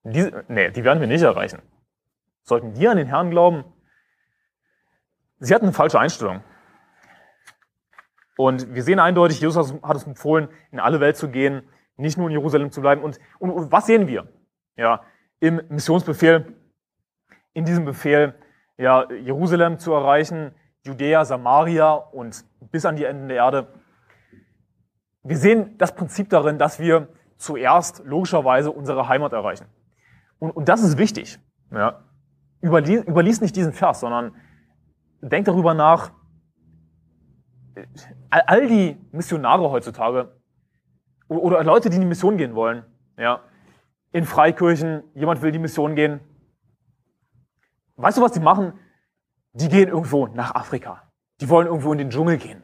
die, 0.02 0.32
nee, 0.48 0.72
die 0.72 0.82
werden 0.82 0.98
wir 0.98 1.06
nicht 1.06 1.22
erreichen. 1.22 1.62
Sollten 2.42 2.74
die 2.74 2.88
an 2.88 2.96
den 2.96 3.06
Herrn 3.06 3.30
glauben? 3.30 3.62
Sie 5.38 5.54
hatten 5.54 5.66
eine 5.66 5.74
falsche 5.74 6.00
Einstellung. 6.00 6.42
Und 8.36 8.74
wir 8.74 8.82
sehen 8.82 8.98
eindeutig, 8.98 9.40
Jesus 9.40 9.72
hat 9.80 9.96
es 9.96 10.04
empfohlen, 10.04 10.48
in 10.72 10.80
alle 10.80 10.98
Welt 10.98 11.16
zu 11.16 11.28
gehen, 11.30 11.68
nicht 11.96 12.18
nur 12.18 12.26
in 12.26 12.32
Jerusalem 12.32 12.72
zu 12.72 12.80
bleiben. 12.80 13.04
Und, 13.04 13.20
und, 13.38 13.52
und 13.52 13.70
was 13.70 13.86
sehen 13.86 14.08
wir? 14.08 14.26
ja, 14.76 15.02
im 15.40 15.60
Missionsbefehl, 15.68 16.54
in 17.52 17.64
diesem 17.64 17.84
Befehl, 17.84 18.34
ja, 18.78 19.10
Jerusalem 19.10 19.78
zu 19.78 19.92
erreichen, 19.92 20.54
Judäa, 20.84 21.24
Samaria 21.24 21.92
und 21.92 22.44
bis 22.70 22.84
an 22.84 22.96
die 22.96 23.04
Enden 23.04 23.28
der 23.28 23.38
Erde. 23.38 23.68
Wir 25.22 25.36
sehen 25.36 25.76
das 25.78 25.94
Prinzip 25.94 26.28
darin, 26.30 26.58
dass 26.58 26.78
wir 26.78 27.08
zuerst 27.36 28.02
logischerweise 28.04 28.70
unsere 28.70 29.08
Heimat 29.08 29.32
erreichen. 29.32 29.66
Und, 30.38 30.50
und 30.50 30.68
das 30.68 30.82
ist 30.82 30.98
wichtig. 30.98 31.38
Ja. 31.70 32.04
Überlie 32.60 32.98
überlies 32.98 33.40
nicht 33.40 33.56
diesen 33.56 33.72
Vers, 33.72 34.00
sondern 34.00 34.34
denk 35.20 35.46
darüber 35.46 35.74
nach, 35.74 36.12
all 38.30 38.66
die 38.68 38.96
Missionare 39.12 39.70
heutzutage 39.70 40.34
oder 41.28 41.62
Leute, 41.64 41.90
die 41.90 41.96
in 41.96 42.02
die 42.02 42.08
Mission 42.08 42.36
gehen 42.36 42.54
wollen, 42.54 42.84
ja, 43.18 43.40
in 44.12 44.24
Freikirchen, 44.24 45.02
jemand 45.14 45.42
will 45.42 45.52
die 45.52 45.58
Mission 45.58 45.94
gehen. 45.94 46.20
Weißt 47.96 48.18
du, 48.18 48.22
was 48.22 48.32
die 48.32 48.40
machen? 48.40 48.78
Die 49.52 49.68
gehen 49.68 49.88
irgendwo 49.88 50.26
nach 50.26 50.54
Afrika. 50.54 51.10
Die 51.40 51.48
wollen 51.48 51.66
irgendwo 51.66 51.92
in 51.92 51.98
den 51.98 52.10
Dschungel 52.10 52.38
gehen. 52.38 52.62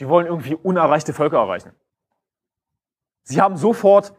Die 0.00 0.08
wollen 0.08 0.26
irgendwie 0.26 0.54
unerreichte 0.54 1.12
Völker 1.12 1.38
erreichen. 1.38 1.72
Sie 3.22 3.40
haben 3.40 3.56
sofort 3.56 4.14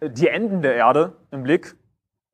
äh, 0.00 0.10
die 0.10 0.28
Enden 0.28 0.62
der 0.62 0.74
Erde 0.74 1.16
im 1.30 1.42
Blick. 1.42 1.76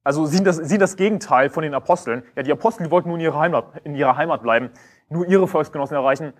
Also 0.04 0.24
sehen 0.26 0.44
das, 0.44 0.56
sehen 0.56 0.78
das 0.78 0.96
Gegenteil 0.96 1.50
von 1.50 1.62
den 1.62 1.74
Aposteln. 1.74 2.22
Ja, 2.36 2.42
die 2.42 2.52
Apostel, 2.52 2.84
die 2.84 2.90
wollten 2.90 3.08
nur 3.08 3.18
in 3.18 3.24
ihrer 3.24 3.38
Heimat, 3.38 3.80
in 3.84 3.94
ihrer 3.94 4.16
Heimat 4.16 4.42
bleiben, 4.42 4.70
nur 5.08 5.26
ihre 5.26 5.48
Volksgenossen 5.48 5.96
erreichen. 5.96 6.32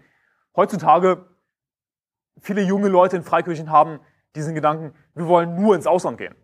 Heutzutage, 0.56 1.26
viele 2.40 2.62
junge 2.62 2.88
Leute 2.88 3.16
in 3.16 3.24
Freikirchen 3.24 3.70
haben 3.70 4.00
diesen 4.34 4.54
Gedanken, 4.54 4.94
wir 5.14 5.26
wollen 5.26 5.56
nur 5.56 5.74
ins 5.74 5.86
Ausland 5.86 6.18
gehen. 6.18 6.34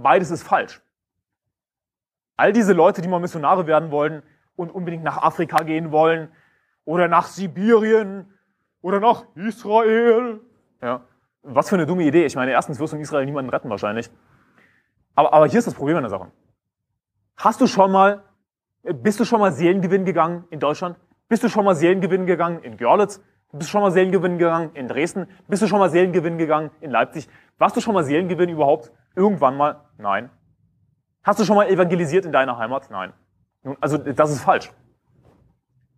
Beides 0.00 0.30
ist 0.30 0.44
falsch. 0.44 0.80
All 2.36 2.52
diese 2.52 2.72
Leute, 2.72 3.02
die 3.02 3.08
mal 3.08 3.18
Missionare 3.18 3.66
werden 3.66 3.90
wollen 3.90 4.22
und 4.54 4.70
unbedingt 4.70 5.02
nach 5.02 5.20
Afrika 5.20 5.64
gehen 5.64 5.90
wollen 5.90 6.30
oder 6.84 7.08
nach 7.08 7.26
Sibirien 7.26 8.32
oder 8.80 9.00
nach 9.00 9.24
Israel, 9.34 10.40
ja, 10.80 11.02
was 11.42 11.68
für 11.68 11.74
eine 11.74 11.84
dumme 11.84 12.04
Idee. 12.04 12.26
Ich 12.26 12.36
meine, 12.36 12.52
erstens 12.52 12.78
wirst 12.78 12.92
du 12.92 12.96
in 12.96 13.02
Israel 13.02 13.26
niemanden 13.26 13.50
retten 13.50 13.68
wahrscheinlich. 13.70 14.08
Aber, 15.16 15.32
aber 15.32 15.46
hier 15.48 15.58
ist 15.58 15.66
das 15.66 15.74
Problem 15.74 15.96
an 15.96 16.04
der 16.04 16.10
Sache. 16.10 16.30
Hast 17.36 17.60
du 17.60 17.66
schon 17.66 17.90
mal, 17.90 18.22
bist 18.84 19.18
du 19.18 19.24
schon 19.24 19.40
mal 19.40 19.50
Seelengewinn 19.50 20.04
gegangen 20.04 20.44
in 20.50 20.60
Deutschland? 20.60 20.96
Bist 21.28 21.42
du 21.42 21.48
schon 21.48 21.64
mal 21.64 21.74
Seelengewinn 21.74 22.24
gegangen 22.24 22.62
in 22.62 22.76
Görlitz? 22.76 23.20
Bist 23.50 23.68
du 23.68 23.72
schon 23.72 23.82
mal 23.82 23.90
Seelengewinn 23.90 24.38
gegangen 24.38 24.70
in 24.74 24.86
Dresden? 24.86 25.26
Bist 25.48 25.62
du 25.62 25.66
schon 25.66 25.80
mal 25.80 25.90
Seelengewinn 25.90 26.38
gegangen 26.38 26.70
in 26.80 26.92
Leipzig? 26.92 27.28
Warst 27.58 27.76
du 27.76 27.80
schon 27.80 27.94
mal 27.94 28.04
Seelengewinn 28.04 28.48
überhaupt? 28.48 28.92
Irgendwann 29.18 29.56
mal? 29.56 29.84
Nein. 29.98 30.30
Hast 31.24 31.40
du 31.40 31.44
schon 31.44 31.56
mal 31.56 31.68
evangelisiert 31.68 32.24
in 32.24 32.30
deiner 32.30 32.56
Heimat? 32.56 32.88
Nein. 32.88 33.12
Nun, 33.64 33.76
also 33.80 33.98
das 33.98 34.30
ist 34.30 34.42
falsch. 34.42 34.70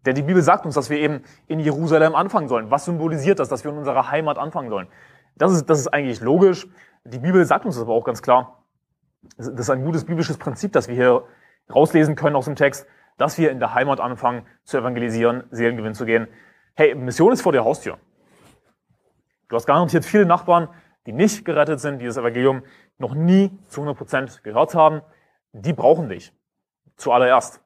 Denn 0.07 0.15
die 0.15 0.23
Bibel 0.23 0.41
sagt 0.41 0.65
uns, 0.65 0.75
dass 0.75 0.89
wir 0.89 0.99
eben 0.99 1.23
in 1.47 1.61
Jerusalem 1.61 2.15
anfangen 2.15 2.49
sollen. 2.49 2.71
Was 2.71 2.87
symbolisiert 2.87 3.39
das, 3.39 3.51
dass 3.51 3.63
wir 3.63 3.73
in 3.73 3.77
unserer 3.77 4.11
Heimat 4.11 4.39
anfangen 4.39 4.71
sollen? 4.71 4.89
Das 5.37 5.53
ist, 5.53 5.69
das 5.69 5.81
ist 5.81 5.89
eigentlich 5.89 6.23
logisch. 6.23 6.67
Die 7.05 7.19
Bibel 7.19 7.45
sagt 7.45 7.67
uns 7.67 7.75
das 7.75 7.83
aber 7.83 7.93
auch 7.93 8.05
ganz 8.05 8.23
klar. 8.23 8.65
Das 9.37 9.49
ist 9.49 9.69
ein 9.69 9.85
gutes 9.85 10.07
biblisches 10.07 10.39
Prinzip, 10.39 10.73
das 10.73 10.89
wir 10.89 10.95
hier 10.95 11.25
rauslesen 11.75 12.17
können 12.17 12.37
aus 12.37 12.47
dem 12.47 12.57
Text, 12.57 12.87
dass 13.19 13.37
wir 13.37 13.51
in 13.51 13.59
der 13.59 13.75
Heimat 13.75 14.01
anfangen 14.01 14.47
zu 14.65 14.79
evangelisieren, 14.79 15.45
Seelengewinn 15.51 15.93
zu 15.93 16.07
gehen. 16.07 16.27
Hey, 16.75 16.95
Mission 16.95 17.35
ist 17.35 17.43
vor 17.43 17.53
der 17.53 17.65
Haustür. 17.65 17.99
Du 19.49 19.57
hast 19.57 19.67
garantiert 19.67 20.07
viele 20.07 20.25
Nachbarn, 20.25 20.69
die 21.07 21.13
nicht 21.13 21.45
gerettet 21.45 21.81
sind, 21.81 21.99
die 21.99 22.07
das 22.07 22.17
Evangelium 22.17 22.63
noch 23.01 23.15
nie 23.15 23.51
zu 23.67 23.81
100 23.81 23.97
Prozent 23.97 24.45
gehört 24.45 24.75
haben. 24.75 25.03
Die 25.53 25.73
brauchen 25.73 26.09
dich. 26.09 26.33
Zuallererst. 26.97 27.63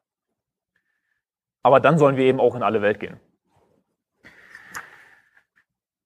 Aber 1.63 1.81
dann 1.81 1.99
sollen 1.99 2.17
wir 2.17 2.25
eben 2.25 2.41
auch 2.41 2.55
in 2.55 2.63
alle 2.63 2.83
Welt 2.83 3.01
gehen. 3.01 3.19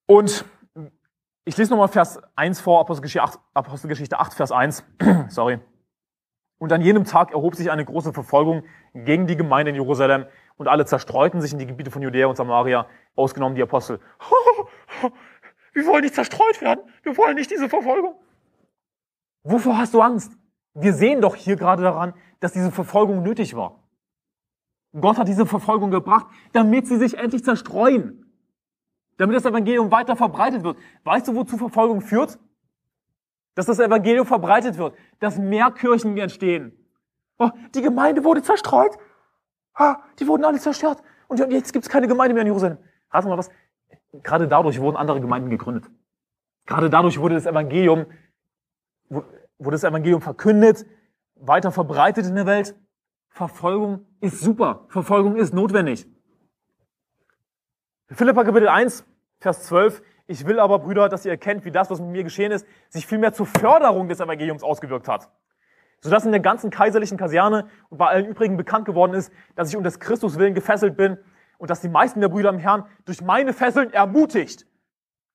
Und 0.07 0.45
ich 1.45 1.57
lese 1.57 1.71
nochmal 1.71 1.89
Vers 1.89 2.21
1 2.37 2.61
vor, 2.61 2.81
Apostelgeschichte 2.81 3.23
8, 3.23 3.39
Apostelgeschichte 3.55 4.19
8, 4.19 4.35
Vers 4.35 4.53
1. 4.53 4.85
Sorry. 5.29 5.61
Und 6.59 6.73
an 6.73 6.81
jenem 6.81 7.05
Tag 7.05 7.33
erhob 7.33 7.55
sich 7.55 7.71
eine 7.71 7.85
große 7.85 8.13
Verfolgung 8.13 8.65
gegen 8.95 9.27
die 9.27 9.37
Gemeinde 9.37 9.71
in 9.71 9.77
Jerusalem 9.77 10.27
und 10.57 10.69
alle 10.69 10.87
zerstreuten 10.87 11.41
sich 11.41 11.53
in 11.53 11.59
die 11.59 11.67
Gebiete 11.67 11.91
von 11.91 12.03
Judäa 12.03 12.27
und 12.27 12.37
Samaria, 12.37 12.87
ausgenommen 13.15 13.55
die 13.55 13.63
Apostel. 13.63 14.01
Wir 15.73 15.87
wollen 15.87 16.03
nicht 16.03 16.15
zerstreut 16.15 16.61
werden. 16.61 16.81
Wir 17.03 17.17
wollen 17.17 17.37
nicht 17.37 17.51
diese 17.51 17.69
Verfolgung. 17.69 18.17
Wovor 19.51 19.79
hast 19.79 19.95
du 19.95 20.01
Angst? 20.01 20.33
Wir 20.75 20.93
sehen 20.93 21.21
doch 21.21 21.35
hier 21.35 21.57
gerade 21.57 21.83
daran, 21.83 22.15
dass 22.41 22.53
diese 22.53 22.71
Verfolgung 22.71 23.23
nötig 23.23 23.57
war. 23.57 23.83
Gott 24.99 25.19
hat 25.19 25.29
diese 25.29 25.47
Verfolgung 25.47 25.91
gebracht, 25.91 26.27
damit 26.53 26.87
sie 26.87 26.97
sich 26.97 27.17
endlich 27.19 27.45
zerstreuen 27.45 28.29
damit 29.19 29.37
das 29.37 29.45
Evangelium 29.45 29.91
weiter 29.91 30.17
verbreitet 30.17 30.63
wird. 30.63 30.79
Weißt 31.05 31.29
du, 31.29 31.35
wozu 31.35 31.59
Verfolgung 31.59 32.01
führt? 32.01 32.39
Dass 33.55 33.67
das 33.67 33.81
Evangelium 33.81 34.25
verbreitet 34.25 34.79
wird, 34.79 34.95
dass 35.19 35.37
mehr 35.37 35.71
Kirchen 35.73 36.17
entstehen. 36.17 36.73
Oh, 37.39 37.51
die 37.75 37.83
Gemeinde 37.83 38.25
wurde 38.25 38.43
zerstreut. 38.43 38.97
Ah, 39.75 39.97
die 40.19 40.27
wurden 40.27 40.45
alle 40.45 40.59
zerstört. 40.59 41.03
Und 41.27 41.41
jetzt 41.51 41.73
gibt 41.73 41.85
es 41.85 41.91
keine 41.91 42.09
Gemeinde 42.09 42.33
mehr 42.33 42.43
in 42.43 42.47
Jerusalem. 42.47 42.79
Rate 43.11 43.29
mal 43.29 43.37
was. 43.37 43.51
Gerade 44.23 44.49
dadurch 44.49 44.81
wurden 44.81 44.97
andere 44.97 45.21
Gemeinden 45.21 45.51
gegründet. 45.51 45.85
Gerade 46.67 46.89
dadurch 46.89 47.19
wurde 47.19 47.35
das 47.35 47.47
Evangelium, 47.47 48.07
wurde 49.59 49.75
das 49.75 49.85
Evangelium 49.85 50.21
verkündet, 50.21 50.87
weiter 51.35 51.73
verbreitet 51.73 52.27
in 52.27 52.35
der 52.35 52.47
Welt. 52.47 52.77
Verfolgung 53.29 54.07
ist 54.21 54.41
super. 54.41 54.87
Verfolgung 54.89 55.37
ist 55.37 55.55
notwendig. 55.55 56.07
Philippa 58.11 58.45
Kapitel 58.45 58.69
1, 58.69 59.05
Vers 59.39 59.65
12. 59.65 60.03
Ich 60.27 60.47
will 60.47 60.61
aber, 60.61 60.79
Brüder, 60.79 61.09
dass 61.09 61.25
ihr 61.25 61.33
erkennt, 61.33 61.65
wie 61.65 61.71
das, 61.71 61.91
was 61.91 62.01
mit 62.01 62.11
mir 62.11 62.25
geschehen 62.25 62.53
ist, 62.53 62.67
sich 62.89 63.07
vielmehr 63.07 63.33
zur 63.33 63.47
Förderung 63.47 64.09
des 64.09 64.21
Evangeliums 64.21 64.63
ausgewirkt 64.63 65.09
hat. 65.09 65.31
Sodass 66.01 66.25
in 66.25 66.33
der 66.33 66.41
ganzen 66.41 66.71
kaiserlichen 66.71 67.19
Kaserne 67.19 67.69
und 67.89 67.99
bei 67.99 68.07
allen 68.07 68.27
übrigen 68.27 68.57
bekannt 68.57 68.85
geworden 68.85 69.15
ist, 69.15 69.33
dass 69.57 69.69
ich 69.69 69.77
um 69.77 69.83
des 69.83 70.01
Christus 70.01 70.39
willen 70.39 70.55
gefesselt 70.55 70.97
bin 70.97 71.19
und 71.59 71.71
dass 71.71 71.81
die 71.81 71.89
meisten 71.89 72.21
der 72.21 72.29
Brüder 72.29 72.51
im 72.51 72.59
Herrn 72.59 72.87
durch 73.05 73.21
meine 73.21 73.53
Fesseln 73.53 73.93
ermutigt, 73.93 74.67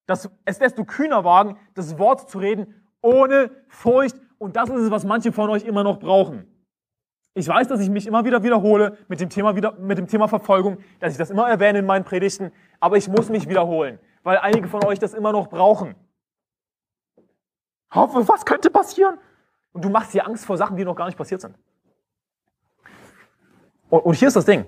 dass 0.05 0.29
es 0.45 0.59
desto 0.59 0.85
kühner 0.85 1.23
wagen, 1.23 1.57
das 1.75 1.97
Wort 1.97 2.29
zu 2.29 2.39
reden, 2.39 2.82
ohne 3.03 3.51
Furcht. 3.67 4.15
Und 4.39 4.55
das 4.55 4.69
ist 4.69 4.81
es, 4.81 4.91
was 4.91 5.05
manche 5.05 5.31
von 5.31 5.51
euch 5.51 5.63
immer 5.63 5.83
noch 5.83 5.99
brauchen. 5.99 6.47
Ich 7.35 7.47
weiß, 7.47 7.67
dass 7.67 7.79
ich 7.79 7.89
mich 7.89 8.07
immer 8.07 8.25
wieder 8.25 8.43
wiederhole 8.43 8.97
mit 9.07 9.19
dem 9.19 9.29
Thema, 9.29 9.55
wieder, 9.55 9.73
mit 9.73 9.97
dem 9.97 10.07
Thema 10.07 10.27
Verfolgung, 10.27 10.77
dass 10.99 11.11
ich 11.11 11.17
das 11.17 11.29
immer 11.29 11.47
erwähne 11.47 11.79
in 11.79 11.85
meinen 11.85 12.05
Predigten, 12.05 12.51
aber 12.79 12.97
ich 12.97 13.07
muss 13.07 13.29
mich 13.29 13.49
wiederholen, 13.49 13.99
weil 14.21 14.37
einige 14.37 14.67
von 14.67 14.83
euch 14.85 14.99
das 14.99 15.13
immer 15.13 15.31
noch 15.31 15.47
brauchen. 15.47 15.95
Hoffe, 17.91 18.27
was 18.27 18.45
könnte 18.45 18.69
passieren? 18.69 19.17
Und 19.71 19.83
du 19.83 19.89
machst 19.89 20.13
dir 20.13 20.25
Angst 20.27 20.45
vor 20.45 20.57
Sachen, 20.57 20.77
die 20.77 20.85
noch 20.85 20.95
gar 20.95 21.07
nicht 21.07 21.17
passiert 21.17 21.41
sind. 21.41 21.57
Und, 23.89 23.99
und 24.01 24.13
hier 24.13 24.27
ist 24.27 24.35
das 24.35 24.45
Ding. 24.45 24.65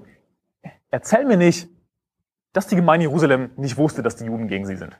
Erzähl 0.89 1.25
mir 1.25 1.38
nicht, 1.38 1.69
dass 2.53 2.67
die 2.67 2.75
Gemeinde 2.75 3.05
Jerusalem 3.05 3.51
nicht 3.57 3.77
wusste, 3.77 4.01
dass 4.01 4.15
die 4.15 4.25
Juden 4.25 4.47
gegen 4.47 4.65
sie 4.65 4.75
sind. 4.75 4.99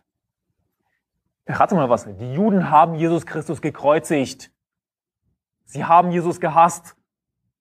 Rate 1.48 1.76
mal 1.76 1.90
was. 1.90 2.06
Die 2.06 2.34
Juden 2.34 2.70
haben 2.70 2.96
Jesus 2.96 3.26
Christus 3.26 3.62
gekreuzigt. 3.62 4.52
Sie 5.66 5.86
haben 5.86 6.12
Jesus 6.12 6.40
gehasst. 6.40 6.96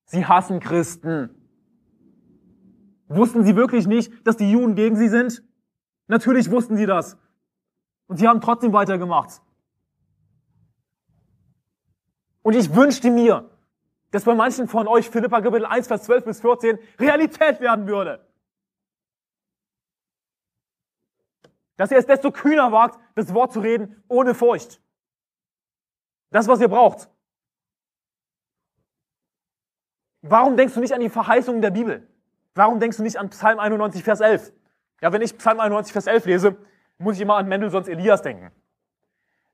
Sie 0.07 0.27
hassen 0.27 0.61
Christen. 0.61 1.31
Wussten 3.09 3.45
sie 3.45 3.57
wirklich 3.57 3.87
nicht, 3.87 4.27
dass 4.27 4.37
die 4.37 4.51
Juden 4.51 4.75
gegen 4.75 4.97
sie 4.97 5.09
sind? 5.09 5.43
Natürlich 6.07 6.51
wussten 6.51 6.77
sie 6.77 6.87
das. 6.87 7.19
Und 8.07 8.19
sie 8.19 8.29
haben 8.29 8.41
trotzdem 8.41 8.73
weitergemacht. 8.73 9.41
Und 12.43 12.55
ich 12.55 12.75
wünschte 12.75 13.11
mir, 13.11 13.51
dass 14.11 14.25
bei 14.25 14.35
manchen 14.35 14.69
von 14.69 14.87
euch 14.87 15.09
Philippa 15.11 15.41
Kapitel 15.41 15.67
1, 15.67 15.89
Vers 15.89 16.05
12 16.05 16.25
bis 16.25 16.41
14 16.41 16.79
Realität 16.99 17.61
werden 17.61 17.87
würde. 17.87 18.27
Dass 21.77 21.91
ihr 21.91 21.99
es 21.99 22.07
desto 22.07 22.31
kühner 22.31 22.73
wagt, 22.73 22.99
das 23.15 23.35
Wort 23.35 23.53
zu 23.53 23.61
reden, 23.61 24.03
ohne 24.09 24.35
Furcht. 24.35 24.81
Das, 26.31 26.49
was 26.49 26.61
ihr 26.61 26.69
braucht. 26.69 27.09
Warum 30.23 30.57
denkst 30.57 30.75
du 30.75 30.81
nicht 30.81 30.95
an 30.95 31.01
die 31.01 31.11
Verheißungen 31.11 31.61
der 31.61 31.71
Bibel? 31.71 32.07
Warum 32.55 32.81
denkst 32.81 32.97
du 32.97 33.03
nicht 33.03 33.19
an 33.19 33.31
Psalm 33.31 33.59
91, 33.59 34.03
Vers 34.03 34.21
11? 34.21 34.53
Ja, 35.01 35.13
wenn 35.13 35.23
ich 35.23 35.37
Psalm 35.37 35.61
91, 35.61 35.93
Vers 35.93 36.07
11 36.07 36.25
lese, 36.27 36.57
muss 36.99 37.17
ich 37.17 37.21
immer 37.21 37.37
an 37.37 37.49
Mendelssohns 37.49 37.89
Elias 37.89 38.23
denken. 38.23 38.51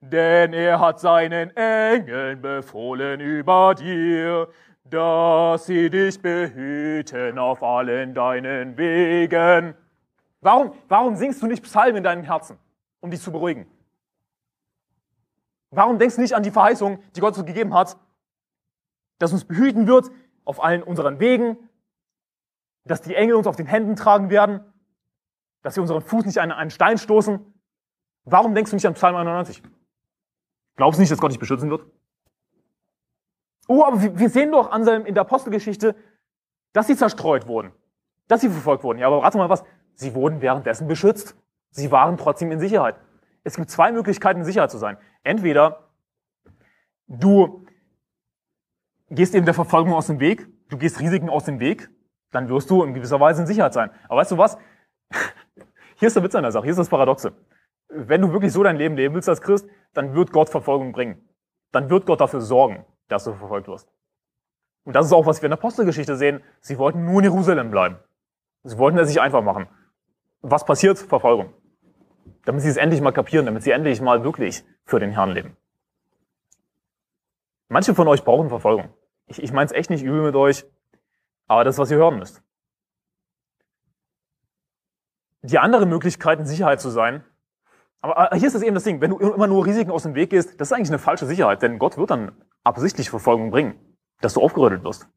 Denn 0.00 0.52
er 0.52 0.80
hat 0.80 1.00
seinen 1.00 1.54
Engeln 1.56 2.40
befohlen 2.40 3.20
über 3.20 3.74
dir, 3.74 4.48
dass 4.84 5.66
sie 5.66 5.90
dich 5.90 6.20
behüten 6.20 7.38
auf 7.38 7.62
allen 7.62 8.14
deinen 8.14 8.78
Wegen. 8.78 9.74
Warum, 10.40 10.72
warum 10.88 11.16
singst 11.16 11.42
du 11.42 11.46
nicht 11.46 11.62
Psalmen 11.62 11.96
in 11.96 12.02
deinem 12.02 12.24
Herzen, 12.24 12.58
um 13.00 13.10
dich 13.10 13.20
zu 13.20 13.30
beruhigen? 13.30 13.66
Warum 15.70 15.98
denkst 15.98 16.16
du 16.16 16.22
nicht 16.22 16.34
an 16.34 16.42
die 16.42 16.50
Verheißung, 16.50 17.02
die 17.14 17.20
Gott 17.20 17.36
uns 17.36 17.46
gegeben 17.46 17.74
hat, 17.74 17.96
dass 19.18 19.32
uns 19.32 19.44
behüten 19.44 19.86
wird 19.86 20.10
auf 20.44 20.62
allen 20.62 20.82
unseren 20.82 21.20
Wegen, 21.20 21.56
dass 22.84 23.02
die 23.02 23.14
Engel 23.14 23.36
uns 23.36 23.46
auf 23.46 23.56
den 23.56 23.66
Händen 23.66 23.94
tragen 23.94 24.30
werden, 24.30 24.60
dass 25.62 25.74
sie 25.74 25.80
unseren 25.80 26.00
Fuß 26.00 26.24
nicht 26.24 26.40
an 26.40 26.50
einen 26.50 26.70
Stein 26.70 26.98
stoßen. 26.98 27.40
Warum 28.24 28.54
denkst 28.54 28.70
du 28.70 28.76
nicht 28.76 28.86
an 28.86 28.94
Psalm 28.94 29.14
91? 29.14 29.62
Glaubst 30.76 30.98
du 30.98 31.02
nicht, 31.02 31.12
dass 31.12 31.18
Gott 31.18 31.30
dich 31.30 31.38
beschützen 31.38 31.70
wird? 31.70 31.84
Oh, 33.68 33.84
aber 33.84 34.18
wir 34.18 34.30
sehen 34.30 34.50
doch 34.50 34.70
an 34.72 34.84
seinem, 34.84 35.06
in 35.06 35.14
der 35.14 35.20
Apostelgeschichte, 35.20 35.94
dass 36.72 36.86
sie 36.86 36.96
zerstreut 36.96 37.46
wurden, 37.46 37.72
dass 38.26 38.40
sie 38.40 38.48
verfolgt 38.48 38.82
wurden. 38.82 38.98
Ja, 38.98 39.06
aber 39.06 39.22
rate 39.22 39.38
mal 39.38 39.48
was, 39.48 39.62
sie 40.00 40.14
wurden 40.14 40.40
währenddessen 40.40 40.88
beschützt. 40.88 41.36
Sie 41.70 41.92
waren 41.92 42.16
trotzdem 42.16 42.50
in 42.50 42.58
Sicherheit. 42.58 42.96
Es 43.44 43.56
gibt 43.56 43.70
zwei 43.70 43.92
Möglichkeiten, 43.92 44.40
in 44.40 44.44
Sicherheit 44.44 44.70
zu 44.70 44.78
sein. 44.78 44.96
Entweder 45.22 45.90
du 47.06 47.64
gehst 49.10 49.34
eben 49.34 49.44
der 49.44 49.54
Verfolgung 49.54 49.92
aus 49.92 50.06
dem 50.06 50.20
Weg, 50.20 50.48
du 50.68 50.78
gehst 50.78 51.00
Risiken 51.00 51.28
aus 51.28 51.44
dem 51.44 51.60
Weg, 51.60 51.90
dann 52.30 52.48
wirst 52.48 52.70
du 52.70 52.82
in 52.82 52.94
gewisser 52.94 53.20
Weise 53.20 53.42
in 53.42 53.46
Sicherheit 53.46 53.74
sein. 53.74 53.90
Aber 54.08 54.20
weißt 54.20 54.32
du 54.32 54.38
was? 54.38 54.56
Hier 55.96 56.08
ist 56.08 56.16
der 56.16 56.22
Witz 56.22 56.34
an 56.34 56.42
der 56.42 56.52
Sache, 56.52 56.64
hier 56.64 56.70
ist 56.70 56.78
das 56.78 56.88
Paradoxe. 56.88 57.34
Wenn 57.88 58.22
du 58.22 58.32
wirklich 58.32 58.52
so 58.52 58.62
dein 58.62 58.76
Leben 58.76 58.96
leben 58.96 59.14
willst 59.14 59.28
als 59.28 59.42
Christ, 59.42 59.68
dann 59.92 60.14
wird 60.14 60.32
Gott 60.32 60.48
Verfolgung 60.48 60.92
bringen. 60.92 61.28
Dann 61.72 61.90
wird 61.90 62.06
Gott 62.06 62.22
dafür 62.22 62.40
sorgen, 62.40 62.86
dass 63.08 63.24
du 63.24 63.34
verfolgt 63.34 63.68
wirst. 63.68 63.92
Und 64.84 64.96
das 64.96 65.04
ist 65.04 65.12
auch, 65.12 65.26
was 65.26 65.42
wir 65.42 65.48
in 65.48 65.50
der 65.50 65.58
Apostelgeschichte 65.58 66.16
sehen. 66.16 66.42
Sie 66.60 66.78
wollten 66.78 67.04
nur 67.04 67.18
in 67.18 67.24
Jerusalem 67.24 67.70
bleiben. 67.70 67.98
Sie 68.62 68.78
wollten 68.78 68.96
es 68.96 69.08
sich 69.08 69.20
einfach 69.20 69.42
machen. 69.42 69.68
Was 70.42 70.64
passiert? 70.64 70.98
Verfolgung. 70.98 71.52
Damit 72.44 72.62
sie 72.62 72.68
es 72.68 72.76
endlich 72.76 73.00
mal 73.00 73.12
kapieren, 73.12 73.46
damit 73.46 73.62
sie 73.62 73.70
endlich 73.70 74.00
mal 74.00 74.24
wirklich 74.24 74.64
für 74.84 74.98
den 74.98 75.10
Herrn 75.10 75.30
leben. 75.30 75.56
Manche 77.68 77.94
von 77.94 78.08
euch 78.08 78.24
brauchen 78.24 78.48
Verfolgung. 78.48 78.92
Ich, 79.26 79.42
ich 79.42 79.52
meine 79.52 79.66
es 79.66 79.72
echt 79.72 79.90
nicht 79.90 80.02
übel 80.02 80.22
mit 80.22 80.34
euch, 80.34 80.64
aber 81.46 81.64
das 81.64 81.76
ist, 81.76 81.78
was 81.78 81.90
ihr 81.90 81.98
hören 81.98 82.18
müsst. 82.18 82.42
Die 85.42 85.58
andere 85.58 85.86
Möglichkeit, 85.86 86.38
in 86.40 86.46
Sicherheit 86.46 86.80
zu 86.80 86.90
sein, 86.90 87.24
aber 88.02 88.30
hier 88.34 88.46
ist 88.46 88.54
das 88.54 88.62
eben 88.62 88.74
das 88.74 88.84
Ding, 88.84 89.00
wenn 89.00 89.10
du 89.10 89.18
immer 89.18 89.46
nur 89.46 89.66
Risiken 89.66 89.90
aus 89.90 90.04
dem 90.04 90.14
Weg 90.14 90.30
gehst, 90.30 90.60
das 90.60 90.68
ist 90.68 90.72
eigentlich 90.72 90.88
eine 90.88 90.98
falsche 90.98 91.26
Sicherheit, 91.26 91.60
denn 91.62 91.78
Gott 91.78 91.98
wird 91.98 92.10
dann 92.10 92.32
absichtlich 92.64 93.10
Verfolgung 93.10 93.50
bringen, 93.50 93.78
dass 94.20 94.34
du 94.34 94.40
aufgerüttelt 94.40 94.84
wirst. 94.84 95.08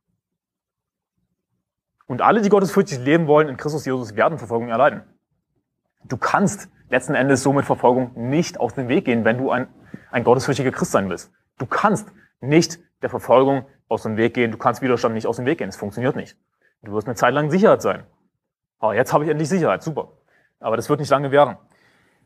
Und 2.06 2.22
alle, 2.22 2.42
die 2.42 2.50
gottesfürchtig 2.50 3.00
leben 3.00 3.28
wollen 3.28 3.48
in 3.48 3.58
Christus 3.58 3.86
Jesus, 3.86 4.16
werden 4.16 4.38
Verfolgung 4.38 4.70
erleiden. 4.70 5.04
Du 6.06 6.18
kannst 6.18 6.70
letzten 6.90 7.16
Endes 7.16 7.44
so 7.44 7.54
mit 7.54 7.66
Verfolgung 7.66 8.12
nicht 8.16 8.60
aus 8.60 8.76
dem 8.76 8.88
Weg 8.88 9.06
gehen, 9.06 9.26
wenn 9.26 9.38
du 9.38 9.52
ein, 9.52 9.68
ein 10.12 10.24
gottesfürchtiger 10.24 10.72
Christ 10.72 10.92
sein 10.92 11.10
willst. 11.10 11.32
Du 11.58 11.66
kannst 11.66 12.12
nicht 12.42 12.80
der 13.02 13.10
Verfolgung 13.10 13.66
aus 13.88 14.04
dem 14.04 14.18
Weg 14.18 14.34
gehen, 14.34 14.52
du 14.52 14.58
kannst 14.58 14.82
Widerstand 14.82 15.16
nicht 15.16 15.28
aus 15.28 15.38
dem 15.38 15.46
Weg 15.46 15.58
gehen. 15.60 15.70
Es 15.70 15.76
funktioniert 15.76 16.16
nicht. 16.16 16.38
Du 16.82 16.94
wirst 16.94 17.08
eine 17.08 17.16
Zeit 17.16 17.34
lang 17.34 17.50
Sicherheit 17.50 17.82
sein. 17.82 18.04
Oh, 18.80 18.92
jetzt 18.92 19.14
habe 19.14 19.24
ich 19.24 19.30
endlich 19.30 19.50
Sicherheit, 19.50 19.82
super. 19.82 20.10
Aber 20.60 20.76
das 20.76 20.90
wird 20.90 21.00
nicht 21.00 21.10
lange 21.10 21.32
währen. 21.32 21.58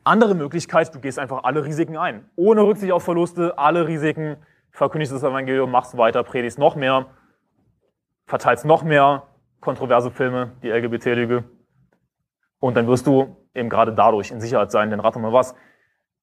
Andere 0.04 0.34
Möglichkeit, 0.34 0.94
du 0.94 1.00
gehst 1.00 1.18
einfach 1.18 1.44
alle 1.44 1.64
Risiken 1.64 1.96
ein. 1.96 2.28
Ohne 2.36 2.62
Rücksicht 2.62 2.92
auf 2.92 3.04
Verluste, 3.04 3.58
alle 3.58 3.86
Risiken, 3.86 4.36
verkündigst 4.70 5.12
das 5.12 5.22
Evangelium, 5.22 5.70
machst 5.70 5.96
weiter, 5.96 6.22
predigst 6.22 6.58
noch 6.58 6.76
mehr, 6.76 7.06
verteilst 8.26 8.64
noch 8.64 8.82
mehr 8.82 9.24
kontroverse 9.60 10.10
Filme, 10.10 10.52
die 10.62 10.70
LGBT-Lüge. 10.70 11.44
Und 12.60 12.76
dann 12.76 12.86
wirst 12.86 13.06
du 13.06 13.36
eben 13.54 13.68
gerade 13.68 13.92
dadurch 13.92 14.30
in 14.30 14.40
Sicherheit 14.40 14.70
sein, 14.70 14.90
denn 14.90 15.00
rate 15.00 15.18
mal 15.18 15.32
was. 15.32 15.54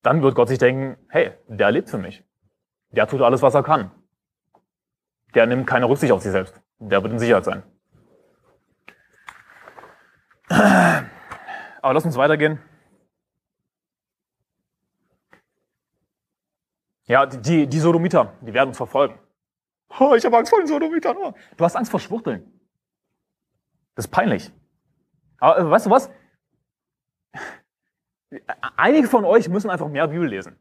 Dann 0.01 0.21
wird 0.21 0.36
Gott 0.36 0.47
sich 0.47 0.59
denken, 0.59 0.97
hey, 1.09 1.34
der 1.47 1.71
lebt 1.71 1.89
für 1.89 1.97
mich. 1.97 2.23
Der 2.91 3.07
tut 3.07 3.21
alles, 3.21 3.41
was 3.41 3.55
er 3.55 3.63
kann. 3.63 3.91
Der 5.34 5.47
nimmt 5.47 5.67
keine 5.67 5.89
Rücksicht 5.89 6.11
auf 6.11 6.21
sich 6.21 6.32
selbst. 6.32 6.61
Der 6.80 7.01
wird 7.03 7.13
in 7.13 7.19
Sicherheit 7.19 7.45
sein. 7.45 7.63
Aber 10.47 11.93
lass 11.93 12.05
uns 12.05 12.17
weitergehen. 12.17 12.59
Ja, 17.07 17.26
die, 17.26 17.67
die 17.67 17.80
Sodomiter, 17.80 18.34
die 18.41 18.53
werden 18.53 18.69
uns 18.69 18.78
verfolgen. 18.78 19.19
Oh, 19.99 20.15
ich 20.15 20.26
habe 20.26 20.38
Angst 20.38 20.49
vor 20.49 20.59
den 20.59 20.67
Sodomitern. 20.67 21.15
Oh. 21.17 21.34
Du 21.55 21.63
hast 21.63 21.76
Angst 21.76 21.91
vor 21.91 21.99
Schwuchteln. 21.99 22.51
Das 23.95 24.05
ist 24.05 24.11
peinlich. 24.11 24.51
Aber 25.39 25.59
äh, 25.59 25.69
weißt 25.69 25.86
du 25.86 25.89
was? 25.89 26.09
Einige 28.76 29.07
von 29.07 29.26
euch 29.26 29.49
müssen 29.49 29.69
einfach 29.69 29.88
mehr 29.88 30.07
Bibel 30.07 30.28
lesen. 30.28 30.57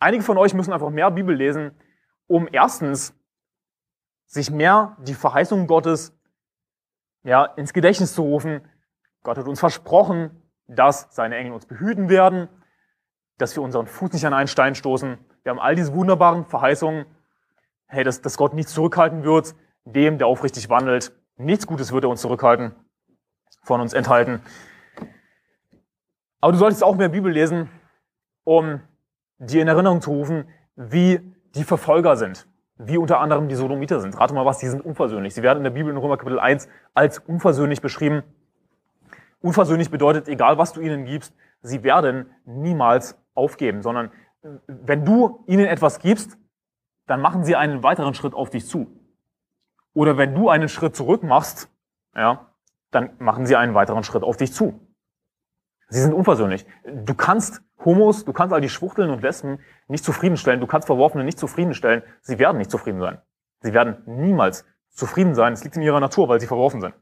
Einige 0.00 0.22
von 0.22 0.38
euch 0.38 0.54
müssen 0.54 0.72
einfach 0.72 0.90
mehr 0.90 1.10
Bibel 1.10 1.34
lesen, 1.34 1.72
um 2.26 2.48
erstens 2.50 3.14
sich 4.26 4.50
mehr 4.50 4.96
die 5.00 5.14
Verheißungen 5.14 5.66
Gottes 5.66 6.18
ja, 7.22 7.44
ins 7.44 7.72
Gedächtnis 7.72 8.14
zu 8.14 8.22
rufen. 8.22 8.68
Gott 9.22 9.38
hat 9.38 9.46
uns 9.46 9.60
versprochen, 9.60 10.42
dass 10.66 11.14
seine 11.14 11.36
Engel 11.36 11.52
uns 11.52 11.66
behüten 11.66 12.08
werden, 12.08 12.48
dass 13.38 13.56
wir 13.56 13.62
unseren 13.62 13.86
Fuß 13.86 14.12
nicht 14.12 14.26
an 14.26 14.34
einen 14.34 14.48
Stein 14.48 14.74
stoßen. 14.74 15.18
Wir 15.42 15.50
haben 15.50 15.58
all 15.58 15.74
diese 15.74 15.94
wunderbaren 15.94 16.46
Verheißungen, 16.46 17.06
hey, 17.86 18.04
dass, 18.04 18.22
dass 18.22 18.36
Gott 18.36 18.54
nichts 18.54 18.72
zurückhalten 18.74 19.24
wird, 19.24 19.54
dem, 19.84 20.18
der 20.18 20.26
aufrichtig 20.26 20.68
wandelt. 20.68 21.12
Nichts 21.36 21.66
Gutes 21.66 21.92
wird 21.92 22.04
er 22.04 22.10
uns 22.10 22.20
zurückhalten, 22.20 22.74
von 23.62 23.80
uns 23.80 23.92
enthalten. 23.92 24.40
Aber 26.44 26.52
du 26.52 26.58
solltest 26.58 26.84
auch 26.84 26.94
mehr 26.94 27.08
Bibel 27.08 27.32
lesen, 27.32 27.70
um 28.44 28.82
dir 29.38 29.62
in 29.62 29.68
Erinnerung 29.68 30.02
zu 30.02 30.10
rufen, 30.10 30.46
wie 30.76 31.18
die 31.54 31.64
Verfolger 31.64 32.18
sind, 32.18 32.46
wie 32.76 32.98
unter 32.98 33.18
anderem 33.20 33.48
die 33.48 33.54
Sodomiter 33.54 33.98
sind. 33.98 34.20
Rate 34.20 34.34
mal 34.34 34.44
was, 34.44 34.58
die 34.58 34.66
sind 34.66 34.84
unversöhnlich. 34.84 35.32
Sie 35.32 35.42
werden 35.42 35.60
in 35.60 35.64
der 35.64 35.70
Bibel 35.70 35.90
in 35.90 35.96
Römer 35.96 36.18
Kapitel 36.18 36.38
1 36.38 36.68
als 36.92 37.18
unversöhnlich 37.18 37.80
beschrieben. 37.80 38.24
Unversöhnlich 39.40 39.90
bedeutet, 39.90 40.28
egal 40.28 40.58
was 40.58 40.74
du 40.74 40.82
ihnen 40.82 41.06
gibst, 41.06 41.34
sie 41.62 41.82
werden 41.82 42.26
niemals 42.44 43.16
aufgeben, 43.32 43.80
sondern 43.80 44.10
wenn 44.66 45.06
du 45.06 45.42
ihnen 45.46 45.64
etwas 45.64 45.98
gibst, 45.98 46.36
dann 47.06 47.22
machen 47.22 47.44
sie 47.44 47.56
einen 47.56 47.82
weiteren 47.82 48.12
Schritt 48.12 48.34
auf 48.34 48.50
dich 48.50 48.66
zu. 48.66 48.88
Oder 49.94 50.18
wenn 50.18 50.34
du 50.34 50.50
einen 50.50 50.68
Schritt 50.68 50.94
zurück 50.94 51.22
machst, 51.22 51.70
ja, 52.14 52.50
dann 52.90 53.12
machen 53.18 53.46
sie 53.46 53.56
einen 53.56 53.72
weiteren 53.72 54.04
Schritt 54.04 54.22
auf 54.22 54.36
dich 54.36 54.52
zu. 54.52 54.78
Sie 55.88 56.00
sind 56.00 56.14
unversöhnlich. 56.14 56.66
Du 56.84 57.14
kannst 57.14 57.62
Homos, 57.84 58.24
du 58.24 58.32
kannst 58.32 58.54
all 58.54 58.60
die 58.60 58.68
Schwuchteln 58.68 59.10
und 59.10 59.22
Lesben 59.22 59.58
nicht 59.88 60.04
zufriedenstellen, 60.04 60.60
du 60.60 60.66
kannst 60.66 60.86
Verworfene 60.86 61.24
nicht 61.24 61.38
zufriedenstellen. 61.38 62.02
Sie 62.22 62.38
werden 62.38 62.58
nicht 62.58 62.70
zufrieden 62.70 63.00
sein. 63.00 63.20
Sie 63.60 63.74
werden 63.74 64.02
niemals 64.06 64.64
zufrieden 64.90 65.34
sein. 65.34 65.52
Es 65.52 65.64
liegt 65.64 65.76
in 65.76 65.82
ihrer 65.82 66.00
Natur, 66.00 66.28
weil 66.28 66.40
sie 66.40 66.46
verworfen 66.46 66.80
sind. 66.80 66.94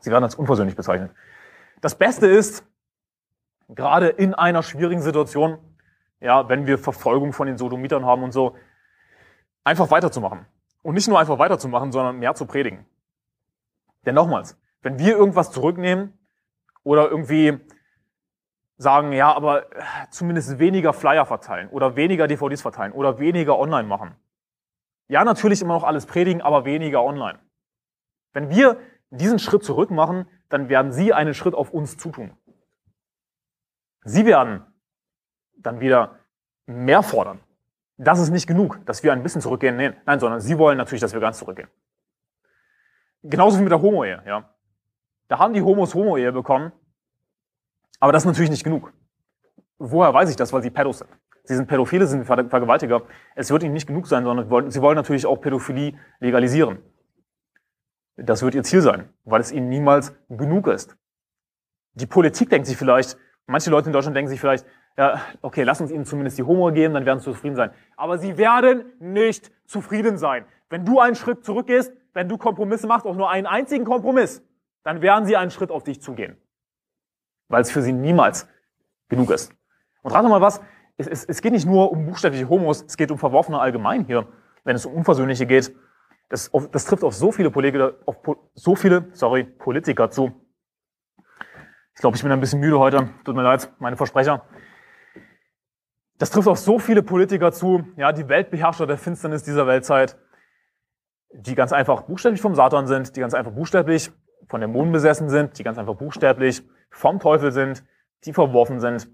Sie 0.00 0.10
werden 0.10 0.24
als 0.24 0.34
unversöhnlich 0.34 0.76
bezeichnet. 0.76 1.12
Das 1.80 1.94
Beste 1.94 2.26
ist, 2.26 2.64
gerade 3.68 4.08
in 4.08 4.34
einer 4.34 4.62
schwierigen 4.62 5.02
Situation, 5.02 5.58
ja, 6.20 6.48
wenn 6.48 6.66
wir 6.66 6.78
Verfolgung 6.78 7.32
von 7.32 7.46
den 7.46 7.58
Sodomitern 7.58 8.04
haben 8.04 8.22
und 8.22 8.32
so, 8.32 8.56
einfach 9.64 9.90
weiterzumachen. 9.90 10.46
Und 10.82 10.94
nicht 10.94 11.08
nur 11.08 11.18
einfach 11.18 11.38
weiterzumachen, 11.38 11.92
sondern 11.92 12.18
mehr 12.18 12.34
zu 12.34 12.46
predigen. 12.46 12.86
Denn 14.04 14.14
nochmals, 14.14 14.56
wenn 14.82 14.98
wir 14.98 15.16
irgendwas 15.16 15.50
zurücknehmen 15.50 16.16
oder 16.84 17.10
irgendwie 17.10 17.58
sagen, 18.76 19.12
ja, 19.12 19.32
aber 19.32 19.66
zumindest 20.10 20.58
weniger 20.58 20.92
Flyer 20.92 21.24
verteilen 21.26 21.68
oder 21.68 21.96
weniger 21.96 22.26
DVDs 22.26 22.62
verteilen 22.62 22.92
oder 22.92 23.18
weniger 23.18 23.58
online 23.58 23.88
machen. 23.88 24.14
Ja, 25.08 25.24
natürlich 25.24 25.62
immer 25.62 25.74
noch 25.74 25.84
alles 25.84 26.06
predigen, 26.06 26.42
aber 26.42 26.64
weniger 26.64 27.02
online. 27.02 27.38
Wenn 28.32 28.50
wir 28.50 28.78
diesen 29.10 29.38
Schritt 29.38 29.64
zurück 29.64 29.90
machen, 29.90 30.28
dann 30.48 30.68
werden 30.68 30.92
Sie 30.92 31.12
einen 31.12 31.34
Schritt 31.34 31.54
auf 31.54 31.70
uns 31.70 31.96
zutun. 31.96 32.32
Sie 34.04 34.26
werden 34.26 34.64
dann 35.56 35.80
wieder 35.80 36.18
mehr 36.66 37.02
fordern. 37.02 37.40
Das 37.96 38.18
ist 38.18 38.30
nicht 38.30 38.46
genug, 38.46 38.84
dass 38.84 39.02
wir 39.02 39.12
ein 39.12 39.22
bisschen 39.22 39.40
zurückgehen. 39.40 39.76
Nein, 40.04 40.20
sondern 40.20 40.40
sie 40.40 40.58
wollen 40.58 40.76
natürlich, 40.76 41.00
dass 41.00 41.14
wir 41.14 41.20
ganz 41.20 41.38
zurückgehen. 41.38 41.68
Genauso 43.22 43.58
wie 43.58 43.62
mit 43.62 43.72
der 43.72 43.80
Homo-Ehe, 43.80 44.22
ja. 44.26 44.50
Da 45.28 45.38
haben 45.38 45.54
die 45.54 45.62
Homos 45.62 45.94
Homo-Ehe 45.94 46.30
bekommen, 46.30 46.72
aber 48.00 48.12
das 48.12 48.22
ist 48.22 48.26
natürlich 48.26 48.50
nicht 48.50 48.64
genug. 48.64 48.92
Woher 49.78 50.12
weiß 50.12 50.30
ich 50.30 50.36
das? 50.36 50.52
Weil 50.52 50.62
sie 50.62 50.70
Pädos 50.70 50.98
sind. 50.98 51.10
Sie 51.44 51.54
sind 51.54 51.68
Pädophile, 51.68 52.06
sind 52.06 52.24
Vergewaltiger. 52.24 53.02
Es 53.34 53.50
wird 53.50 53.62
ihnen 53.62 53.72
nicht 53.72 53.86
genug 53.86 54.06
sein, 54.06 54.24
sondern 54.24 54.70
sie 54.70 54.82
wollen 54.82 54.96
natürlich 54.96 55.26
auch 55.26 55.36
Pädophilie 55.36 55.94
legalisieren. 56.18 56.78
Das 58.16 58.42
wird 58.42 58.54
ihr 58.54 58.64
Ziel 58.64 58.80
sein, 58.80 59.10
weil 59.24 59.40
es 59.40 59.52
ihnen 59.52 59.68
niemals 59.68 60.16
genug 60.28 60.66
ist. 60.66 60.96
Die 61.92 62.06
Politik 62.06 62.50
denkt 62.50 62.66
sich 62.66 62.76
vielleicht, 62.76 63.16
manche 63.46 63.70
Leute 63.70 63.88
in 63.88 63.92
Deutschland 63.92 64.16
denken 64.16 64.28
sich 64.28 64.40
vielleicht, 64.40 64.66
ja, 64.96 65.20
okay, 65.42 65.62
lass 65.62 65.80
uns 65.80 65.90
ihnen 65.90 66.04
zumindest 66.04 66.38
die 66.38 66.42
Homo 66.42 66.72
geben, 66.72 66.94
dann 66.94 67.04
werden 67.04 67.18
sie 67.18 67.26
zufrieden 67.26 67.54
sein. 67.54 67.70
Aber 67.96 68.18
sie 68.18 68.38
werden 68.38 68.86
nicht 68.98 69.52
zufrieden 69.66 70.16
sein. 70.16 70.46
Wenn 70.68 70.84
du 70.84 70.98
einen 70.98 71.14
Schritt 71.14 71.44
zurückgehst, 71.44 71.92
wenn 72.12 72.28
du 72.28 72.38
Kompromisse 72.38 72.86
machst, 72.86 73.06
auch 73.06 73.14
nur 73.14 73.30
einen 73.30 73.46
einzigen 73.46 73.84
Kompromiss, 73.84 74.42
dann 74.82 75.02
werden 75.02 75.26
sie 75.26 75.36
einen 75.36 75.50
Schritt 75.50 75.70
auf 75.70 75.84
dich 75.84 76.00
zugehen. 76.00 76.36
Weil 77.48 77.62
es 77.62 77.70
für 77.70 77.82
sie 77.82 77.92
niemals 77.92 78.48
genug 79.08 79.30
ist. 79.30 79.52
Und 80.02 80.12
rate 80.12 80.28
mal 80.28 80.40
was, 80.40 80.60
es, 80.96 81.06
es, 81.06 81.24
es 81.24 81.42
geht 81.42 81.52
nicht 81.52 81.66
nur 81.66 81.92
um 81.92 82.06
buchstäbliche 82.06 82.48
Homos, 82.48 82.84
es 82.86 82.96
geht 82.96 83.10
um 83.10 83.18
Verworfene 83.18 83.58
allgemein 83.58 84.04
hier, 84.04 84.26
wenn 84.64 84.76
es 84.76 84.86
um 84.86 84.94
Unversöhnliche 84.94 85.46
geht. 85.46 85.74
Das, 86.28 86.50
das 86.72 86.84
trifft 86.84 87.04
auf 87.04 87.14
so 87.14 87.30
viele 87.30 87.50
Politiker, 87.50 87.94
auf 88.06 88.16
so 88.54 88.74
viele, 88.74 89.08
sorry, 89.12 89.44
Politiker 89.44 90.10
zu. 90.10 90.32
Ich 91.94 92.00
glaube, 92.00 92.16
ich 92.16 92.22
bin 92.22 92.32
ein 92.32 92.40
bisschen 92.40 92.60
müde 92.60 92.78
heute. 92.78 93.08
Tut 93.24 93.36
mir 93.36 93.42
leid, 93.42 93.72
meine 93.78 93.96
Versprecher. 93.96 94.44
Das 96.18 96.30
trifft 96.30 96.48
auf 96.48 96.58
so 96.58 96.78
viele 96.78 97.02
Politiker 97.02 97.52
zu, 97.52 97.84
ja, 97.96 98.12
die 98.12 98.28
Weltbeherrscher 98.28 98.86
der 98.86 98.98
Finsternis 98.98 99.42
dieser 99.42 99.66
Weltzeit, 99.66 100.18
die 101.32 101.54
ganz 101.54 101.72
einfach 101.72 102.02
buchstäblich 102.02 102.40
vom 102.40 102.54
Satan 102.54 102.86
sind, 102.86 103.16
die 103.16 103.20
ganz 103.20 103.34
einfach 103.34 103.52
buchstäblich 103.52 104.10
von 104.48 104.70
Mond 104.70 104.92
besessen 104.92 105.28
sind, 105.28 105.58
die 105.58 105.64
ganz 105.64 105.78
einfach 105.78 105.96
buchstäblich 105.96 106.62
vom 106.90 107.20
Teufel 107.20 107.52
sind, 107.52 107.84
die 108.24 108.32
verworfen 108.32 108.80
sind. 108.80 109.08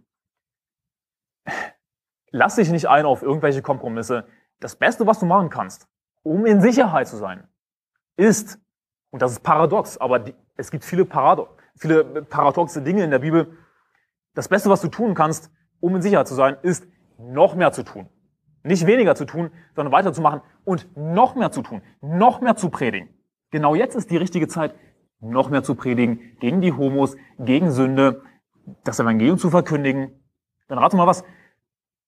Lass 2.30 2.56
dich 2.56 2.70
nicht 2.70 2.88
ein 2.88 3.04
auf 3.04 3.22
irgendwelche 3.22 3.62
Kompromisse. 3.62 4.26
Das 4.60 4.76
Beste, 4.76 5.06
was 5.06 5.18
du 5.18 5.26
machen 5.26 5.50
kannst, 5.50 5.88
um 6.22 6.46
in 6.46 6.60
Sicherheit 6.60 7.08
zu 7.08 7.16
sein, 7.16 7.46
ist, 8.16 8.58
und 9.10 9.20
das 9.20 9.32
ist 9.32 9.40
paradox, 9.40 9.98
aber 9.98 10.18
die, 10.18 10.34
es 10.56 10.70
gibt 10.70 10.84
viele, 10.84 11.04
Parado 11.04 11.48
viele 11.76 12.04
paradoxe 12.04 12.82
Dinge 12.82 13.02
in 13.02 13.10
der 13.10 13.18
Bibel, 13.18 13.56
das 14.34 14.48
Beste, 14.48 14.70
was 14.70 14.80
du 14.80 14.88
tun 14.88 15.14
kannst, 15.14 15.50
um 15.80 15.96
in 15.96 16.02
Sicherheit 16.02 16.28
zu 16.28 16.34
sein, 16.34 16.56
ist, 16.62 16.86
noch 17.18 17.54
mehr 17.54 17.72
zu 17.72 17.82
tun. 17.82 18.08
Nicht 18.62 18.86
weniger 18.86 19.14
zu 19.14 19.24
tun, 19.24 19.50
sondern 19.74 19.92
weiterzumachen 19.92 20.40
und 20.64 20.88
noch 20.96 21.34
mehr 21.34 21.50
zu 21.50 21.62
tun, 21.62 21.82
noch 22.00 22.40
mehr 22.40 22.56
zu 22.56 22.70
predigen. 22.70 23.08
Genau 23.50 23.74
jetzt 23.74 23.96
ist 23.96 24.10
die 24.10 24.16
richtige 24.16 24.48
Zeit, 24.48 24.74
noch 25.22 25.48
mehr 25.48 25.62
zu 25.62 25.74
predigen, 25.74 26.36
gegen 26.40 26.60
die 26.60 26.72
Homos, 26.72 27.16
gegen 27.38 27.70
Sünde, 27.70 28.22
das 28.84 29.00
Evangelium 29.00 29.38
zu 29.38 29.50
verkündigen. 29.50 30.20
Dann 30.68 30.78
rate 30.78 30.96
mal 30.96 31.06
was. 31.06 31.24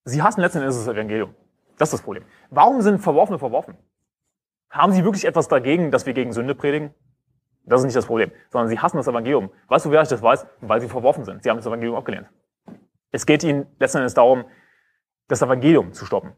Sie 0.04 0.22
hassen 0.22 0.40
letzten 0.40 0.58
Endes 0.58 0.76
das 0.76 0.92
Evangelium. 0.92 1.34
Das 1.78 1.88
ist 1.88 1.94
das 1.94 2.02
Problem. 2.02 2.24
Warum 2.50 2.82
sind 2.82 2.98
Verworfene 2.98 3.38
verworfen? 3.38 3.76
Haben 4.70 4.92
sie 4.92 5.04
wirklich 5.04 5.24
etwas 5.24 5.48
dagegen, 5.48 5.90
dass 5.90 6.06
wir 6.06 6.12
gegen 6.12 6.32
Sünde 6.32 6.54
predigen? 6.54 6.92
Das 7.64 7.80
ist 7.80 7.86
nicht 7.86 7.96
das 7.96 8.06
Problem, 8.06 8.30
sondern 8.50 8.68
sie 8.68 8.78
hassen 8.78 8.98
das 8.98 9.08
Evangelium. 9.08 9.50
Weißt 9.68 9.86
du, 9.86 9.90
wer 9.90 10.02
ich 10.02 10.08
das 10.08 10.20
weiß? 10.20 10.46
Weil 10.60 10.80
sie 10.80 10.88
verworfen 10.88 11.24
sind. 11.24 11.42
Sie 11.42 11.50
haben 11.50 11.56
das 11.56 11.66
Evangelium 11.66 11.96
abgelehnt. 11.96 12.28
Es 13.10 13.24
geht 13.24 13.42
ihnen 13.44 13.66
letzten 13.78 13.98
Endes 13.98 14.14
darum, 14.14 14.44
das 15.28 15.40
Evangelium 15.40 15.92
zu 15.92 16.04
stoppen. 16.04 16.32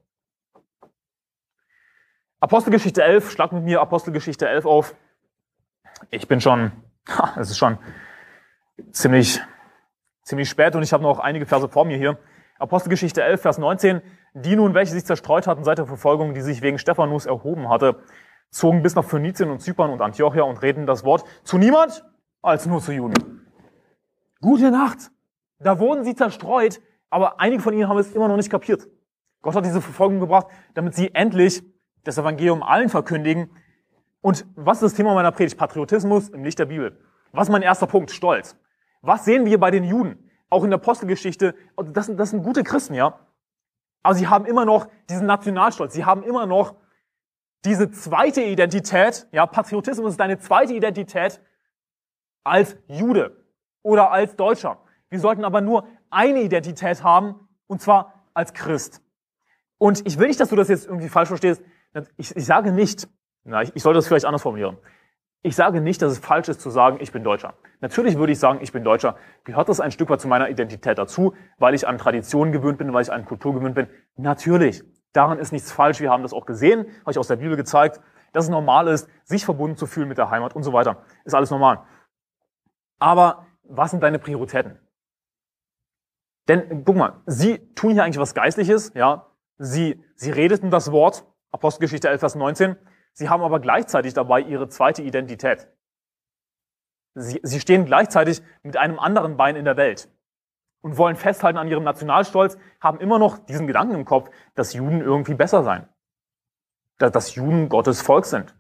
Apostelgeschichte 2.38 3.02
11, 3.02 3.30
schlag 3.30 3.52
mit 3.52 3.64
mir 3.64 3.80
Apostelgeschichte 3.80 4.46
11 4.46 4.66
auf. 4.66 4.94
Ich 6.11 6.28
bin 6.28 6.40
schon, 6.40 6.72
es 7.38 7.51
ist 7.51 7.59
schon 7.59 7.78
ziemlich, 8.92 9.40
ziemlich 10.22 10.49
spät 10.49 10.74
und 10.76 10.82
ich 10.82 10.92
habe 10.92 11.03
noch 11.03 11.18
einige 11.18 11.47
Verse 11.47 11.68
vor 11.68 11.84
mir 11.84 11.97
hier. 11.97 12.18
Apostelgeschichte 12.59 13.22
11, 13.22 13.40
Vers 13.40 13.59
19. 13.59 14.03
Die 14.34 14.57
nun, 14.57 14.74
welche 14.74 14.92
sich 14.92 15.05
zerstreut 15.05 15.47
hatten 15.47 15.64
seit 15.64 15.78
der 15.78 15.86
Verfolgung, 15.86 16.34
die 16.34 16.42
sich 16.42 16.62
wegen 16.62 16.78
Stephanus 16.78 17.26
erhoben 17.26 17.68
hatte, 17.68 18.03
zogen 18.51 18.82
bis 18.82 18.94
nach 18.94 19.05
Phönizien 19.05 19.51
und 19.51 19.61
Zypern 19.61 19.90
und 19.90 20.01
Antiochia 20.01 20.42
und 20.42 20.62
reden 20.62 20.86
das 20.86 21.05
Wort 21.05 21.24
zu 21.42 21.59
niemand 21.59 22.05
als 22.42 22.66
nur 22.66 22.80
zu 22.80 22.92
Juden. 22.92 23.47
Gute 24.40 24.70
Nacht. 24.70 25.11
Da 25.59 25.78
wurden 25.78 26.05
sie 26.05 26.14
zerstreut, 26.14 26.80
aber 27.09 27.40
einige 27.40 27.62
von 27.62 27.72
ihnen 27.72 27.88
haben 27.88 27.99
es 27.99 28.12
immer 28.12 28.28
noch 28.28 28.36
nicht 28.36 28.51
kapiert. 28.51 28.86
Gott 29.40 29.55
hat 29.55 29.64
diese 29.64 29.80
Verfolgung 29.80 30.20
gebracht, 30.20 30.49
damit 30.74 30.94
sie 30.94 31.14
endlich 31.14 31.62
das 32.05 32.18
Evangelium 32.18 32.62
allen 32.62 32.88
verkündigen. 32.88 33.51
Und 34.26 34.44
was 34.56 34.78
ist 34.78 34.82
das 34.82 34.94
Thema 34.94 35.14
meiner 35.14 35.30
Predigt? 35.30 35.56
Patriotismus 35.56 36.30
im 36.30 36.42
Licht 36.42 36.58
der 36.58 36.64
Bibel. 36.64 36.98
Was 37.30 37.46
ist 37.46 37.52
mein 37.52 37.62
erster 37.62 37.86
Punkt? 37.86 38.10
Stolz. 38.10 38.56
Was 39.00 39.24
sehen 39.24 39.46
wir 39.46 39.60
bei 39.60 39.70
den 39.70 39.84
Juden? 39.84 40.28
Auch 40.50 40.64
in 40.64 40.70
der 40.70 40.80
Apostelgeschichte. 40.80 41.54
Das 41.76 42.06
sind, 42.06 42.18
das 42.18 42.30
sind 42.30 42.42
gute 42.42 42.64
Christen, 42.64 42.94
ja. 42.94 43.20
Aber 44.02 44.16
sie 44.16 44.26
haben 44.26 44.44
immer 44.44 44.64
noch 44.64 44.88
diesen 45.08 45.26
Nationalstolz. 45.28 45.94
Sie 45.94 46.04
haben 46.04 46.24
immer 46.24 46.44
noch 46.44 46.74
diese 47.64 47.92
zweite 47.92 48.42
Identität. 48.42 49.28
Ja, 49.30 49.46
Patriotismus 49.46 50.14
ist 50.14 50.18
deine 50.18 50.40
zweite 50.40 50.74
Identität 50.74 51.40
als 52.42 52.76
Jude 52.88 53.44
oder 53.82 54.10
als 54.10 54.34
Deutscher. 54.34 54.82
Wir 55.08 55.20
sollten 55.20 55.44
aber 55.44 55.60
nur 55.60 55.86
eine 56.10 56.42
Identität 56.42 57.04
haben, 57.04 57.48
und 57.68 57.80
zwar 57.80 58.24
als 58.34 58.52
Christ. 58.54 59.02
Und 59.78 60.04
ich 60.04 60.18
will 60.18 60.26
nicht, 60.26 60.40
dass 60.40 60.48
du 60.48 60.56
das 60.56 60.66
jetzt 60.66 60.86
irgendwie 60.86 61.10
falsch 61.10 61.28
verstehst. 61.28 61.62
Ich, 62.16 62.34
ich 62.34 62.44
sage 62.44 62.72
nicht, 62.72 63.08
na, 63.47 63.62
ich, 63.62 63.74
ich 63.74 63.82
sollte 63.82 63.99
das 63.99 64.09
vielleicht 64.09 64.24
anders 64.24 64.42
formulieren. 64.42 64.76
Ich 65.42 65.55
sage 65.55 65.80
nicht, 65.80 66.03
dass 66.03 66.12
es 66.12 66.18
falsch 66.18 66.49
ist 66.49 66.61
zu 66.61 66.70
sagen, 66.70 66.99
ich 67.01 67.12
bin 67.12 67.22
Deutscher. 67.22 67.55
Natürlich 67.80 68.18
würde 68.18 68.32
ich 68.32 68.38
sagen, 68.38 68.59
ich 68.61 68.72
bin 68.72 68.82
Deutscher. 68.82 69.16
Gehört 69.44 69.68
das 69.68 69.80
ein 69.80 69.92
Stück 69.92 70.11
weit 70.11 70.20
zu 70.20 70.26
meiner 70.26 70.49
Identität 70.49 70.99
dazu, 70.99 71.34
weil 71.59 71.74
ich 71.74 71.86
an 71.86 71.99
Traditionen 71.99 72.53
gewöhnt 72.53 72.78
bin, 72.78 72.92
weil 72.92 73.03
ich 73.03 73.12
an 73.12 73.24
Kultur 73.24 73.55
gewöhnt 73.55 73.76
bin? 73.76 73.86
Natürlich. 74.16 74.82
Daran 75.12 75.38
ist 75.38 75.53
nichts 75.53 75.70
falsch. 75.70 76.01
Wir 76.01 76.11
haben 76.11 76.22
das 76.22 76.32
auch 76.32 76.47
gesehen, 76.47 76.86
habe 77.03 77.12
ich 77.12 77.18
aus 77.18 77.28
der 77.28 77.36
Bibel 77.36 77.57
gezeigt, 77.57 78.01
dass 78.32 78.44
es 78.44 78.51
normal 78.51 78.88
ist, 78.88 79.09
sich 79.22 79.44
verbunden 79.44 79.76
zu 79.76 79.86
fühlen 79.86 80.09
mit 80.09 80.18
der 80.18 80.30
Heimat 80.30 80.57
und 80.57 80.64
so 80.64 80.72
weiter. 80.72 81.05
Ist 81.24 81.34
alles 81.34 81.51
normal. 81.51 81.84
Aber 82.99 83.47
was 83.62 83.92
sind 83.92 84.03
deine 84.03 84.18
Prioritäten? 84.18 84.80
Denn, 86.49 86.84
guck 86.84 86.97
mal, 86.97 87.22
sie 87.26 87.72
tun 87.74 87.92
hier 87.92 88.03
eigentlich 88.03 88.18
was 88.18 88.34
Geistliches, 88.34 88.92
ja. 88.94 89.26
Sie, 89.59 90.03
sie 90.16 90.30
redeten 90.30 90.70
das 90.70 90.92
Wort, 90.92 91.24
Apostelgeschichte 91.51 92.09
11, 92.09 92.20
Vers 92.20 92.34
19. 92.34 92.76
Sie 93.18 93.30
haben 93.30 93.42
aber 93.42 93.60
gleichzeitig 93.60 94.12
dabei 94.12 94.40
ihre 94.42 94.68
zweite 94.68 95.00
Identität. 95.00 95.68
Sie, 97.14 97.40
sie 97.42 97.60
stehen 97.60 97.86
gleichzeitig 97.86 98.42
mit 98.62 98.76
einem 98.76 98.98
anderen 98.98 99.38
Bein 99.38 99.56
in 99.56 99.64
der 99.64 99.78
Welt 99.78 100.10
und 100.82 100.98
wollen 100.98 101.16
festhalten 101.16 101.56
an 101.56 101.66
ihrem 101.66 101.82
Nationalstolz, 101.82 102.58
haben 102.78 103.00
immer 103.00 103.18
noch 103.18 103.38
diesen 103.38 103.66
Gedanken 103.66 103.94
im 103.94 104.04
Kopf, 104.04 104.30
dass 104.54 104.74
Juden 104.74 105.00
irgendwie 105.00 105.32
besser 105.32 105.64
seien. 105.64 105.88
Dass 106.98 107.34
Juden 107.34 107.70
Gottes 107.70 108.02
Volk 108.02 108.26
sind. 108.26 108.54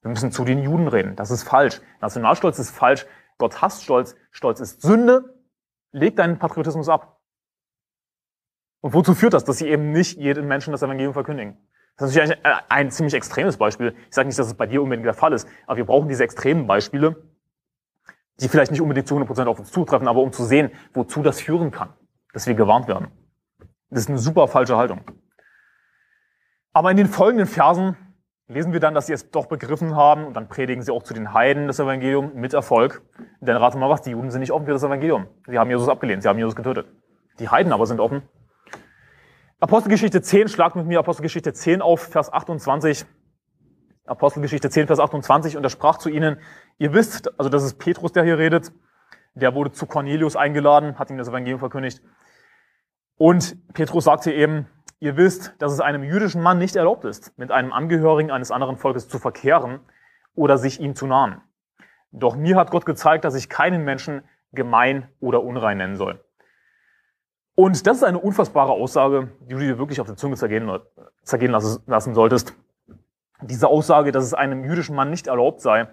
Wir 0.00 0.10
müssen 0.10 0.30
zu 0.30 0.44
den 0.44 0.62
Juden 0.62 0.86
reden. 0.86 1.16
Das 1.16 1.32
ist 1.32 1.42
falsch. 1.42 1.80
Nationalstolz 2.00 2.60
ist 2.60 2.70
falsch. 2.70 3.04
Gott 3.36 3.62
hasst 3.62 3.82
Stolz. 3.82 4.14
Stolz 4.30 4.60
ist 4.60 4.80
Sünde. 4.80 5.42
Leg 5.90 6.14
deinen 6.14 6.38
Patriotismus 6.38 6.88
ab. 6.88 7.20
Und 8.80 8.94
wozu 8.94 9.12
führt 9.14 9.34
das? 9.34 9.44
Dass 9.44 9.58
sie 9.58 9.66
eben 9.66 9.90
nicht 9.90 10.18
jedem 10.18 10.46
Menschen 10.46 10.70
das 10.70 10.82
Evangelium 10.82 11.14
verkündigen. 11.14 11.65
Das 11.96 12.10
ist 12.10 12.16
natürlich 12.16 12.44
ein, 12.44 12.60
ein 12.68 12.90
ziemlich 12.90 13.14
extremes 13.14 13.56
Beispiel. 13.56 13.94
Ich 14.08 14.14
sage 14.14 14.28
nicht, 14.28 14.38
dass 14.38 14.46
es 14.46 14.54
bei 14.54 14.66
dir 14.66 14.82
unbedingt 14.82 15.06
der 15.06 15.14
Fall 15.14 15.32
ist, 15.32 15.48
aber 15.66 15.78
wir 15.78 15.86
brauchen 15.86 16.08
diese 16.08 16.24
extremen 16.24 16.66
Beispiele, 16.66 17.16
die 18.40 18.48
vielleicht 18.48 18.70
nicht 18.70 18.82
unbedingt 18.82 19.08
zu 19.08 19.16
100% 19.16 19.46
auf 19.46 19.58
uns 19.58 19.70
zutreffen, 19.70 20.06
aber 20.06 20.20
um 20.20 20.32
zu 20.32 20.44
sehen, 20.44 20.70
wozu 20.92 21.22
das 21.22 21.40
führen 21.40 21.70
kann, 21.70 21.88
dass 22.34 22.46
wir 22.46 22.54
gewarnt 22.54 22.86
werden. 22.86 23.08
Das 23.88 24.00
ist 24.00 24.10
eine 24.10 24.18
super 24.18 24.46
falsche 24.46 24.76
Haltung. 24.76 25.00
Aber 26.74 26.90
in 26.90 26.98
den 26.98 27.06
folgenden 27.06 27.46
Versen 27.46 27.96
lesen 28.48 28.74
wir 28.74 28.80
dann, 28.80 28.92
dass 28.92 29.06
sie 29.06 29.14
es 29.14 29.30
doch 29.30 29.46
begriffen 29.46 29.96
haben 29.96 30.26
und 30.26 30.34
dann 30.34 30.48
predigen 30.48 30.82
sie 30.82 30.92
auch 30.92 31.02
zu 31.02 31.14
den 31.14 31.32
Heiden 31.32 31.66
das 31.66 31.80
Evangelium 31.80 32.32
mit 32.34 32.52
Erfolg. 32.52 33.02
Denn 33.40 33.56
rate 33.56 33.78
mal 33.78 33.88
was, 33.88 34.02
die 34.02 34.10
Juden 34.10 34.30
sind 34.30 34.40
nicht 34.40 34.52
offen 34.52 34.66
für 34.66 34.72
das 34.72 34.82
Evangelium. 34.82 35.28
Sie 35.46 35.58
haben 35.58 35.70
Jesus 35.70 35.88
abgelehnt, 35.88 36.22
sie 36.22 36.28
haben 36.28 36.38
Jesus 36.38 36.54
getötet. 36.54 36.86
Die 37.38 37.48
Heiden 37.48 37.72
aber 37.72 37.86
sind 37.86 38.00
offen 38.00 38.22
Apostelgeschichte 39.66 40.22
10, 40.22 40.46
schlagt 40.46 40.76
mit 40.76 40.86
mir 40.86 41.00
Apostelgeschichte 41.00 41.52
10 41.52 41.82
auf, 41.82 42.00
Vers 42.00 42.32
28. 42.32 43.04
Apostelgeschichte 44.06 44.70
10, 44.70 44.86
Vers 44.86 45.00
28, 45.00 45.56
und 45.56 45.64
er 45.64 45.70
sprach 45.70 45.98
zu 45.98 46.08
ihnen, 46.08 46.38
ihr 46.78 46.94
wisst, 46.94 47.36
also 47.36 47.48
das 47.48 47.64
ist 47.64 47.76
Petrus, 47.76 48.12
der 48.12 48.22
hier 48.22 48.38
redet, 48.38 48.70
der 49.34 49.56
wurde 49.56 49.72
zu 49.72 49.86
Cornelius 49.86 50.36
eingeladen, 50.36 51.00
hat 51.00 51.10
ihm 51.10 51.18
das 51.18 51.26
Evangelium 51.26 51.58
verkündigt. 51.58 52.00
Und 53.16 53.56
Petrus 53.74 54.04
sagte 54.04 54.32
eben, 54.32 54.68
ihr 55.00 55.16
wisst, 55.16 55.56
dass 55.58 55.72
es 55.72 55.80
einem 55.80 56.04
jüdischen 56.04 56.42
Mann 56.42 56.58
nicht 56.58 56.76
erlaubt 56.76 57.04
ist, 57.04 57.36
mit 57.36 57.50
einem 57.50 57.72
Angehörigen 57.72 58.30
eines 58.30 58.52
anderen 58.52 58.76
Volkes 58.76 59.08
zu 59.08 59.18
verkehren 59.18 59.80
oder 60.36 60.58
sich 60.58 60.78
ihm 60.78 60.94
zu 60.94 61.08
nahen. 61.08 61.40
Doch 62.12 62.36
mir 62.36 62.54
hat 62.54 62.70
Gott 62.70 62.86
gezeigt, 62.86 63.24
dass 63.24 63.34
ich 63.34 63.48
keinen 63.48 63.82
Menschen 63.82 64.22
gemein 64.52 65.08
oder 65.18 65.42
unrein 65.42 65.78
nennen 65.78 65.96
soll. 65.96 66.24
Und 67.56 67.86
das 67.86 67.96
ist 67.96 68.02
eine 68.04 68.18
unfassbare 68.18 68.70
Aussage, 68.70 69.32
die 69.40 69.54
du 69.54 69.58
dir 69.60 69.78
wirklich 69.78 70.00
auf 70.00 70.06
der 70.06 70.16
Zunge 70.16 70.36
zergehen, 70.36 70.70
zergehen 71.22 71.50
lassen 71.50 72.14
solltest. 72.14 72.54
Diese 73.40 73.68
Aussage, 73.68 74.12
dass 74.12 74.24
es 74.24 74.34
einem 74.34 74.62
jüdischen 74.62 74.94
Mann 74.94 75.08
nicht 75.10 75.26
erlaubt 75.26 75.62
sei, 75.62 75.88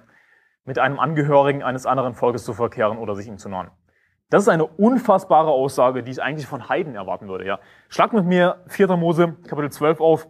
mit 0.66 0.78
einem 0.78 1.00
Angehörigen 1.00 1.64
eines 1.64 1.86
anderen 1.86 2.16
Volkes 2.16 2.44
zu 2.44 2.54
verkehren 2.54 2.98
oder 2.98 3.16
sich 3.16 3.28
ihm 3.28 3.38
zu 3.38 3.48
nahen. 3.48 3.72
Das 4.30 4.44
ist 4.44 4.50
eine 4.50 4.66
unfassbare 4.66 5.52
Aussage, 5.52 6.04
die 6.04 6.12
ich 6.12 6.22
eigentlich 6.22 6.48
von 6.48 6.68
Heiden 6.68 6.96
erwarten 6.96 7.30
würde. 7.30 7.46
Ja. 7.46 7.60
Schlag 7.88 8.12
mit 8.12 8.26
mir 8.26 8.64
4. 8.68 8.98
Mose 8.98 9.38
Kapitel 9.48 9.72
12 9.72 10.02
auf. 10.02 10.28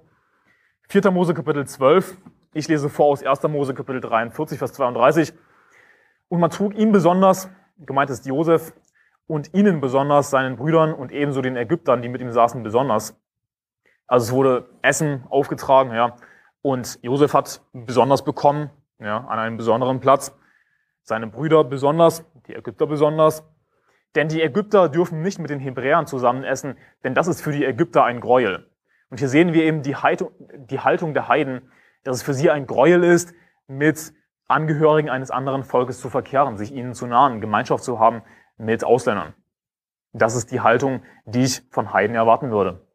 4. 0.89 1.09
Mose 1.09 1.33
Kapitel 1.33 1.65
12. 1.65 2.15
Ich 2.53 2.67
lese 2.67 2.89
vor 2.89 3.07
aus 3.07 3.23
1. 3.23 3.41
Mose 3.43 3.73
Kapitel 3.73 4.01
43, 4.01 4.59
Vers 4.59 4.73
32. 4.73 5.33
Und 6.29 6.39
man 6.39 6.51
trug 6.51 6.75
ihm 6.75 6.91
besonders, 6.91 7.49
gemeint 7.79 8.11
ist 8.11 8.27
Josef, 8.27 8.73
und 9.27 9.53
ihnen 9.53 9.81
besonders, 9.81 10.29
seinen 10.29 10.57
Brüdern 10.57 10.93
und 10.93 11.11
ebenso 11.11 11.41
den 11.41 11.55
Ägyptern, 11.55 12.01
die 12.01 12.09
mit 12.09 12.21
ihm 12.21 12.31
saßen, 12.31 12.63
besonders. 12.63 13.19
Also 14.07 14.25
es 14.25 14.31
wurde 14.31 14.69
Essen 14.81 15.23
aufgetragen, 15.29 15.93
ja. 15.93 16.15
Und 16.61 16.99
Josef 17.01 17.33
hat 17.33 17.61
besonders 17.73 18.23
bekommen, 18.23 18.69
ja, 18.99 19.17
an 19.17 19.39
einem 19.39 19.57
besonderen 19.57 19.99
Platz. 19.99 20.35
Seine 21.01 21.27
Brüder 21.27 21.63
besonders, 21.63 22.23
die 22.47 22.55
Ägypter 22.55 22.87
besonders. 22.87 23.43
Denn 24.15 24.27
die 24.27 24.41
Ägypter 24.41 24.89
dürfen 24.89 25.21
nicht 25.21 25.39
mit 25.39 25.49
den 25.49 25.59
Hebräern 25.59 26.05
zusammen 26.05 26.43
essen, 26.43 26.77
denn 27.03 27.15
das 27.15 27.27
ist 27.27 27.41
für 27.41 27.51
die 27.51 27.65
Ägypter 27.65 28.03
ein 28.03 28.21
Gräuel. 28.21 28.69
Und 29.09 29.19
hier 29.19 29.29
sehen 29.29 29.53
wir 29.53 29.63
eben 29.63 29.81
die 29.81 29.95
Haltung, 29.95 30.31
die 30.55 30.79
Haltung 30.79 31.13
der 31.13 31.27
Heiden, 31.27 31.71
dass 32.03 32.17
es 32.17 32.23
für 32.23 32.33
sie 32.33 32.51
ein 32.51 32.67
Gräuel 32.67 33.03
ist, 33.03 33.33
mit 33.67 34.13
Angehörigen 34.47 35.09
eines 35.09 35.31
anderen 35.31 35.63
Volkes 35.63 35.99
zu 35.99 36.09
verkehren, 36.09 36.57
sich 36.57 36.71
ihnen 36.71 36.93
zu 36.93 37.07
nahen, 37.07 37.41
Gemeinschaft 37.41 37.83
zu 37.83 37.99
haben 37.99 38.21
mit 38.57 38.83
Ausländern. 38.83 39.33
Das 40.11 40.35
ist 40.35 40.51
die 40.51 40.61
Haltung, 40.61 41.03
die 41.25 41.43
ich 41.43 41.63
von 41.71 41.93
Heiden 41.93 42.15
erwarten 42.15 42.51
würde. 42.51 42.85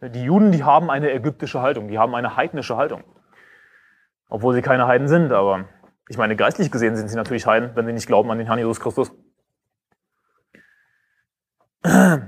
Die 0.00 0.24
Juden, 0.24 0.52
die 0.52 0.64
haben 0.64 0.90
eine 0.90 1.10
ägyptische 1.12 1.62
Haltung, 1.62 1.88
die 1.88 1.98
haben 1.98 2.14
eine 2.14 2.36
heidnische 2.36 2.76
Haltung. 2.76 3.04
Obwohl 4.28 4.54
sie 4.54 4.62
keine 4.62 4.86
Heiden 4.86 5.08
sind, 5.08 5.32
aber 5.32 5.68
ich 6.08 6.18
meine, 6.18 6.36
geistlich 6.36 6.70
gesehen 6.70 6.96
sind 6.96 7.08
sie 7.08 7.16
natürlich 7.16 7.46
Heiden, 7.46 7.74
wenn 7.74 7.86
sie 7.86 7.92
nicht 7.92 8.06
glauben 8.06 8.30
an 8.30 8.38
den 8.38 8.46
Herrn 8.46 8.58
Jesus 8.58 8.80
Christus. 8.80 9.10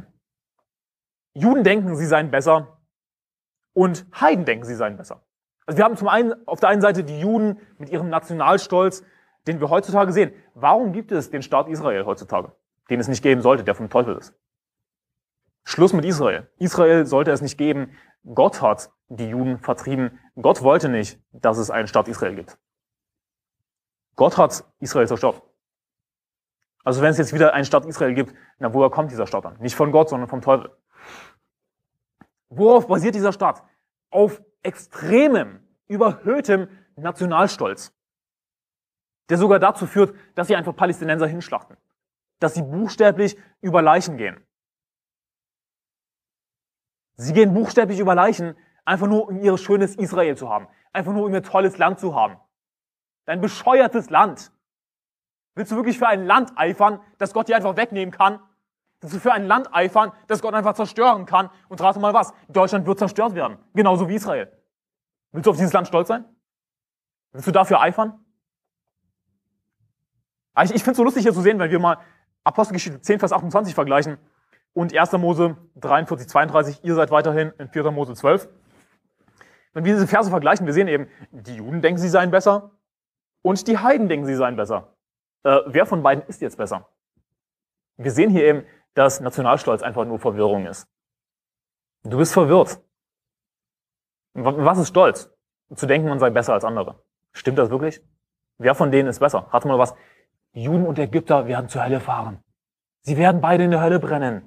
Juden 1.35 1.65
denken, 1.65 1.97
sie 1.97 2.07
seien 2.07 2.31
besser 2.31 2.79
und 3.75 4.07
Heiden 4.19 4.47
denken, 4.47 4.65
sie 4.65 4.75
seien 4.75 4.97
besser. 4.97 5.23
Also 5.67 5.77
wir 5.77 5.85
haben 5.85 5.97
zum 5.97 6.09
einen 6.09 6.33
auf 6.47 6.61
der 6.61 6.71
einen 6.71 6.81
Seite 6.81 7.05
die 7.05 7.21
Juden 7.21 7.59
mit 7.77 7.91
ihrem 7.91 8.09
Nationalstolz, 8.09 9.05
den 9.47 9.61
wir 9.61 9.71
heutzutage 9.71 10.13
sehen. 10.13 10.33
Warum 10.55 10.93
gibt 10.93 11.13
es 11.13 11.31
den 11.31 11.43
Staat 11.43 11.69
Israel 11.69 12.05
heutzutage, 12.05 12.53
den 12.91 13.01
es 13.01 13.09
nicht 13.09 13.23
geben 13.23 13.43
sollte, 13.43 13.65
der 13.65 13.75
vom 13.75 13.91
Teufel 13.91 14.17
ist? 14.17 14.35
Schluss 15.65 15.93
mit 15.93 16.05
Israel. 16.05 16.49
Israel 16.59 17.07
sollte 17.07 17.33
es 17.33 17.43
nicht 17.43 17.59
geben. 17.59 17.97
Gott 18.35 18.63
hat 18.63 18.91
die 19.09 19.29
Juden 19.29 19.59
vertrieben. 19.59 20.19
Gott 20.41 20.63
wollte 20.63 20.89
nicht, 20.89 21.21
dass 21.33 21.59
es 21.59 21.71
einen 21.71 21.89
Staat 21.89 22.09
Israel 22.09 22.35
gibt. 22.35 22.59
Gott 24.15 24.39
hat 24.39 24.65
Israel 24.79 25.09
zerstört. 25.09 25.43
Also 26.85 27.03
wenn 27.03 27.11
es 27.11 27.19
jetzt 27.19 27.33
wieder 27.33 27.53
einen 27.53 27.65
Staat 27.65 27.85
Israel 27.85 28.15
gibt, 28.15 28.33
na 28.59 28.73
woher 28.73 28.91
kommt 28.91 29.11
dieser 29.11 29.27
Staat 29.27 29.45
dann? 29.45 29.59
Nicht 29.59 29.75
von 29.75 29.91
Gott, 29.91 30.09
sondern 30.09 30.29
vom 30.29 30.41
Teufel. 30.41 30.71
Worauf 32.49 32.87
basiert 32.87 33.17
dieser 33.17 33.33
Staat? 33.33 33.65
Auf 34.11 34.41
extremem, 34.63 35.61
überhöhtem 35.89 36.69
Nationalstolz, 36.95 37.96
der 39.29 39.39
sogar 39.39 39.59
dazu 39.59 39.87
führt, 39.87 40.15
dass 40.35 40.49
sie 40.49 40.57
einfach 40.57 40.75
Palästinenser 40.75 41.27
hinschlachten, 41.27 41.77
dass 42.39 42.55
sie 42.55 42.63
buchstäblich 42.63 43.37
über 43.61 43.83
Leichen 43.83 44.17
gehen. 44.17 44.41
Sie 47.17 47.33
gehen 47.33 47.55
buchstäblich 47.55 47.99
über 47.99 48.15
Leichen, 48.15 48.57
einfach 48.85 49.07
nur 49.07 49.29
um 49.29 49.41
ihr 49.41 49.57
schönes 49.59 49.97
Israel 49.97 50.37
zu 50.37 50.49
haben. 50.49 50.69
Einfach 50.93 51.13
nur 51.13 51.25
um 51.25 51.35
ihr 51.35 51.43
tolles 51.43 51.79
Land 51.79 51.99
zu 51.99 52.15
haben. 52.15 52.39
Dein 53.25 53.41
bescheuertes 53.41 54.11
Land. 54.11 54.53
Willst 55.55 55.73
du 55.73 55.77
wirklich 55.77 55.99
für 55.99 56.07
ein 56.07 56.27
Land 56.27 56.53
eifern, 56.57 57.01
das 57.19 57.33
Gott 57.33 57.49
dir 57.49 57.57
einfach 57.57 57.77
wegnehmen 57.77 58.13
kann? 58.13 58.41
Willst 59.01 59.17
du 59.17 59.21
für 59.21 59.33
ein 59.33 59.47
Land 59.47 59.75
eifern, 59.75 60.13
das 60.27 60.43
Gott 60.43 60.55
einfach 60.55 60.75
zerstören 60.75 61.27
kann? 61.27 61.51
Und 61.69 61.81
rate 61.81 61.99
mal 61.99 62.15
was, 62.15 62.33
Deutschland 62.49 62.87
wird 62.87 62.99
zerstört 62.99 63.35
werden. 63.35 63.59
Genauso 63.75 64.09
wie 64.09 64.15
Israel. 64.15 64.53
Willst 65.33 65.47
du 65.47 65.51
auf 65.51 65.57
dieses 65.57 65.73
Land 65.73 65.89
stolz 65.89 66.09
sein? 66.09 66.25
Willst 67.33 67.47
du 67.47 67.53
dafür 67.53 67.81
eifern? 67.81 68.26
Ah, 70.57 70.65
ich, 70.65 70.75
ich 70.75 70.83
finde 70.83 70.93
es 70.93 70.97
so 70.97 71.05
lustig 71.05 71.23
hier 71.23 71.35
zu 71.35 71.43
sehen, 71.43 71.59
wenn 71.59 71.71
wir 71.71 71.79
mal 71.79 71.99
Apostelgeschichte 72.43 72.99
10, 72.99 73.19
Vers 73.19 73.33
28 73.33 73.75
vergleichen 73.75 74.17
und 74.73 74.97
1. 74.97 75.13
Mose 75.13 75.59
43, 75.77 76.29
32, 76.29 76.81
ihr 76.83 76.95
seid 76.95 77.11
weiterhin 77.11 77.53
in 77.59 77.69
4. 77.69 77.91
Mose 77.91 78.15
12. 78.15 78.49
Wenn 79.75 79.85
wir 79.85 79.93
diese 79.93 80.07
Verse 80.07 80.31
vergleichen, 80.31 80.65
wir 80.65 80.73
sehen 80.73 80.89
eben, 80.89 81.09
die 81.31 81.57
Juden 81.57 81.83
denken, 81.83 82.01
sie 82.01 82.09
seien 82.09 82.31
besser 82.31 82.71
und 83.43 83.69
die 83.69 83.77
Heiden 83.77 84.09
denken, 84.09 84.25
sie 84.25 84.35
seien 84.35 84.57
besser. 84.57 84.97
Äh, 85.43 85.61
wer 85.67 85.85
von 85.85 86.03
beiden 86.03 86.25
ist 86.27 86.41
jetzt 86.41 86.57
besser? 86.57 86.89
Wir 87.99 88.11
sehen 88.11 88.31
hier 88.31 88.45
eben, 88.45 88.65
dass 88.95 89.21
Nationalstolz 89.21 89.83
einfach 89.83 90.07
nur 90.07 90.19
Verwirrung 90.19 90.65
ist. 90.65 90.89
Du 92.03 92.17
bist 92.17 92.33
verwirrt. 92.33 92.81
Was 94.33 94.79
ist 94.79 94.89
Stolz? 94.89 95.31
Zu 95.75 95.87
denken, 95.87 96.09
man 96.09 96.19
sei 96.19 96.31
besser 96.31 96.55
als 96.55 96.65
andere. 96.65 97.03
Stimmt 97.33 97.59
das 97.59 97.69
wirklich? 97.69 98.01
Wer 98.57 98.75
von 98.75 98.91
denen 98.91 99.11
ist 99.11 99.19
besser? 99.19 99.51
Hat 99.53 99.67
mal 99.67 99.79
was? 99.79 99.95
Juden 100.57 100.87
und 100.87 100.99
Ägypter 100.99 101.47
werden 101.47 101.69
zur 101.69 101.85
Hölle 101.85 102.01
fahren. 102.01 102.43
Sie 103.03 103.19
werden 103.19 103.43
beide 103.43 103.65
in 103.65 103.71
der 103.71 103.83
Hölle 103.83 104.01
brennen. 104.01 104.43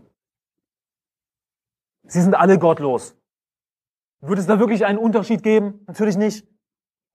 Sie 2.03 2.19
sind 2.19 2.33
alle 2.33 2.57
gottlos. 2.57 3.15
Würde 4.19 4.41
es 4.41 4.47
da 4.47 4.59
wirklich 4.59 4.85
einen 4.85 4.97
Unterschied 4.97 5.43
geben? 5.43 5.81
Natürlich 5.85 6.17
nicht. 6.17 6.47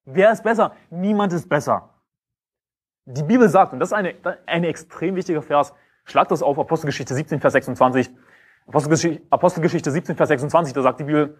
Wer 0.04 0.30
ist 0.30 0.44
besser? 0.44 0.76
Niemand 0.90 1.32
ist 1.32 1.48
besser. 1.48 1.90
Die 3.04 3.24
Bibel 3.24 3.48
sagt, 3.48 3.72
und 3.72 3.80
das 3.80 3.88
ist 3.88 3.94
eine, 3.94 4.14
ein 4.46 4.62
extrem 4.62 5.16
wichtiger 5.16 5.42
Vers, 5.42 5.74
schlag 6.04 6.28
das 6.28 6.42
auf 6.42 6.56
Apostelgeschichte 6.56 7.14
17, 7.14 7.40
Vers 7.40 7.54
26. 7.54 8.10
Apostelgeschichte, 8.68 9.26
Apostelgeschichte 9.28 9.90
17, 9.90 10.16
Vers 10.16 10.28
26, 10.28 10.72
da 10.72 10.82
sagt 10.82 11.00
die 11.00 11.04
Bibel, 11.04 11.38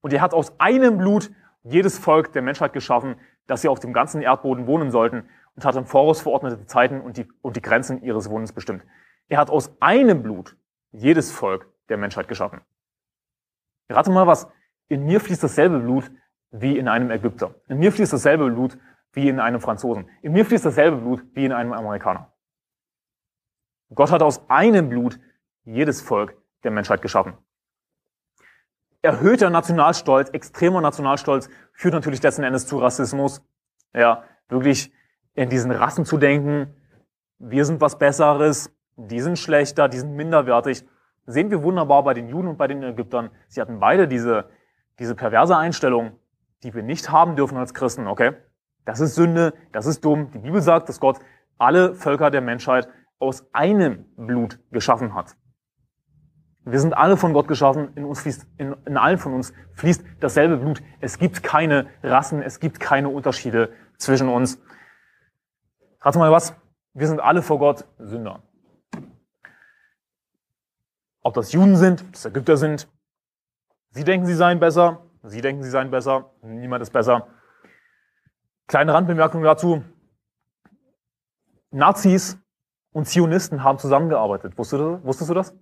und 0.00 0.12
er 0.12 0.20
hat 0.20 0.32
aus 0.32 0.58
einem 0.60 0.96
Blut 0.98 1.32
jedes 1.64 1.98
Volk 1.98 2.32
der 2.32 2.42
Menschheit 2.42 2.72
geschaffen, 2.72 3.16
dass 3.46 3.62
sie 3.62 3.68
auf 3.68 3.80
dem 3.80 3.92
ganzen 3.92 4.22
Erdboden 4.22 4.66
wohnen 4.66 4.90
sollten 4.90 5.28
und 5.56 5.64
hat 5.64 5.76
im 5.76 5.86
Voraus 5.86 6.20
verordnete 6.20 6.66
Zeiten 6.66 7.00
und 7.00 7.16
die, 7.16 7.28
und 7.42 7.56
die 7.56 7.62
Grenzen 7.62 8.02
ihres 8.02 8.28
Wohnens 8.30 8.52
bestimmt. 8.52 8.84
Er 9.28 9.38
hat 9.38 9.50
aus 9.50 9.70
einem 9.80 10.22
Blut 10.22 10.56
jedes 10.92 11.32
Volk 11.32 11.66
der 11.88 11.96
Menschheit 11.96 12.28
geschaffen. 12.28 12.60
Rate 13.88 14.10
mal 14.10 14.26
was. 14.26 14.48
In 14.88 15.04
mir 15.04 15.20
fließt 15.20 15.42
dasselbe 15.42 15.80
Blut 15.80 16.10
wie 16.50 16.78
in 16.78 16.88
einem 16.88 17.10
Ägypter. 17.10 17.54
In 17.68 17.78
mir 17.78 17.92
fließt 17.92 18.12
dasselbe 18.12 18.50
Blut 18.50 18.78
wie 19.12 19.28
in 19.28 19.40
einem 19.40 19.60
Franzosen. 19.60 20.08
In 20.22 20.32
mir 20.32 20.44
fließt 20.44 20.64
dasselbe 20.64 20.98
Blut 20.98 21.24
wie 21.34 21.44
in 21.44 21.52
einem 21.52 21.72
Amerikaner. 21.72 22.32
Gott 23.94 24.10
hat 24.10 24.22
aus 24.22 24.48
einem 24.50 24.88
Blut 24.88 25.18
jedes 25.64 26.00
Volk 26.00 26.36
der 26.64 26.70
Menschheit 26.70 27.02
geschaffen. 27.02 27.34
Erhöhter 29.02 29.50
Nationalstolz, 29.50 30.30
extremer 30.30 30.80
Nationalstolz 30.80 31.48
führt 31.72 31.94
natürlich 31.94 32.22
letzten 32.22 32.42
Endes 32.42 32.66
zu 32.66 32.78
Rassismus. 32.78 33.42
Ja, 33.92 34.24
wirklich 34.48 34.92
in 35.34 35.48
diesen 35.48 35.70
Rassen 35.70 36.04
zu 36.04 36.18
denken, 36.18 36.74
wir 37.38 37.64
sind 37.64 37.80
was 37.80 37.98
Besseres, 37.98 38.70
die 38.96 39.20
sind 39.20 39.38
schlechter, 39.38 39.88
die 39.88 39.98
sind 39.98 40.14
minderwertig 40.14 40.84
sehen 41.26 41.50
wir 41.50 41.62
wunderbar 41.62 42.02
bei 42.02 42.14
den 42.14 42.28
Juden 42.28 42.48
und 42.48 42.58
bei 42.58 42.66
den 42.66 42.82
Ägyptern. 42.82 43.30
Sie 43.48 43.60
hatten 43.60 43.80
beide 43.80 44.08
diese, 44.08 44.48
diese 44.98 45.14
perverse 45.14 45.56
Einstellung, 45.56 46.12
die 46.62 46.74
wir 46.74 46.82
nicht 46.82 47.10
haben 47.10 47.36
dürfen 47.36 47.58
als 47.58 47.74
Christen, 47.74 48.06
okay? 48.06 48.32
Das 48.84 49.00
ist 49.00 49.14
Sünde, 49.14 49.54
das 49.72 49.86
ist 49.86 50.04
dumm. 50.04 50.30
Die 50.32 50.38
Bibel 50.38 50.60
sagt, 50.60 50.88
dass 50.88 51.00
Gott 51.00 51.18
alle 51.58 51.94
Völker 51.94 52.30
der 52.30 52.40
Menschheit 52.40 52.88
aus 53.18 53.46
einem 53.52 54.04
Blut 54.16 54.58
geschaffen 54.70 55.14
hat. 55.14 55.36
Wir 56.66 56.80
sind 56.80 56.94
alle 56.94 57.16
von 57.16 57.32
Gott 57.34 57.46
geschaffen, 57.46 57.90
in 57.94 58.04
uns 58.04 58.20
fließt, 58.20 58.46
in, 58.56 58.74
in 58.86 58.96
allen 58.96 59.18
von 59.18 59.34
uns 59.34 59.52
fließt 59.74 60.02
dasselbe 60.20 60.56
Blut. 60.56 60.82
Es 61.00 61.18
gibt 61.18 61.42
keine 61.42 61.86
Rassen, 62.02 62.42
es 62.42 62.58
gibt 62.58 62.80
keine 62.80 63.10
Unterschiede 63.10 63.70
zwischen 63.98 64.28
uns. 64.28 64.60
Rate 66.04 66.18
mal 66.18 66.30
was? 66.30 66.54
Wir 66.92 67.08
sind 67.08 67.18
alle 67.18 67.40
vor 67.40 67.58
Gott 67.58 67.86
Sünder. 67.98 68.42
Ob 71.22 71.32
das 71.32 71.52
Juden 71.52 71.76
sind, 71.76 72.02
ob 72.02 72.12
das 72.12 72.26
Ägypter 72.26 72.58
sind. 72.58 72.86
Sie 73.88 74.04
denken, 74.04 74.26
sie 74.26 74.34
seien 74.34 74.60
besser. 74.60 75.06
Sie 75.22 75.40
denken, 75.40 75.62
sie 75.62 75.70
seien 75.70 75.90
besser. 75.90 76.34
Niemand 76.42 76.82
ist 76.82 76.90
besser. 76.90 77.28
Kleine 78.66 78.92
Randbemerkung 78.92 79.42
dazu. 79.42 79.82
Nazis 81.70 82.38
und 82.92 83.08
Zionisten 83.08 83.64
haben 83.64 83.78
zusammengearbeitet. 83.78 84.58
Wusstest 84.58 84.82
du, 84.82 85.02
wusstest 85.04 85.30
du 85.30 85.34
das? 85.34 85.56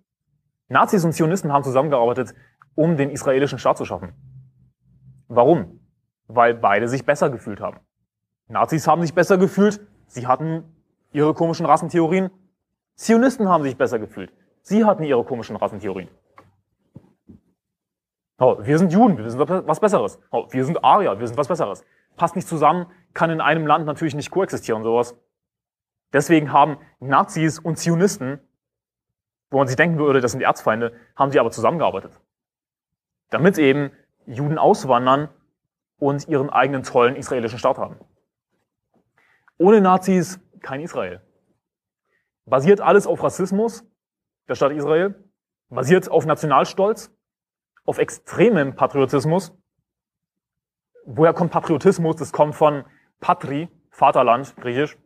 Nazis 0.66 1.04
und 1.04 1.12
Zionisten 1.12 1.52
haben 1.52 1.62
zusammengearbeitet, 1.62 2.34
um 2.74 2.96
den 2.96 3.10
israelischen 3.10 3.60
Staat 3.60 3.78
zu 3.78 3.84
schaffen. 3.84 4.12
Warum? 5.28 5.88
Weil 6.26 6.54
beide 6.54 6.88
sich 6.88 7.06
besser 7.06 7.30
gefühlt 7.30 7.60
haben. 7.60 7.78
Nazis 8.48 8.88
haben 8.88 9.02
sich 9.02 9.14
besser 9.14 9.38
gefühlt. 9.38 9.86
Sie 10.12 10.26
hatten 10.26 10.64
ihre 11.12 11.32
komischen 11.32 11.64
Rassentheorien. 11.64 12.30
Zionisten 12.96 13.48
haben 13.48 13.64
sich 13.64 13.78
besser 13.78 13.98
gefühlt. 13.98 14.30
Sie 14.60 14.84
hatten 14.84 15.04
ihre 15.04 15.24
komischen 15.24 15.56
Rassentheorien. 15.56 16.10
Oh, 18.38 18.58
wir 18.60 18.76
sind 18.76 18.92
Juden, 18.92 19.16
wir 19.16 19.30
sind 19.30 19.40
was 19.48 19.80
Besseres. 19.80 20.20
Oh, 20.30 20.46
wir 20.50 20.66
sind 20.66 20.84
Arier, 20.84 21.18
wir 21.18 21.26
sind 21.26 21.38
was 21.38 21.48
Besseres. 21.48 21.82
Passt 22.16 22.36
nicht 22.36 22.46
zusammen, 22.46 22.86
kann 23.14 23.30
in 23.30 23.40
einem 23.40 23.66
Land 23.66 23.86
natürlich 23.86 24.14
nicht 24.14 24.30
koexistieren, 24.30 24.82
sowas. 24.82 25.16
Deswegen 26.12 26.52
haben 26.52 26.76
Nazis 27.00 27.58
und 27.58 27.78
Zionisten, 27.78 28.38
wo 29.50 29.56
man 29.58 29.66
sich 29.66 29.76
denken 29.76 29.98
würde, 29.98 30.20
das 30.20 30.32
sind 30.32 30.42
Erzfeinde, 30.42 30.92
haben 31.16 31.32
sie 31.32 31.40
aber 31.40 31.50
zusammengearbeitet. 31.50 32.20
Damit 33.30 33.56
eben 33.56 33.90
Juden 34.26 34.58
auswandern 34.58 35.30
und 35.98 36.28
ihren 36.28 36.50
eigenen 36.50 36.82
tollen 36.82 37.16
israelischen 37.16 37.58
Staat 37.58 37.78
haben. 37.78 37.96
Ohne 39.62 39.80
Nazis 39.80 40.40
kein 40.60 40.80
Israel. 40.80 41.20
Basiert 42.46 42.80
alles 42.80 43.06
auf 43.06 43.22
Rassismus, 43.22 43.84
der 44.48 44.56
Staat 44.56 44.72
Israel, 44.72 45.14
basiert 45.68 46.10
auf 46.10 46.26
Nationalstolz, 46.26 47.14
auf 47.84 47.98
extremem 47.98 48.74
Patriotismus. 48.74 49.56
Woher 51.06 51.32
kommt 51.32 51.52
Patriotismus? 51.52 52.16
Das 52.16 52.32
kommt 52.32 52.56
von 52.56 52.84
Patri, 53.20 53.68
Vaterland, 53.90 54.56
griechisch. 54.56 54.98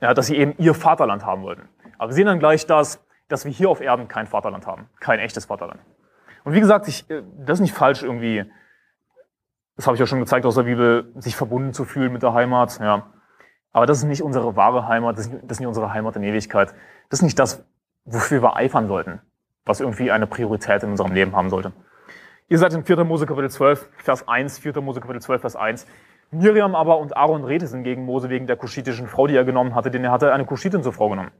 Ja, 0.00 0.14
dass 0.14 0.28
sie 0.28 0.36
eben 0.36 0.54
ihr 0.56 0.72
Vaterland 0.72 1.26
haben 1.26 1.42
wollten. 1.42 1.68
Aber 1.98 2.08
wir 2.08 2.14
sehen 2.14 2.26
dann 2.26 2.38
gleich, 2.38 2.64
dass, 2.64 3.04
dass 3.28 3.44
wir 3.44 3.52
hier 3.52 3.68
auf 3.68 3.82
Erden 3.82 4.08
kein 4.08 4.26
Vaterland 4.26 4.66
haben, 4.66 4.88
kein 4.98 5.18
echtes 5.18 5.44
Vaterland. 5.44 5.82
Und 6.44 6.54
wie 6.54 6.60
gesagt, 6.60 6.88
ich, 6.88 7.08
äh, 7.10 7.22
das 7.36 7.58
ist 7.58 7.62
nicht 7.62 7.74
falsch 7.74 8.02
irgendwie, 8.02 8.50
das 9.78 9.86
habe 9.86 9.94
ich 9.94 10.00
ja 10.00 10.06
schon 10.06 10.18
gezeigt 10.18 10.44
aus 10.44 10.56
der 10.56 10.64
Bibel, 10.64 11.12
sich 11.18 11.36
verbunden 11.36 11.72
zu 11.72 11.84
fühlen 11.84 12.12
mit 12.12 12.24
der 12.24 12.34
Heimat. 12.34 12.80
Ja. 12.80 13.12
Aber 13.70 13.86
das 13.86 13.98
ist 13.98 14.04
nicht 14.04 14.24
unsere 14.24 14.56
wahre 14.56 14.88
Heimat, 14.88 15.16
das 15.16 15.28
ist 15.28 15.60
nicht 15.60 15.68
unsere 15.68 15.92
Heimat 15.92 16.16
in 16.16 16.24
Ewigkeit. 16.24 16.74
Das 17.08 17.20
ist 17.20 17.22
nicht 17.22 17.38
das, 17.38 17.64
wofür 18.04 18.42
wir 18.42 18.56
eifern 18.56 18.88
sollten, 18.88 19.20
was 19.64 19.78
irgendwie 19.78 20.10
eine 20.10 20.26
Priorität 20.26 20.82
in 20.82 20.90
unserem 20.90 21.12
Leben 21.12 21.36
haben 21.36 21.48
sollte. 21.48 21.70
Ihr 22.48 22.58
seid 22.58 22.74
in 22.74 22.82
4. 22.82 23.04
Mose 23.04 23.24
Kapitel 23.24 23.50
12, 23.50 23.88
Vers 23.98 24.26
1, 24.26 24.58
4. 24.58 24.80
Mose 24.80 25.00
Kapitel 25.00 25.22
12, 25.22 25.40
Vers 25.42 25.54
1. 25.54 25.86
Miriam 26.32 26.74
aber 26.74 26.98
und 26.98 27.16
Aaron 27.16 27.44
redeten 27.44 27.84
gegen 27.84 28.04
Mose 28.04 28.30
wegen 28.30 28.48
der 28.48 28.56
kuschitischen 28.56 29.06
Frau, 29.06 29.28
die 29.28 29.36
er 29.36 29.44
genommen 29.44 29.76
hatte, 29.76 29.92
denn 29.92 30.02
er 30.02 30.10
hatte 30.10 30.32
eine 30.32 30.44
Kuschitin 30.44 30.82
zur 30.82 30.92
Frau 30.92 31.08
genommen. 31.08 31.30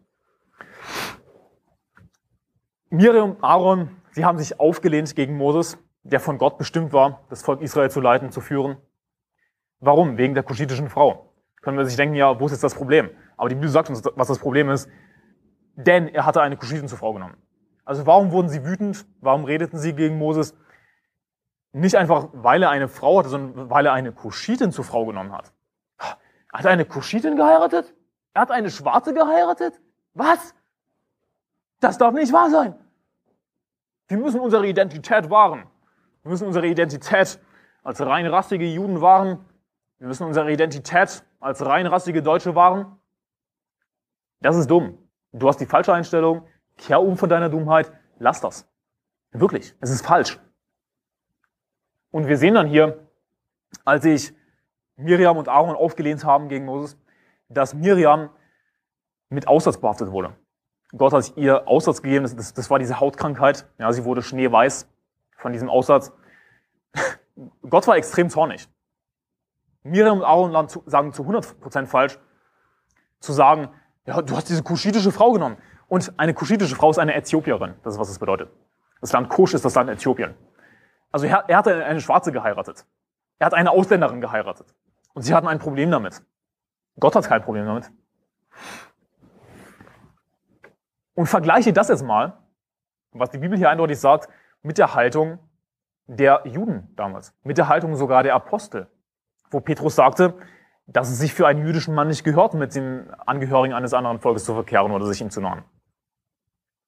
Miriam 2.88 3.36
Aaron, 3.40 3.96
sie 4.12 4.24
haben 4.24 4.38
sich 4.38 4.60
aufgelehnt 4.60 5.16
gegen 5.16 5.36
Moses, 5.36 5.76
der 6.02 6.20
von 6.20 6.38
Gott 6.38 6.58
bestimmt 6.58 6.92
war, 6.92 7.24
das 7.28 7.42
Volk 7.42 7.60
Israel 7.60 7.90
zu 7.90 8.00
leiten, 8.00 8.30
zu 8.30 8.40
führen. 8.40 8.76
Warum? 9.80 10.16
Wegen 10.16 10.34
der 10.34 10.42
kuschitischen 10.42 10.88
Frau. 10.88 11.32
Können 11.60 11.76
wir 11.76 11.84
sich 11.84 11.96
denken, 11.96 12.14
ja, 12.14 12.38
wo 12.40 12.46
ist 12.46 12.52
jetzt 12.52 12.64
das 12.64 12.74
Problem? 12.74 13.10
Aber 13.36 13.48
die 13.48 13.54
Bibel 13.54 13.68
sagt 13.68 13.90
uns, 13.90 14.02
was 14.14 14.28
das 14.28 14.38
Problem 14.38 14.70
ist. 14.70 14.88
Denn 15.74 16.08
er 16.08 16.26
hatte 16.26 16.40
eine 16.40 16.56
Kuschitin 16.56 16.88
zur 16.88 16.98
Frau 16.98 17.12
genommen. 17.12 17.36
Also 17.84 18.06
warum 18.06 18.32
wurden 18.32 18.48
sie 18.48 18.64
wütend? 18.64 19.06
Warum 19.20 19.44
redeten 19.44 19.78
sie 19.78 19.94
gegen 19.94 20.18
Moses? 20.18 20.54
Nicht 21.72 21.96
einfach, 21.96 22.28
weil 22.32 22.62
er 22.62 22.70
eine 22.70 22.88
Frau 22.88 23.18
hatte, 23.18 23.28
sondern 23.28 23.70
weil 23.70 23.86
er 23.86 23.92
eine 23.92 24.12
Kuschitin 24.12 24.72
zur 24.72 24.84
Frau 24.84 25.06
genommen 25.06 25.32
hat. 25.32 25.52
Hat 25.98 26.64
er 26.64 26.70
eine 26.70 26.84
Kuschitin 26.84 27.36
geheiratet? 27.36 27.94
Er 28.34 28.42
hat 28.42 28.50
eine 28.50 28.70
Schwarze 28.70 29.14
geheiratet? 29.14 29.80
Was? 30.14 30.54
Das 31.80 31.98
darf 31.98 32.14
nicht 32.14 32.32
wahr 32.32 32.50
sein. 32.50 32.74
Wir 34.08 34.18
müssen 34.18 34.40
unsere 34.40 34.66
Identität 34.66 35.30
wahren. 35.30 35.66
Wir 36.28 36.32
müssen 36.32 36.46
unsere 36.46 36.66
Identität 36.66 37.40
als 37.82 38.02
reinrassige 38.02 38.66
Juden 38.66 39.00
wahren. 39.00 39.46
Wir 39.96 40.08
müssen 40.08 40.26
unsere 40.26 40.52
Identität 40.52 41.24
als 41.40 41.64
reinrassige 41.64 42.22
Deutsche 42.22 42.54
wahren. 42.54 42.98
Das 44.40 44.54
ist 44.54 44.70
dumm. 44.70 44.98
Du 45.32 45.48
hast 45.48 45.58
die 45.58 45.64
falsche 45.64 45.94
Einstellung. 45.94 46.46
Kehr 46.76 47.00
um 47.00 47.16
von 47.16 47.30
deiner 47.30 47.48
Dummheit. 47.48 47.90
Lass 48.18 48.42
das. 48.42 48.68
Wirklich. 49.30 49.74
Es 49.80 49.88
ist 49.88 50.04
falsch. 50.04 50.38
Und 52.10 52.28
wir 52.28 52.36
sehen 52.36 52.52
dann 52.52 52.66
hier, 52.66 53.08
als 53.86 54.02
sich 54.02 54.34
Miriam 54.96 55.38
und 55.38 55.48
Aaron 55.48 55.76
aufgelehnt 55.76 56.26
haben 56.26 56.50
gegen 56.50 56.66
Moses, 56.66 56.98
dass 57.48 57.72
Miriam 57.72 58.28
mit 59.30 59.48
Aussatz 59.48 59.78
behaftet 59.78 60.10
wurde. 60.10 60.36
Gott 60.94 61.14
hat 61.14 61.38
ihr 61.38 61.66
Aussatz 61.66 62.02
gegeben, 62.02 62.24
das, 62.24 62.52
das 62.52 62.68
war 62.68 62.78
diese 62.78 63.00
Hautkrankheit. 63.00 63.66
Ja, 63.78 63.90
sie 63.94 64.04
wurde 64.04 64.20
schneeweiß 64.20 64.86
von 65.38 65.52
diesem 65.52 65.70
Aussatz. 65.70 66.12
Gott 67.68 67.86
war 67.86 67.96
extrem 67.96 68.28
zornig. 68.28 68.68
Miriam 69.82 70.18
und 70.18 70.24
Aaron 70.24 70.68
sagen 70.86 71.12
zu 71.12 71.22
100% 71.22 71.86
falsch, 71.86 72.18
zu 73.20 73.32
sagen, 73.32 73.70
ja, 74.04 74.20
du 74.20 74.36
hast 74.36 74.48
diese 74.48 74.62
kuschitische 74.62 75.12
Frau 75.12 75.32
genommen. 75.32 75.56
Und 75.88 76.12
eine 76.18 76.34
kuschitische 76.34 76.76
Frau 76.76 76.90
ist 76.90 76.98
eine 76.98 77.14
Äthiopierin. 77.14 77.74
Das 77.82 77.94
ist, 77.94 78.00
was 78.00 78.10
es 78.10 78.18
bedeutet. 78.18 78.50
Das 79.00 79.12
Land 79.12 79.28
Kusch 79.28 79.54
ist 79.54 79.64
das 79.64 79.74
Land 79.74 79.88
Äthiopien. 79.88 80.34
Also 81.10 81.26
er, 81.26 81.48
er 81.48 81.56
hatte 81.56 81.84
eine 81.84 82.00
Schwarze 82.00 82.32
geheiratet. 82.32 82.84
Er 83.38 83.46
hat 83.46 83.54
eine 83.54 83.70
Ausländerin 83.70 84.20
geheiratet. 84.20 84.74
Und 85.14 85.22
sie 85.22 85.34
hatten 85.34 85.48
ein 85.48 85.58
Problem 85.58 85.90
damit. 85.90 86.22
Gott 86.98 87.14
hat 87.14 87.26
kein 87.26 87.42
Problem 87.42 87.64
damit. 87.64 87.90
Und 91.14 91.26
vergleiche 91.26 91.72
das 91.72 91.88
jetzt 91.88 92.04
mal, 92.04 92.38
was 93.12 93.30
die 93.30 93.38
Bibel 93.38 93.56
hier 93.56 93.70
eindeutig 93.70 93.98
sagt, 93.98 94.28
mit 94.62 94.78
der 94.78 94.94
Haltung 94.94 95.38
der 96.06 96.42
Juden 96.44 96.92
damals. 96.96 97.34
Mit 97.42 97.58
der 97.58 97.68
Haltung 97.68 97.96
sogar 97.96 98.22
der 98.22 98.34
Apostel. 98.34 98.88
Wo 99.50 99.60
Petrus 99.60 99.94
sagte, 99.94 100.34
dass 100.86 101.10
es 101.10 101.18
sich 101.18 101.34
für 101.34 101.46
einen 101.46 101.64
jüdischen 101.66 101.94
Mann 101.94 102.08
nicht 102.08 102.24
gehört, 102.24 102.54
mit 102.54 102.74
den 102.74 103.10
Angehörigen 103.26 103.74
eines 103.74 103.92
anderen 103.92 104.20
Volkes 104.20 104.44
zu 104.44 104.54
verkehren 104.54 104.90
oder 104.90 105.06
sich 105.06 105.20
ihm 105.20 105.30
zu 105.30 105.40
nahen. 105.40 105.64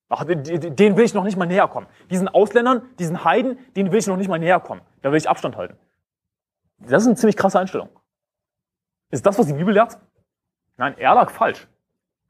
Ach, 0.09 0.25
den 0.25 0.97
will 0.97 1.05
ich 1.05 1.15
noch 1.15 1.23
nicht 1.23 1.37
mal 1.37 1.47
näher 1.47 1.69
kommen. 1.69 1.87
Diesen 2.11 2.27
Ausländern, 2.29 2.83
diesen 2.99 3.25
Heiden, 3.25 3.59
denen 3.77 3.93
will 3.93 3.99
ich 3.99 4.07
noch 4.07 4.17
nicht 4.17 4.29
mal 4.29 4.39
näher 4.39 4.59
kommen. 4.59 4.81
Da 5.03 5.11
will 5.11 5.19
ich 5.19 5.29
Abstand 5.29 5.57
halten. 5.57 5.79
Das 6.79 7.03
ist 7.03 7.09
eine 7.09 7.17
ziemlich 7.17 7.37
krasse 7.37 7.61
Einstellung. 7.61 7.91
Ist 9.11 9.25
das, 9.25 9.39
was 9.39 9.47
die 9.47 9.53
Bibel 9.53 9.73
lehrt? 9.75 9.99
Nein, 10.77 10.97
er 10.99 11.15
lag 11.15 11.31
falsch. 11.31 11.69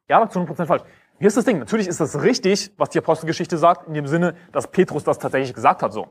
Er 0.09 0.21
lag 0.21 0.29
zu 0.29 0.41
100% 0.41 0.67
falsch. 0.67 0.83
Hier 1.21 1.29
ist 1.29 1.37
das 1.37 1.45
Ding. 1.45 1.59
Natürlich 1.59 1.87
ist 1.87 2.01
das 2.01 2.23
richtig, 2.23 2.73
was 2.79 2.89
die 2.89 2.99
Apostelgeschichte 2.99 3.59
sagt, 3.59 3.87
in 3.87 3.93
dem 3.93 4.07
Sinne, 4.07 4.35
dass 4.53 4.69
Petrus 4.69 5.05
das 5.05 5.19
tatsächlich 5.19 5.53
gesagt 5.53 5.83
hat, 5.83 5.93
so. 5.93 6.09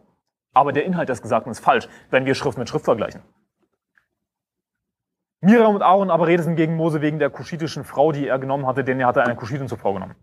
Aber 0.54 0.72
der 0.72 0.86
Inhalt 0.86 1.10
des 1.10 1.24
Gesagten 1.24 1.50
ist 1.50 1.60
falsch, 1.60 1.90
wenn 2.12 2.28
wir 2.28 2.36
Schrift 2.36 2.60
mit 2.60 2.70
Schrift 2.70 2.86
vergleichen. 2.86 3.24
Miriam 5.42 5.74
und 5.74 5.82
Aaron 5.82 6.12
aber 6.12 6.28
redeten 6.28 6.56
gegen 6.56 6.76
Mose 6.76 7.02
wegen 7.02 7.18
der 7.18 7.32
kuschitischen 7.32 7.86
Frau, 7.86 8.12
die 8.12 8.28
er 8.28 8.38
genommen 8.38 8.68
hatte, 8.68 8.84
denn 8.84 9.00
er 9.00 9.08
hatte 9.08 9.24
eine 9.24 9.36
Kuschitin 9.36 9.68
zur 9.68 9.80
Frau 9.80 9.94
genommen. 9.94 10.16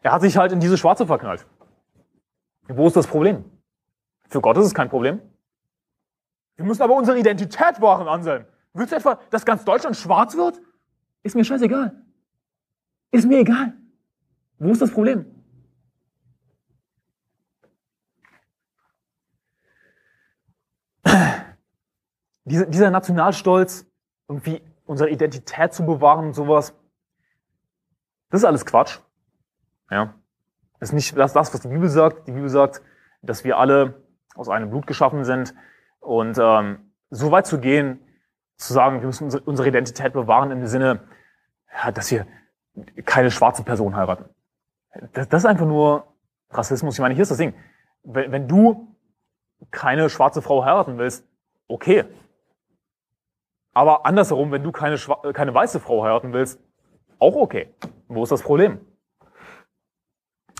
Er 0.00 0.12
hat 0.12 0.22
sich 0.22 0.36
halt 0.36 0.52
in 0.52 0.60
diese 0.60 0.78
Schwarze 0.78 1.04
verknallt. 1.04 1.44
Wo 2.68 2.86
ist 2.86 2.94
das 2.94 3.08
Problem? 3.08 3.44
Für 4.28 4.40
Gott 4.40 4.56
ist 4.58 4.66
es 4.66 4.74
kein 4.74 4.90
Problem. 4.90 5.20
Wir 6.54 6.64
müssen 6.64 6.82
aber 6.82 6.94
unsere 6.94 7.18
Identität 7.18 7.80
wahren, 7.80 8.06
Anselm. 8.06 8.44
Willst 8.74 8.92
du 8.92 8.96
etwa, 8.96 9.18
dass 9.30 9.44
ganz 9.44 9.64
Deutschland 9.64 9.96
schwarz 9.96 10.36
wird? 10.36 10.60
Ist 11.24 11.34
mir 11.34 11.44
scheißegal. 11.44 12.00
Ist 13.12 13.28
mir 13.28 13.38
egal. 13.40 13.74
Wo 14.58 14.70
ist 14.70 14.80
das 14.80 14.90
Problem? 14.90 15.26
Dieser 22.44 22.90
Nationalstolz, 22.90 23.86
irgendwie 24.28 24.62
unsere 24.86 25.10
Identität 25.10 25.74
zu 25.74 25.84
bewahren 25.84 26.26
und 26.28 26.34
sowas, 26.34 26.74
das 28.30 28.40
ist 28.40 28.46
alles 28.46 28.64
Quatsch. 28.64 28.98
Ja. 29.90 30.14
Das 30.80 30.88
ist 30.88 30.94
nicht 30.94 31.16
das, 31.16 31.34
das, 31.34 31.52
was 31.52 31.60
die 31.60 31.68
Bibel 31.68 31.90
sagt. 31.90 32.26
Die 32.26 32.32
Bibel 32.32 32.48
sagt, 32.48 32.80
dass 33.20 33.44
wir 33.44 33.58
alle 33.58 34.02
aus 34.34 34.48
einem 34.48 34.70
Blut 34.70 34.86
geschaffen 34.86 35.24
sind. 35.24 35.54
Und 36.00 36.38
ähm, 36.40 36.92
so 37.10 37.30
weit 37.30 37.46
zu 37.46 37.60
gehen, 37.60 38.00
zu 38.56 38.72
sagen, 38.72 39.00
wir 39.00 39.06
müssen 39.06 39.30
unsere 39.40 39.68
Identität 39.68 40.14
bewahren 40.14 40.50
im 40.50 40.66
Sinne, 40.66 41.06
ja, 41.72 41.92
dass 41.92 42.10
wir 42.10 42.26
keine 43.04 43.30
schwarze 43.30 43.62
Person 43.62 43.96
heiraten. 43.96 44.24
Das, 45.12 45.28
das 45.28 45.42
ist 45.42 45.46
einfach 45.46 45.66
nur 45.66 46.06
Rassismus. 46.50 46.94
Ich 46.94 47.00
meine, 47.00 47.14
hier 47.14 47.22
ist 47.22 47.30
das 47.30 47.38
Ding. 47.38 47.54
Wenn, 48.02 48.32
wenn 48.32 48.48
du 48.48 48.94
keine 49.70 50.10
schwarze 50.10 50.42
Frau 50.42 50.64
heiraten 50.64 50.98
willst, 50.98 51.26
okay. 51.68 52.04
Aber 53.72 54.04
andersherum, 54.04 54.50
wenn 54.50 54.62
du 54.62 54.72
keine, 54.72 54.96
keine 55.32 55.54
weiße 55.54 55.80
Frau 55.80 56.04
heiraten 56.04 56.32
willst, 56.32 56.60
auch 57.18 57.34
okay. 57.36 57.74
Wo 58.08 58.22
ist 58.22 58.32
das 58.32 58.42
Problem? 58.42 58.80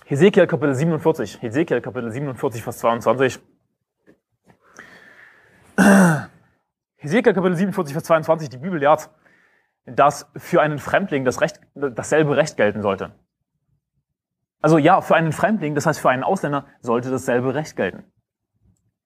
Hesekiel 0.07 0.47
Kapitel 0.47 0.75
47, 0.75 1.41
Hesekiel 1.43 1.81
Kapitel 1.81 2.11
47, 2.11 2.63
Vers 2.63 2.79
22. 2.79 3.41
Hesekiel 6.97 7.33
Kapitel 7.33 7.57
47, 7.57 7.93
Vers 7.93 8.05
22, 8.05 8.49
die 8.49 8.59
Bibel 8.59 8.79
lehrt, 8.79 9.11
dass 9.87 10.31
für 10.37 10.61
einen 10.61 10.79
Fremdling 10.79 11.25
das 11.25 11.41
Recht, 11.41 11.61
dasselbe 11.75 12.37
Recht 12.37 12.57
gelten 12.57 12.83
sollte. 12.83 13.13
Also 14.61 14.79
ja, 14.79 15.01
für 15.01 15.17
einen 15.17 15.33
Fremdling, 15.33 15.75
das 15.75 15.87
heißt 15.87 16.01
für 16.01 16.11
einen 16.11 16.23
Ausländer, 16.23 16.67
sollte 16.81 17.11
dasselbe 17.11 17.55
Recht 17.55 17.77
gelten. 17.77 18.05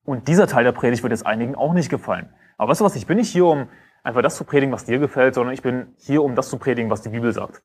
Und 0.05 0.29
dieser 0.29 0.47
Teil 0.47 0.65
der 0.65 0.73
Predigt 0.73 1.03
wird 1.03 1.13
jetzt 1.13 1.27
einigen 1.27 1.55
auch 1.55 1.73
nicht 1.73 1.89
gefallen. 1.89 2.33
Aber 2.59 2.71
weißt 2.71 2.81
du 2.81 2.85
was, 2.85 2.95
ich 2.95 3.07
bin 3.07 3.17
nicht 3.17 3.31
hier, 3.31 3.47
um 3.47 3.69
einfach 4.03 4.23
das 4.23 4.37
zu 4.37 4.45
predigen, 4.45 4.73
was 4.73 4.85
dir 4.85 4.99
gefällt, 4.99 5.35
sondern 5.35 5.55
ich 5.55 5.63
bin 5.63 5.95
hier, 5.97 6.23
um 6.23 6.35
das 6.35 6.49
zu 6.49 6.59
predigen, 6.59 6.91
was 6.91 7.03
die 7.03 7.09
Bibel 7.09 7.33
sagt. 7.33 7.63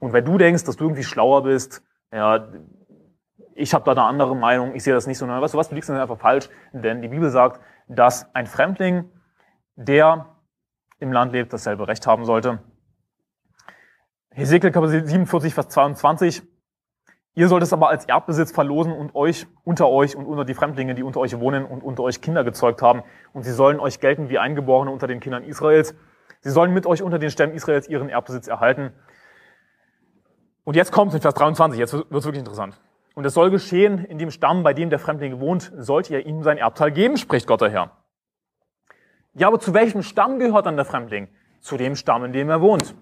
Und 0.00 0.12
wenn 0.12 0.24
du 0.24 0.38
denkst, 0.38 0.64
dass 0.64 0.76
du 0.76 0.84
irgendwie 0.84 1.04
schlauer 1.04 1.44
bist, 1.44 1.84
ja, 2.12 2.48
ich 3.54 3.72
habe 3.74 3.84
da 3.84 3.92
eine 3.92 4.02
andere 4.02 4.34
Meinung, 4.34 4.74
ich 4.74 4.82
sehe 4.82 4.94
das 4.94 5.06
nicht 5.06 5.18
so, 5.18 5.28
weißt 5.28 5.54
du 5.54 5.58
was, 5.58 5.68
du 5.68 5.74
liegst 5.74 5.88
einfach 5.88 6.18
falsch, 6.18 6.48
denn 6.72 7.02
die 7.02 7.08
Bibel 7.08 7.30
sagt, 7.30 7.60
dass 7.86 8.34
ein 8.34 8.46
Fremdling, 8.46 9.10
der 9.76 10.33
im 11.04 11.12
Land 11.12 11.32
lebt, 11.32 11.52
dasselbe 11.52 11.86
Recht 11.86 12.06
haben 12.06 12.24
sollte. 12.24 12.58
Hesekiel 14.30 14.72
Kapitel 14.72 15.06
47, 15.06 15.54
Vers 15.54 15.68
22. 15.68 16.42
Ihr 17.36 17.48
sollt 17.48 17.62
es 17.62 17.72
aber 17.72 17.88
als 17.88 18.06
Erbbesitz 18.06 18.52
verlosen 18.52 18.92
und 18.92 19.14
euch 19.14 19.46
unter 19.64 19.88
euch 19.88 20.16
und 20.16 20.26
unter 20.26 20.44
die 20.44 20.54
Fremdlinge, 20.54 20.94
die 20.94 21.02
unter 21.02 21.20
euch 21.20 21.38
wohnen 21.38 21.64
und 21.64 21.82
unter 21.82 22.02
euch 22.02 22.20
Kinder 22.20 22.42
gezeugt 22.42 22.80
haben. 22.80 23.02
Und 23.32 23.42
sie 23.42 23.52
sollen 23.52 23.80
euch 23.80 24.00
gelten 24.00 24.28
wie 24.28 24.38
Eingeborene 24.38 24.90
unter 24.90 25.06
den 25.06 25.20
Kindern 25.20 25.44
Israels. 25.44 25.94
Sie 26.40 26.50
sollen 26.50 26.72
mit 26.72 26.86
euch 26.86 27.02
unter 27.02 27.18
den 27.18 27.30
Stämmen 27.30 27.54
Israels 27.54 27.88
ihren 27.88 28.08
Erbbesitz 28.08 28.48
erhalten. 28.48 28.92
Und 30.64 30.74
jetzt 30.76 30.92
kommt 30.92 31.12
in 31.12 31.20
Vers 31.20 31.34
23, 31.34 31.78
jetzt 31.78 31.92
wird 31.92 32.06
es 32.10 32.24
wirklich 32.24 32.40
interessant. 32.40 32.80
Und 33.14 33.24
es 33.24 33.34
soll 33.34 33.50
geschehen, 33.50 34.04
in 34.04 34.18
dem 34.18 34.30
Stamm, 34.30 34.62
bei 34.62 34.72
dem 34.72 34.90
der 34.90 34.98
Fremdling 34.98 35.38
wohnt, 35.40 35.72
sollt 35.76 36.10
ihr 36.10 36.24
ihm 36.26 36.42
sein 36.42 36.58
Erbteil 36.58 36.90
geben, 36.90 37.16
spricht 37.16 37.46
Gott 37.46 37.60
der 37.60 37.70
Herr. 37.70 38.03
Ja, 39.34 39.48
aber 39.48 39.58
zu 39.58 39.74
welchem 39.74 40.02
Stamm 40.02 40.38
gehört 40.38 40.66
dann 40.66 40.76
der 40.76 40.84
Fremdling? 40.84 41.28
Zu 41.60 41.76
dem 41.76 41.96
Stamm, 41.96 42.24
in 42.24 42.32
dem 42.32 42.48
er 42.48 42.60
wohnt. 42.60 42.94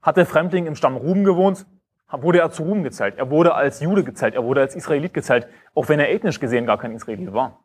Hat 0.00 0.16
der 0.16 0.26
Fremdling 0.26 0.66
im 0.66 0.74
Stamm 0.74 0.96
Ruben 0.96 1.24
gewohnt, 1.24 1.66
wurde 2.10 2.40
er 2.40 2.50
zu 2.50 2.62
Ruben 2.62 2.82
gezählt. 2.82 3.16
Er 3.18 3.30
wurde 3.30 3.54
als 3.54 3.80
Jude 3.80 4.02
gezählt, 4.02 4.34
er 4.34 4.44
wurde 4.44 4.62
als 4.62 4.74
Israelit 4.74 5.12
gezählt, 5.12 5.46
auch 5.74 5.88
wenn 5.88 6.00
er 6.00 6.10
ethnisch 6.10 6.40
gesehen 6.40 6.66
gar 6.66 6.78
kein 6.78 6.92
Israelit 6.92 7.32
war. 7.32 7.64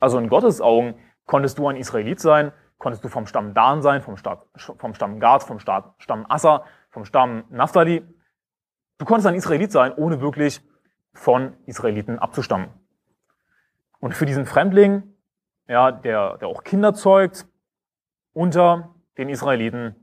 Also 0.00 0.18
in 0.18 0.28
Gottes 0.28 0.60
Augen 0.60 0.94
konntest 1.26 1.58
du 1.58 1.68
ein 1.68 1.76
Israelit 1.76 2.20
sein, 2.20 2.52
konntest 2.78 3.04
du 3.04 3.08
vom 3.08 3.26
Stamm 3.26 3.54
Dan 3.54 3.80
sein, 3.80 4.02
vom, 4.02 4.16
Stamm, 4.16 4.38
vom 4.56 4.94
Stamm 4.94 5.20
Gad, 5.20 5.44
vom 5.44 5.60
Stamm 5.60 6.26
Assa, 6.28 6.64
vom 6.90 7.04
Stamm 7.04 7.44
Naphtali. 7.50 8.02
Du 8.98 9.04
konntest 9.04 9.28
ein 9.28 9.36
Israelit 9.36 9.70
sein, 9.70 9.92
ohne 9.94 10.20
wirklich 10.20 10.60
von 11.14 11.54
Israeliten 11.66 12.18
abzustammen. 12.18 12.68
Und 14.00 14.14
für 14.14 14.26
diesen 14.26 14.46
Fremdling, 14.46 15.11
ja, 15.68 15.92
der, 15.92 16.38
der 16.38 16.48
auch 16.48 16.64
Kinder 16.64 16.94
zeugt, 16.94 17.46
unter 18.32 18.94
den 19.18 19.28
Israeliten 19.28 19.94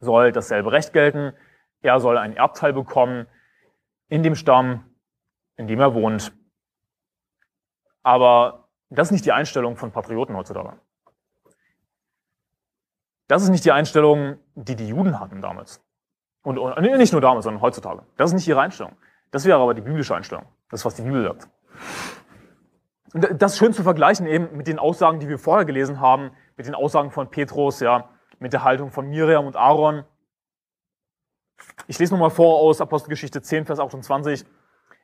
soll 0.00 0.32
dasselbe 0.32 0.72
Recht 0.72 0.92
gelten. 0.92 1.32
Er 1.80 2.00
soll 2.00 2.18
ein 2.18 2.36
Erbteil 2.36 2.72
bekommen 2.72 3.26
in 4.08 4.22
dem 4.22 4.34
Stamm, 4.34 4.84
in 5.56 5.66
dem 5.66 5.80
er 5.80 5.94
wohnt. 5.94 6.32
Aber 8.02 8.68
das 8.90 9.08
ist 9.08 9.12
nicht 9.12 9.24
die 9.24 9.32
Einstellung 9.32 9.76
von 9.76 9.92
Patrioten 9.92 10.36
heutzutage. 10.36 10.78
Das 13.26 13.42
ist 13.42 13.50
nicht 13.50 13.64
die 13.64 13.72
Einstellung, 13.72 14.38
die 14.54 14.76
die 14.76 14.88
Juden 14.88 15.20
hatten 15.20 15.42
damals. 15.42 15.84
Und, 16.42 16.56
und 16.56 16.80
nicht 16.80 17.12
nur 17.12 17.20
damals, 17.20 17.44
sondern 17.44 17.60
heutzutage. 17.60 18.02
Das 18.16 18.30
ist 18.30 18.34
nicht 18.34 18.48
ihre 18.48 18.60
Einstellung. 18.60 18.96
Das 19.30 19.44
wäre 19.44 19.60
aber 19.60 19.74
die 19.74 19.82
biblische 19.82 20.14
Einstellung. 20.16 20.46
Das, 20.70 20.84
was 20.84 20.94
die 20.94 21.02
Bibel 21.02 21.22
sagt. 21.22 21.48
Und 23.14 23.40
das 23.40 23.52
ist 23.52 23.58
schön 23.58 23.72
zu 23.72 23.82
vergleichen 23.82 24.26
eben 24.26 24.56
mit 24.56 24.66
den 24.66 24.78
Aussagen, 24.78 25.18
die 25.20 25.28
wir 25.28 25.38
vorher 25.38 25.64
gelesen 25.64 26.00
haben, 26.00 26.30
mit 26.56 26.66
den 26.66 26.74
Aussagen 26.74 27.10
von 27.10 27.30
Petrus, 27.30 27.80
ja, 27.80 28.10
mit 28.38 28.52
der 28.52 28.64
Haltung 28.64 28.90
von 28.90 29.08
Miriam 29.08 29.46
und 29.46 29.56
Aaron. 29.56 30.04
Ich 31.86 31.98
lese 31.98 32.12
nochmal 32.12 32.30
vor 32.30 32.60
aus 32.60 32.80
Apostelgeschichte 32.80 33.40
10, 33.42 33.66
Vers 33.66 33.80
28. 33.80 34.44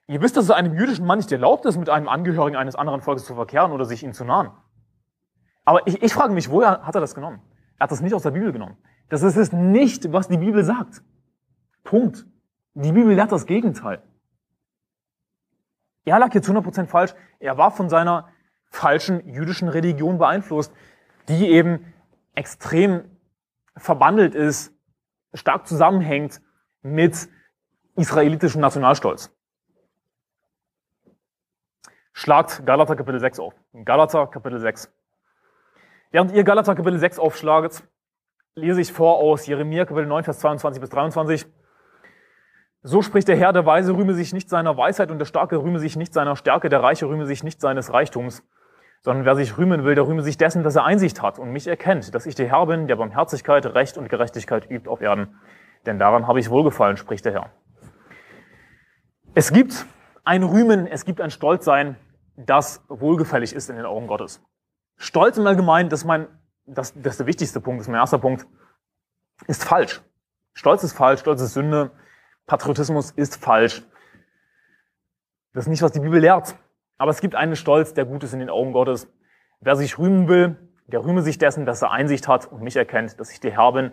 Ihr 0.06 0.20
wisst, 0.20 0.36
dass 0.36 0.44
es 0.44 0.50
einem 0.50 0.74
jüdischen 0.74 1.06
Mann 1.06 1.18
nicht 1.18 1.32
erlaubt 1.32 1.64
ist, 1.64 1.78
mit 1.78 1.88
einem 1.88 2.08
Angehörigen 2.08 2.56
eines 2.56 2.76
anderen 2.76 3.00
Volkes 3.00 3.24
zu 3.24 3.34
verkehren 3.34 3.72
oder 3.72 3.86
sich 3.86 4.02
ihm 4.02 4.12
zu 4.12 4.24
nahen. 4.24 4.50
Aber 5.64 5.86
ich, 5.86 6.02
ich 6.02 6.12
frage 6.12 6.34
mich, 6.34 6.50
woher 6.50 6.82
hat 6.82 6.94
er 6.94 7.00
das 7.00 7.14
genommen? 7.14 7.40
Er 7.78 7.84
hat 7.84 7.90
das 7.90 8.02
nicht 8.02 8.14
aus 8.14 8.22
der 8.22 8.32
Bibel 8.32 8.52
genommen. 8.52 8.76
Das 9.08 9.22
ist 9.22 9.36
es 9.36 9.52
nicht, 9.52 10.12
was 10.12 10.28
die 10.28 10.36
Bibel 10.36 10.62
sagt. 10.62 11.02
Punkt. 11.84 12.26
Die 12.74 12.92
Bibel 12.92 13.14
lehrt 13.14 13.32
das 13.32 13.46
Gegenteil. 13.46 14.02
Er 16.04 16.18
lag 16.18 16.34
jetzt 16.34 16.48
100% 16.48 16.86
falsch. 16.86 17.14
Er 17.38 17.56
war 17.58 17.70
von 17.70 17.88
seiner 17.88 18.28
falschen 18.66 19.26
jüdischen 19.28 19.68
Religion 19.68 20.18
beeinflusst, 20.18 20.72
die 21.28 21.48
eben 21.48 21.92
extrem 22.34 23.04
verbandelt 23.76 24.34
ist, 24.34 24.72
stark 25.32 25.66
zusammenhängt 25.66 26.40
mit 26.82 27.28
israelitischem 27.96 28.60
Nationalstolz. 28.60 29.30
Schlagt 32.12 32.64
Galater 32.64 32.96
Kapitel 32.96 33.18
6 33.18 33.40
auf. 33.40 33.54
Galater 33.84 34.26
Kapitel 34.28 34.60
6. 34.60 34.92
Während 36.10 36.32
ihr 36.32 36.44
Galater 36.44 36.74
Kapitel 36.74 36.98
6 36.98 37.18
aufschlaget, 37.18 37.82
lese 38.54 38.80
ich 38.80 38.92
vor 38.92 39.18
aus 39.18 39.46
Jeremia 39.46 39.84
Kapitel 39.84 40.06
9, 40.06 40.22
Vers 40.22 40.38
22 40.38 40.80
bis 40.80 40.90
23. 40.90 41.46
So 42.86 43.00
spricht 43.00 43.28
der 43.28 43.36
Herr, 43.36 43.54
der 43.54 43.64
Weise 43.64 43.96
rühme 43.96 44.12
sich 44.12 44.34
nicht 44.34 44.50
seiner 44.50 44.76
Weisheit 44.76 45.10
und 45.10 45.18
der 45.18 45.24
Starke 45.24 45.56
rühme 45.56 45.78
sich 45.78 45.96
nicht 45.96 46.12
seiner 46.12 46.36
Stärke, 46.36 46.68
der 46.68 46.82
Reiche 46.82 47.08
rühme 47.08 47.24
sich 47.24 47.42
nicht 47.42 47.58
seines 47.62 47.94
Reichtums, 47.94 48.42
sondern 49.00 49.24
wer 49.24 49.36
sich 49.36 49.56
rühmen 49.56 49.84
will, 49.84 49.94
der 49.94 50.06
rühme 50.06 50.20
sich 50.20 50.36
dessen, 50.36 50.62
dass 50.62 50.76
er 50.76 50.84
Einsicht 50.84 51.22
hat 51.22 51.38
und 51.38 51.50
mich 51.50 51.66
erkennt, 51.66 52.14
dass 52.14 52.26
ich 52.26 52.34
der 52.34 52.46
Herr 52.46 52.66
bin, 52.66 52.86
der 52.86 52.96
Barmherzigkeit, 52.96 53.64
Recht 53.64 53.96
und 53.96 54.10
Gerechtigkeit 54.10 54.70
übt 54.70 54.90
auf 54.90 55.00
Erden. 55.00 55.40
Denn 55.86 55.98
daran 55.98 56.26
habe 56.26 56.40
ich 56.40 56.50
wohlgefallen, 56.50 56.98
spricht 56.98 57.24
der 57.24 57.32
Herr. 57.32 57.50
Es 59.34 59.50
gibt 59.50 59.86
ein 60.24 60.42
Rühmen, 60.42 60.86
es 60.86 61.06
gibt 61.06 61.22
ein 61.22 61.30
Stolzsein, 61.30 61.96
das 62.36 62.84
wohlgefällig 62.88 63.54
ist 63.54 63.70
in 63.70 63.76
den 63.76 63.86
Augen 63.86 64.08
Gottes. 64.08 64.44
Stolz 64.98 65.38
im 65.38 65.46
Allgemeinen, 65.46 65.88
das 65.88 66.00
ist 66.00 66.06
mein, 66.06 66.28
das, 66.66 66.92
das 66.92 67.14
ist 67.14 67.20
der 67.20 67.26
wichtigste 67.26 67.62
Punkt, 67.62 67.80
das 67.80 67.86
ist 67.86 67.90
mein 67.90 68.00
erster 68.00 68.18
Punkt, 68.18 68.46
ist 69.46 69.64
falsch. 69.64 70.02
Stolz 70.52 70.84
ist 70.84 70.92
falsch, 70.92 71.20
Stolz 71.20 71.40
ist 71.40 71.54
Sünde, 71.54 71.90
Patriotismus 72.46 73.10
ist 73.12 73.36
falsch. 73.36 73.82
Das 75.52 75.64
ist 75.64 75.68
nicht, 75.68 75.82
was 75.82 75.92
die 75.92 76.00
Bibel 76.00 76.20
lehrt. 76.20 76.56
Aber 76.98 77.10
es 77.10 77.20
gibt 77.20 77.34
einen 77.34 77.56
Stolz, 77.56 77.94
der 77.94 78.04
gut 78.04 78.22
ist 78.24 78.32
in 78.32 78.40
den 78.40 78.50
Augen 78.50 78.72
Gottes. 78.72 79.08
Wer 79.60 79.76
sich 79.76 79.98
rühmen 79.98 80.28
will, 80.28 80.56
der 80.86 81.04
rühme 81.04 81.22
sich 81.22 81.38
dessen, 81.38 81.64
dass 81.64 81.82
er 81.82 81.90
Einsicht 81.90 82.28
hat 82.28 82.50
und 82.50 82.62
mich 82.62 82.76
erkennt, 82.76 83.18
dass 83.18 83.30
ich 83.30 83.40
der 83.40 83.52
Herr 83.52 83.72
bin, 83.72 83.92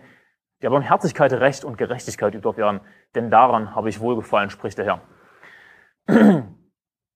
der 0.60 0.70
Barmherzigkeit, 0.70 1.32
Recht 1.32 1.64
und 1.64 1.78
Gerechtigkeit 1.78 2.34
übt 2.34 2.48
auf 2.48 2.58
Erden. 2.58 2.80
Denn 3.14 3.30
daran 3.30 3.74
habe 3.74 3.88
ich 3.88 4.00
wohlgefallen, 4.00 4.50
spricht 4.50 4.78
der 4.78 4.84
Herr. 4.84 5.00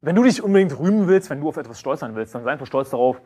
Wenn 0.01 0.15
du 0.15 0.23
dich 0.23 0.43
unbedingt 0.43 0.79
rühmen 0.79 1.09
willst, 1.09 1.31
wenn 1.31 1.41
du 1.41 1.49
auf 1.49 1.57
etwas 1.57 1.81
stolz 1.81 2.01
sein 2.01 2.15
willst, 2.15 2.35
dann 2.35 2.45
sei 2.45 2.53
einfach 2.53 2.67
stolz 2.67 2.91
darauf, 2.91 3.21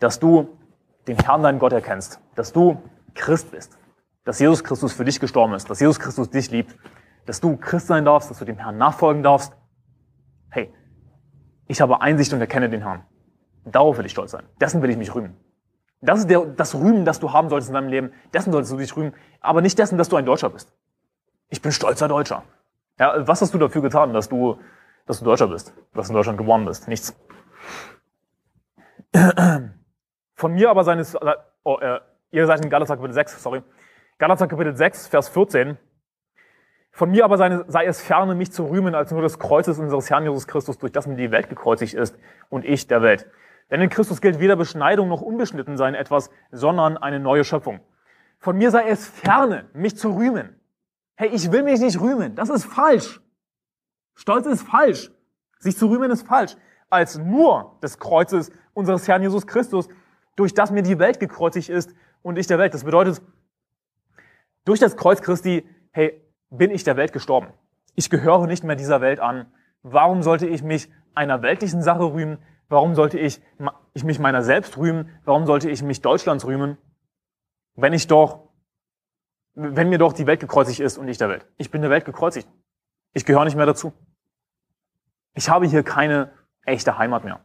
dass 0.00 0.18
du 0.18 0.58
den 1.06 1.18
Herrn, 1.18 1.42
deinen 1.42 1.58
Gott 1.58 1.72
erkennst, 1.72 2.18
dass 2.34 2.52
du 2.52 2.82
Christ 3.14 3.52
bist, 3.52 3.78
dass 4.24 4.40
Jesus 4.40 4.64
Christus 4.64 4.92
für 4.92 5.04
dich 5.04 5.20
gestorben 5.20 5.54
ist, 5.54 5.68
dass 5.70 5.80
Jesus 5.80 6.00
Christus 6.00 6.30
dich 6.30 6.50
liebt, 6.50 6.74
dass 7.26 7.40
du 7.40 7.56
Christ 7.56 7.86
sein 7.86 8.04
darfst, 8.04 8.30
dass 8.30 8.38
du 8.38 8.44
dem 8.44 8.58
Herrn 8.58 8.76
nachfolgen 8.78 9.22
darfst. 9.22 9.52
Hey, 10.50 10.72
ich 11.66 11.80
habe 11.80 12.00
Einsicht 12.00 12.32
und 12.32 12.40
erkenne 12.40 12.68
den 12.68 12.82
Herrn. 12.82 13.04
Darauf 13.64 13.98
will 13.98 14.06
ich 14.06 14.12
stolz 14.12 14.32
sein. 14.32 14.44
Dessen 14.60 14.82
will 14.82 14.90
ich 14.90 14.96
mich 14.96 15.14
rühmen. 15.14 15.36
Das 16.00 16.18
ist 16.18 16.28
der, 16.28 16.44
das 16.44 16.74
Rühmen, 16.74 17.06
das 17.06 17.18
du 17.18 17.32
haben 17.32 17.48
solltest 17.48 17.70
in 17.70 17.74
deinem 17.74 17.88
Leben. 17.88 18.12
Dessen 18.34 18.52
solltest 18.52 18.72
du 18.72 18.76
dich 18.76 18.94
rühmen. 18.94 19.14
Aber 19.40 19.62
nicht 19.62 19.78
dessen, 19.78 19.96
dass 19.96 20.10
du 20.10 20.16
ein 20.16 20.26
Deutscher 20.26 20.50
bist. 20.50 20.70
Ich 21.48 21.62
bin 21.62 21.72
stolzer 21.72 22.08
Deutscher. 22.08 22.44
Ja, 22.98 23.26
was 23.26 23.40
hast 23.40 23.54
du 23.54 23.58
dafür 23.58 23.80
getan, 23.80 24.12
dass 24.12 24.28
du, 24.28 24.58
dass 25.06 25.18
du 25.18 25.24
Deutscher 25.24 25.48
bist? 25.48 25.72
Dass 25.94 26.08
du 26.08 26.12
in 26.12 26.16
Deutschland 26.16 26.38
geboren 26.38 26.66
bist? 26.66 26.88
Nichts. 26.88 27.16
Von 30.34 30.52
mir 30.52 30.70
aber 30.70 30.84
seines, 30.84 31.16
oh, 31.62 31.78
äh, 31.78 32.00
ihr 32.32 32.46
seid 32.46 32.62
in 32.62 32.70
Galater 32.70 32.96
Kapitel 32.96 33.14
6, 33.14 33.42
sorry. 33.42 33.62
Galater 34.18 34.46
Kapitel 34.46 34.76
6, 34.76 35.06
Vers 35.08 35.28
14. 35.28 35.78
Von 36.96 37.10
mir 37.10 37.24
aber 37.24 37.64
sei 37.66 37.86
es 37.86 38.00
ferne, 38.00 38.36
mich 38.36 38.52
zu 38.52 38.66
rühmen, 38.66 38.94
als 38.94 39.10
nur 39.10 39.20
des 39.20 39.40
Kreuzes 39.40 39.80
unseres 39.80 40.10
Herrn 40.10 40.22
Jesus 40.22 40.46
Christus, 40.46 40.78
durch 40.78 40.92
das 40.92 41.08
mir 41.08 41.16
die 41.16 41.32
Welt 41.32 41.48
gekreuzigt 41.48 41.94
ist 41.94 42.16
und 42.50 42.64
ich 42.64 42.86
der 42.86 43.02
Welt. 43.02 43.28
Denn 43.68 43.80
in 43.80 43.88
Christus 43.90 44.20
gilt 44.20 44.38
weder 44.38 44.54
Beschneidung 44.54 45.08
noch 45.08 45.20
unbeschnitten 45.20 45.76
sein 45.76 45.96
etwas, 45.96 46.30
sondern 46.52 46.96
eine 46.96 47.18
neue 47.18 47.42
Schöpfung. 47.42 47.80
Von 48.38 48.58
mir 48.58 48.70
sei 48.70 48.88
es 48.88 49.08
ferne, 49.08 49.68
mich 49.72 49.96
zu 49.96 50.12
rühmen. 50.12 50.60
Hey, 51.16 51.30
ich 51.30 51.50
will 51.50 51.64
mich 51.64 51.80
nicht 51.80 52.00
rühmen. 52.00 52.36
Das 52.36 52.48
ist 52.48 52.64
falsch. 52.64 53.20
Stolz 54.14 54.46
ist 54.46 54.62
falsch. 54.62 55.10
Sich 55.58 55.76
zu 55.76 55.88
rühmen 55.88 56.12
ist 56.12 56.24
falsch. 56.24 56.54
Als 56.90 57.18
nur 57.18 57.76
des 57.82 57.98
Kreuzes 57.98 58.52
unseres 58.72 59.08
Herrn 59.08 59.22
Jesus 59.22 59.48
Christus, 59.48 59.88
durch 60.36 60.54
das 60.54 60.70
mir 60.70 60.84
die 60.84 61.00
Welt 61.00 61.18
gekreuzigt 61.18 61.70
ist 61.70 61.92
und 62.22 62.38
ich 62.38 62.46
der 62.46 62.60
Welt. 62.60 62.72
Das 62.72 62.84
bedeutet, 62.84 63.20
durch 64.64 64.78
das 64.78 64.96
Kreuz 64.96 65.22
Christi, 65.22 65.68
hey, 65.90 66.23
bin 66.56 66.70
ich 66.70 66.84
der 66.84 66.96
Welt 66.96 67.12
gestorben. 67.12 67.48
Ich 67.94 68.10
gehöre 68.10 68.46
nicht 68.46 68.64
mehr 68.64 68.76
dieser 68.76 69.00
Welt 69.00 69.20
an. 69.20 69.52
Warum 69.82 70.22
sollte 70.22 70.46
ich 70.46 70.62
mich 70.62 70.90
einer 71.14 71.42
weltlichen 71.42 71.82
Sache 71.82 72.04
rühmen? 72.04 72.38
Warum 72.68 72.94
sollte 72.94 73.18
ich, 73.18 73.40
ich 73.92 74.04
mich 74.04 74.18
meiner 74.18 74.42
selbst 74.42 74.76
rühmen? 74.76 75.10
Warum 75.24 75.46
sollte 75.46 75.70
ich 75.70 75.82
mich 75.82 76.00
Deutschlands 76.00 76.46
rühmen? 76.46 76.78
Wenn 77.74 77.92
ich 77.92 78.06
doch, 78.06 78.48
wenn 79.54 79.88
mir 79.88 79.98
doch 79.98 80.12
die 80.12 80.26
Welt 80.26 80.40
gekreuzigt 80.40 80.80
ist 80.80 80.98
und 80.98 81.06
nicht 81.06 81.20
der 81.20 81.28
Welt. 81.28 81.46
Ich 81.56 81.70
bin 81.70 81.82
der 81.82 81.90
Welt 81.90 82.04
gekreuzigt. 82.04 82.48
Ich 83.12 83.24
gehöre 83.24 83.44
nicht 83.44 83.56
mehr 83.56 83.66
dazu. 83.66 83.92
Ich 85.34 85.48
habe 85.48 85.66
hier 85.66 85.82
keine 85.82 86.32
echte 86.64 86.98
Heimat 86.98 87.24
mehr. 87.24 87.44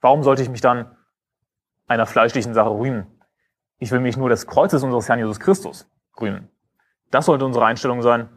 Warum 0.00 0.22
sollte 0.22 0.42
ich 0.42 0.48
mich 0.48 0.60
dann 0.60 0.96
einer 1.86 2.06
fleischlichen 2.06 2.54
Sache 2.54 2.70
rühmen? 2.70 3.06
Ich 3.78 3.90
will 3.90 4.00
mich 4.00 4.16
nur 4.16 4.28
des 4.28 4.46
Kreuzes 4.46 4.82
unseres 4.82 5.08
Herrn 5.08 5.18
Jesus 5.18 5.40
Christus 5.40 5.88
rühmen. 6.20 6.50
Das 7.14 7.26
sollte 7.26 7.44
unsere 7.44 7.64
Einstellung 7.64 8.02
sein. 8.02 8.28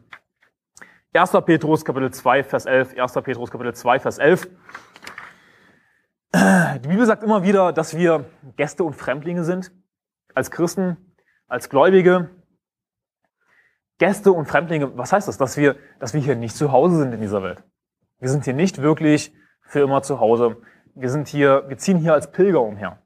1. 1.12 1.32
Petrus 1.48 1.84
Kapitel 1.84 2.14
2, 2.14 2.44
Vers 2.44 2.68
11. 2.68 2.96
1. 2.96 3.14
Petrus 3.24 3.50
Kapitel 3.50 3.74
2, 3.74 4.00
Vers 4.00 4.20
11. 4.20 4.48
Die 6.36 6.88
Bibel 6.88 7.04
sagt 7.08 7.24
immer 7.24 7.42
wieder, 7.42 7.74
dass 7.74 7.98
wir 7.98 8.26
Gäste 8.56 8.84
und 8.84 8.94
Fremdlinge 8.94 9.44
sind. 9.44 9.72
Als 10.36 10.52
Christen, 10.52 10.96
als 11.48 11.72
Gläubige. 11.72 12.30
Gäste 13.98 14.32
und 14.32 14.46
Fremdlinge, 14.46 14.96
was 14.96 15.12
heißt 15.12 15.28
das? 15.28 15.40
Dass 15.40 15.58
wir, 15.58 15.78
dass 16.00 16.14
wir 16.14 16.22
hier 16.22 16.36
nicht 16.36 16.56
zu 16.56 16.72
Hause 16.72 16.98
sind 16.98 17.14
in 17.14 17.22
dieser 17.22 17.42
Welt. 17.42 17.64
Wir 18.20 18.30
sind 18.30 18.44
hier 18.44 18.54
nicht 18.54 18.80
wirklich 18.80 19.34
für 19.64 19.80
immer 19.80 20.04
zu 20.04 20.20
Hause. 20.20 20.58
Wir 20.94 21.10
sind 21.10 21.30
hier, 21.30 21.68
wir 21.68 21.80
ziehen 21.80 21.98
hier 21.98 22.14
als 22.14 22.32
Pilger 22.32 22.62
umher. 22.62 23.02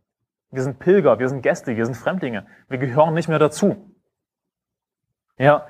Wir 0.49 0.63
sind 0.63 0.79
Pilger, 0.79 1.17
wir 1.19 1.29
sind 1.29 1.43
Gäste, 1.43 1.77
wir 1.77 1.85
sind 1.85 1.95
Fremdlinge. 1.95 2.45
Wir 2.67 2.77
gehören 2.77 3.13
nicht 3.13 3.29
mehr 3.29 3.39
dazu. 3.39 3.90
Ja, 5.41 5.65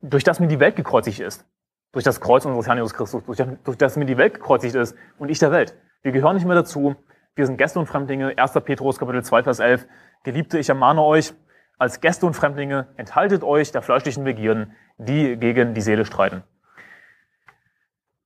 durch 0.00 0.24
das 0.24 0.40
mir 0.40 0.48
die 0.48 0.60
Welt 0.60 0.74
gekreuzigt 0.74 1.20
ist. 1.20 1.44
Durch 1.92 2.04
das 2.04 2.22
Kreuz 2.22 2.46
unseres 2.46 2.66
Herrn 2.66 2.78
Jesus 2.78 2.94
Christus. 2.94 3.22
Durch 3.22 3.36
das, 3.36 3.48
durch 3.64 3.76
das 3.76 3.96
mir 3.96 4.06
die 4.06 4.16
Welt 4.16 4.32
gekreuzigt 4.32 4.74
ist 4.74 4.96
und 5.18 5.28
ich 5.28 5.38
der 5.38 5.52
Welt. 5.52 5.76
Wir 6.00 6.12
gehören 6.12 6.36
nicht 6.36 6.46
mehr 6.46 6.54
dazu. 6.54 6.96
Wir 7.34 7.44
sind 7.44 7.58
Gäste 7.58 7.78
und 7.78 7.86
Fremdlinge. 7.86 8.32
1. 8.38 8.52
Petrus 8.64 8.98
Kapitel 8.98 9.22
2, 9.22 9.42
Vers 9.42 9.58
11. 9.58 9.86
Geliebte, 10.24 10.58
ich 10.58 10.70
ermahne 10.70 11.02
euch, 11.02 11.34
als 11.76 12.00
Gäste 12.00 12.24
und 12.24 12.32
Fremdlinge, 12.32 12.88
enthaltet 12.96 13.44
euch 13.44 13.72
der 13.72 13.82
fleischlichen 13.82 14.24
Begierden, 14.24 14.74
die 14.96 15.36
gegen 15.36 15.74
die 15.74 15.82
Seele 15.82 16.06
streiten. 16.06 16.42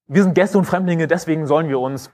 Wir 0.07 0.23
sind 0.23 0.35
Gäste 0.35 0.59
und 0.59 0.65
Fremdlinge, 0.65 1.09
deswegen 1.09 1.47
sollen 1.47 1.69
wir 1.69 1.81
uns 1.81 2.13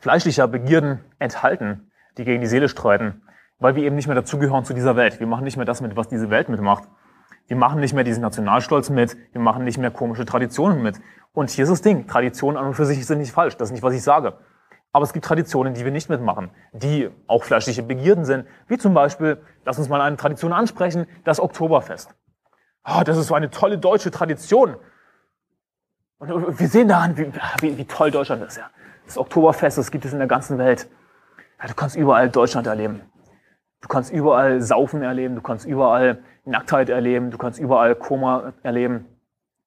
fleischlicher 0.00 0.48
Begierden 0.48 1.02
enthalten, 1.18 1.90
die 2.18 2.24
gegen 2.24 2.42
die 2.42 2.46
Seele 2.46 2.68
streiten. 2.68 3.22
weil 3.60 3.74
wir 3.74 3.82
eben 3.82 3.96
nicht 3.96 4.06
mehr 4.06 4.14
dazugehören 4.14 4.64
zu 4.64 4.72
dieser 4.72 4.94
Welt. 4.96 5.18
Wir 5.18 5.26
machen 5.26 5.44
nicht 5.44 5.56
mehr 5.56 5.66
das 5.66 5.80
mit, 5.80 5.96
was 5.96 6.08
diese 6.08 6.30
Welt 6.30 6.48
mitmacht. 6.48 6.84
Wir 7.48 7.56
machen 7.56 7.80
nicht 7.80 7.94
mehr 7.94 8.04
diesen 8.04 8.20
Nationalstolz 8.22 8.90
mit. 8.90 9.16
Wir 9.32 9.40
machen 9.40 9.64
nicht 9.64 9.78
mehr 9.78 9.90
komische 9.90 10.26
Traditionen 10.26 10.82
mit. 10.82 11.00
Und 11.32 11.50
hier 11.50 11.64
ist 11.64 11.70
das 11.70 11.82
Ding. 11.82 12.06
Traditionen 12.06 12.58
an 12.58 12.66
und 12.66 12.74
für 12.74 12.84
sich 12.84 13.04
sind 13.06 13.18
nicht 13.18 13.32
falsch. 13.32 13.56
Das 13.56 13.68
ist 13.68 13.72
nicht, 13.72 13.82
was 13.82 13.94
ich 13.94 14.02
sage. 14.02 14.34
Aber 14.92 15.04
es 15.04 15.12
gibt 15.12 15.24
Traditionen, 15.24 15.74
die 15.74 15.84
wir 15.84 15.92
nicht 15.92 16.08
mitmachen, 16.08 16.50
die 16.72 17.10
auch 17.26 17.44
fleischliche 17.44 17.82
Begierden 17.82 18.24
sind. 18.24 18.46
Wie 18.66 18.78
zum 18.78 18.94
Beispiel, 18.94 19.42
lass 19.64 19.78
uns 19.78 19.88
mal 19.88 20.00
eine 20.00 20.16
Tradition 20.16 20.52
ansprechen, 20.52 21.06
das 21.24 21.40
Oktoberfest. 21.40 22.14
Oh, 22.84 23.02
das 23.04 23.16
ist 23.16 23.26
so 23.26 23.34
eine 23.34 23.50
tolle 23.50 23.78
deutsche 23.78 24.10
Tradition. 24.10 24.76
Und 26.18 26.58
wir 26.58 26.68
sehen 26.68 26.88
daran, 26.88 27.16
wie, 27.16 27.32
wie, 27.60 27.78
wie 27.78 27.84
toll 27.84 28.10
Deutschland 28.10 28.42
ist. 28.42 28.56
Ja. 28.56 28.70
Das 29.06 29.16
Oktoberfest, 29.16 29.78
das 29.78 29.90
gibt 29.90 30.04
es 30.04 30.12
in 30.12 30.18
der 30.18 30.28
ganzen 30.28 30.58
Welt. 30.58 30.88
Ja, 31.60 31.68
du 31.68 31.74
kannst 31.74 31.96
überall 31.96 32.28
Deutschland 32.28 32.66
erleben. 32.66 33.02
Du 33.80 33.88
kannst 33.88 34.12
überall 34.12 34.60
Saufen 34.60 35.02
erleben, 35.02 35.36
du 35.36 35.40
kannst 35.40 35.66
überall 35.66 36.22
Nacktheit 36.44 36.88
erleben, 36.88 37.30
du 37.30 37.38
kannst 37.38 37.60
überall 37.60 37.94
Koma 37.94 38.52
erleben, 38.62 39.06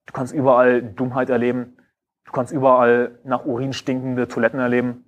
du 0.05 0.13
kannst 0.13 0.33
überall 0.33 0.81
Dummheit 0.81 1.29
erleben, 1.29 1.77
du 2.25 2.31
kannst 2.31 2.51
überall 2.51 3.19
nach 3.23 3.45
Urin 3.45 3.73
stinkende 3.73 4.27
Toiletten 4.27 4.59
erleben. 4.59 5.05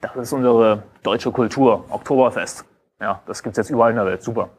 Das 0.00 0.14
ist 0.16 0.32
unsere 0.32 0.84
deutsche 1.02 1.32
Kultur, 1.32 1.84
Oktoberfest. 1.90 2.64
Ja, 3.00 3.22
das 3.26 3.42
gibt's 3.42 3.58
jetzt 3.58 3.70
überall 3.70 3.90
in 3.90 3.96
der 3.96 4.06
Welt, 4.06 4.22
super. 4.22 4.50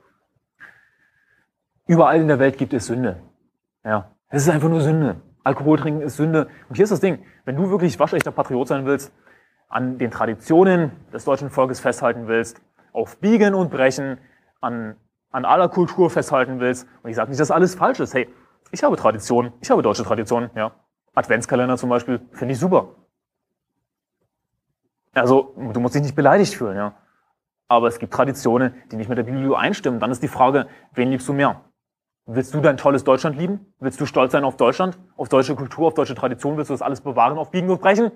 Überall 1.87 2.21
in 2.21 2.27
der 2.27 2.39
Welt 2.39 2.57
gibt 2.57 2.73
es 2.73 2.85
Sünde. 2.85 3.21
Ja, 3.83 4.11
es 4.29 4.43
ist 4.43 4.49
einfach 4.49 4.69
nur 4.69 4.81
Sünde. 4.81 5.21
Alkohol 5.43 5.77
trinken 5.79 6.01
ist 6.01 6.17
Sünde. 6.17 6.47
Und 6.67 6.75
hier 6.75 6.83
ist 6.83 6.91
das 6.91 6.99
Ding, 6.99 7.25
wenn 7.45 7.55
du 7.55 7.69
wirklich 7.69 7.99
waschechter 7.99 8.31
Patriot 8.31 8.67
sein 8.67 8.85
willst, 8.85 9.11
an 9.69 9.97
den 9.97 10.11
Traditionen 10.11 10.91
des 11.13 11.25
deutschen 11.25 11.49
Volkes 11.49 11.79
festhalten 11.79 12.27
willst, 12.27 12.61
auf 12.99 13.17
Biegen 13.17 13.55
und 13.55 13.71
Brechen 13.71 14.19
an, 14.59 14.95
an 15.31 15.45
aller 15.45 15.69
Kultur 15.69 16.09
festhalten 16.09 16.59
willst. 16.59 16.87
Und 17.01 17.09
ich 17.09 17.15
sage 17.15 17.29
nicht, 17.29 17.39
dass 17.39 17.49
alles 17.49 17.75
falsch 17.75 17.99
ist. 17.99 18.13
Hey, 18.13 18.27
ich 18.71 18.83
habe 18.83 18.97
Traditionen, 18.97 19.53
ich 19.61 19.71
habe 19.71 19.81
deutsche 19.81 20.03
Traditionen, 20.03 20.49
ja. 20.53 20.71
Adventskalender 21.15 21.77
zum 21.77 21.89
Beispiel, 21.89 22.21
finde 22.31 22.53
ich 22.53 22.59
super. 22.59 22.89
Also, 25.13 25.55
du 25.73 25.79
musst 25.79 25.95
dich 25.95 26.03
nicht 26.03 26.15
beleidigt 26.15 26.53
fühlen, 26.53 26.75
ja. 26.75 26.93
Aber 27.67 27.87
es 27.87 27.99
gibt 27.99 28.13
Traditionen, 28.13 28.73
die 28.91 28.95
nicht 28.95 29.09
mit 29.09 29.17
der 29.17 29.23
Bibel 29.23 29.55
einstimmen. 29.55 29.99
Dann 29.99 30.11
ist 30.11 30.21
die 30.21 30.27
Frage, 30.27 30.67
wen 30.93 31.09
liebst 31.09 31.27
du 31.27 31.33
mehr? 31.33 31.61
Willst 32.25 32.53
du 32.53 32.61
dein 32.61 32.77
tolles 32.77 33.03
Deutschland 33.03 33.37
lieben? 33.37 33.73
Willst 33.79 33.99
du 33.99 34.05
stolz 34.05 34.33
sein 34.33 34.43
auf 34.43 34.57
Deutschland, 34.57 34.99
auf 35.17 35.29
deutsche 35.29 35.55
Kultur, 35.55 35.87
auf 35.87 35.93
deutsche 35.93 36.15
Tradition? 36.15 36.57
Willst 36.57 36.69
du 36.69 36.73
das 36.73 36.81
alles 36.81 37.01
bewahren, 37.01 37.37
auf 37.37 37.49
Biegen 37.49 37.69
und 37.69 37.81
Brechen? 37.81 38.11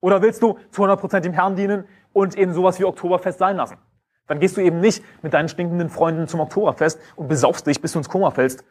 Oder 0.00 0.22
willst 0.22 0.42
du 0.42 0.58
zu 0.70 0.82
100% 0.82 1.20
dem 1.20 1.32
Herrn 1.32 1.56
dienen 1.56 1.84
und 2.12 2.36
eben 2.36 2.52
sowas 2.52 2.78
wie 2.80 2.84
Oktoberfest 2.84 3.38
sein 3.38 3.56
lassen? 3.56 3.78
Dann 4.26 4.40
gehst 4.40 4.56
du 4.56 4.60
eben 4.60 4.80
nicht 4.80 5.04
mit 5.22 5.34
deinen 5.34 5.48
stinkenden 5.48 5.90
Freunden 5.90 6.26
zum 6.28 6.40
Oktoberfest 6.40 6.98
und 7.16 7.28
besaufst 7.28 7.66
dich, 7.66 7.80
bis 7.80 7.92
du 7.92 7.98
ins 7.98 8.08
Koma 8.08 8.30
fällst. 8.30 8.64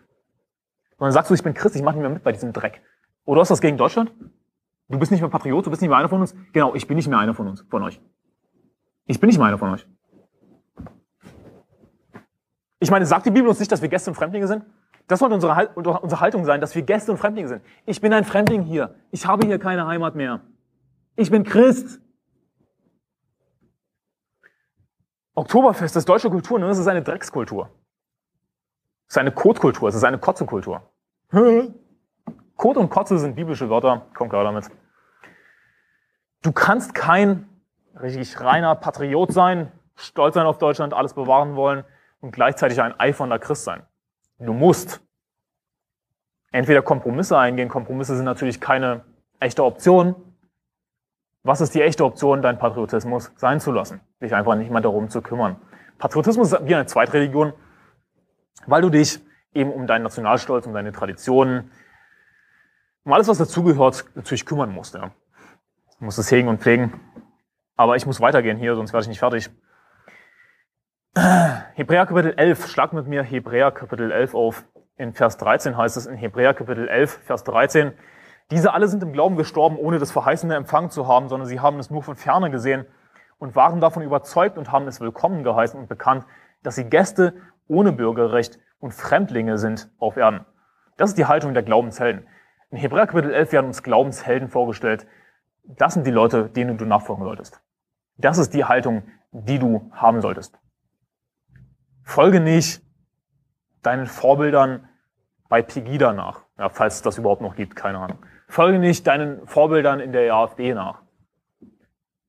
Sondern 0.97 1.11
sagst 1.11 1.29
du, 1.29 1.35
ich 1.35 1.43
bin 1.43 1.53
Christ, 1.53 1.75
ich 1.75 1.83
mache 1.83 1.95
nicht 1.95 2.01
mehr 2.01 2.09
mit 2.09 2.23
bei 2.23 2.31
diesem 2.31 2.53
Dreck. 2.53 2.81
Oder 3.25 3.41
hast 3.41 3.49
du 3.49 3.53
das 3.53 3.61
gegen 3.61 3.77
Deutschland? 3.77 4.11
Du 4.89 4.99
bist 4.99 5.11
nicht 5.11 5.21
mehr 5.21 5.29
Patriot, 5.29 5.65
du 5.65 5.69
bist 5.69 5.81
nicht 5.81 5.89
mehr 5.89 5.97
einer 5.97 6.09
von 6.09 6.21
uns? 6.21 6.35
Genau, 6.51 6.75
ich 6.75 6.87
bin 6.87 6.97
nicht 6.97 7.07
mehr 7.07 7.19
einer 7.19 7.33
von 7.33 7.47
uns, 7.47 7.65
von 7.69 7.83
euch. 7.83 7.99
Ich 9.05 9.19
bin 9.19 9.27
nicht 9.27 9.37
mehr 9.37 9.47
einer 9.47 9.57
von 9.57 9.71
euch. 9.71 9.87
Ich 12.79 12.91
meine, 12.91 13.05
sagt 13.05 13.25
die 13.25 13.31
Bibel 13.31 13.47
uns 13.47 13.59
nicht, 13.59 13.71
dass 13.71 13.81
wir 13.81 13.89
Gäste 13.89 14.11
und 14.11 14.15
Fremdlinge 14.15 14.47
sind? 14.47 14.65
Das 15.07 15.19
sollte 15.19 15.35
unsere, 15.35 15.69
unsere 15.75 16.21
Haltung 16.21 16.45
sein, 16.45 16.61
dass 16.61 16.75
wir 16.75 16.81
Gäste 16.81 17.11
und 17.11 17.17
Fremdlinge 17.17 17.47
sind. 17.47 17.61
Ich 17.85 18.01
bin 18.01 18.13
ein 18.13 18.23
Fremdling 18.23 18.61
hier. 18.63 18.95
Ich 19.11 19.25
habe 19.25 19.45
hier 19.45 19.59
keine 19.59 19.85
Heimat 19.87 20.15
mehr. 20.15 20.41
Ich 21.15 21.31
bin 21.31 21.43
Christ. 21.43 22.01
Oktoberfest, 25.35 25.95
das 25.95 26.01
ist 26.01 26.09
deutsche 26.09 26.29
Kultur, 26.29 26.59
ne? 26.59 26.67
das 26.67 26.77
ist 26.77 26.87
eine 26.87 27.01
Dreckskultur. 27.01 27.69
Das 29.07 29.15
ist 29.15 29.17
eine 29.17 29.31
Kotkultur, 29.31 29.89
es 29.89 29.95
ist 29.95 30.03
eine 30.03 30.19
Kotzekultur. 30.19 30.81
Kot 32.55 32.77
und 32.77 32.89
Kotze 32.89 33.17
sind 33.17 33.35
biblische 33.35 33.69
Wörter, 33.69 34.05
kommt 34.13 34.29
klar 34.29 34.43
damit. 34.43 34.69
Du 36.43 36.51
kannst 36.51 36.93
kein 36.93 37.49
richtig 37.99 38.39
reiner 38.39 38.75
Patriot 38.75 39.31
sein, 39.31 39.71
stolz 39.95 40.35
sein 40.35 40.45
auf 40.45 40.59
Deutschland, 40.59 40.93
alles 40.93 41.13
bewahren 41.13 41.55
wollen 41.55 41.83
und 42.21 42.31
gleichzeitig 42.31 42.81
ein 42.81 42.99
eifernder 42.99 43.39
Christ 43.39 43.63
sein. 43.63 43.83
Du 44.39 44.53
musst 44.53 45.01
entweder 46.51 46.81
Kompromisse 46.81 47.37
eingehen. 47.37 47.69
Kompromisse 47.69 48.15
sind 48.15 48.25
natürlich 48.25 48.61
keine 48.61 49.03
echte 49.39 49.63
Option, 49.63 50.15
was 51.43 51.59
ist 51.59 51.75
die 51.75 51.81
echte 51.81 52.05
Option, 52.05 52.41
deinen 52.41 52.57
Patriotismus 52.57 53.31
sein 53.35 53.59
zu 53.59 53.71
lassen? 53.71 53.99
Dich 54.21 54.33
einfach 54.33 54.55
nicht 54.55 54.71
mehr 54.71 54.81
darum 54.81 55.09
zu 55.09 55.21
kümmern. 55.21 55.57
Patriotismus 55.97 56.53
ist 56.53 56.65
wie 56.65 56.73
eine 56.73 56.85
Zweitreligion, 56.85 57.53
weil 58.65 58.81
du 58.81 58.89
dich 58.89 59.19
eben 59.53 59.71
um 59.71 59.85
deinen 59.85 60.03
Nationalstolz, 60.03 60.65
um 60.65 60.73
deine 60.73 60.93
Traditionen, 60.93 61.71
um 63.03 63.11
alles, 63.11 63.27
was 63.27 63.37
dazugehört, 63.37 64.05
natürlich 64.15 64.45
kümmern 64.45 64.71
musst. 64.71 64.95
Ja. 64.95 65.11
Du 65.99 66.05
musst 66.05 66.17
es 66.17 66.31
hegen 66.31 66.47
und 66.47 66.61
pflegen. 66.61 66.99
Aber 67.75 67.97
ich 67.97 68.05
muss 68.05 68.21
weitergehen 68.21 68.57
hier, 68.57 68.75
sonst 68.75 68.93
werde 68.93 69.03
ich 69.03 69.09
nicht 69.09 69.19
fertig. 69.19 69.49
Hebräer 71.75 72.05
Kapitel 72.05 72.33
11, 72.37 72.67
schlag 72.67 72.93
mit 72.93 73.07
mir 73.07 73.23
Hebräer 73.23 73.71
Kapitel 73.71 74.11
11 74.11 74.33
auf. 74.33 74.63
In 74.95 75.13
Vers 75.13 75.37
13 75.37 75.75
heißt 75.75 75.97
es 75.97 76.05
in 76.05 76.15
Hebräer 76.15 76.53
Kapitel 76.53 76.87
11, 76.87 77.19
Vers 77.25 77.43
13, 77.43 77.91
diese 78.51 78.73
alle 78.73 78.87
sind 78.87 79.03
im 79.03 79.13
Glauben 79.13 79.35
gestorben, 79.35 79.77
ohne 79.77 79.99
das 79.99 80.11
Verheißene 80.11 80.55
empfangen 80.55 80.89
zu 80.89 81.07
haben, 81.07 81.29
sondern 81.29 81.47
sie 81.47 81.59
haben 81.59 81.79
es 81.79 81.89
nur 81.89 82.03
von 82.03 82.15
ferne 82.15 82.51
gesehen 82.51 82.85
und 83.39 83.55
waren 83.55 83.81
davon 83.81 84.03
überzeugt 84.03 84.57
und 84.57 84.71
haben 84.71 84.87
es 84.87 85.01
willkommen 85.01 85.43
geheißen 85.43 85.79
und 85.79 85.89
bekannt, 85.89 86.25
dass 86.61 86.75
sie 86.75 86.85
Gäste 86.85 87.33
ohne 87.67 87.91
Bürgerrecht 87.91 88.59
und 88.79 88.93
Fremdlinge 88.93 89.57
sind 89.57 89.89
auf 89.97 90.17
Erden. 90.17 90.45
Das 90.97 91.09
ist 91.09 91.17
die 91.17 91.25
Haltung 91.25 91.53
der 91.53 91.63
Glaubenshelden. 91.63 92.27
In 92.69 92.77
Hebräer 92.77 93.07
Kapitel 93.07 93.33
11 93.33 93.51
werden 93.51 93.67
uns 93.67 93.83
Glaubenshelden 93.83 94.49
vorgestellt. 94.49 95.07
Das 95.63 95.93
sind 95.93 96.05
die 96.05 96.11
Leute, 96.11 96.49
denen 96.49 96.77
du 96.77 96.85
nachfolgen 96.85 97.23
solltest. 97.23 97.61
Das 98.17 98.37
ist 98.37 98.53
die 98.53 98.65
Haltung, 98.65 99.03
die 99.31 99.59
du 99.59 99.89
haben 99.93 100.21
solltest. 100.21 100.59
Folge 102.03 102.39
nicht 102.39 102.83
deinen 103.81 104.05
Vorbildern 104.05 104.89
bei 105.49 105.61
Pegida 105.61 106.13
nach, 106.13 106.41
ja, 106.57 106.69
falls 106.69 106.95
es 106.95 107.01
das 107.01 107.17
überhaupt 107.17 107.41
noch 107.41 107.55
gibt, 107.55 107.75
keine 107.75 107.99
Ahnung. 107.99 108.19
Folge 108.53 108.77
nicht 108.77 109.07
deinen 109.07 109.47
Vorbildern 109.47 109.99
in 109.99 110.11
der 110.11 110.31
AfD 110.31 110.75
nach 110.75 111.01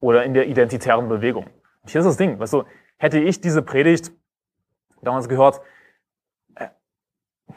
oder 0.00 0.24
in 0.24 0.32
der 0.32 0.46
identitären 0.46 1.06
Bewegung. 1.06 1.44
Und 1.82 1.90
hier 1.90 2.00
ist 2.00 2.06
das 2.06 2.16
Ding, 2.16 2.38
weißt 2.38 2.54
du, 2.54 2.64
hätte 2.96 3.18
ich 3.18 3.42
diese 3.42 3.60
Predigt 3.60 4.10
damals 5.02 5.28
gehört, 5.28 5.60
äh, 6.54 6.68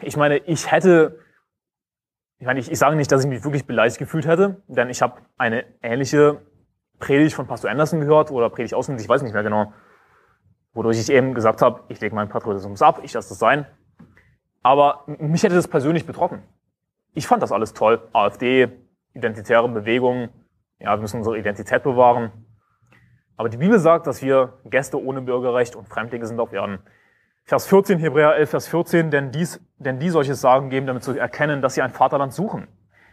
ich 0.02 0.18
meine, 0.18 0.40
ich 0.40 0.70
hätte, 0.70 1.18
ich 2.40 2.46
meine, 2.46 2.60
ich, 2.60 2.70
ich 2.70 2.78
sage 2.78 2.98
nicht, 2.98 3.10
dass 3.10 3.24
ich 3.24 3.30
mich 3.30 3.42
wirklich 3.46 3.66
beleidigt 3.66 4.00
gefühlt 4.00 4.28
hätte, 4.28 4.62
denn 4.68 4.90
ich 4.90 5.02
habe 5.02 5.22
eine 5.38 5.64
ähnliche 5.82 6.42
Predigt 7.00 7.36
von 7.36 7.48
Pastor 7.48 7.72
Anderson 7.72 8.02
gehört 8.02 8.32
oder 8.32 8.50
Predigt 8.50 8.74
auswendig, 8.74 9.06
ich 9.06 9.10
weiß 9.10 9.22
nicht 9.22 9.34
mehr 9.34 9.44
genau, 9.44 9.72
wodurch 10.74 11.00
ich 11.00 11.10
eben 11.10 11.34
gesagt 11.34 11.62
habe, 11.62 11.84
ich 11.88 12.02
lege 12.02 12.14
meinen 12.14 12.28
Patriotismus 12.28 12.82
ab, 12.82 13.00
ich 13.02 13.14
lasse 13.14 13.30
das 13.30 13.40
sein. 13.40 13.66
Aber 14.62 15.06
mich 15.08 15.42
hätte 15.44 15.56
das 15.56 15.70
persönlich 15.70 16.06
betroffen. 16.06 16.44
Ich 17.18 17.26
fand 17.26 17.42
das 17.42 17.52
alles 17.52 17.74
toll. 17.74 18.08
AfD, 18.14 18.68
identitäre 19.16 19.68
Bewegungen, 19.68 20.30
ja, 20.78 20.92
wir 20.92 21.02
müssen 21.02 21.18
unsere 21.18 21.40
Identität 21.40 21.82
bewahren. 21.82 22.32
Aber 23.38 23.50
die 23.50 23.58
Bibel 23.58 23.80
sagt, 23.80 24.06
dass 24.06 24.22
wir 24.22 24.60
Gäste 24.66 25.04
ohne 25.04 25.24
Bürgerrecht 25.24 25.76
und 25.76 25.90
Fremdlinge 25.90 26.28
sind 26.28 26.40
auf 26.40 26.54
Erden. 26.54 26.78
Vers 27.44 27.66
14, 27.66 27.98
Hebräer 27.98 28.36
11, 28.36 28.50
Vers 28.52 28.68
14, 28.68 29.10
denn, 29.10 29.32
dies, 29.32 29.60
denn 29.80 29.98
die 29.98 30.12
solches 30.12 30.42
Sagen 30.42 30.70
geben, 30.70 30.86
damit 30.86 31.02
zu 31.02 31.18
erkennen, 31.18 31.64
dass 31.64 31.74
sie 31.74 31.82
ein 31.82 31.90
Vaterland 31.90 32.34
suchen. 32.34 32.68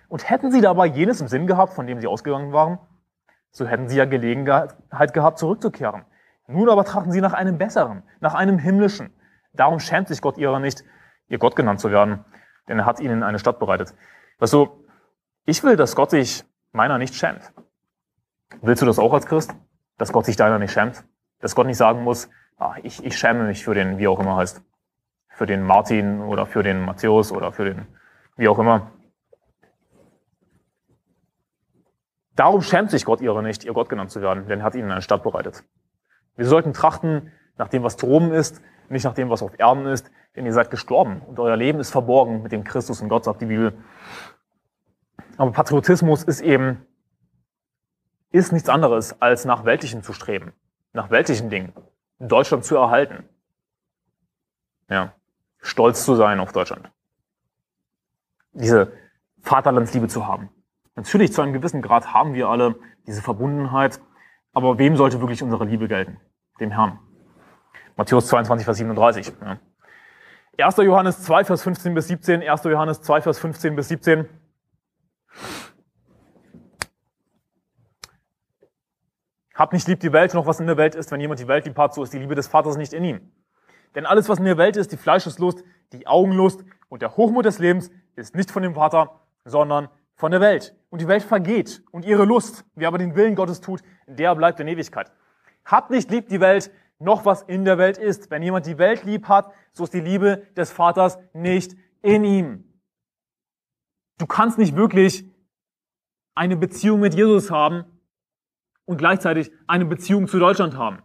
Und 0.09 0.28
hätten 0.28 0.52
sie 0.52 0.60
dabei 0.60 0.85
jenes 0.85 1.22
im 1.22 1.28
Sinn 1.28 1.47
gehabt, 1.47 1.72
von 1.72 1.86
dem 1.86 1.98
sie 1.98 2.06
ausgegangen 2.06 2.52
waren, 2.52 2.78
so 3.52 3.64
hätten 3.64 3.89
sie 3.89 3.97
ja 3.97 4.05
Gelegenheit 4.05 5.14
gehabt, 5.14 5.39
zurückzukehren. 5.39 6.05
Nun 6.47 6.68
aber 6.68 6.85
trachten 6.85 7.10
sie 7.10 7.22
nach 7.22 7.32
einem 7.32 7.56
besseren, 7.56 8.02
nach 8.20 8.35
einem 8.35 8.59
himmlischen. 8.59 9.14
Darum 9.55 9.81
schämt 9.81 10.09
sich 10.09 10.20
Gott 10.20 10.36
ihrer 10.36 10.60
nicht, 10.60 10.85
ihr 11.28 11.39
Gott 11.39 11.56
genannt 11.56 11.81
zu 11.81 11.90
werden 11.90 12.22
denn 12.69 12.78
er 12.78 12.86
hat 12.86 13.01
ihnen 13.01 13.23
eine 13.23 13.39
Stadt 13.39 13.59
bereitet. 13.59 13.95
Weißt 14.39 14.53
du, 14.53 14.85
ich 15.47 15.62
will, 15.62 15.77
dass 15.77 15.97
Gott 15.97 16.11
sich 16.11 16.45
meiner 16.73 16.99
nicht 16.99 17.15
schämt. 17.15 17.53
Willst 18.62 18.82
du 18.82 18.86
das 18.86 18.99
auch 18.99 19.12
als 19.12 19.27
Christ? 19.27 19.55
Dass 19.99 20.12
Gott 20.12 20.24
sich 20.24 20.36
deiner 20.36 20.59
nicht 20.59 20.73
schämt? 20.73 21.05
Dass 21.41 21.55
Gott 21.55 21.66
nicht 21.66 21.77
sagen 21.77 22.03
muss, 22.03 22.28
ah, 22.57 22.74
ich, 22.82 23.05
ich 23.05 23.19
schäme 23.19 23.45
mich 23.45 23.65
für 23.65 23.74
den, 23.74 23.99
wie 23.99 24.09
auch 24.09 24.19
immer 24.20 24.36
heißt, 24.36 24.62
für 25.28 25.47
den 25.47 25.62
Martin 25.62 26.20
oder 26.20 26.47
für 26.47 26.62
den 26.62 26.85
Matthäus 26.85 27.32
oder 27.32 27.53
für 27.53 27.65
den, 27.65 27.86
wie 28.36 28.49
auch 28.49 28.59
immer. 28.59 28.93
Darum 32.36 32.62
schämt 32.62 32.91
sich 32.91 33.05
Gott 33.05 33.20
ihrer 33.20 33.43
nicht, 33.43 33.65
ihr 33.65 33.73
Gott 33.73 33.89
genannt 33.89 34.11
zu 34.11 34.20
werden, 34.20 34.47
denn 34.49 34.61
er 34.61 34.65
hat 34.65 34.74
ihnen 34.74 34.91
eine 34.91 35.03
Stadt 35.03 35.23
bereitet. 35.23 35.65
Wir 36.36 36.47
sollten 36.47 36.73
trachten 36.73 37.32
nach 37.56 37.68
dem, 37.68 37.82
was 37.82 37.97
droben 37.97 38.32
ist, 38.32 38.60
nicht 38.89 39.05
nach 39.05 39.14
dem, 39.14 39.31
was 39.31 39.43
auf 39.43 39.59
Erden 39.59 39.86
ist, 39.86 40.10
denn 40.36 40.47
ihr 40.47 40.52
seid 40.52 40.70
gestorben 40.70 41.22
und 41.22 41.39
euer 41.39 41.56
Leben 41.56 41.81
ist 41.81 41.90
verborgen 41.90 42.43
mit 42.43 42.52
dem 42.52 42.64
Christus 42.64 43.01
und 43.01 43.09
Gott, 43.09 43.24
sagt 43.24 43.40
die 43.40 43.47
Bibel. 43.47 43.76
Aber 45.36 45.52
Patriotismus 45.52 46.22
ist 46.24 46.40
eben, 46.40 46.86
ist 48.31 48.52
nichts 48.52 48.68
anderes, 48.68 49.20
als 49.20 49.44
nach 49.44 49.64
weltlichen 49.64 50.02
zu 50.02 50.12
streben, 50.12 50.52
nach 50.93 51.10
weltlichen 51.10 51.51
Dingen. 51.51 51.72
Deutschland 52.18 52.64
zu 52.64 52.76
erhalten. 52.76 53.28
Ja, 54.89 55.14
stolz 55.59 56.05
zu 56.05 56.14
sein 56.14 56.40
auf 56.40 56.52
Deutschland. 56.52 56.90
Diese 58.52 58.93
Vaterlandsliebe 59.40 60.09
zu 60.09 60.26
haben. 60.26 60.51
Natürlich, 60.97 61.32
zu 61.32 61.43
einem 61.43 61.52
gewissen 61.52 61.82
Grad 61.82 62.14
haben 62.14 62.35
wir 62.35 62.48
alle 62.48 62.76
diese 63.06 63.20
Verbundenheit, 63.20 64.01
aber 64.52 64.78
wem 64.78 64.97
sollte 64.97 65.20
wirklich 65.20 65.43
unsere 65.43 65.64
Liebe 65.64 65.89
gelten? 65.89 66.20
Dem 66.60 66.70
Herrn. 66.70 67.01
Matthäus 67.97 68.27
22, 68.27 68.65
Vers 68.65 68.77
37. 68.79 69.33
Ja. 69.41 69.59
1. 70.66 70.77
Johannes 70.79 71.23
2, 71.23 71.45
Vers 71.45 71.62
15 71.62 71.95
bis 71.95 72.09
17, 72.09 72.43
1. 72.43 72.65
Johannes 72.65 73.01
2, 73.03 73.21
Vers 73.23 73.39
15 73.39 73.77
bis 73.77 73.89
17. 73.89 74.29
Habt 79.55 79.73
nicht 79.73 79.87
lieb 79.87 80.01
die 80.01 80.12
Welt, 80.12 80.35
noch 80.35 80.47
was 80.47 80.59
in 80.59 80.66
der 80.66 80.77
Welt 80.77 80.97
ist. 80.97 81.12
Wenn 81.12 81.21
jemand 81.21 81.39
die 81.39 81.47
Welt 81.47 81.65
lieb 81.65 81.79
hat, 81.79 81.95
so 81.95 82.03
ist 82.03 82.12
die 82.12 82.19
Liebe 82.19 82.35
des 82.35 82.49
Vaters 82.49 82.77
nicht 82.77 82.93
in 82.93 83.05
ihm. 83.05 83.33
Denn 83.95 84.07
alles, 84.07 84.29
was 84.29 84.41
in 84.41 84.45
der 84.45 84.59
Welt 84.59 84.77
ist, 84.77 84.91
die 84.91 84.97
Fleischeslust, 84.97 85.62
die 85.93 86.09
Augenlust 86.09 86.65
und 86.89 87.03
der 87.03 87.16
Hochmut 87.16 87.45
des 87.45 87.61
Lebens, 87.61 87.93
ist 88.16 88.35
nicht 88.35 88.51
von 88.51 88.65
dem 88.65 88.75
Vater, 88.75 89.21
sondern 89.45 89.89
von 90.16 90.33
der 90.33 90.41
Welt. 90.41 90.75
Und 90.91 91.01
die 91.01 91.07
Welt 91.07 91.23
vergeht 91.23 91.85
und 91.93 92.05
ihre 92.05 92.25
Lust. 92.25 92.65
Wer 92.75 92.89
aber 92.89 92.99
den 92.99 93.15
Willen 93.15 93.37
Gottes 93.37 93.61
tut, 93.61 93.83
der 94.09 94.35
bleibt 94.35 94.59
in 94.59 94.66
Ewigkeit. 94.66 95.12
Habt 95.65 95.91
nicht 95.91 96.11
lieb 96.11 96.29
die 96.29 96.41
Welt, 96.41 96.73
noch 97.05 97.24
was 97.24 97.43
in 97.43 97.64
der 97.64 97.78
Welt 97.78 97.98
ist. 97.98 98.31
Wenn 98.31 98.43
jemand 98.43 98.66
die 98.66 98.78
Welt 98.78 99.05
lieb 99.05 99.28
hat, 99.28 99.52
so 99.72 99.85
ist 99.85 99.94
die 99.94 100.01
Liebe 100.01 100.47
des 100.56 100.72
Vaters 100.72 101.18
nicht 101.32 101.76
in 102.02 102.24
ihm. 102.24 102.64
Du 104.18 104.26
kannst 104.26 104.59
nicht 104.59 104.74
wirklich 104.76 105.24
eine 106.35 106.56
Beziehung 106.56 107.01
mit 107.01 107.14
Jesus 107.14 107.51
haben 107.51 107.85
und 108.85 108.97
gleichzeitig 108.97 109.52
eine 109.66 109.85
Beziehung 109.85 110.26
zu 110.26 110.39
Deutschland 110.39 110.76
haben. 110.76 111.02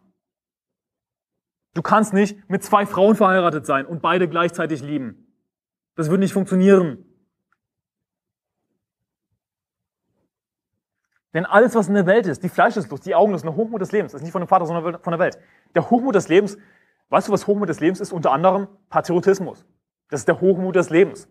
Du 1.73 1.81
kannst 1.81 2.13
nicht 2.13 2.49
mit 2.49 2.63
zwei 2.63 2.85
Frauen 2.85 3.15
verheiratet 3.15 3.65
sein 3.65 3.85
und 3.85 4.01
beide 4.01 4.27
gleichzeitig 4.27 4.81
lieben. 4.81 5.27
Das 5.95 6.09
wird 6.09 6.19
nicht 6.19 6.33
funktionieren. 6.33 7.05
Denn 11.33 11.45
alles, 11.45 11.75
was 11.75 11.87
in 11.87 11.93
der 11.93 12.07
Welt 12.07 12.25
ist, 12.25 12.43
die 12.43 12.49
Fleischeslust, 12.49 13.05
die 13.05 13.13
Augenlust, 13.13 13.45
der 13.45 13.55
Hochmut 13.55 13.81
des 13.81 13.91
Lebens, 13.91 14.13
ist 14.13 14.23
nicht 14.23 14.31
von 14.31 14.41
dem 14.41 14.47
Vater, 14.47 14.65
sondern 14.65 14.99
von 15.01 15.11
der 15.11 15.19
Welt. 15.19 15.37
Der 15.75 15.89
Hochmut 15.89 16.15
des 16.15 16.27
Lebens, 16.27 16.57
weißt 17.09 17.27
du, 17.27 17.31
was 17.31 17.47
Hochmut 17.47 17.69
des 17.69 17.79
Lebens 17.79 17.99
ist? 17.99 18.11
Unter 18.11 18.31
anderem 18.31 18.67
Patriotismus. 18.89 19.65
Das 20.09 20.21
ist 20.21 20.27
der 20.27 20.41
Hochmut 20.41 20.75
des 20.75 20.89
Lebens. 20.89 21.29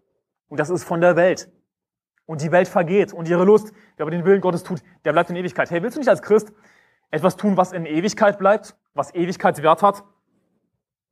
Und 0.48 0.60
das 0.60 0.70
ist 0.70 0.84
von 0.84 1.00
der 1.00 1.16
Welt. 1.16 1.50
Und 2.26 2.42
die 2.42 2.52
Welt 2.52 2.68
vergeht 2.68 3.12
und 3.12 3.28
ihre 3.28 3.44
Lust, 3.44 3.72
wer 3.96 4.04
aber 4.04 4.10
den 4.10 4.24
Willen 4.24 4.40
Gottes 4.40 4.62
tut, 4.62 4.82
der 5.04 5.12
bleibt 5.12 5.30
in 5.30 5.36
Ewigkeit. 5.36 5.70
Hey, 5.70 5.82
willst 5.82 5.96
du 5.96 6.00
nicht 6.00 6.10
als 6.10 6.22
Christ 6.22 6.52
etwas 7.10 7.36
tun, 7.36 7.56
was 7.56 7.72
in 7.72 7.86
Ewigkeit 7.86 8.38
bleibt, 8.38 8.76
was 8.92 9.14
Ewigkeitswert 9.14 9.82
hat, 9.82 10.04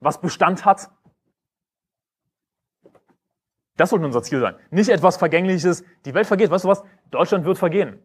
was 0.00 0.20
Bestand 0.20 0.64
hat? 0.64 0.90
Das 3.76 3.90
sollte 3.90 4.06
unser 4.06 4.22
Ziel 4.22 4.40
sein. 4.40 4.56
Nicht 4.70 4.88
etwas 4.88 5.16
Vergängliches. 5.16 5.84
Die 6.04 6.14
Welt 6.14 6.26
vergeht. 6.26 6.50
Weißt 6.50 6.64
du 6.64 6.68
was? 6.68 6.82
Deutschland 7.10 7.44
wird 7.44 7.58
vergehen. 7.58 8.02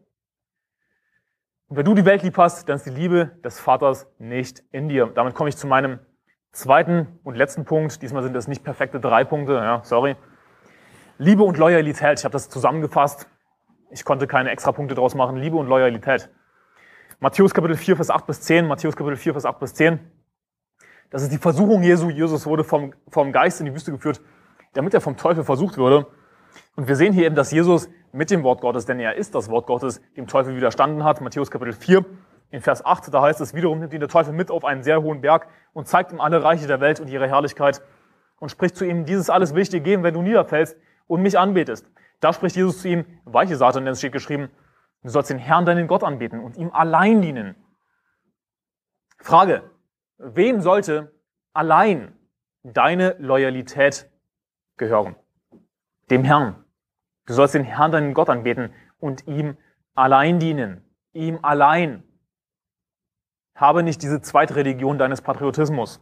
Und 1.72 1.78
wenn 1.78 1.86
du 1.86 1.94
die 1.94 2.04
Welt 2.04 2.22
lieb 2.22 2.36
hast, 2.36 2.68
dann 2.68 2.76
ist 2.76 2.84
die 2.84 2.90
Liebe 2.90 3.30
des 3.42 3.58
Vaters 3.58 4.06
nicht 4.18 4.62
in 4.72 4.90
dir. 4.90 5.06
Damit 5.06 5.34
komme 5.34 5.48
ich 5.48 5.56
zu 5.56 5.66
meinem 5.66 6.00
zweiten 6.52 7.18
und 7.24 7.34
letzten 7.34 7.64
Punkt. 7.64 8.02
Diesmal 8.02 8.22
sind 8.22 8.34
das 8.34 8.46
nicht 8.46 8.62
perfekte 8.62 9.00
drei 9.00 9.24
Punkte, 9.24 9.54
ja, 9.54 9.80
sorry. 9.82 10.16
Liebe 11.16 11.42
und 11.42 11.56
Loyalität. 11.56 12.18
Ich 12.18 12.26
habe 12.26 12.32
das 12.32 12.50
zusammengefasst. 12.50 13.26
Ich 13.90 14.04
konnte 14.04 14.26
keine 14.26 14.50
extra 14.50 14.72
Punkte 14.72 14.94
draus 14.94 15.14
machen. 15.14 15.36
Liebe 15.38 15.56
und 15.56 15.66
Loyalität. 15.66 16.28
Matthäus 17.20 17.54
Kapitel 17.54 17.78
4, 17.78 17.96
Vers 17.96 18.10
8 18.10 18.26
bis 18.26 18.42
10. 18.42 18.66
Matthäus 18.66 18.94
Kapitel 18.94 19.16
4, 19.16 19.32
Vers 19.32 19.46
8 19.46 19.58
bis 19.58 19.72
10. 19.72 19.98
Das 21.08 21.22
ist 21.22 21.32
die 21.32 21.38
Versuchung 21.38 21.82
Jesu. 21.82 22.10
Jesus 22.10 22.44
wurde 22.44 22.64
vom, 22.64 22.92
vom 23.08 23.32
Geist 23.32 23.60
in 23.60 23.64
die 23.64 23.72
Wüste 23.72 23.92
geführt, 23.92 24.20
damit 24.74 24.92
er 24.92 25.00
vom 25.00 25.16
Teufel 25.16 25.42
versucht 25.42 25.78
würde. 25.78 26.06
Und 26.76 26.88
wir 26.88 26.96
sehen 26.96 27.12
hier 27.12 27.26
eben, 27.26 27.34
dass 27.34 27.50
Jesus 27.50 27.88
mit 28.12 28.30
dem 28.30 28.42
Wort 28.42 28.60
Gottes, 28.60 28.86
denn 28.86 28.98
er 29.00 29.16
ist 29.16 29.34
das 29.34 29.48
Wort 29.50 29.66
Gottes, 29.66 30.00
dem 30.16 30.26
Teufel 30.26 30.56
widerstanden 30.56 31.04
hat. 31.04 31.20
Matthäus 31.20 31.50
Kapitel 31.50 31.72
4, 31.72 32.04
in 32.50 32.60
Vers 32.60 32.84
8, 32.84 33.12
da 33.12 33.22
heißt 33.22 33.40
es, 33.40 33.54
wiederum 33.54 33.78
nimmt 33.78 33.92
ihn 33.94 34.00
der 34.00 34.08
Teufel 34.08 34.32
mit 34.32 34.50
auf 34.50 34.64
einen 34.64 34.82
sehr 34.82 35.02
hohen 35.02 35.22
Berg 35.22 35.48
und 35.72 35.88
zeigt 35.88 36.12
ihm 36.12 36.20
alle 36.20 36.42
Reiche 36.42 36.66
der 36.66 36.80
Welt 36.80 37.00
und 37.00 37.08
ihre 37.08 37.26
Herrlichkeit 37.28 37.82
und 38.38 38.50
spricht 38.50 38.76
zu 38.76 38.84
ihm, 38.84 39.06
dieses 39.06 39.30
alles 39.30 39.54
will 39.54 39.62
ich 39.62 39.70
dir 39.70 39.80
geben, 39.80 40.02
wenn 40.02 40.14
du 40.14 40.22
niederfällst 40.22 40.76
und 41.06 41.22
mich 41.22 41.38
anbetest. 41.38 41.90
Da 42.20 42.32
spricht 42.32 42.56
Jesus 42.56 42.82
zu 42.82 42.88
ihm, 42.88 43.04
weiche 43.24 43.56
Satan, 43.56 43.84
denn 43.84 43.92
es 43.92 43.98
steht 43.98 44.12
geschrieben, 44.12 44.50
du 45.02 45.08
sollst 45.08 45.30
den 45.30 45.38
Herrn, 45.38 45.64
deinen 45.64 45.86
Gott 45.86 46.04
anbeten 46.04 46.40
und 46.40 46.56
ihm 46.56 46.70
allein 46.72 47.22
dienen. 47.22 47.56
Frage, 49.18 49.70
wem 50.18 50.60
sollte 50.60 51.12
allein 51.52 52.16
deine 52.62 53.16
Loyalität 53.18 54.10
gehören? 54.76 55.16
Dem 56.10 56.24
Herrn. 56.24 56.61
Du 57.26 57.34
sollst 57.34 57.54
den 57.54 57.64
Herrn, 57.64 57.92
deinen 57.92 58.14
Gott 58.14 58.28
anbeten 58.28 58.72
und 58.98 59.26
ihm 59.26 59.56
allein 59.94 60.38
dienen. 60.38 60.82
Ihm 61.12 61.38
allein. 61.42 62.02
Habe 63.54 63.82
nicht 63.82 64.02
diese 64.02 64.20
Zweitreligion 64.20 64.98
deines 64.98 65.20
Patriotismus. 65.20 66.00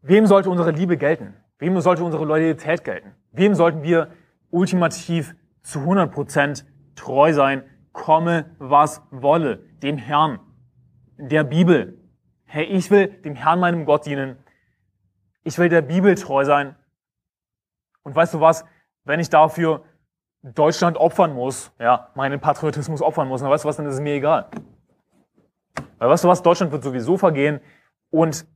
Wem 0.00 0.26
sollte 0.26 0.48
unsere 0.48 0.70
Liebe 0.70 0.96
gelten? 0.96 1.34
Wem 1.58 1.78
sollte 1.80 2.04
unsere 2.04 2.24
Loyalität 2.24 2.84
gelten? 2.84 3.14
Wem 3.32 3.54
sollten 3.54 3.82
wir 3.82 4.12
ultimativ 4.50 5.34
zu 5.62 5.80
100 5.80 6.10
Prozent 6.10 6.64
treu 6.94 7.32
sein? 7.32 7.64
Komme, 7.92 8.54
was 8.58 9.02
wolle. 9.10 9.58
Dem 9.82 9.98
Herrn. 9.98 10.38
Der 11.18 11.42
Bibel. 11.42 11.98
Hey, 12.44 12.64
ich 12.64 12.90
will 12.90 13.08
dem 13.08 13.34
Herrn, 13.34 13.60
meinem 13.60 13.84
Gott 13.84 14.06
dienen. 14.06 14.38
Ich 15.42 15.58
will 15.58 15.68
der 15.68 15.82
Bibel 15.82 16.14
treu 16.14 16.44
sein. 16.44 16.76
Und 18.08 18.16
weißt 18.16 18.32
du 18.32 18.40
was? 18.40 18.64
Wenn 19.04 19.20
ich 19.20 19.28
dafür 19.28 19.84
Deutschland 20.42 20.96
opfern 20.96 21.34
muss, 21.34 21.72
ja, 21.78 22.08
meinen 22.14 22.40
Patriotismus 22.40 23.02
opfern 23.02 23.28
muss, 23.28 23.42
dann 23.42 23.50
weißt 23.50 23.64
du 23.64 23.68
was, 23.68 23.76
dann 23.76 23.84
ist 23.84 23.94
es 23.94 24.00
mir 24.00 24.14
egal. 24.14 24.48
Weil 25.98 26.08
weißt 26.08 26.24
du 26.24 26.28
was, 26.28 26.42
Deutschland 26.42 26.72
wird 26.72 26.82
sowieso 26.82 27.18
vergehen 27.18 27.60
und 28.08 28.46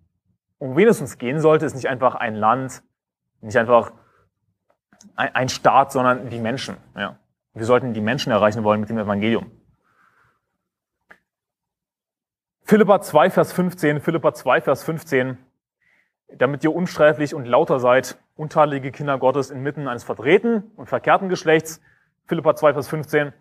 um 0.56 0.74
wen 0.74 0.88
es 0.88 1.02
uns 1.02 1.18
gehen 1.18 1.38
sollte, 1.38 1.66
ist 1.66 1.74
nicht 1.74 1.90
einfach 1.90 2.14
ein 2.14 2.34
Land, 2.34 2.82
nicht 3.42 3.58
einfach 3.58 3.92
ein, 5.16 5.50
Staat, 5.50 5.92
sondern 5.92 6.30
die 6.30 6.38
Menschen. 6.38 6.78
Ja. 6.96 7.18
Wir 7.52 7.66
sollten 7.66 7.92
die 7.92 8.00
Menschen 8.00 8.32
erreichen 8.32 8.64
wollen 8.64 8.80
mit 8.80 8.88
dem 8.88 8.96
Evangelium. 8.96 9.50
Philippa 12.62 13.02
2, 13.02 13.28
Vers 13.28 13.52
15, 13.52 14.00
Philippa 14.00 14.32
2, 14.32 14.62
Vers 14.62 14.82
15, 14.82 15.36
damit 16.38 16.64
ihr 16.64 16.74
unsträflich 16.74 17.34
und 17.34 17.46
lauter 17.46 17.80
seid, 17.80 18.18
untadelige 18.36 18.92
Kinder 18.92 19.18
Gottes 19.18 19.50
inmitten 19.50 19.88
eines 19.88 20.04
verdrehten 20.04 20.70
und 20.76 20.88
verkehrten 20.88 21.28
Geschlechts, 21.28 21.80
Philippa 22.26 22.56
2, 22.56 22.72
Vers 22.74 22.88
15, 22.88 23.32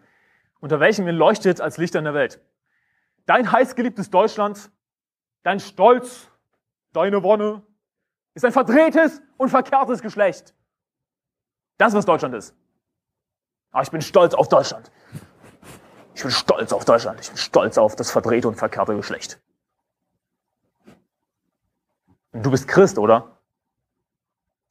unter 0.60 0.80
welchem 0.80 1.08
ihr 1.08 1.14
leuchtet 1.14 1.62
als 1.62 1.78
Lichter 1.78 2.00
in 2.00 2.06
der 2.06 2.14
Welt. 2.14 2.42
Dein 3.26 3.52
heißgeliebtes 3.52 4.10
Deutschland, 4.10 4.72
dein 5.44 5.60
Stolz, 5.60 6.30
deine 6.94 7.24
Wonne, 7.24 7.64
ist 8.34 8.46
ein 8.46 8.52
verdrehtes 8.52 9.22
und 9.38 9.50
verkehrtes 9.50 10.02
Geschlecht. 10.02 10.54
Das 11.78 11.94
was 11.94 12.06
Deutschland 12.06 12.36
ist. 12.36 12.56
Aber 13.72 13.84
ich 13.84 13.92
bin 13.92 14.02
stolz 14.02 14.34
auf 14.34 14.50
Deutschland. 14.50 14.92
Ich 16.14 16.22
bin 16.22 16.32
stolz 16.32 16.74
auf 16.74 16.86
Deutschland. 16.86 17.20
Ich 17.22 17.30
bin 17.30 17.38
stolz 17.38 17.78
auf 17.78 17.96
das 17.96 18.12
verdrehte 18.12 18.48
und 18.48 18.56
verkehrte 18.56 18.96
Geschlecht. 18.96 19.42
Du 22.34 22.50
bist 22.52 22.68
Christ, 22.68 22.98
oder? 22.98 23.38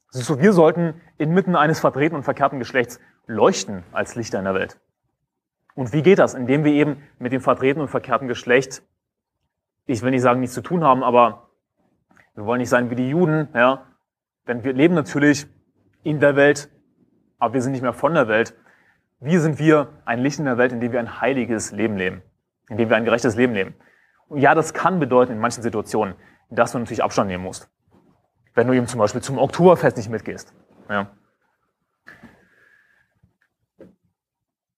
So, 0.09 0.39
wir 0.39 0.51
sollten 0.51 0.99
inmitten 1.17 1.55
eines 1.55 1.79
verdrehten 1.79 2.15
und 2.15 2.23
verkehrten 2.23 2.59
Geschlechts 2.59 2.99
leuchten 3.27 3.83
als 3.91 4.15
Lichter 4.15 4.39
in 4.39 4.45
der 4.45 4.55
Welt. 4.55 4.79
Und 5.75 5.93
wie 5.93 6.01
geht 6.01 6.19
das? 6.19 6.33
Indem 6.33 6.63
wir 6.63 6.73
eben 6.73 7.01
mit 7.19 7.31
dem 7.31 7.41
verdrehten 7.41 7.81
und 7.81 7.87
verkehrten 7.87 8.27
Geschlecht, 8.27 8.83
ich 9.85 10.01
will 10.01 10.11
nicht 10.11 10.21
sagen, 10.21 10.41
nichts 10.41 10.55
zu 10.55 10.61
tun 10.61 10.83
haben, 10.83 11.03
aber 11.03 11.49
wir 12.35 12.45
wollen 12.45 12.59
nicht 12.59 12.69
sein 12.69 12.89
wie 12.89 12.95
die 12.95 13.09
Juden, 13.09 13.47
ja. 13.53 13.85
Denn 14.47 14.63
wir 14.63 14.73
leben 14.73 14.95
natürlich 14.95 15.47
in 16.03 16.19
der 16.19 16.35
Welt, 16.35 16.69
aber 17.37 17.53
wir 17.53 17.61
sind 17.61 17.71
nicht 17.71 17.81
mehr 17.81 17.93
von 17.93 18.13
der 18.13 18.27
Welt. 18.27 18.55
Wie 19.19 19.37
sind 19.37 19.59
wir 19.59 20.01
ein 20.03 20.19
Licht 20.19 20.39
in 20.39 20.45
der 20.45 20.57
Welt, 20.57 20.71
in 20.71 20.81
dem 20.81 20.91
wir 20.91 20.99
ein 20.99 21.21
heiliges 21.21 21.71
Leben 21.71 21.95
leben, 21.95 22.23
in 22.69 22.77
dem 22.77 22.89
wir 22.89 22.97
ein 22.97 23.05
gerechtes 23.05 23.35
Leben 23.35 23.53
leben. 23.53 23.75
Und 24.27 24.39
ja, 24.39 24.55
das 24.55 24.73
kann 24.73 24.99
bedeuten 24.99 25.31
in 25.31 25.39
manchen 25.39 25.61
Situationen, 25.61 26.15
dass 26.51 26.73
du 26.73 26.79
natürlich 26.79 27.03
Abstand 27.03 27.29
nehmen 27.29 27.43
musst 27.43 27.69
wenn 28.53 28.67
du 28.67 28.73
eben 28.73 28.87
zum 28.87 28.99
Beispiel 28.99 29.21
zum 29.21 29.37
Oktoberfest 29.37 29.97
nicht 29.97 30.09
mitgehst. 30.09 30.53
Ja. 30.89 31.07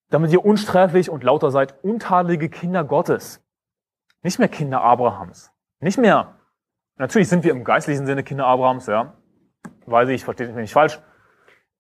Damit 0.10 0.32
ihr 0.32 0.46
unsträflich 0.46 1.10
und 1.10 1.24
lauter 1.24 1.50
seid, 1.50 1.84
untadelige 1.84 2.50
Kinder 2.50 2.84
Gottes. 2.84 3.44
Nicht 4.22 4.38
mehr 4.38 4.48
Kinder 4.48 4.82
Abrahams. 4.82 5.52
Nicht 5.80 5.98
mehr, 5.98 6.36
natürlich 6.98 7.28
sind 7.28 7.44
wir 7.44 7.52
im 7.52 7.64
geistlichen 7.64 8.06
Sinne 8.06 8.24
Kinder 8.24 8.46
Abrahams, 8.46 8.86
ja. 8.86 9.18
Weiß 9.86 10.08
ich, 10.10 10.24
verstehe 10.24 10.48
mich 10.48 10.56
nicht 10.56 10.74
falsch. 10.74 11.02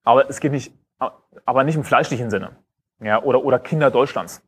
Aber 0.03 0.29
es 0.29 0.39
geht 0.39 0.51
nicht, 0.51 0.73
aber 1.45 1.63
nicht 1.63 1.75
im 1.75 1.83
fleischlichen 1.83 2.29
Sinne. 2.29 2.57
Ja, 2.99 3.21
oder, 3.21 3.43
oder 3.43 3.59
Kinder 3.59 3.91
Deutschlands. 3.91 4.41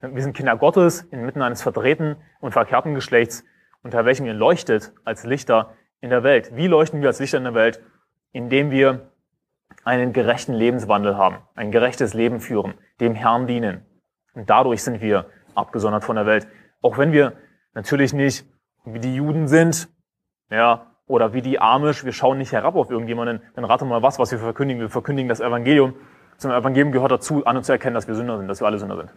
Wir 0.00 0.22
sind 0.22 0.34
Kinder 0.34 0.56
Gottes 0.56 1.02
inmitten 1.02 1.42
eines 1.42 1.62
verdrehten 1.62 2.16
und 2.40 2.52
verkehrten 2.52 2.94
Geschlechts, 2.94 3.44
unter 3.82 4.04
welchem 4.04 4.26
ihr 4.26 4.34
leuchtet 4.34 4.92
als 5.04 5.24
Lichter 5.24 5.74
in 6.00 6.10
der 6.10 6.22
Welt. 6.22 6.54
Wie 6.54 6.66
leuchten 6.66 7.00
wir 7.00 7.08
als 7.08 7.20
Lichter 7.20 7.38
in 7.38 7.44
der 7.44 7.54
Welt? 7.54 7.82
Indem 8.32 8.70
wir 8.70 9.10
einen 9.84 10.12
gerechten 10.12 10.52
Lebenswandel 10.52 11.16
haben, 11.16 11.38
ein 11.54 11.70
gerechtes 11.70 12.14
Leben 12.14 12.40
führen, 12.40 12.74
dem 13.00 13.14
Herrn 13.14 13.46
dienen. 13.46 13.86
Und 14.34 14.50
dadurch 14.50 14.82
sind 14.82 15.00
wir 15.00 15.26
abgesondert 15.54 16.04
von 16.04 16.16
der 16.16 16.26
Welt. 16.26 16.46
Auch 16.82 16.98
wenn 16.98 17.12
wir 17.12 17.34
natürlich 17.74 18.12
nicht 18.12 18.46
wie 18.84 19.00
die 19.00 19.14
Juden 19.14 19.48
sind, 19.48 19.88
ja, 20.50 20.86
oder 21.06 21.32
wie 21.32 21.42
die 21.42 21.60
Amish, 21.60 22.04
wir 22.04 22.12
schauen 22.12 22.38
nicht 22.38 22.52
herab 22.52 22.76
auf 22.76 22.90
irgendjemanden, 22.90 23.42
dann 23.54 23.64
rate 23.64 23.84
mal 23.84 24.02
was, 24.02 24.18
was 24.18 24.30
wir 24.30 24.38
verkündigen. 24.38 24.80
Wir 24.80 24.90
verkündigen 24.90 25.28
das 25.28 25.40
Evangelium. 25.40 25.94
Zum 26.36 26.52
Evangelium 26.52 26.92
gehört 26.92 27.10
dazu, 27.10 27.44
an 27.46 27.56
uns 27.56 27.66
zu 27.66 27.72
erkennen, 27.72 27.94
dass 27.94 28.06
wir 28.06 28.14
Sünder 28.14 28.38
sind, 28.38 28.46
dass 28.46 28.60
wir 28.60 28.66
alle 28.66 28.78
Sünder 28.78 28.96
sind. 28.96 29.10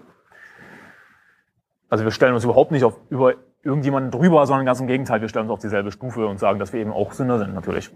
Also 1.90 2.04
wir 2.04 2.12
stellen 2.12 2.34
uns 2.34 2.44
überhaupt 2.44 2.72
nicht 2.72 2.84
auf, 2.84 3.00
über 3.10 3.36
irgendjemanden 3.64 4.12
drüber, 4.12 4.46
sondern 4.46 4.66
ganz 4.66 4.80
im 4.80 4.88
Gegenteil, 4.88 5.22
wir 5.22 5.30
stellen 5.30 5.46
uns 5.46 5.54
auf 5.54 5.60
dieselbe 5.60 5.92
Stufe 5.92 6.28
und 6.28 6.38
sagen, 6.38 6.60
dass 6.60 6.74
wir 6.74 6.82
eben 6.82 6.92
auch 6.92 7.14
Sünder 7.14 7.40
sind, 7.40 7.54
natürlich. 7.54 7.92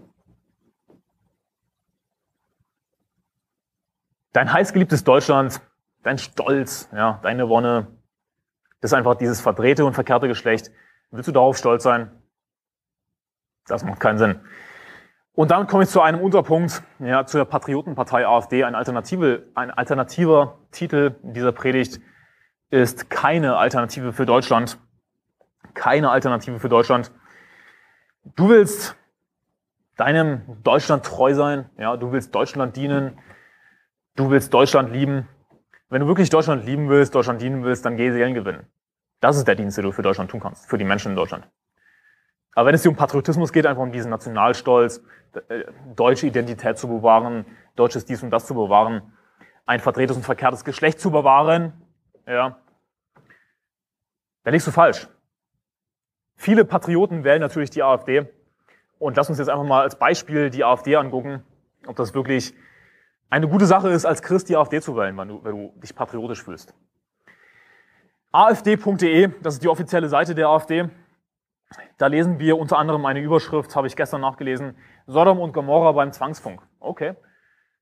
Dein 4.32 4.52
heißgeliebtes 4.52 5.04
Deutschland, 5.04 5.60
dein 6.02 6.18
Stolz, 6.18 6.88
ja, 6.92 7.20
deine 7.22 7.48
Wonne, 7.48 7.88
das 8.80 8.92
ist 8.92 8.94
einfach 8.96 9.16
dieses 9.16 9.40
verdrehte 9.40 9.84
und 9.84 9.94
verkehrte 9.94 10.28
Geschlecht. 10.28 10.70
Willst 11.10 11.28
du 11.28 11.32
darauf 11.32 11.56
stolz 11.56 11.82
sein? 11.82 12.10
Das 13.66 13.84
macht 13.84 14.00
keinen 14.00 14.18
Sinn. 14.18 14.40
Und 15.32 15.50
damit 15.50 15.68
komme 15.68 15.84
ich 15.84 15.88
zu 15.88 16.00
einem 16.00 16.20
Unterpunkt, 16.20 16.82
ja, 16.98 17.24
zu 17.26 17.38
der 17.38 17.44
Patriotenpartei 17.44 18.26
AfD. 18.26 18.64
Ein, 18.64 18.74
Alternative, 18.74 19.46
ein 19.54 19.70
alternativer 19.70 20.58
Titel 20.72 21.14
dieser 21.22 21.52
Predigt 21.52 22.00
ist 22.70 23.08
keine 23.08 23.56
Alternative 23.56 24.12
für 24.12 24.26
Deutschland. 24.26 24.78
Keine 25.74 26.10
Alternative 26.10 26.58
für 26.58 26.68
Deutschland. 26.68 27.12
Du 28.36 28.48
willst 28.48 28.96
deinem 29.96 30.62
Deutschland 30.62 31.04
treu 31.04 31.34
sein, 31.34 31.68
ja, 31.76 31.96
du 31.96 32.12
willst 32.12 32.34
Deutschland 32.34 32.76
dienen, 32.76 33.18
du 34.16 34.30
willst 34.30 34.54
Deutschland 34.54 34.92
lieben. 34.92 35.28
Wenn 35.88 36.00
du 36.00 36.06
wirklich 36.06 36.30
Deutschland 36.30 36.64
lieben 36.64 36.88
willst, 36.88 37.14
Deutschland 37.14 37.40
dienen 37.40 37.64
willst, 37.64 37.84
dann 37.84 37.96
geh 37.96 38.10
Seelen 38.12 38.34
gewinnen. 38.34 38.66
Das 39.20 39.36
ist 39.36 39.48
der 39.48 39.56
Dienst, 39.56 39.76
den 39.76 39.84
du 39.84 39.92
für 39.92 40.02
Deutschland 40.02 40.30
tun 40.30 40.40
kannst, 40.40 40.68
für 40.68 40.78
die 40.78 40.84
Menschen 40.84 41.10
in 41.12 41.16
Deutschland. 41.16 41.48
Aber 42.54 42.66
wenn 42.66 42.74
es 42.74 42.82
dir 42.82 42.90
um 42.90 42.96
Patriotismus 42.96 43.52
geht, 43.52 43.66
einfach 43.66 43.82
um 43.82 43.92
diesen 43.92 44.10
Nationalstolz, 44.10 45.02
äh, 45.48 45.64
deutsche 45.94 46.26
Identität 46.26 46.78
zu 46.78 46.88
bewahren, 46.88 47.46
deutsches 47.76 48.04
dies 48.04 48.22
und 48.22 48.30
das 48.30 48.46
zu 48.46 48.54
bewahren, 48.54 49.12
ein 49.66 49.80
verdrehtes 49.80 50.16
und 50.16 50.24
verkehrtes 50.24 50.64
Geschlecht 50.64 51.00
zu 51.00 51.10
bewahren, 51.10 51.72
ja, 52.26 52.58
dann 54.44 54.52
liegst 54.52 54.66
du 54.66 54.70
falsch. 54.70 55.08
Viele 56.40 56.64
Patrioten 56.64 57.24
wählen 57.24 57.40
natürlich 57.40 57.68
die 57.70 57.82
AfD. 57.82 58.26
Und 59.00 59.16
lass 59.16 59.28
uns 59.28 59.38
jetzt 59.38 59.48
einfach 59.48 59.64
mal 59.64 59.82
als 59.82 59.96
Beispiel 59.96 60.50
die 60.50 60.64
AfD 60.64 60.96
angucken, 60.96 61.42
ob 61.86 61.96
das 61.96 62.14
wirklich 62.14 62.54
eine 63.28 63.48
gute 63.48 63.66
Sache 63.66 63.90
ist, 63.90 64.06
als 64.06 64.22
Christ 64.22 64.48
die 64.48 64.56
AfD 64.56 64.80
zu 64.80 64.96
wählen, 64.96 65.16
wenn 65.18 65.28
du, 65.28 65.44
wenn 65.44 65.52
du 65.52 65.80
dich 65.80 65.94
patriotisch 65.94 66.42
fühlst. 66.42 66.74
AfD.de, 68.32 69.30
das 69.42 69.54
ist 69.54 69.62
die 69.62 69.68
offizielle 69.68 70.08
Seite 70.08 70.34
der 70.34 70.48
AfD. 70.48 70.88
Da 71.98 72.06
lesen 72.06 72.38
wir 72.38 72.56
unter 72.56 72.78
anderem 72.78 73.04
eine 73.04 73.20
Überschrift, 73.20 73.74
habe 73.74 73.88
ich 73.88 73.96
gestern 73.96 74.20
nachgelesen, 74.20 74.76
Sodom 75.06 75.40
und 75.40 75.52
Gomorra 75.52 75.92
beim 75.92 76.12
Zwangsfunk. 76.12 76.62
Okay. 76.78 77.14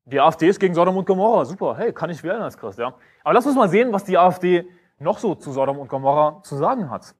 Die 0.06 0.20
AfD 0.20 0.48
ist 0.48 0.60
gegen 0.60 0.74
Sodom 0.74 0.96
und 0.96 1.06
Gomorra. 1.06 1.44
Super. 1.44 1.76
Hey, 1.76 1.92
kann 1.92 2.08
ich 2.08 2.22
wählen 2.22 2.42
als 2.42 2.56
Christ, 2.56 2.78
ja. 2.78 2.94
Aber 3.22 3.34
lass 3.34 3.46
uns 3.46 3.54
mal 3.54 3.68
sehen, 3.68 3.92
was 3.92 4.04
die 4.04 4.16
AfD 4.16 4.66
noch 4.98 5.18
so 5.18 5.34
zu 5.34 5.52
Sodom 5.52 5.78
und 5.78 5.88
Gomorra 5.88 6.42
zu 6.42 6.56
sagen 6.56 6.90
hat. 6.90 7.14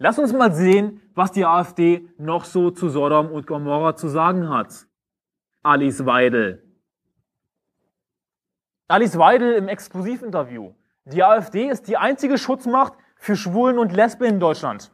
Lass 0.00 0.16
uns 0.18 0.32
mal 0.32 0.54
sehen, 0.54 1.02
was 1.14 1.32
die 1.32 1.44
AfD 1.44 2.08
noch 2.18 2.44
so 2.44 2.70
zu 2.70 2.88
Sodom 2.88 3.32
und 3.32 3.48
Gomorra 3.48 3.96
zu 3.96 4.08
sagen 4.08 4.48
hat. 4.48 4.86
Alice 5.64 6.06
Weidel. 6.06 6.62
Alice 8.86 9.18
Weidel 9.18 9.54
im 9.54 9.66
Exklusivinterview. 9.66 10.72
Die 11.04 11.24
AfD 11.24 11.68
ist 11.68 11.88
die 11.88 11.96
einzige 11.96 12.38
Schutzmacht 12.38 12.92
für 13.16 13.34
Schwulen 13.34 13.76
und 13.76 13.92
Lesben 13.92 14.24
in 14.24 14.38
Deutschland. 14.38 14.92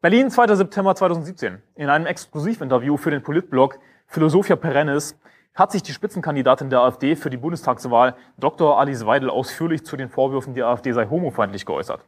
Berlin, 0.00 0.28
2. 0.28 0.56
September 0.56 0.96
2017. 0.96 1.62
In 1.76 1.88
einem 1.88 2.06
Exklusivinterview 2.06 2.96
für 2.96 3.12
den 3.12 3.22
Politblog 3.22 3.78
Philosophia 4.08 4.56
Perennis 4.56 5.16
hat 5.54 5.70
sich 5.70 5.84
die 5.84 5.92
Spitzenkandidatin 5.92 6.70
der 6.70 6.80
AfD 6.80 7.14
für 7.14 7.30
die 7.30 7.36
Bundestagswahl 7.36 8.16
Dr. 8.36 8.80
Alice 8.80 9.06
Weidel 9.06 9.30
ausführlich 9.30 9.84
zu 9.84 9.96
den 9.96 10.08
Vorwürfen, 10.08 10.54
die 10.54 10.64
AfD 10.64 10.90
sei 10.90 11.06
homofeindlich 11.06 11.64
geäußert. 11.64 12.04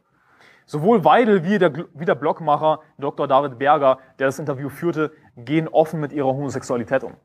Sowohl 0.67 1.05
Weidel 1.05 1.45
wie 1.45 1.57
der, 1.57 1.73
wie 1.93 2.05
der 2.05 2.15
Blogmacher 2.15 2.81
Dr. 2.97 3.25
David 3.25 3.57
Berger, 3.57 3.99
der 4.19 4.27
das 4.27 4.37
Interview 4.37 4.67
führte, 4.67 5.13
gehen 5.37 5.69
offen 5.69 6.01
mit 6.01 6.11
ihrer 6.11 6.27
Homosexualität 6.27 7.05
um. 7.05 7.15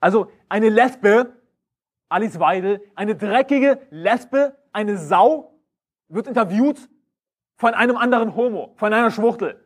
Also 0.00 0.30
eine 0.48 0.70
Lesbe, 0.70 1.36
Alice 2.08 2.40
Weidel, 2.40 2.80
eine 2.94 3.16
dreckige 3.16 3.80
Lesbe, 3.90 4.56
eine 4.72 4.96
Sau, 4.96 5.60
wird 6.08 6.26
interviewt 6.26 6.88
von 7.56 7.74
einem 7.74 7.98
anderen 7.98 8.34
Homo, 8.34 8.72
von 8.76 8.94
einer 8.94 9.10
Schwuchtel. 9.10 9.62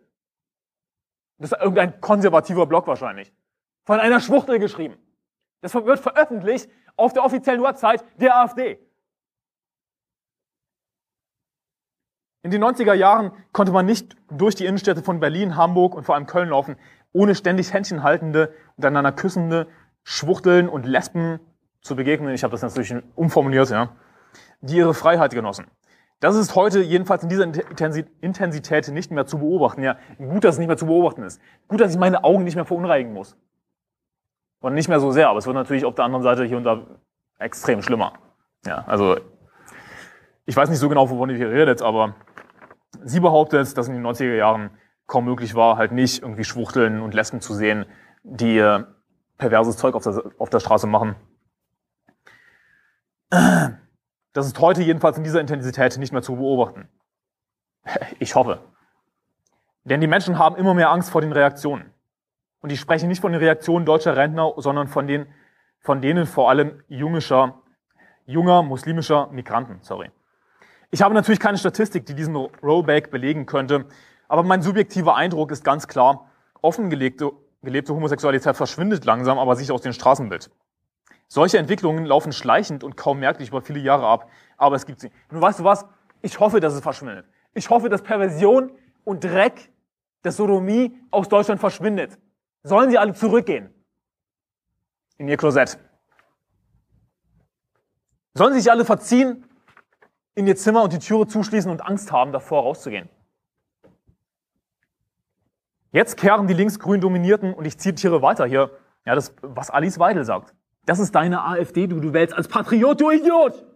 Das 1.38 1.52
ist 1.52 1.60
irgendein 1.60 2.00
konservativer 2.00 2.66
Blog 2.66 2.86
wahrscheinlich. 2.88 3.32
Von 3.84 4.00
einer 4.00 4.18
Schwuchtel 4.18 4.58
geschrieben. 4.58 4.96
Das 5.60 5.72
wird 5.74 6.00
veröffentlicht 6.00 6.68
auf 6.96 7.12
der 7.12 7.24
offiziellen 7.24 7.62
Website 7.62 8.04
der 8.20 8.36
AfD. 8.36 8.78
In 12.42 12.50
den 12.50 12.64
90er 12.64 12.94
Jahren 12.94 13.32
konnte 13.52 13.70
man 13.70 13.84
nicht 13.84 14.16
durch 14.30 14.54
die 14.54 14.64
Innenstädte 14.64 15.02
von 15.02 15.20
Berlin, 15.20 15.56
Hamburg 15.56 15.94
und 15.94 16.04
vor 16.04 16.14
allem 16.14 16.26
Köln 16.26 16.48
laufen, 16.48 16.76
ohne 17.12 17.34
ständig 17.34 17.74
Händchen 17.74 18.02
haltende 18.02 18.54
und 18.76 18.84
einander 18.84 19.12
küssende 19.12 19.66
Schwuchteln 20.04 20.68
und 20.68 20.86
Lesben 20.86 21.40
zu 21.82 21.96
begegnen. 21.96 22.32
Ich 22.32 22.42
habe 22.42 22.52
das 22.52 22.62
natürlich 22.62 22.94
umformuliert, 23.14 23.68
ja, 23.68 23.90
die 24.62 24.76
ihre 24.76 24.94
Freiheit 24.94 25.32
genossen. 25.32 25.66
Das 26.20 26.34
ist 26.34 26.54
heute 26.54 26.80
jedenfalls 26.80 27.22
in 27.22 27.28
dieser 27.28 27.44
Intensität 28.20 28.88
nicht 28.88 29.10
mehr 29.10 29.26
zu 29.26 29.38
beobachten. 29.38 29.82
Ja, 29.82 29.96
gut, 30.18 30.44
dass 30.44 30.54
es 30.54 30.58
nicht 30.58 30.68
mehr 30.68 30.76
zu 30.76 30.86
beobachten 30.86 31.22
ist. 31.22 31.40
Gut, 31.68 31.80
dass 31.80 31.92
ich 31.92 31.98
meine 31.98 32.24
Augen 32.24 32.44
nicht 32.44 32.56
mehr 32.56 32.66
verunreinigen 32.66 33.12
muss. 33.12 33.36
Und 34.60 34.74
nicht 34.74 34.88
mehr 34.88 35.00
so 35.00 35.10
sehr, 35.10 35.28
aber 35.28 35.38
es 35.38 35.46
wird 35.46 35.56
natürlich 35.56 35.84
auf 35.84 35.94
der 35.94 36.04
anderen 36.04 36.22
Seite 36.22 36.44
hier 36.44 36.58
und 36.58 36.64
da 36.64 36.86
extrem 37.38 37.80
schlimmer. 37.82 38.12
Ja, 38.66 38.84
also 38.86 39.16
ich 40.44 40.56
weiß 40.56 40.68
nicht 40.68 40.78
so 40.78 40.88
genau, 40.90 41.08
wovon 41.08 41.30
ihr 41.30 41.36
hier 41.36 41.50
redet, 41.50 41.80
aber 41.80 42.14
sie 43.02 43.20
behauptet, 43.20 43.76
dass 43.76 43.88
in 43.88 43.94
den 43.94 44.06
90er 44.06 44.34
Jahren 44.34 44.70
kaum 45.06 45.24
möglich 45.24 45.54
war, 45.54 45.76
halt 45.76 45.92
nicht 45.92 46.22
irgendwie 46.22 46.44
Schwuchteln 46.44 47.00
und 47.00 47.14
Lesben 47.14 47.40
zu 47.40 47.54
sehen, 47.54 47.86
die 48.22 48.58
äh, 48.58 48.84
perverses 49.38 49.76
Zeug 49.76 49.94
auf 49.94 50.04
der, 50.04 50.22
auf 50.38 50.50
der 50.50 50.60
Straße 50.60 50.86
machen. 50.86 51.16
Das 54.32 54.46
ist 54.46 54.58
heute 54.60 54.82
jedenfalls 54.82 55.18
in 55.18 55.24
dieser 55.24 55.40
Intensität 55.40 55.98
nicht 55.98 56.12
mehr 56.12 56.22
zu 56.22 56.36
beobachten. 56.36 56.88
Ich 58.18 58.34
hoffe. 58.34 58.60
Denn 59.84 60.00
die 60.00 60.06
Menschen 60.06 60.38
haben 60.38 60.56
immer 60.56 60.74
mehr 60.74 60.90
Angst 60.90 61.10
vor 61.10 61.20
den 61.20 61.32
Reaktionen. 61.32 61.92
Und 62.60 62.70
ich 62.70 62.78
spreche 62.78 63.06
nicht 63.06 63.20
von 63.20 63.32
den 63.32 63.40
Reaktionen 63.40 63.86
deutscher 63.86 64.16
Rentner, 64.16 64.52
sondern 64.56 64.86
von, 64.86 65.06
den, 65.06 65.26
von 65.80 66.02
denen 66.02 66.26
vor 66.26 66.50
allem 66.50 66.82
jungischer, 66.88 67.60
junger 68.26 68.62
muslimischer 68.62 69.28
Migranten. 69.28 69.78
Sorry. 69.80 70.10
Ich 70.90 71.02
habe 71.02 71.14
natürlich 71.14 71.40
keine 71.40 71.58
Statistik, 71.58 72.06
die 72.06 72.14
diesen 72.14 72.34
Rollback 72.34 73.10
belegen 73.10 73.46
könnte, 73.46 73.86
aber 74.28 74.42
mein 74.42 74.62
subjektiver 74.62 75.14
Eindruck 75.14 75.52
ist 75.52 75.64
ganz 75.64 75.86
klar, 75.86 76.30
offengelegte 76.62 77.32
gelebte 77.62 77.94
Homosexualität 77.94 78.56
verschwindet 78.56 79.04
langsam, 79.04 79.38
aber 79.38 79.54
sicher 79.54 79.74
aus 79.74 79.82
dem 79.82 79.92
Straßenbild. 79.92 80.50
Solche 81.28 81.58
Entwicklungen 81.58 82.06
laufen 82.06 82.32
schleichend 82.32 82.82
und 82.82 82.96
kaum 82.96 83.20
merklich 83.20 83.50
über 83.50 83.60
viele 83.60 83.78
Jahre 83.78 84.06
ab, 84.06 84.28
aber 84.56 84.76
es 84.76 84.86
gibt 84.86 85.00
sie. 85.00 85.10
Nun 85.30 85.40
weißt 85.40 85.60
du 85.60 85.64
was? 85.64 85.86
Ich 86.22 86.40
hoffe, 86.40 86.58
dass 86.58 86.74
es 86.74 86.80
verschwindet. 86.80 87.26
Ich 87.54 87.70
hoffe, 87.70 87.88
dass 87.88 88.02
Perversion 88.02 88.72
und 89.04 89.22
Dreck, 89.22 89.70
der 90.24 90.32
Sodomie 90.32 90.98
aus 91.10 91.28
Deutschland 91.28 91.60
verschwindet. 91.60 92.18
Sollen 92.62 92.90
sie 92.90 92.98
alle 92.98 93.14
zurückgehen? 93.14 93.72
In 95.18 95.28
ihr 95.28 95.36
Klosett. 95.36 95.78
Sollen 98.34 98.52
sie 98.54 98.60
sich 98.60 98.70
alle 98.70 98.84
verziehen, 98.84 99.44
in 100.40 100.46
ihr 100.46 100.56
Zimmer 100.56 100.82
und 100.82 100.92
die 100.92 100.98
Türe 100.98 101.26
zuschließen 101.26 101.70
und 101.70 101.86
Angst 101.86 102.10
haben, 102.10 102.32
davor 102.32 102.62
rauszugehen? 102.62 103.08
Jetzt 105.92 106.16
kehren 106.16 106.46
die 106.46 106.54
linksgrün 106.54 107.00
Dominierten, 107.00 107.52
und 107.54 107.64
ich 107.64 107.78
zitiere 107.78 108.22
weiter 108.22 108.46
hier, 108.46 108.70
ja, 109.04 109.14
das, 109.14 109.34
was 109.42 109.70
Alice 109.70 109.98
Weidel 109.98 110.24
sagt. 110.24 110.54
Das 110.86 110.98
ist 110.98 111.14
deine 111.14 111.44
AfD, 111.44 111.86
du, 111.86 112.00
du 112.00 112.12
wählst 112.12 112.34
als 112.34 112.48
Patriot, 112.48 113.00
du 113.00 113.10
Idiot! 113.10 113.66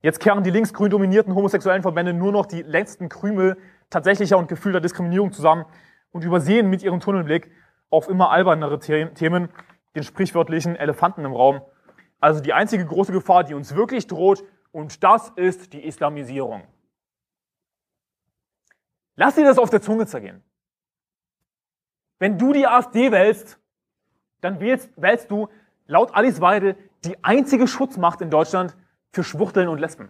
Jetzt 0.00 0.18
kehren 0.18 0.42
die 0.42 0.50
linksgrün 0.50 0.90
dominierten 0.90 1.34
homosexuellen 1.34 1.82
Verbände 1.82 2.12
nur 2.12 2.32
noch 2.32 2.46
die 2.46 2.62
letzten 2.62 3.08
Krümel 3.08 3.56
tatsächlicher 3.88 4.36
und 4.36 4.48
gefühlter 4.48 4.80
Diskriminierung 4.80 5.30
zusammen 5.30 5.64
und 6.10 6.24
übersehen 6.24 6.68
mit 6.68 6.82
ihrem 6.82 6.98
Tunnelblick 6.98 7.52
auf 7.88 8.08
immer 8.08 8.30
albernere 8.30 8.80
Themen 8.80 9.48
den 9.94 10.02
sprichwörtlichen 10.02 10.74
Elefanten 10.74 11.24
im 11.24 11.32
Raum, 11.32 11.60
also 12.22 12.40
die 12.40 12.52
einzige 12.52 12.86
große 12.86 13.12
Gefahr, 13.12 13.42
die 13.42 13.52
uns 13.52 13.74
wirklich 13.74 14.06
droht, 14.06 14.44
und 14.70 15.02
das 15.02 15.30
ist 15.34 15.72
die 15.72 15.84
Islamisierung. 15.84 16.62
Lass 19.16 19.34
dir 19.34 19.44
das 19.44 19.58
auf 19.58 19.70
der 19.70 19.82
Zunge 19.82 20.06
zergehen. 20.06 20.42
Wenn 22.20 22.38
du 22.38 22.52
die 22.52 22.66
AfD 22.66 23.10
wählst, 23.10 23.58
dann 24.40 24.60
wählst, 24.60 24.90
wählst 24.96 25.30
du 25.30 25.48
laut 25.86 26.14
Alice 26.14 26.40
Weidel 26.40 26.76
die 27.04 27.22
einzige 27.24 27.66
Schutzmacht 27.66 28.20
in 28.20 28.30
Deutschland 28.30 28.76
für 29.10 29.24
Schwuchteln 29.24 29.68
und 29.68 29.78
Lesben. 29.78 30.08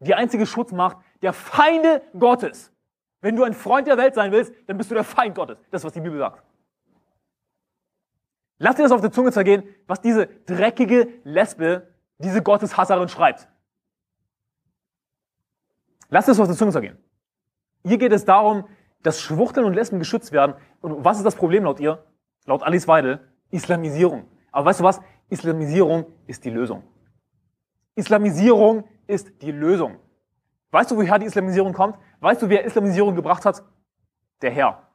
Die 0.00 0.14
einzige 0.14 0.46
Schutzmacht 0.46 0.98
der 1.22 1.32
Feinde 1.32 2.02
Gottes. 2.18 2.72
Wenn 3.20 3.36
du 3.36 3.44
ein 3.44 3.54
Freund 3.54 3.86
der 3.86 3.96
Welt 3.96 4.14
sein 4.14 4.32
willst, 4.32 4.52
dann 4.66 4.76
bist 4.76 4.90
du 4.90 4.94
der 4.94 5.04
Feind 5.04 5.36
Gottes. 5.36 5.58
Das 5.70 5.82
ist, 5.82 5.86
was 5.86 5.92
die 5.92 6.00
Bibel 6.00 6.18
sagt. 6.18 6.42
Lass 8.58 8.76
dir 8.76 8.82
das 8.82 8.92
auf 8.92 9.00
der 9.00 9.12
Zunge 9.12 9.32
zergehen, 9.32 9.64
was 9.86 10.00
diese 10.00 10.26
dreckige 10.26 11.08
Lesbe, 11.24 11.88
diese 12.18 12.42
Gotteshasserin 12.42 13.08
schreibt. 13.08 13.48
Lass 16.08 16.24
dir 16.24 16.32
das 16.32 16.40
auf 16.40 16.46
der 16.46 16.56
Zunge 16.56 16.72
zergehen. 16.72 16.96
Hier 17.84 17.98
geht 17.98 18.12
es 18.12 18.24
darum, 18.24 18.66
dass 19.02 19.20
Schwuchteln 19.20 19.66
und 19.66 19.74
Lesben 19.74 19.98
geschützt 19.98 20.32
werden. 20.32 20.56
Und 20.80 21.04
was 21.04 21.18
ist 21.18 21.24
das 21.24 21.36
Problem 21.36 21.64
laut 21.64 21.80
ihr? 21.80 22.04
Laut 22.46 22.62
Alice 22.62 22.88
Weidel? 22.88 23.20
Islamisierung. 23.50 24.26
Aber 24.50 24.66
weißt 24.66 24.80
du 24.80 24.84
was? 24.84 25.00
Islamisierung 25.28 26.06
ist 26.26 26.44
die 26.44 26.50
Lösung. 26.50 26.82
Islamisierung 27.94 28.88
ist 29.06 29.42
die 29.42 29.52
Lösung. 29.52 29.98
Weißt 30.70 30.90
du, 30.90 30.96
woher 30.96 31.18
die 31.18 31.26
Islamisierung 31.26 31.72
kommt? 31.72 31.98
Weißt 32.20 32.42
du, 32.42 32.48
wer 32.48 32.64
Islamisierung 32.64 33.14
gebracht 33.14 33.44
hat? 33.44 33.62
Der 34.42 34.50
Herr. 34.50 34.88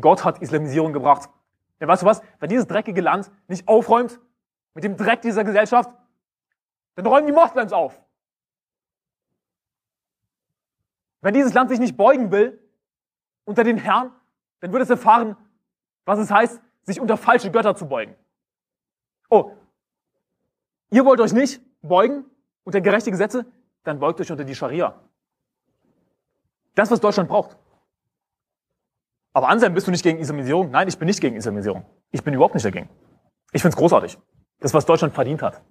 Gott 0.00 0.24
hat 0.24 0.40
Islamisierung 0.40 0.92
gebracht. 0.92 1.28
Denn 1.80 1.88
weißt 1.88 2.02
du 2.02 2.06
was? 2.06 2.22
Wenn 2.38 2.50
dieses 2.50 2.66
dreckige 2.66 3.00
Land 3.00 3.30
nicht 3.48 3.66
aufräumt 3.66 4.20
mit 4.74 4.84
dem 4.84 4.96
Dreck 4.96 5.22
dieser 5.22 5.44
Gesellschaft, 5.44 5.90
dann 6.94 7.06
räumen 7.06 7.26
die 7.26 7.32
Moslems 7.32 7.72
auf. 7.72 8.00
Wenn 11.22 11.34
dieses 11.34 11.54
Land 11.54 11.70
sich 11.70 11.78
nicht 11.78 11.96
beugen 11.96 12.30
will 12.30 12.58
unter 13.44 13.64
den 13.64 13.78
Herrn, 13.78 14.12
dann 14.60 14.72
wird 14.72 14.82
es 14.82 14.90
erfahren, 14.90 15.36
was 16.04 16.18
es 16.18 16.30
heißt, 16.30 16.60
sich 16.82 17.00
unter 17.00 17.16
falsche 17.16 17.50
Götter 17.50 17.74
zu 17.74 17.86
beugen. 17.86 18.14
Oh, 19.28 19.52
ihr 20.90 21.04
wollt 21.04 21.20
euch 21.20 21.32
nicht 21.32 21.62
beugen 21.82 22.24
unter 22.64 22.80
gerechte 22.80 23.10
Gesetze? 23.10 23.46
Dann 23.84 23.98
beugt 23.98 24.20
euch 24.20 24.30
unter 24.30 24.44
die 24.44 24.54
Scharia. 24.54 24.98
Das, 26.74 26.90
was 26.90 27.00
Deutschland 27.00 27.28
braucht. 27.28 27.56
Aber 29.32 29.48
Anselm, 29.48 29.74
bist 29.74 29.86
du 29.86 29.90
nicht 29.90 30.02
gegen 30.02 30.18
Islamisierung? 30.18 30.70
Nein, 30.70 30.88
ich 30.88 30.98
bin 30.98 31.06
nicht 31.06 31.20
gegen 31.20 31.36
Islamisierung. 31.36 31.84
Ich 32.10 32.22
bin 32.24 32.34
überhaupt 32.34 32.54
nicht 32.54 32.64
dagegen. 32.64 32.88
Ich 33.52 33.62
finde 33.62 33.74
es 33.74 33.78
großartig. 33.78 34.18
Das, 34.58 34.74
was 34.74 34.86
Deutschland 34.86 35.14
verdient 35.14 35.42
hat. 35.42 35.62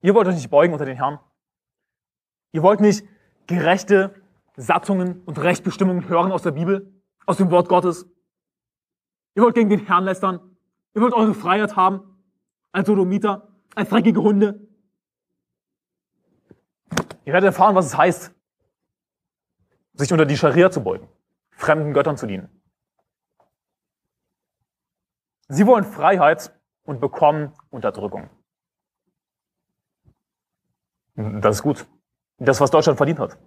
Ihr 0.00 0.14
wollt 0.14 0.28
euch 0.28 0.34
nicht 0.34 0.50
beugen 0.50 0.72
unter 0.72 0.84
den 0.84 0.96
Herrn. 0.96 1.18
Ihr 2.52 2.62
wollt 2.62 2.80
nicht 2.80 3.04
gerechte 3.46 4.14
Satzungen 4.56 5.22
und 5.24 5.38
Rechtbestimmungen 5.38 6.08
hören 6.08 6.32
aus 6.32 6.42
der 6.42 6.52
Bibel, 6.52 6.92
aus 7.26 7.38
dem 7.38 7.50
Wort 7.50 7.68
Gottes. 7.68 8.06
Ihr 9.34 9.42
wollt 9.42 9.54
gegen 9.54 9.70
den 9.70 9.86
Herrn 9.86 10.04
lästern. 10.04 10.56
Ihr 10.94 11.02
wollt 11.02 11.14
eure 11.14 11.34
Freiheit 11.34 11.76
haben. 11.76 12.16
Als 12.70 12.86
Sodomiter, 12.86 13.48
als 13.74 13.88
dreckige 13.88 14.22
Hunde. 14.22 14.68
Ihr 17.24 17.32
werdet 17.32 17.48
erfahren, 17.48 17.74
was 17.74 17.86
es 17.86 17.96
heißt, 17.96 18.34
sich 19.94 20.12
unter 20.12 20.26
die 20.26 20.36
Scharia 20.36 20.70
zu 20.70 20.82
beugen, 20.82 21.08
fremden 21.50 21.92
Göttern 21.92 22.16
zu 22.16 22.26
dienen. 22.26 22.57
Sie 25.48 25.66
wollen 25.66 25.84
Freiheit 25.84 26.52
und 26.84 27.00
bekommen 27.00 27.52
Unterdrückung. 27.70 28.28
Das 31.14 31.56
ist 31.56 31.62
gut. 31.62 31.86
Das, 32.38 32.60
was 32.60 32.70
Deutschland 32.70 32.96
verdient 32.96 33.18
hat. 33.18 33.38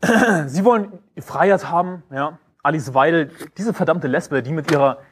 Sie 0.48 0.64
wollen 0.64 1.02
Freiheit 1.18 1.68
haben, 1.68 2.02
ja. 2.10 2.38
Alice 2.62 2.94
Weidel, 2.94 3.30
diese 3.56 3.72
verdammte 3.72 4.06
Lesbe, 4.06 4.42
die 4.42 4.52
mit 4.52 4.70
ihrer, 4.70 5.02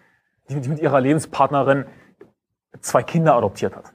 die 0.48 0.56
mit 0.56 0.80
ihrer 0.80 1.00
Lebenspartnerin 1.00 1.86
zwei 2.80 3.02
Kinder 3.02 3.34
adoptiert 3.34 3.74
hat. 3.74 3.94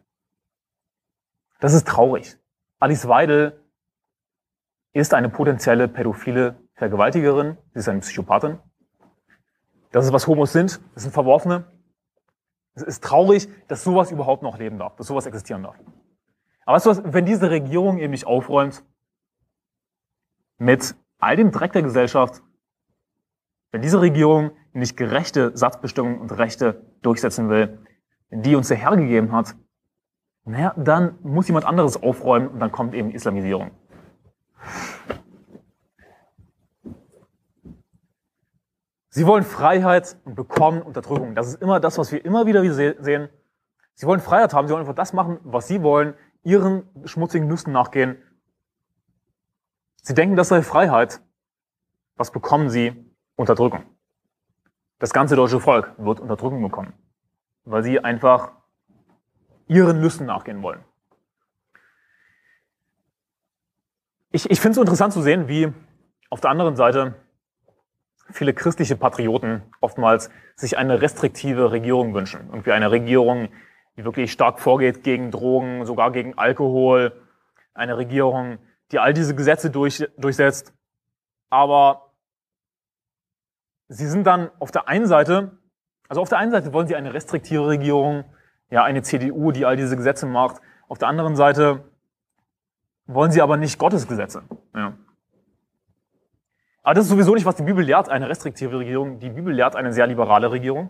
Das 1.59 1.73
ist 1.73 1.87
traurig. 1.87 2.37
Alice 2.79 3.07
Weidel 3.07 3.59
ist 4.91 5.13
eine 5.13 5.29
potenzielle 5.29 5.87
pädophile 5.87 6.55
Vergewaltigerin, 6.75 7.57
sie 7.73 7.79
ist 7.79 7.87
eine 7.87 7.99
Psychopathin. 8.01 8.59
Das 9.93 10.05
ist, 10.05 10.11
was 10.11 10.27
Homos 10.27 10.51
sind, 10.51 10.81
das 10.95 11.03
sind 11.03 11.11
Verworfene. 11.11 11.65
Es 12.73 12.81
ist 12.81 13.03
traurig, 13.03 13.47
dass 13.67 13.83
sowas 13.83 14.11
überhaupt 14.11 14.41
noch 14.41 14.57
leben 14.57 14.79
darf, 14.79 14.95
dass 14.95 15.05
sowas 15.05 15.27
existieren 15.27 15.61
darf. 15.61 15.75
Aber 16.65 16.75
weißt 16.75 16.85
du 16.87 16.89
was, 16.89 17.01
wenn 17.05 17.25
diese 17.25 17.51
Regierung 17.51 17.99
eben 17.99 18.09
nicht 18.09 18.25
aufräumt 18.25 18.83
mit 20.57 20.95
all 21.19 21.35
dem 21.35 21.51
Dreck 21.51 21.73
der 21.73 21.83
Gesellschaft, 21.83 22.41
wenn 23.71 23.83
diese 23.83 24.01
Regierung 24.01 24.51
nicht 24.73 24.97
gerechte 24.97 25.55
Satzbestimmungen 25.55 26.19
und 26.19 26.31
Rechte 26.31 26.81
durchsetzen 27.03 27.49
will, 27.49 27.77
die 28.31 28.55
uns 28.55 28.69
der 28.69 28.77
Herr 28.77 28.97
gegeben 28.97 29.31
hat, 29.31 29.55
naja, 30.45 30.73
dann 30.75 31.19
muss 31.21 31.47
jemand 31.47 31.65
anderes 31.65 32.01
aufräumen 32.01 32.47
und 32.47 32.59
dann 32.59 32.71
kommt 32.71 32.95
eben 32.95 33.11
Islamisierung. 33.11 33.69
Sie 39.15 39.27
wollen 39.27 39.43
Freiheit 39.43 40.17
und 40.25 40.33
bekommen 40.33 40.81
Unterdrückung. 40.81 41.35
Das 41.35 41.47
ist 41.47 41.61
immer 41.61 41.79
das, 41.79 41.99
was 41.99 42.11
wir 42.11 42.25
immer 42.25 42.47
wieder 42.47 42.63
sehen. 42.73 43.29
Sie 43.93 44.07
wollen 44.07 44.19
Freiheit 44.19 44.55
haben, 44.55 44.67
sie 44.67 44.73
wollen 44.73 44.81
einfach 44.81 44.95
das 44.95 45.13
machen, 45.13 45.37
was 45.43 45.67
sie 45.67 45.83
wollen, 45.83 46.15
ihren 46.41 46.89
schmutzigen 47.05 47.47
Nüssen 47.47 47.71
nachgehen. 47.71 48.17
Sie 50.01 50.15
denken, 50.15 50.35
das 50.35 50.47
sei 50.47 50.63
Freiheit. 50.63 51.21
Was 52.15 52.31
bekommen 52.31 52.71
sie? 52.71 53.05
Unterdrückung. 53.35 53.83
Das 54.97 55.13
ganze 55.13 55.35
deutsche 55.35 55.59
Volk 55.59 55.93
wird 55.99 56.19
Unterdrückung 56.19 56.63
bekommen, 56.63 56.93
weil 57.65 57.83
sie 57.83 58.03
einfach 58.03 58.53
ihren 59.67 60.01
Lüsten 60.01 60.25
nachgehen 60.25 60.63
wollen. 60.63 60.83
Ich, 64.31 64.49
ich 64.49 64.59
finde 64.59 64.71
es 64.71 64.77
interessant 64.79 65.13
zu 65.13 65.21
sehen, 65.21 65.47
wie 65.47 65.71
auf 66.31 66.41
der 66.41 66.49
anderen 66.49 66.75
Seite 66.75 67.13
viele 68.31 68.53
christliche 68.53 68.95
Patrioten 68.95 69.63
oftmals 69.81 70.29
sich 70.55 70.77
eine 70.77 71.01
restriktive 71.01 71.71
Regierung 71.71 72.13
wünschen. 72.13 72.47
Irgendwie 72.47 72.71
eine 72.71 72.91
Regierung, 72.91 73.49
die 73.97 74.05
wirklich 74.05 74.31
stark 74.31 74.59
vorgeht 74.59 75.03
gegen 75.03 75.31
Drogen, 75.31 75.85
sogar 75.85 76.11
gegen 76.11 76.37
Alkohol. 76.37 77.13
Eine 77.73 77.97
Regierung, 77.97 78.59
die 78.91 78.99
all 78.99 79.13
diese 79.13 79.35
Gesetze 79.35 79.69
durch, 79.69 80.07
durchsetzt. 80.17 80.73
Aber 81.49 82.13
sie 83.87 84.07
sind 84.07 84.25
dann 84.25 84.49
auf 84.59 84.71
der 84.71 84.87
einen 84.87 85.07
Seite, 85.07 85.57
also 86.09 86.21
auf 86.21 86.29
der 86.29 86.37
einen 86.37 86.51
Seite 86.51 86.73
wollen 86.73 86.87
sie 86.87 86.95
eine 86.95 87.13
restriktive 87.13 87.67
Regierung, 87.67 88.23
ja, 88.69 88.83
eine 88.83 89.03
CDU, 89.03 89.51
die 89.51 89.65
all 89.65 89.75
diese 89.75 89.95
Gesetze 89.95 90.25
macht. 90.25 90.61
Auf 90.87 90.97
der 90.97 91.07
anderen 91.07 91.35
Seite 91.35 91.83
wollen 93.05 93.31
sie 93.31 93.41
aber 93.41 93.57
nicht 93.57 93.77
Gottes 93.77 94.07
Gesetze. 94.07 94.43
Ja. 94.75 94.97
Aber 96.83 96.95
das 96.95 97.05
ist 97.05 97.11
sowieso 97.11 97.33
nicht, 97.33 97.45
was 97.45 97.55
die 97.55 97.63
Bibel 97.63 97.83
lehrt, 97.83 98.09
eine 98.09 98.27
restriktive 98.27 98.77
Regierung. 98.77 99.19
Die 99.19 99.29
Bibel 99.29 99.53
lehrt 99.53 99.75
eine 99.75 99.93
sehr 99.93 100.05
liberale 100.05 100.51
Regierung. 100.51 100.89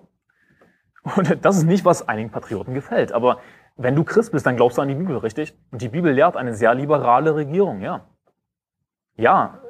Und 1.15 1.37
das 1.45 1.57
ist 1.57 1.65
nicht, 1.65 1.85
was 1.85 2.07
einigen 2.07 2.31
Patrioten 2.31 2.73
gefällt. 2.73 3.11
Aber 3.11 3.39
wenn 3.77 3.95
du 3.95 4.03
Christ 4.03 4.31
bist, 4.31 4.45
dann 4.45 4.55
glaubst 4.55 4.77
du 4.77 4.81
an 4.81 4.87
die 4.87 4.95
Bibel, 4.95 5.17
richtig? 5.17 5.55
Und 5.71 5.81
die 5.81 5.89
Bibel 5.89 6.11
lehrt 6.11 6.35
eine 6.35 6.55
sehr 6.55 6.73
liberale 6.73 7.35
Regierung, 7.35 7.81
ja. 7.81 8.07
Ja, 9.15 9.61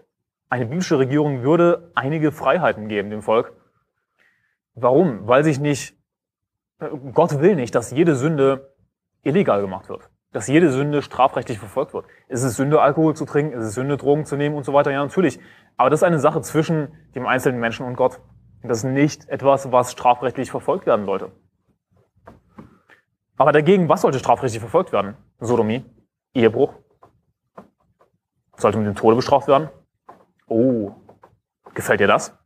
eine 0.50 0.66
biblische 0.66 0.98
Regierung 0.98 1.44
würde 1.44 1.92
einige 1.96 2.32
Freiheiten 2.32 2.88
geben 2.88 3.10
dem 3.10 3.22
Volk. 3.22 3.54
Warum? 4.76 5.28
Weil 5.28 5.44
sich 5.44 5.60
nicht, 5.60 5.98
Gott 7.14 7.42
will 7.42 7.56
nicht, 7.56 7.76
dass 7.76 7.92
jede 7.92 8.16
Sünde 8.16 8.74
illegal 9.24 9.62
gemacht 9.62 9.90
wird 9.90 10.10
dass 10.34 10.48
jede 10.48 10.72
Sünde 10.72 11.02
strafrechtlich 11.02 11.60
verfolgt 11.60 11.94
wird. 11.94 12.06
Ist 12.28 12.44
es 12.44 12.56
Sünde, 12.56 12.82
Alkohol 12.82 13.16
zu 13.16 13.26
trinken? 13.26 13.58
Ist 13.58 13.66
es 13.66 13.76
Sünde, 13.76 13.98
Drogen 13.98 14.26
zu 14.26 14.36
nehmen 14.36 14.56
und 14.56 14.64
so 14.66 14.74
weiter? 14.74 14.92
Ja, 14.92 15.04
natürlich. 15.04 15.40
Aber 15.78 15.90
das 15.90 16.00
ist 16.00 16.04
eine 16.04 16.20
Sache 16.20 16.42
zwischen 16.42 16.92
dem 17.16 17.26
einzelnen 17.28 17.60
Menschen 17.60 17.86
und 17.86 17.96
Gott. 17.96 18.20
Das 18.64 18.80
ist 18.80 18.84
nicht 18.86 19.30
etwas, 19.30 19.72
was 19.72 19.92
strafrechtlich 19.92 20.50
verfolgt 20.50 20.86
werden 20.86 21.06
sollte. 21.06 21.32
Aber 23.38 23.52
dagegen, 23.52 23.90
was 23.90 24.02
sollte 24.02 24.20
strafrechtlich 24.20 24.60
verfolgt 24.60 24.92
werden? 24.92 25.18
Sodomie, 25.40 25.86
Ehebruch. 26.34 26.74
Sollte 28.58 28.78
mit 28.78 28.88
dem 28.88 28.96
Tode 28.96 29.16
bestraft 29.16 29.48
werden? 29.48 29.70
Oh, 30.48 30.92
gefällt 31.74 32.00
dir 32.00 32.08
das? 32.08 32.38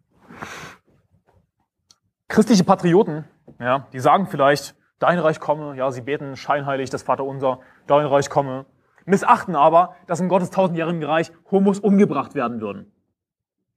Christliche 2.27 2.63
Patrioten, 2.63 3.25
ja, 3.59 3.87
die 3.93 3.99
sagen 3.99 4.27
vielleicht, 4.27 4.75
dein 4.99 5.19
Reich 5.19 5.39
komme, 5.39 5.75
ja, 5.75 5.91
sie 5.91 6.01
beten 6.01 6.35
scheinheilig 6.35 6.89
das 6.89 7.03
Vaterunser, 7.03 7.59
dein 7.85 8.05
Reich 8.05 8.29
komme, 8.29 8.65
missachten 9.05 9.55
aber, 9.55 9.95
dass 10.07 10.19
im 10.19 10.29
Gottes 10.29 10.49
tausendjährigen 10.49 11.03
Reich 11.03 11.31
Homos 11.51 11.79
umgebracht 11.79 12.35
werden 12.35 12.61
würden. 12.61 12.91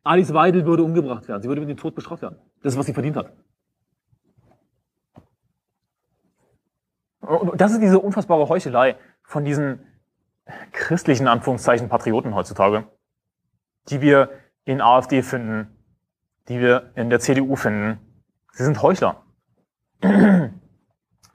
Alice 0.02 0.32
Weidel 0.32 0.64
würde 0.64 0.82
umgebracht 0.82 1.28
werden, 1.28 1.42
sie 1.42 1.48
würde 1.48 1.60
mit 1.60 1.70
dem 1.70 1.76
Tod 1.76 1.94
bestraft 1.94 2.22
werden. 2.22 2.38
Das 2.62 2.72
ist, 2.72 2.78
was 2.78 2.86
sie 2.86 2.94
verdient 2.94 3.16
hat. 3.16 3.32
Und 7.20 7.60
das 7.60 7.72
ist 7.72 7.80
diese 7.80 7.98
unfassbare 7.98 8.48
Heuchelei 8.48 8.96
von 9.22 9.44
diesen 9.44 9.86
christlichen 10.72 11.28
Anführungszeichen 11.28 11.88
Patrioten 11.88 12.34
heutzutage, 12.34 12.84
die 13.88 14.00
wir 14.00 14.30
in 14.64 14.80
AfD 14.80 15.22
finden, 15.22 15.76
die 16.48 16.60
wir 16.60 16.90
in 16.96 17.10
der 17.10 17.20
CDU 17.20 17.56
finden. 17.56 17.98
Sie 18.52 18.64
sind 18.64 18.82
Heuchler. 18.82 19.22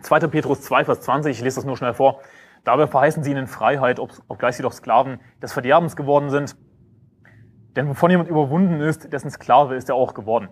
2. 0.06 0.28
Petrus 0.28 0.62
2, 0.62 0.86
Vers 0.86 1.02
20, 1.02 1.38
ich 1.38 1.44
lese 1.44 1.56
das 1.56 1.66
nur 1.66 1.78
schnell 1.78 1.94
vor. 1.94 2.22
Dabei 2.64 2.88
verheißen 2.88 3.24
sie 3.24 3.32
ihnen 3.32 3.48
Freiheit, 3.48 4.00
obgleich 4.00 4.56
sie 4.56 4.64
doch 4.64 4.74
Sklaven 4.74 5.20
des 5.42 5.54
Verderbens 5.54 5.96
geworden 5.96 6.30
sind. 6.30 6.56
Denn 7.76 7.90
wovon 7.90 8.10
jemand 8.10 8.30
überwunden 8.30 8.80
ist, 8.82 9.12
dessen 9.12 9.30
Sklave 9.30 9.76
ist 9.76 9.90
er 9.90 9.96
auch 9.96 10.14
geworden. 10.14 10.50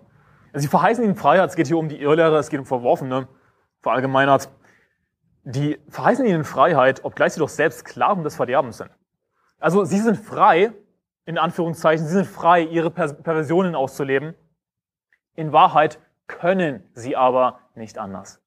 Also 0.52 0.64
sie 0.64 0.68
verheißen 0.68 1.02
ihnen 1.04 1.16
Freiheit, 1.16 1.50
es 1.50 1.56
geht 1.56 1.66
hier 1.66 1.78
um 1.78 1.88
die 1.88 2.00
Irrlehre, 2.00 2.36
es 2.38 2.50
geht 2.50 2.60
um 2.60 2.66
Verworfene, 2.66 3.28
verallgemeinert. 3.80 4.50
Die 5.42 5.78
verheißen 5.88 6.24
ihnen 6.26 6.44
Freiheit, 6.44 7.04
obgleich 7.04 7.32
sie 7.32 7.40
doch 7.40 7.48
selbst 7.48 7.80
Sklaven 7.80 8.22
des 8.22 8.36
Verderbens 8.36 8.78
sind. 8.78 8.90
Also 9.58 9.84
sie 9.84 9.98
sind 9.98 10.16
frei, 10.16 10.72
in 11.24 11.38
Anführungszeichen, 11.38 12.06
sie 12.06 12.12
sind 12.12 12.26
frei, 12.26 12.62
ihre 12.62 12.90
Perversionen 12.90 13.74
auszuleben. 13.74 14.34
In 15.34 15.52
Wahrheit 15.52 15.98
können 16.26 16.84
sie 16.92 17.16
aber 17.16 17.60
nicht 17.74 17.98
anders. 17.98 18.43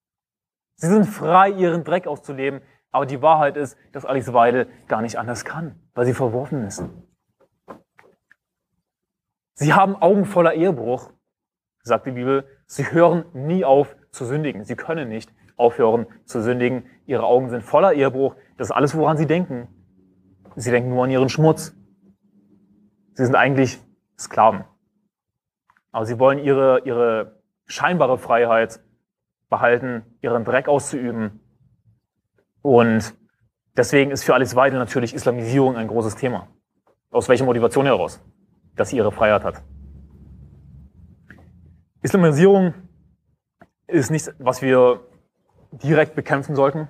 Sie 0.78 0.88
sind 0.88 1.06
frei, 1.06 1.50
ihren 1.50 1.84
Dreck 1.84 2.06
auszuleben, 2.06 2.62
aber 2.92 3.08
die 3.08 3.22
Wahrheit 3.22 3.58
ist, 3.58 3.78
dass 3.94 4.06
Alice 4.06 4.32
Weidel 4.32 4.68
gar 4.88 5.02
nicht 5.02 5.18
anders 5.18 5.44
kann, 5.44 5.80
weil 5.96 6.06
sie 6.06 6.14
verworfen 6.14 6.64
ist. 6.64 6.84
Sie 9.56 9.74
haben 9.74 9.96
Augen 9.96 10.26
voller 10.26 10.54
Ehebruch, 10.54 11.12
sagt 11.82 12.06
die 12.06 12.12
Bibel. 12.12 12.46
Sie 12.68 12.92
hören 12.92 13.26
nie 13.34 13.66
auf 13.66 13.96
zu 14.12 14.26
sündigen. 14.26 14.64
Sie 14.66 14.76
können 14.76 15.10
nicht 15.10 15.34
aufhören 15.56 16.06
zu 16.26 16.42
sündigen. 16.44 16.86
Ihre 17.08 17.24
Augen 17.24 17.50
sind 17.50 17.64
voller 17.64 17.94
Ehebruch. 17.94 18.36
Das 18.58 18.68
ist 18.68 18.76
alles, 18.76 18.96
woran 18.96 19.18
sie 19.18 19.26
denken. 19.26 19.68
Sie 20.56 20.70
denken 20.70 20.90
nur 20.90 21.06
an 21.06 21.10
ihren 21.10 21.30
Schmutz. 21.30 21.76
Sie 23.16 23.26
sind 23.26 23.36
eigentlich 23.36 23.80
Sklaven. 24.20 24.64
Aber 25.92 26.06
sie 26.06 26.20
wollen 26.20 26.38
ihre, 26.38 26.82
ihre 26.86 27.42
scheinbare 27.66 28.20
Freiheit 28.20 28.80
behalten, 29.50 30.04
ihren 30.22 30.44
Dreck 30.44 30.68
auszuüben. 30.68 31.40
Und 32.62 33.16
deswegen 33.76 34.12
ist 34.12 34.24
für 34.24 34.34
Alice 34.34 34.56
Weidel 34.56 34.80
natürlich 34.80 35.14
Islamisierung 35.14 35.76
ein 35.76 35.88
großes 35.88 36.16
Thema. 36.16 36.48
Aus 37.12 37.30
welcher 37.30 37.46
Motivation 37.46 37.86
heraus? 37.86 38.22
Dass 38.76 38.90
sie 38.90 38.98
ihre 38.98 39.12
Freiheit 39.12 39.44
hat. 39.44 39.64
Islamisierung 42.02 42.74
ist 43.88 44.12
nichts, 44.12 44.32
was 44.40 44.62
wir 44.62 45.02
direkt 45.72 46.16
bekämpfen 46.16 46.56
sollten. 46.56 46.88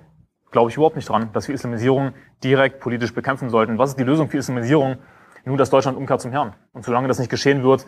Glaube 0.50 0.70
ich 0.70 0.76
überhaupt 0.76 0.96
nicht 0.96 1.08
dran, 1.08 1.30
dass 1.32 1.46
wir 1.48 1.54
Islamisierung 1.54 2.12
direkt 2.42 2.80
politisch 2.80 3.14
bekämpfen 3.14 3.50
sollten. 3.50 3.78
Was 3.78 3.90
ist 3.90 3.98
die 3.98 4.04
Lösung 4.04 4.28
für 4.28 4.38
Islamisierung? 4.38 4.98
Nur, 5.44 5.56
dass 5.56 5.70
Deutschland 5.70 5.96
umkehrt 5.96 6.20
zum 6.20 6.32
Herrn. 6.32 6.54
Und 6.72 6.84
solange 6.84 7.08
das 7.08 7.18
nicht 7.18 7.30
geschehen 7.30 7.62
wird, 7.62 7.86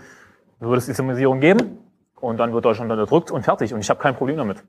wird 0.60 0.78
es 0.78 0.88
Islamisierung 0.88 1.40
geben 1.40 1.78
und 2.20 2.36
dann 2.36 2.52
wird 2.52 2.64
Deutschland 2.64 2.90
unterdrückt 2.90 3.30
und 3.30 3.42
fertig. 3.42 3.74
Und 3.74 3.80
ich 3.80 3.90
habe 3.90 4.00
kein 4.00 4.14
Problem 4.14 4.36
damit. 4.36 4.64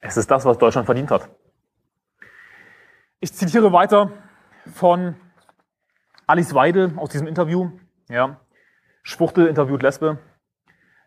Es 0.00 0.16
ist 0.16 0.30
das, 0.30 0.44
was 0.44 0.58
Deutschland 0.58 0.86
verdient 0.86 1.10
hat. 1.10 1.28
Ich 3.20 3.32
zitiere 3.32 3.72
weiter 3.72 4.10
von 4.74 5.16
Alice 6.26 6.54
Weidel 6.54 6.92
aus 6.96 7.10
diesem 7.10 7.26
Interview. 7.26 7.70
Ja. 8.08 8.40
Schwuchtel 9.02 9.46
interviewt 9.46 9.82
Lesbe. 9.82 10.18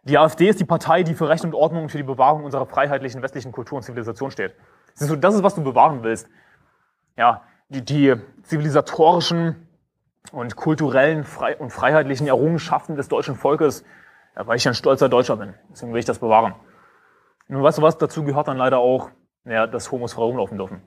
Die 0.03 0.17
AfD 0.17 0.47
ist 0.49 0.59
die 0.59 0.65
Partei, 0.65 1.03
die 1.03 1.15
für 1.15 1.27
Recht 1.27 1.43
und 1.43 1.53
Ordnung 1.53 1.83
und 1.83 1.89
für 1.89 1.97
die 1.97 2.03
Bewahrung 2.03 2.43
unserer 2.43 2.65
freiheitlichen 2.65 3.21
westlichen 3.21 3.51
Kultur 3.51 3.77
und 3.77 3.83
Zivilisation 3.83 4.31
steht. 4.31 4.55
Siehst 4.93 5.11
du, 5.11 5.15
das 5.15 5.35
ist, 5.35 5.43
was 5.43 5.55
du 5.55 5.63
bewahren 5.63 6.03
willst. 6.03 6.29
Ja, 7.17 7.43
die, 7.69 7.83
die 7.83 8.15
zivilisatorischen 8.43 9.67
und 10.31 10.55
kulturellen 10.55 11.25
und 11.59 11.71
freiheitlichen 11.71 12.27
Errungenschaften 12.27 12.95
des 12.95 13.09
deutschen 13.09 13.35
Volkes 13.35 13.83
ja, 14.37 14.47
weil 14.47 14.57
ich 14.57 14.67
ein 14.67 14.73
stolzer 14.73 15.09
Deutscher 15.09 15.37
bin. 15.37 15.53
Deswegen 15.71 15.93
will 15.93 15.99
ich 15.99 16.05
das 16.05 16.19
bewahren. 16.19 16.55
Nun 17.47 17.63
weißt 17.63 17.77
du 17.77 17.81
was, 17.81 17.97
dazu 17.97 18.23
gehört 18.23 18.47
dann 18.47 18.57
leider 18.57 18.79
auch, 18.79 19.09
ja, 19.45 19.67
dass 19.67 19.91
Homos 19.91 20.13
frei 20.13 20.23
rumlaufen 20.23 20.57
dürfen. 20.57 20.81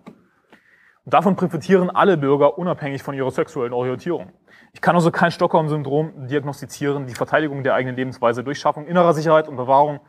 Und 1.04 1.14
davon 1.14 1.34
profitieren 1.34 1.90
alle 1.90 2.16
Bürger 2.16 2.58
unabhängig 2.58 3.02
von 3.02 3.14
ihrer 3.14 3.30
sexuellen 3.30 3.72
Orientierung. 3.72 4.32
Ich 4.72 4.80
kann 4.80 4.94
also 4.94 5.10
kein 5.10 5.30
Stockholm-Syndrom 5.30 6.28
diagnostizieren. 6.28 7.06
Die 7.06 7.14
Verteidigung 7.14 7.62
der 7.64 7.74
eigenen 7.74 7.96
Lebensweise 7.96 8.44
durch 8.44 8.58
Schaffung 8.60 8.86
innerer 8.86 9.14
Sicherheit 9.14 9.48
und 9.48 9.56
Bewahrung 9.56 10.00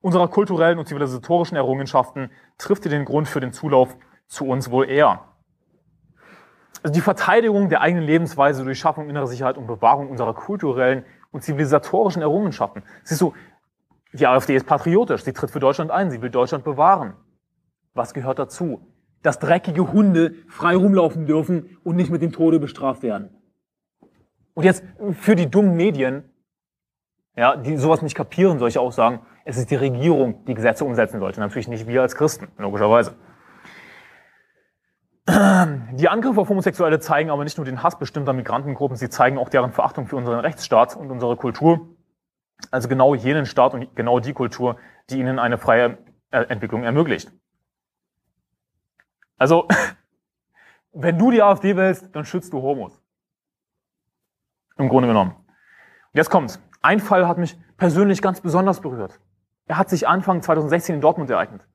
unserer 0.00 0.28
kulturellen 0.28 0.78
und 0.78 0.88
zivilisatorischen 0.88 1.56
Errungenschaften 1.56 2.30
trifft 2.56 2.84
den 2.86 3.04
Grund 3.04 3.28
für 3.28 3.40
den 3.40 3.52
Zulauf 3.52 3.96
zu 4.26 4.46
uns 4.46 4.70
wohl 4.70 4.88
eher. 4.88 5.20
Also 6.82 6.94
die 6.94 7.00
Verteidigung 7.00 7.68
der 7.68 7.80
eigenen 7.80 8.04
Lebensweise 8.04 8.64
durch 8.64 8.78
Schaffung 8.78 9.10
innerer 9.10 9.26
Sicherheit 9.26 9.58
und 9.58 9.66
Bewahrung 9.66 10.08
unserer 10.08 10.34
kulturellen 10.34 11.04
und 11.30 11.42
zivilisatorischen 11.42 12.22
Errungenschaften. 12.22 12.82
Siehst 13.04 13.20
du, 13.20 13.34
die 14.12 14.26
AfD 14.26 14.56
ist 14.56 14.66
patriotisch, 14.66 15.24
sie 15.24 15.32
tritt 15.32 15.50
für 15.50 15.60
Deutschland 15.60 15.90
ein, 15.90 16.10
sie 16.10 16.22
will 16.22 16.30
Deutschland 16.30 16.64
bewahren. 16.64 17.14
Was 17.94 18.14
gehört 18.14 18.38
dazu? 18.38 18.80
Dass 19.22 19.38
dreckige 19.38 19.92
Hunde 19.92 20.34
frei 20.48 20.76
rumlaufen 20.76 21.26
dürfen 21.26 21.78
und 21.84 21.96
nicht 21.96 22.10
mit 22.10 22.22
dem 22.22 22.32
Tode 22.32 22.60
bestraft 22.60 23.02
werden. 23.02 23.30
Und 24.54 24.64
jetzt 24.64 24.82
für 25.12 25.36
die 25.36 25.50
dummen 25.50 25.76
Medien, 25.76 26.24
ja, 27.36 27.56
die 27.56 27.76
sowas 27.76 28.02
nicht 28.02 28.14
kapieren, 28.14 28.58
soll 28.58 28.68
ich 28.68 28.78
auch 28.78 28.92
sagen, 28.92 29.20
es 29.44 29.56
ist 29.56 29.70
die 29.70 29.76
Regierung, 29.76 30.44
die 30.46 30.54
Gesetze 30.54 30.84
umsetzen 30.84 31.20
sollte, 31.20 31.40
natürlich 31.40 31.68
nicht 31.68 31.86
wir 31.86 32.02
als 32.02 32.16
Christen, 32.16 32.48
logischerweise. 32.58 33.14
Die 35.28 36.08
Angriffe 36.08 36.40
auf 36.40 36.48
Homosexuelle 36.48 37.00
zeigen 37.00 37.28
aber 37.28 37.44
nicht 37.44 37.58
nur 37.58 37.66
den 37.66 37.82
Hass 37.82 37.98
bestimmter 37.98 38.32
Migrantengruppen, 38.32 38.96
sie 38.96 39.10
zeigen 39.10 39.36
auch 39.36 39.50
deren 39.50 39.72
Verachtung 39.72 40.06
für 40.06 40.16
unseren 40.16 40.40
Rechtsstaat 40.40 40.96
und 40.96 41.10
unsere 41.10 41.36
Kultur. 41.36 41.86
Also 42.70 42.88
genau 42.88 43.14
jenen 43.14 43.44
Staat 43.44 43.74
und 43.74 43.94
genau 43.94 44.20
die 44.20 44.32
Kultur, 44.32 44.78
die 45.10 45.18
ihnen 45.18 45.38
eine 45.38 45.58
freie 45.58 45.98
äh, 46.30 46.44
Entwicklung 46.44 46.82
ermöglicht. 46.82 47.30
Also, 49.36 49.68
wenn 50.92 51.18
du 51.18 51.30
die 51.30 51.42
AfD 51.42 51.76
wählst, 51.76 52.08
dann 52.16 52.24
schützt 52.24 52.54
du 52.54 52.62
Homos. 52.62 53.02
Im 54.78 54.88
Grunde 54.88 55.08
genommen. 55.08 55.32
Und 55.32 56.14
jetzt 56.14 56.30
kommt's. 56.30 56.58
Ein 56.80 57.00
Fall 57.00 57.28
hat 57.28 57.36
mich 57.36 57.58
persönlich 57.76 58.22
ganz 58.22 58.40
besonders 58.40 58.80
berührt. 58.80 59.20
Er 59.66 59.76
hat 59.76 59.90
sich 59.90 60.08
Anfang 60.08 60.40
2016 60.40 60.94
in 60.94 61.00
Dortmund 61.02 61.28
ereignet. 61.28 61.66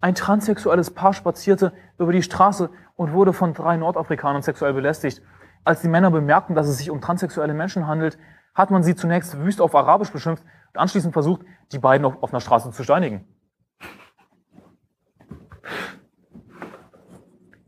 Ein 0.00 0.14
transsexuelles 0.14 0.92
Paar 0.92 1.12
spazierte 1.12 1.72
über 1.98 2.12
die 2.12 2.22
Straße 2.22 2.70
und 2.96 3.12
wurde 3.12 3.32
von 3.32 3.52
drei 3.52 3.76
Nordafrikanern 3.76 4.42
sexuell 4.42 4.72
belästigt. 4.72 5.22
Als 5.62 5.82
die 5.82 5.88
Männer 5.88 6.10
bemerkten, 6.10 6.54
dass 6.54 6.68
es 6.68 6.78
sich 6.78 6.90
um 6.90 7.02
transsexuelle 7.02 7.52
Menschen 7.52 7.86
handelt, 7.86 8.18
hat 8.54 8.70
man 8.70 8.82
sie 8.82 8.96
zunächst 8.96 9.38
wüst 9.38 9.60
auf 9.60 9.74
Arabisch 9.74 10.10
beschimpft 10.10 10.42
und 10.72 10.80
anschließend 10.80 11.12
versucht, 11.12 11.42
die 11.72 11.78
beiden 11.78 12.06
auf, 12.06 12.22
auf 12.22 12.32
einer 12.32 12.40
Straße 12.40 12.70
zu 12.70 12.82
steinigen. 12.82 13.28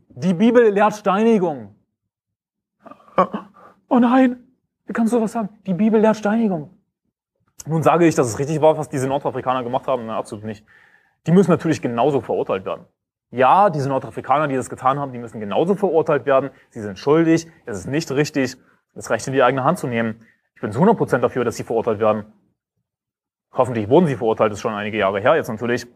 Die 0.09 0.33
Bibel 0.33 0.69
lehrt 0.69 0.95
Steinigung. 0.95 1.75
Oh 3.89 3.99
nein, 3.99 4.47
wie 4.85 4.93
kannst 4.93 5.13
du 5.13 5.17
sowas 5.17 5.33
sagen? 5.33 5.49
Die 5.67 5.73
Bibel 5.73 6.01
lehrt 6.01 6.17
Steinigung. 6.17 6.71
Nun 7.67 7.83
sage 7.83 8.07
ich, 8.07 8.15
dass 8.15 8.27
es 8.27 8.39
richtig 8.39 8.59
war, 8.59 8.75
was 8.77 8.89
diese 8.89 9.07
Nordafrikaner 9.07 9.63
gemacht 9.63 9.87
haben. 9.87 10.07
Na, 10.07 10.17
absolut 10.17 10.45
nicht 10.45 10.65
die 11.25 11.31
müssen 11.31 11.51
natürlich 11.51 11.81
genauso 11.81 12.21
verurteilt 12.21 12.65
werden. 12.65 12.85
Ja, 13.31 13.69
diese 13.69 13.89
Nordafrikaner, 13.89 14.47
die 14.47 14.55
das 14.55 14.69
getan 14.69 14.99
haben, 14.99 15.11
die 15.11 15.17
müssen 15.17 15.39
genauso 15.39 15.75
verurteilt 15.75 16.25
werden. 16.25 16.51
Sie 16.69 16.81
sind 16.81 16.99
schuldig, 16.99 17.47
es 17.65 17.79
ist 17.79 17.87
nicht 17.87 18.11
richtig, 18.11 18.57
das 18.93 19.09
Recht 19.09 19.25
in 19.27 19.33
die 19.33 19.41
eigene 19.41 19.63
Hand 19.63 19.79
zu 19.79 19.87
nehmen. 19.87 20.25
Ich 20.55 20.61
bin 20.61 20.71
zu 20.71 20.79
100% 20.79 21.17
dafür, 21.17 21.43
dass 21.43 21.55
sie 21.55 21.63
verurteilt 21.63 21.99
werden. 21.99 22.25
Hoffentlich 23.51 23.89
wurden 23.89 24.07
sie 24.07 24.15
verurteilt, 24.15 24.51
das 24.51 24.57
ist 24.59 24.61
schon 24.61 24.73
einige 24.73 24.97
Jahre 24.97 25.19
her 25.19 25.35
jetzt 25.35 25.47
natürlich. 25.47 25.87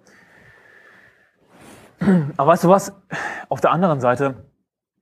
Aber 2.38 2.52
weißt 2.52 2.64
du 2.64 2.70
was? 2.70 2.94
Auf 3.50 3.62
der 3.62 3.72
anderen 3.72 4.00
Seite 4.00 4.46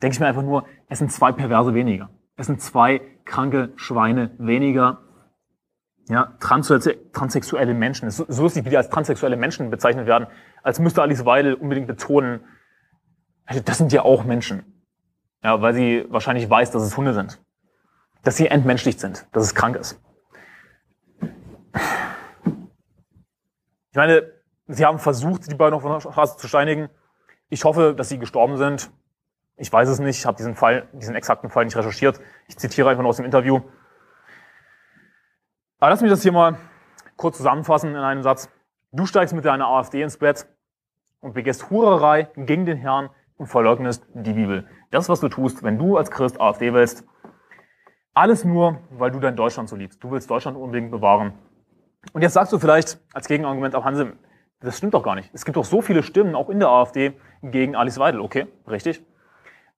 denke 0.01 0.15
ich 0.15 0.19
mir 0.19 0.27
einfach 0.27 0.43
nur, 0.43 0.65
es 0.89 0.99
sind 0.99 1.11
zwei 1.11 1.31
Perverse 1.31 1.73
weniger. 1.73 2.09
Es 2.37 2.47
sind 2.47 2.61
zwei 2.61 3.01
kranke 3.23 3.71
Schweine 3.75 4.31
weniger, 4.37 5.04
ja, 6.07 6.35
transsexuelle 6.39 7.73
Menschen. 7.73 8.07
Es 8.07 8.19
ist 8.19 8.27
so 8.29 8.55
wie 8.55 8.69
die 8.69 8.77
als 8.77 8.89
transsexuelle 8.89 9.37
Menschen 9.37 9.69
bezeichnet 9.69 10.05
werden, 10.05 10.27
als 10.61 10.79
müsste 10.79 11.01
Alice 11.01 11.25
Weidel 11.25 11.55
unbedingt 11.55 11.87
betonen, 11.87 12.41
also 13.45 13.61
das 13.61 13.77
sind 13.77 13.93
ja 13.93 14.03
auch 14.03 14.23
Menschen. 14.23 14.63
Ja, 15.43 15.61
weil 15.61 15.73
sie 15.73 16.05
wahrscheinlich 16.09 16.49
weiß, 16.49 16.71
dass 16.71 16.83
es 16.83 16.97
Hunde 16.97 17.13
sind. 17.13 17.39
Dass 18.23 18.37
sie 18.37 18.47
entmenschlicht 18.47 18.99
sind, 18.99 19.27
dass 19.31 19.43
es 19.43 19.53
krank 19.53 19.75
ist. 19.75 20.01
Ich 23.91 23.97
meine, 23.97 24.31
sie 24.67 24.85
haben 24.85 24.97
versucht, 24.97 25.49
die 25.49 25.55
beiden 25.55 25.75
auf 25.75 25.83
der 25.83 25.99
Straße 25.99 26.37
zu 26.37 26.47
steinigen. 26.47 26.89
Ich 27.49 27.63
hoffe, 27.63 27.93
dass 27.95 28.09
sie 28.09 28.17
gestorben 28.17 28.57
sind. 28.57 28.91
Ich 29.57 29.71
weiß 29.71 29.87
es 29.87 29.99
nicht, 29.99 30.17
ich 30.17 30.25
habe 30.25 30.35
diesen 30.35 30.55
Fall, 30.55 30.89
diesen 30.93 31.15
exakten 31.15 31.49
Fall 31.49 31.65
nicht 31.65 31.77
recherchiert. 31.77 32.19
Ich 32.47 32.57
zitiere 32.57 32.89
einfach 32.89 33.03
nur 33.03 33.09
aus 33.09 33.17
dem 33.17 33.25
Interview. 33.25 33.61
Aber 35.79 35.89
lass 35.89 36.01
mich 36.01 36.09
das 36.09 36.23
hier 36.23 36.31
mal 36.31 36.57
kurz 37.17 37.37
zusammenfassen 37.37 37.91
in 37.91 37.97
einem 37.97 38.23
Satz. 38.23 38.49
Du 38.91 39.05
steigst 39.05 39.35
mit 39.35 39.45
deiner 39.45 39.67
AfD 39.67 40.01
ins 40.01 40.17
Bett 40.17 40.47
und 41.19 41.33
begehst 41.33 41.69
Hurerei 41.69 42.29
gegen 42.35 42.65
den 42.65 42.77
Herrn 42.77 43.09
und 43.37 43.47
verleugnest 43.47 44.05
die 44.13 44.33
Bibel. 44.33 44.67
Das, 44.91 45.09
was 45.09 45.19
du 45.19 45.27
tust, 45.27 45.63
wenn 45.63 45.77
du 45.77 45.97
als 45.97 46.11
Christ 46.11 46.39
AfD 46.39 46.73
wählst, 46.73 47.05
alles 48.13 48.45
nur, 48.45 48.79
weil 48.91 49.11
du 49.11 49.19
dein 49.19 49.35
Deutschland 49.35 49.67
so 49.67 49.75
liebst. 49.75 50.01
Du 50.01 50.11
willst 50.11 50.29
Deutschland 50.29 50.57
unbedingt 50.57 50.91
bewahren. 50.91 51.33
Und 52.13 52.21
jetzt 52.21 52.33
sagst 52.33 52.53
du 52.53 52.59
vielleicht 52.59 52.97
als 53.13 53.27
Gegenargument, 53.27 53.75
auch 53.75 53.83
Hanse, 53.83 54.13
das 54.61 54.77
stimmt 54.77 54.93
doch 54.93 55.03
gar 55.03 55.15
nicht. 55.15 55.29
Es 55.33 55.43
gibt 55.43 55.57
doch 55.57 55.65
so 55.65 55.81
viele 55.81 56.01
Stimmen, 56.01 56.35
auch 56.35 56.49
in 56.49 56.59
der 56.59 56.69
AfD, 56.69 57.13
gegen 57.41 57.75
Alice 57.75 57.99
Weidel. 57.99 58.21
Okay, 58.21 58.47
richtig. 58.67 59.03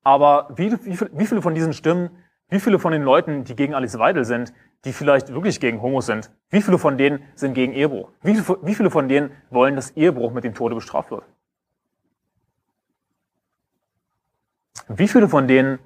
Aber 0.03 0.49
wie, 0.55 0.71
wie, 0.71 0.99
wie 1.11 1.25
viele 1.25 1.41
von 1.41 1.55
diesen 1.55 1.73
Stimmen, 1.73 2.11
wie 2.49 2.59
viele 2.59 2.79
von 2.79 2.91
den 2.91 3.03
Leuten, 3.03 3.43
die 3.43 3.55
gegen 3.55 3.73
Alice 3.73 3.99
Weidel 3.99 4.23
sind, 4.23 4.53
die 4.85 4.93
vielleicht 4.93 5.33
wirklich 5.33 5.59
gegen 5.59 5.81
Homos 5.81 6.05
sind, 6.05 6.31
wie 6.49 6.61
viele 6.61 6.77
von 6.77 6.97
denen 6.97 7.23
sind 7.35 7.53
gegen 7.53 7.73
Ehebruch? 7.73 8.11
Wie, 8.21 8.75
viele 8.75 8.89
von 8.89 9.09
denen 9.09 9.31
wollen, 9.49 9.75
dass 9.75 9.91
Ehebruch 9.91 10.31
mit 10.31 10.43
dem 10.43 10.53
Tode 10.53 10.75
bestraft 10.75 11.11
wird? 11.11 11.25
Wie 14.87 15.07
viele 15.07 15.27
von 15.27 15.47
denen 15.47 15.79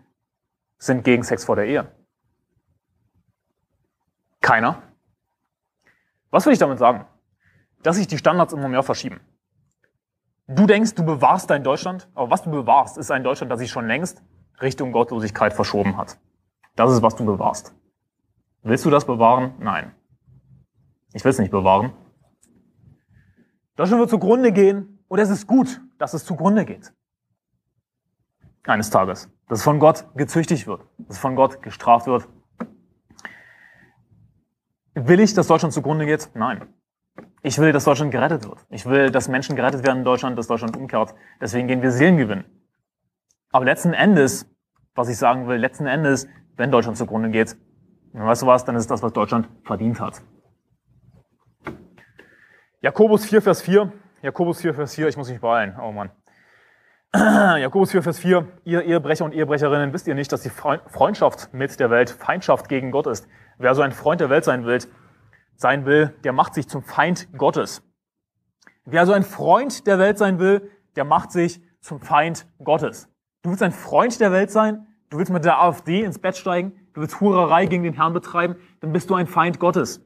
sind 0.78 1.04
gegen 1.04 1.24
Sex 1.24 1.46
vor 1.46 1.56
der 1.56 1.66
Ehe? 1.66 1.92
Keiner. 4.42 4.84
Was 6.30 6.46
will 6.46 6.54
ich 6.54 6.60
damit 6.60 6.78
sagen? 6.78 7.06
Dass 7.82 7.96
sich 7.96 8.08
die 8.08 8.18
Standards 8.18 8.54
immer 8.54 8.68
mehr 8.68 8.84
verschieben. 8.84 9.20
Du 10.48 10.68
denkst, 10.68 10.94
du 10.94 11.04
bewahrst 11.04 11.50
dein 11.50 11.64
Deutschland, 11.64 12.10
aber 12.14 12.30
was 12.30 12.44
du 12.44 12.52
bewahrst, 12.52 12.98
ist 12.98 13.10
ein 13.10 13.24
Deutschland, 13.24 13.52
das 13.52 13.60
sich 13.60 13.72
schon 13.72 13.88
längst 13.88 14.22
Richtung 14.62 14.92
Gottlosigkeit 14.92 15.54
verschoben 15.54 15.98
hat. 15.98 16.20
Das 16.82 16.94
ist, 16.94 17.04
was 17.04 17.16
du 17.16 17.24
bewahrst. 17.24 17.76
Willst 18.64 18.84
du 18.86 18.90
das 18.90 19.06
bewahren? 19.06 19.54
Nein. 19.60 19.94
Ich 21.14 21.24
will 21.24 21.30
es 21.30 21.38
nicht 21.38 21.52
bewahren. 21.52 21.94
Deutschland 23.76 24.00
wird 24.00 24.10
zugrunde 24.10 24.52
gehen 24.52 24.98
und 25.08 25.20
es 25.20 25.30
ist 25.30 25.46
gut, 25.46 25.80
dass 26.00 26.16
es 26.16 26.26
zugrunde 26.26 26.66
geht. 26.66 26.92
Eines 28.64 28.90
Tages. 28.90 29.30
Dass 29.48 29.60
es 29.60 29.64
von 29.64 29.78
Gott 29.78 30.08
gezüchtigt 30.16 30.66
wird. 30.66 30.82
Dass 30.98 31.18
es 31.18 31.20
von 31.20 31.36
Gott 31.36 31.62
gestraft 31.62 32.08
wird. 32.08 32.28
Will 34.96 35.20
ich, 35.20 35.36
dass 35.36 35.46
Deutschland 35.46 35.76
zugrunde 35.76 36.08
geht? 36.08 36.32
Nein. 36.34 36.74
Ich 37.44 37.60
will, 37.60 37.74
dass 37.74 37.84
Deutschland 37.84 38.12
gerettet 38.12 38.48
wird. 38.48 38.66
Ich 38.70 38.88
will, 38.88 39.12
dass 39.12 39.28
Menschen 39.28 39.56
gerettet 39.56 39.86
werden 39.86 40.00
in 40.00 40.04
Deutschland, 40.04 40.36
dass 40.36 40.48
Deutschland 40.48 40.76
umkehrt. 40.76 41.14
Deswegen 41.40 41.68
gehen 41.68 41.84
wir 41.84 41.92
Seelen 41.92 42.18
gewinnen. 42.18 42.46
Aber 43.52 43.66
letzten 43.66 43.94
Endes, 43.94 44.50
was 44.96 45.10
ich 45.10 45.18
sagen 45.18 45.48
will, 45.48 45.58
letzten 45.58 45.86
Endes, 45.86 46.28
wenn 46.58 46.72
Deutschland 46.72 46.98
zugrunde 46.98 47.30
geht, 47.30 47.56
weißt 48.14 48.42
du 48.42 48.48
was, 48.48 48.66
dann 48.66 48.76
ist 48.76 48.90
das, 48.92 49.02
was 49.02 49.14
Deutschland 49.14 49.48
verdient 49.64 50.00
hat. 50.00 50.22
Jakobus 52.82 53.26
4, 53.26 53.42
Vers 53.42 53.62
4. 53.62 53.92
Jakobus 54.22 54.62
4, 54.62 54.74
Vers 54.74 54.96
4, 54.96 55.08
ich 55.08 55.18
muss 55.18 55.30
mich 55.30 55.40
beeilen. 55.40 55.78
Oh 55.82 55.92
Mann. 55.92 56.12
Jakobus 57.14 57.92
4, 57.92 58.04
Vers 58.04 58.20
4. 58.20 58.48
Ihr 58.64 58.84
Ehebrecher 58.84 59.26
und 59.26 59.34
Ehebrecherinnen, 59.34 59.94
wisst 59.94 60.08
ihr 60.08 60.16
nicht, 60.16 60.32
dass 60.32 60.42
die 60.42 60.50
Freundschaft 60.50 61.54
mit 61.54 61.80
der 61.80 61.90
Welt 61.90 62.10
Feindschaft 62.10 62.70
gegen 62.70 62.92
Gott 62.92 63.06
ist? 63.08 63.28
Wer 63.58 63.76
so 63.76 63.82
ein 63.82 63.92
Freund 63.92 64.22
der 64.22 64.30
Welt 64.30 64.46
sein 64.46 64.66
will, 64.66 64.80
sein 65.56 65.86
will, 65.86 66.16
der 66.24 66.34
macht 66.34 66.56
sich 66.56 66.68
zum 66.68 66.84
Feind 66.84 67.28
Gottes. 67.38 67.84
Wer 68.86 69.06
so 69.06 69.14
ein 69.14 69.24
Freund 69.24 69.86
der 69.86 70.00
Welt 70.00 70.18
sein 70.18 70.40
will, 70.40 70.72
der 70.96 71.04
macht 71.04 71.32
sich 71.32 71.62
zum 71.82 72.00
Feind 72.00 72.48
Gottes. 72.64 73.10
Du 73.44 73.50
willst 73.50 73.62
ein 73.62 73.72
Freund 73.72 74.20
der 74.20 74.32
Welt 74.32 74.50
sein? 74.50 74.88
Du 75.12 75.18
willst 75.18 75.32
mit 75.32 75.44
der 75.44 75.62
AfD 75.62 76.04
ins 76.04 76.20
Bett 76.20 76.38
steigen? 76.38 76.72
Du 76.94 77.02
willst 77.02 77.20
Hurerei 77.20 77.66
gegen 77.66 77.84
den 77.84 77.94
Herrn 77.94 78.14
betreiben? 78.14 78.56
Dann 78.80 78.94
bist 78.94 79.10
du 79.10 79.16
ein 79.16 79.28
Feind 79.28 79.60
Gottes. 79.60 80.02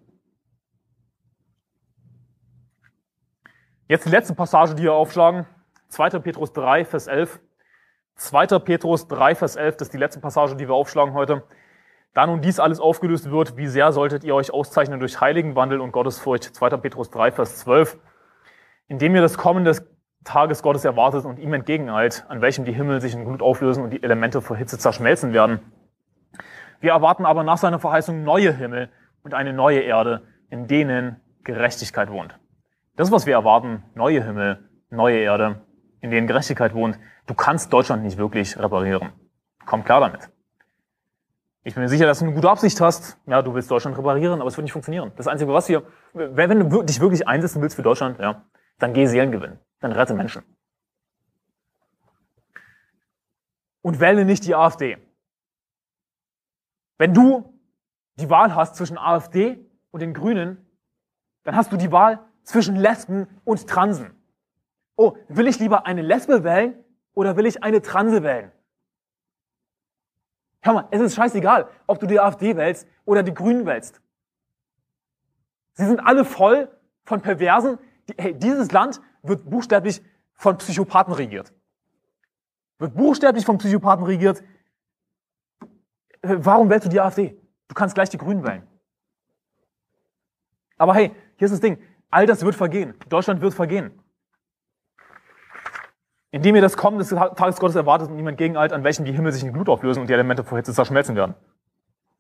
Jetzt 3.88 4.08
die 4.08 4.10
letzte 4.10 4.34
Passage, 4.34 4.74
die 4.74 4.82
wir 4.82 4.94
aufschlagen. 4.94 5.46
2. 5.90 6.10
Petrus 6.20 6.54
3, 6.54 6.86
Vers 6.86 7.06
11. 7.06 7.40
2. 8.16 8.48
Petrus 8.58 9.08
3, 9.08 9.36
Vers 9.36 9.56
11, 9.56 9.78
das 9.78 9.88
ist 9.90 9.94
die 9.94 10.00
letzte 10.00 10.20
Passage, 10.20 10.56
die 10.56 10.68
wir 10.68 10.74
aufschlagen 10.74 11.14
heute. 11.14 11.44
Da 12.16 12.26
nun 12.26 12.42
dies 12.42 12.60
alles 12.60 12.80
aufgelöst 12.80 13.30
wird, 13.30 13.58
wie 13.58 13.68
sehr 13.68 13.92
solltet 13.92 14.24
ihr 14.24 14.34
euch 14.34 14.52
auszeichnen 14.52 15.00
durch 15.00 15.22
Heiligenwandel 15.22 15.82
und 15.82 15.92
Gottesfurcht? 15.92 16.46
2. 16.46 16.78
Petrus 16.78 17.12
3, 17.12 17.32
Vers 17.32 17.58
12. 17.60 18.00
Indem 18.88 19.14
ihr 19.14 19.22
das 19.22 19.38
Kommen 19.38 19.66
des 19.66 19.86
Tages 20.26 20.62
Gottes 20.62 20.84
erwartet 20.84 21.24
und 21.24 21.40
ihm 21.40 21.54
entgegeneilt, 21.54 22.26
an 22.28 22.42
welchem 22.42 22.66
die 22.66 22.74
Himmel 22.74 23.00
sich 23.00 23.14
in 23.14 23.24
Glut 23.24 23.42
auflösen 23.42 23.84
und 23.84 23.92
die 23.92 24.04
Elemente 24.04 24.42
vor 24.42 24.58
Hitze 24.58 24.78
zerschmelzen 24.78 25.32
werden. 25.32 25.60
Wir 26.82 26.92
erwarten 26.92 27.26
aber 27.26 27.44
nach 27.44 27.58
seiner 27.58 27.80
Verheißung 27.80 28.24
neue 28.24 28.52
Himmel 28.52 28.90
und 29.24 29.34
eine 29.34 29.54
neue 29.54 29.80
Erde, 29.80 30.24
in 30.50 30.68
denen 30.68 31.22
Gerechtigkeit 31.44 32.12
wohnt. 32.12 32.38
Das 32.96 33.12
was 33.12 33.26
wir 33.26 33.34
erwarten. 33.34 33.84
Neue 33.94 34.24
Himmel, 34.24 34.70
neue 34.90 35.18
Erde, 35.18 35.62
in 36.02 36.12
denen 36.12 36.28
Gerechtigkeit 36.28 36.74
wohnt. 36.74 37.00
Du 37.28 37.34
kannst 37.34 37.72
Deutschland 37.72 38.04
nicht 38.04 38.18
wirklich 38.18 38.58
reparieren. 38.60 39.12
Komm 39.66 39.84
klar 39.84 40.00
damit. 40.00 40.30
Ich 41.64 41.74
bin 41.74 41.82
mir 41.82 41.90
sicher, 41.90 42.06
dass 42.06 42.20
du 42.20 42.26
eine 42.26 42.36
gute 42.36 42.50
Absicht 42.50 42.80
hast. 42.80 43.18
Ja, 43.26 43.42
du 43.42 43.54
willst 43.54 43.72
Deutschland 43.72 43.98
reparieren, 43.98 44.40
aber 44.40 44.48
es 44.48 44.58
wird 44.58 44.64
nicht 44.64 44.74
funktionieren. 44.74 45.12
Das 45.18 45.28
Einzige, 45.28 45.52
was 45.52 45.68
wir, 45.68 45.84
wenn 46.14 46.70
du 46.70 46.84
dich 46.84 47.00
wirklich 47.00 47.28
einsetzen 47.28 47.62
willst 47.62 47.76
für 47.76 47.82
Deutschland, 47.82 48.20
ja, 48.20 48.44
dann 48.78 48.94
geh 48.94 49.08
Seelen 49.08 49.32
gewinnen. 49.32 49.60
Dann 49.80 49.92
rette 49.92 50.14
Menschen. 50.14 50.44
Und 53.82 54.00
wähle 54.00 54.26
nicht 54.26 54.46
die 54.46 54.56
AfD. 54.56 54.98
Wenn 56.98 57.14
du 57.14 57.54
die 58.16 58.30
Wahl 58.30 58.56
hast 58.56 58.76
zwischen 58.76 58.98
AfD 58.98 59.60
und 59.92 60.00
den 60.00 60.14
Grünen, 60.14 60.66
dann 61.44 61.56
hast 61.56 61.72
du 61.72 61.78
die 61.78 61.92
Wahl 61.92 62.26
zwischen 62.44 62.76
Lesben 62.76 63.28
und 63.44 63.68
Transen. 63.68 64.16
Oh, 64.96 65.18
will 65.28 65.48
ich 65.48 65.60
lieber 65.60 65.86
eine 65.86 66.02
Lesbe 66.02 66.44
wählen 66.44 66.84
oder 67.14 67.36
will 67.36 67.46
ich 67.46 67.64
eine 67.64 67.82
Transe 67.82 68.24
wählen? 68.24 68.52
Hör 70.62 70.74
mal, 70.74 70.88
es 70.90 71.02
ist 71.02 71.16
scheißegal, 71.16 71.70
ob 71.86 72.00
du 72.00 72.08
die 72.08 72.20
AfD 72.20 72.56
wählst 72.56 72.88
oder 73.04 73.22
die 73.22 73.34
Grünen 73.34 73.66
wählst. 73.66 74.02
Sie 75.74 75.86
sind 75.86 76.00
alle 76.00 76.26
voll 76.26 76.76
von 77.04 77.22
Perversen. 77.22 77.78
Hey, 78.18 78.34
dieses 78.34 78.72
Land 78.72 79.02
wird 79.28 79.50
buchstäblich 79.50 80.02
von 80.34 80.58
Psychopathen 80.58 81.14
regiert. 81.14 81.54
Wird 82.78 82.96
buchstäblich 82.96 83.46
von 83.46 83.58
Psychopathen 83.58 84.06
regiert. 84.06 84.44
Warum 86.22 86.70
wählst 86.70 86.86
du 86.86 86.90
die 86.90 87.00
AfD? 87.00 87.38
Du 87.68 87.76
kannst 87.76 87.96
gleich 87.96 88.10
die 88.10 88.18
Grünen 88.18 88.46
wählen. 88.46 88.64
Aber 90.78 90.94
hey, 90.94 91.16
hier 91.38 91.46
ist 91.46 91.52
das 91.52 91.62
Ding. 91.62 91.78
All 92.10 92.26
das 92.26 92.44
wird 92.44 92.56
vergehen. 92.56 92.96
Deutschland 93.10 93.42
wird 93.42 93.54
vergehen. 93.54 93.92
Indem 96.32 96.56
ihr 96.56 96.62
das 96.62 96.76
Kommen 96.76 96.98
des 96.98 97.10
Tages 97.10 97.60
Gottes 97.60 97.76
erwartet 97.76 98.10
und 98.10 98.18
niemand 98.18 98.38
gegeneilt, 98.38 98.74
an 98.74 98.84
welchem 98.84 99.06
die 99.06 99.14
Himmel 99.14 99.32
sich 99.32 99.44
in 99.44 99.54
Glut 99.54 99.70
auflösen 99.70 100.02
und 100.02 100.08
die 100.08 100.14
Elemente 100.14 100.44
vor 100.44 100.58
Hitze 100.58 100.74
zerschmelzen 100.74 101.16
werden. 101.16 101.36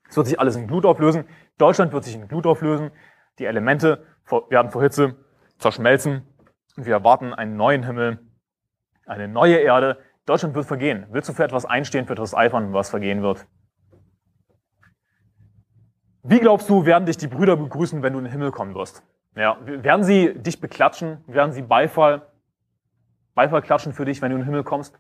Es 0.07 0.15
wird 0.15 0.27
sich 0.27 0.39
alles 0.39 0.55
in 0.55 0.67
Glut 0.67 0.85
auflösen. 0.85 1.25
Deutschland 1.57 1.91
wird 1.91 2.05
sich 2.05 2.15
in 2.15 2.27
Glut 2.27 2.45
auflösen. 2.45 2.91
Die 3.39 3.45
Elemente 3.45 4.05
werden 4.49 4.71
vor 4.71 4.81
Hitze 4.81 5.15
zerschmelzen. 5.57 6.25
Wir 6.75 6.93
erwarten 6.93 7.33
einen 7.33 7.55
neuen 7.55 7.83
Himmel, 7.83 8.19
eine 9.05 9.27
neue 9.27 9.57
Erde. 9.57 9.97
Deutschland 10.25 10.55
wird 10.55 10.65
vergehen. 10.65 11.05
Willst 11.09 11.29
du 11.29 11.33
für 11.33 11.43
etwas 11.43 11.65
einstehen, 11.65 12.05
für 12.05 12.13
etwas 12.13 12.33
eifern, 12.33 12.73
was 12.73 12.89
vergehen 12.89 13.21
wird? 13.21 13.45
Wie 16.23 16.39
glaubst 16.39 16.69
du, 16.69 16.85
werden 16.85 17.05
dich 17.05 17.17
die 17.17 17.27
Brüder 17.27 17.55
begrüßen, 17.55 18.01
wenn 18.01 18.13
du 18.13 18.19
in 18.19 18.25
den 18.25 18.31
Himmel 18.31 18.51
kommen 18.51 18.73
wirst? 18.73 19.03
Ja, 19.35 19.57
werden 19.61 20.03
sie 20.03 20.33
dich 20.33 20.59
beklatschen? 20.59 21.23
Werden 21.27 21.51
sie 21.51 21.61
Beifall 21.61 22.23
Beifall 23.35 23.61
klatschen 23.61 23.91
für 23.91 24.05
dich, 24.05 24.21
wenn 24.21 24.31
du 24.31 24.37
in 24.37 24.41
den 24.41 24.45
Himmel 24.45 24.63
kommst? 24.63 24.97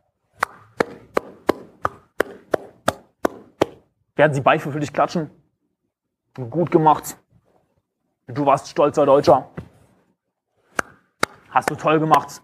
Werden 4.17 4.33
sie 4.33 4.41
Beifall 4.41 4.73
für 4.73 4.79
dich 4.79 4.93
klatschen? 4.93 5.31
Gut 6.49 6.69
gemacht. 6.69 7.17
Du 8.27 8.45
warst 8.45 8.67
stolzer 8.67 9.05
Deutscher. 9.05 9.49
Hast 11.55 11.69
du 11.69 11.75
toll 11.75 12.01
gemacht. 12.01 12.41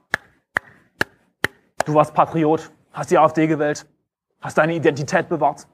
Du 1.85 1.93
warst 1.93 2.13
Patriot. 2.13 2.71
Hast 2.93 3.11
die 3.11 3.17
AfD 3.17 3.45
gewählt. 3.45 3.85
Hast 4.39 4.57
deine 4.57 4.73
Identität 4.73 5.27
bewahrt. 5.27 5.67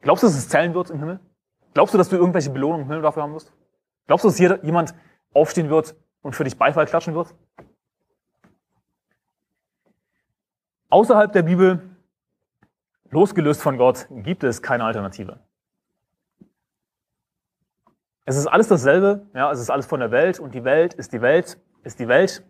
Glaubst 0.00 0.24
du, 0.24 0.26
dass 0.26 0.36
es 0.36 0.48
zählen 0.48 0.74
wird 0.74 0.90
im 0.90 0.98
Himmel? 0.98 1.20
Glaubst 1.72 1.94
du, 1.94 1.98
dass 1.98 2.08
du 2.08 2.16
irgendwelche 2.16 2.50
Belohnungen 2.50 2.82
im 2.82 2.88
Himmel 2.88 3.02
dafür 3.02 3.22
haben 3.22 3.32
wirst? 3.32 3.52
Glaubst 4.08 4.24
du, 4.24 4.28
dass 4.28 4.36
hier 4.36 4.58
jemand 4.64 4.92
aufstehen 5.32 5.70
wird 5.70 5.94
und 6.22 6.34
für 6.34 6.42
dich 6.42 6.58
Beifall 6.58 6.86
klatschen 6.86 7.14
wird? 7.14 7.32
Außerhalb 10.88 11.32
der 11.32 11.42
Bibel, 11.42 11.96
losgelöst 13.10 13.62
von 13.62 13.78
Gott, 13.78 14.08
gibt 14.10 14.42
es 14.42 14.62
keine 14.62 14.82
Alternative. 14.82 15.38
Es 18.24 18.36
ist 18.36 18.48
alles 18.48 18.66
dasselbe, 18.66 19.28
ja, 19.32 19.52
es 19.52 19.60
ist 19.60 19.70
alles 19.70 19.86
von 19.86 20.00
der 20.00 20.10
Welt 20.10 20.40
und 20.40 20.56
die 20.56 20.64
Welt 20.64 20.94
ist 20.94 21.12
die 21.12 21.20
Welt, 21.20 21.56
ist 21.82 21.98
die 22.00 22.08
Welt. 22.08 22.44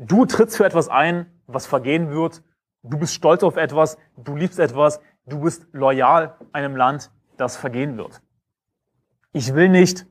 Du 0.00 0.26
trittst 0.26 0.56
für 0.56 0.64
etwas 0.64 0.88
ein, 0.88 1.26
was 1.48 1.66
vergehen 1.66 2.10
wird. 2.10 2.44
Du 2.84 2.98
bist 2.98 3.14
stolz 3.14 3.42
auf 3.42 3.56
etwas, 3.56 3.98
du 4.16 4.36
liebst 4.36 4.60
etwas, 4.60 5.00
du 5.26 5.40
bist 5.40 5.66
loyal 5.72 6.38
einem 6.52 6.76
Land, 6.76 7.10
das 7.36 7.56
vergehen 7.56 7.96
wird. 7.96 8.22
Ich 9.32 9.54
will 9.54 9.68
nicht 9.68 10.06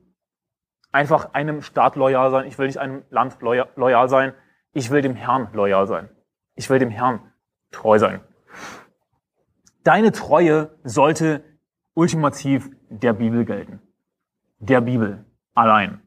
einfach 0.92 1.32
einem 1.32 1.62
Staat 1.62 1.96
loyal 1.96 2.30
sein, 2.30 2.46
ich 2.46 2.58
will 2.58 2.66
nicht 2.66 2.76
einem 2.76 3.02
Land 3.08 3.38
loyal 3.40 4.08
sein, 4.10 4.34
Ich 4.74 4.90
will 4.90 5.00
dem 5.00 5.16
Herrn 5.16 5.48
loyal 5.54 5.86
sein. 5.86 6.10
Ich 6.54 6.68
will 6.68 6.78
dem 6.78 6.90
Herrn 6.90 7.32
treu 7.70 7.98
sein. 7.98 8.20
Deine 9.84 10.12
Treue 10.12 10.76
sollte 10.84 11.42
ultimativ 11.94 12.68
der 12.90 13.14
Bibel 13.14 13.46
gelten. 13.46 13.80
Der 14.58 14.82
Bibel 14.82 15.24
allein. 15.54 16.02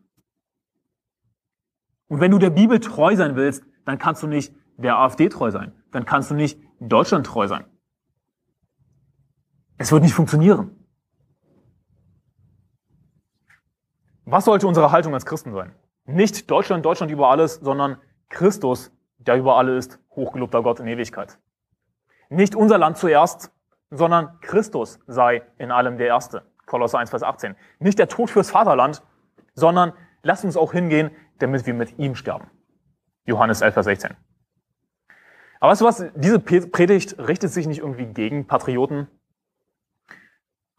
Und 2.07 2.19
wenn 2.19 2.31
du 2.31 2.37
der 2.37 2.51
Bibel 2.51 2.79
treu 2.79 3.15
sein 3.15 3.35
willst, 3.35 3.65
dann 3.85 3.97
kannst 3.97 4.23
du 4.23 4.27
nicht 4.27 4.53
der 4.77 4.97
AfD 4.97 5.29
treu 5.29 5.51
sein. 5.51 5.73
Dann 5.91 6.05
kannst 6.05 6.31
du 6.31 6.35
nicht 6.35 6.59
Deutschland 6.79 7.25
treu 7.25 7.47
sein. 7.47 7.65
Es 9.77 9.91
wird 9.91 10.03
nicht 10.03 10.13
funktionieren. 10.13 10.75
Was 14.25 14.45
sollte 14.45 14.67
unsere 14.67 14.91
Haltung 14.91 15.13
als 15.13 15.25
Christen 15.25 15.53
sein? 15.53 15.73
Nicht 16.05 16.49
Deutschland, 16.49 16.85
Deutschland 16.85 17.11
über 17.11 17.29
alles, 17.29 17.55
sondern 17.55 17.97
Christus, 18.29 18.91
der 19.17 19.37
über 19.37 19.57
alle 19.57 19.77
ist, 19.77 19.99
hochgelobter 20.15 20.63
Gott 20.63 20.79
in 20.79 20.87
Ewigkeit. 20.87 21.39
Nicht 22.29 22.55
unser 22.55 22.77
Land 22.77 22.97
zuerst, 22.97 23.51
sondern 23.89 24.39
Christus 24.41 24.99
sei 25.07 25.43
in 25.57 25.71
allem 25.71 25.97
der 25.97 26.07
Erste. 26.07 26.43
Kolosser 26.65 26.99
1, 26.99 27.09
Vers 27.09 27.23
18. 27.23 27.55
Nicht 27.79 27.99
der 27.99 28.07
Tod 28.07 28.29
fürs 28.29 28.51
Vaterland, 28.51 29.03
sondern 29.53 29.93
lasst 30.23 30.45
uns 30.45 30.55
auch 30.55 30.71
hingehen, 30.71 31.11
damit 31.39 31.65
wir 31.65 31.73
mit 31.73 31.99
ihm 31.99 32.15
sterben. 32.15 32.49
Johannes 33.25 33.61
11, 33.61 33.73
Vers 33.73 33.85
16. 33.85 34.11
Aber 35.59 35.71
weißt 35.71 35.81
du 35.81 35.85
was? 35.85 36.03
Diese 36.15 36.39
Predigt 36.39 37.19
richtet 37.19 37.51
sich 37.51 37.67
nicht 37.67 37.79
irgendwie 37.79 38.07
gegen 38.07 38.47
Patrioten. 38.47 39.07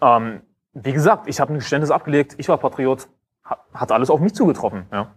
Ähm, 0.01 0.43
wie 0.73 0.93
gesagt, 0.93 1.29
ich 1.29 1.41
habe 1.41 1.53
ein 1.53 1.59
Geständnis 1.59 1.91
abgelegt, 1.91 2.35
ich 2.39 2.49
war 2.49 2.59
Patriot, 2.59 3.09
hat 3.45 3.93
alles 3.93 4.11
auf 4.11 4.21
mich 4.21 4.35
zugetroffen. 4.35 4.87
Ja. 4.91 5.15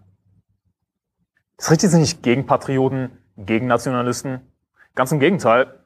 Das 1.57 1.72
richtet 1.72 1.91
sich 1.91 1.99
nicht 1.99 2.23
gegen 2.23 2.45
Patrioten, 2.45 3.18
gegen 3.38 3.68
Nationalisten. 3.68 4.41
Ganz 4.93 5.11
im 5.11 5.19
Gegenteil. 5.19 5.80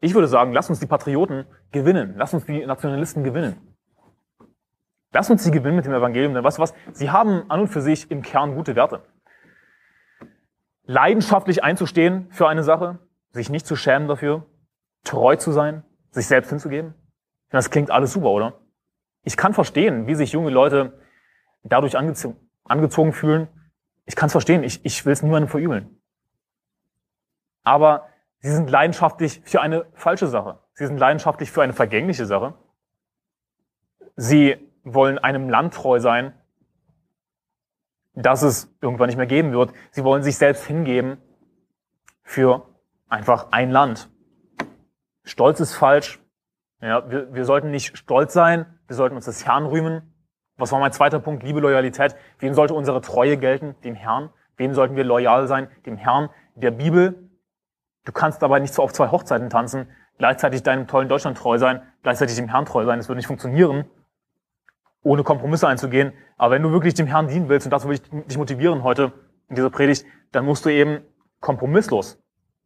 Ich 0.00 0.14
würde 0.14 0.28
sagen, 0.28 0.52
lass 0.52 0.70
uns 0.70 0.80
die 0.80 0.86
Patrioten 0.86 1.46
gewinnen. 1.72 2.14
Lass 2.16 2.32
uns 2.32 2.46
die 2.46 2.64
Nationalisten 2.64 3.22
gewinnen. 3.22 3.56
Lass 5.12 5.28
uns 5.28 5.44
sie 5.44 5.50
gewinnen 5.50 5.76
mit 5.76 5.84
dem 5.84 5.92
Evangelium. 5.92 6.34
Denn 6.34 6.42
weißt 6.42 6.58
du 6.58 6.62
was? 6.62 6.74
Sie 6.92 7.10
haben 7.10 7.50
an 7.50 7.60
und 7.60 7.68
für 7.68 7.82
sich 7.82 8.10
im 8.10 8.22
Kern 8.22 8.54
gute 8.54 8.76
Werte. 8.76 9.02
Leidenschaftlich 10.90 11.62
einzustehen 11.62 12.26
für 12.32 12.48
eine 12.48 12.64
Sache, 12.64 12.98
sich 13.30 13.48
nicht 13.48 13.64
zu 13.64 13.76
schämen 13.76 14.08
dafür, 14.08 14.44
treu 15.04 15.36
zu 15.36 15.52
sein, 15.52 15.84
sich 16.10 16.26
selbst 16.26 16.48
hinzugeben. 16.50 16.94
Das 17.50 17.70
klingt 17.70 17.92
alles 17.92 18.12
super, 18.12 18.30
oder? 18.30 18.60
Ich 19.22 19.36
kann 19.36 19.54
verstehen, 19.54 20.08
wie 20.08 20.16
sich 20.16 20.32
junge 20.32 20.50
Leute 20.50 20.98
dadurch 21.62 21.96
angezogen, 21.96 22.40
angezogen 22.64 23.12
fühlen. 23.12 23.46
Ich 24.04 24.16
kann 24.16 24.26
es 24.26 24.32
verstehen, 24.32 24.64
ich, 24.64 24.84
ich 24.84 25.06
will 25.06 25.12
es 25.12 25.22
niemandem 25.22 25.48
verübeln. 25.48 26.02
Aber 27.62 28.08
sie 28.40 28.50
sind 28.50 28.68
leidenschaftlich 28.68 29.42
für 29.44 29.60
eine 29.60 29.86
falsche 29.94 30.26
Sache. 30.26 30.58
Sie 30.72 30.88
sind 30.88 30.98
leidenschaftlich 30.98 31.52
für 31.52 31.62
eine 31.62 31.72
vergängliche 31.72 32.26
Sache. 32.26 32.54
Sie 34.16 34.56
wollen 34.82 35.20
einem 35.20 35.50
Land 35.50 35.72
treu 35.72 36.00
sein, 36.00 36.34
das 38.22 38.42
es 38.42 38.72
irgendwann 38.80 39.08
nicht 39.08 39.16
mehr 39.16 39.26
geben 39.26 39.52
wird. 39.52 39.72
Sie 39.90 40.04
wollen 40.04 40.22
sich 40.22 40.36
selbst 40.36 40.64
hingeben 40.64 41.18
für 42.22 42.66
einfach 43.08 43.48
ein 43.50 43.70
Land. 43.70 44.10
Stolz 45.24 45.60
ist 45.60 45.74
falsch. 45.74 46.20
Ja, 46.80 47.10
wir, 47.10 47.34
wir 47.34 47.44
sollten 47.44 47.70
nicht 47.70 47.96
stolz 47.96 48.32
sein. 48.32 48.66
Wir 48.86 48.96
sollten 48.96 49.16
uns 49.16 49.26
des 49.26 49.46
Herrn 49.46 49.66
rühmen. 49.66 50.14
Was 50.56 50.72
war 50.72 50.80
mein 50.80 50.92
zweiter 50.92 51.20
Punkt? 51.20 51.42
Liebe, 51.42 51.60
Loyalität. 51.60 52.16
Wem 52.38 52.54
sollte 52.54 52.74
unsere 52.74 53.00
Treue 53.00 53.36
gelten? 53.36 53.74
Dem 53.84 53.94
Herrn. 53.94 54.30
Wem 54.56 54.74
sollten 54.74 54.96
wir 54.96 55.04
loyal 55.04 55.46
sein? 55.46 55.68
Dem 55.86 55.96
Herrn, 55.96 56.30
der 56.54 56.70
Bibel. 56.70 57.30
Du 58.04 58.12
kannst 58.12 58.42
dabei 58.42 58.60
nicht 58.60 58.74
so 58.74 58.82
auf 58.82 58.92
zwei 58.92 59.10
Hochzeiten 59.10 59.50
tanzen, 59.50 59.88
gleichzeitig 60.18 60.62
deinem 60.62 60.86
tollen 60.86 61.08
Deutschland 61.08 61.36
treu 61.36 61.58
sein, 61.58 61.82
gleichzeitig 62.02 62.36
dem 62.36 62.48
Herrn 62.48 62.64
treu 62.64 62.84
sein. 62.84 62.98
Das 62.98 63.08
wird 63.08 63.16
nicht 63.16 63.26
funktionieren, 63.26 63.84
ohne 65.02 65.22
Kompromisse 65.22 65.66
einzugehen. 65.68 66.12
Aber 66.36 66.54
wenn 66.54 66.62
du 66.62 66.72
wirklich 66.72 66.94
dem 66.94 67.06
Herrn 67.06 67.28
dienen 67.28 67.48
willst, 67.48 67.66
und 67.66 67.70
das 67.70 67.86
will 67.86 67.94
ich 67.94 68.02
dich 68.02 68.38
motivieren 68.38 68.82
heute 68.82 69.12
in 69.48 69.56
dieser 69.56 69.70
Predigt, 69.70 70.04
dann 70.32 70.44
musst 70.44 70.64
du 70.64 70.70
eben 70.70 71.02
kompromisslos 71.40 72.22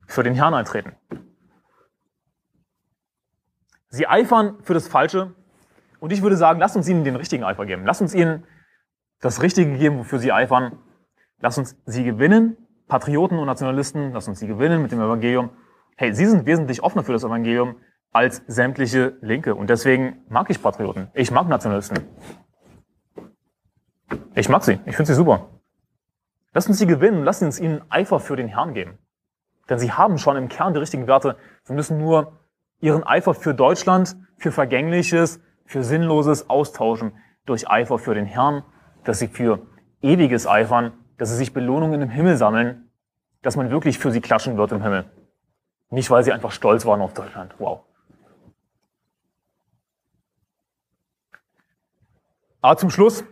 für 0.06 0.23
den 0.23 0.35
Herrn 0.35 0.55
eintreten. 0.55 0.93
Sie 3.89 4.06
eifern 4.06 4.59
für 4.62 4.74
das 4.74 4.89
Falsche, 4.89 5.35
und 6.01 6.12
ich 6.12 6.20
würde 6.20 6.36
sagen, 6.36 6.61
lasst 6.61 6.77
uns 6.77 6.89
ihnen 6.89 7.05
den 7.05 7.16
richtigen 7.16 7.44
Eifer 7.44 7.65
geben. 7.65 7.86
Lasst 7.86 8.02
uns 8.02 8.15
ihnen 8.15 8.44
das 9.20 9.40
Richtige 9.40 9.78
geben, 9.78 9.98
wofür 9.98 10.19
sie 10.19 10.32
eifern. 10.32 10.78
Lasst 11.40 11.56
uns 11.56 11.81
sie 11.86 12.05
gewinnen, 12.05 12.59
Patrioten 12.89 13.39
und 13.39 13.47
Nationalisten, 13.47 14.12
lasst 14.12 14.28
uns 14.28 14.39
sie 14.39 14.47
gewinnen 14.47 14.82
mit 14.82 14.93
dem 14.93 15.01
Evangelium. 15.01 15.51
Hey, 15.97 16.12
sie 16.12 16.27
sind 16.27 16.44
wesentlich 16.44 16.82
offener 16.82 17.05
für 17.05 17.12
das 17.12 17.24
Evangelium 17.24 17.77
als 18.15 18.43
sämtliche 18.47 19.16
Linke. 19.20 19.55
Und 19.55 19.69
deswegen 19.69 20.23
mag 20.28 20.49
ich 20.49 20.62
Patrioten. 20.62 21.09
Ich 21.15 21.31
mag 21.31 21.49
Nationalisten. 21.49 21.99
Ich 24.35 24.49
mag 24.49 24.65
sie. 24.65 24.78
Ich 24.86 24.97
finde 24.97 25.12
sie 25.12 25.15
super. 25.15 25.51
Lasst 26.53 26.69
uns 26.69 26.78
sie 26.78 26.86
gewinnen. 26.86 27.24
Lasst 27.24 27.43
uns 27.43 27.59
ihnen 27.59 27.82
Eifer 27.91 28.20
für 28.20 28.36
den 28.36 28.49
Herrn 28.49 28.73
geben. 28.73 28.99
Denn 29.69 29.78
sie 29.78 29.93
haben 29.93 30.19
schon 30.19 30.36
im 30.36 30.49
Kern 30.49 30.73
die 30.73 30.78
richtigen 30.78 31.09
Werte. 31.09 31.36
Sie 31.65 31.73
müssen 31.73 31.99
nur 31.99 32.39
ihren 32.81 33.03
Eifer 33.03 33.35
für 33.35 33.53
Deutschland, 33.53 34.16
für 34.39 34.53
Vergängliches, 34.53 35.41
für 35.65 35.82
Sinnloses 35.82 36.49
austauschen 36.49 37.12
durch 37.47 37.69
Eifer 37.69 37.99
für 37.99 38.15
den 38.15 38.27
Herrn, 38.27 38.62
dass 39.03 39.19
sie 39.19 39.28
für 39.28 39.66
ewiges 40.03 40.47
eifern, 40.47 40.93
dass 41.19 41.31
sie 41.31 41.36
sich 41.36 41.53
Belohnungen 41.53 42.01
im 42.01 42.11
Himmel 42.11 42.36
sammeln, 42.36 42.91
dass 43.43 43.57
man 43.57 43.70
wirklich 43.70 43.99
für 43.99 44.12
sie 44.12 44.20
klatschen 44.20 44.57
wird 44.57 44.70
im 44.70 44.82
Himmel. 44.82 45.05
Nicht, 45.91 46.11
weil 46.11 46.23
sie 46.23 46.32
einfach 46.32 46.53
stolz 46.53 46.86
waren 46.86 47.01
auf 47.01 47.15
Deutschland. 47.15 47.55
Wow. 47.59 47.85
Aber 52.65 52.78
zum 52.78 52.89
Schluss 52.89 53.24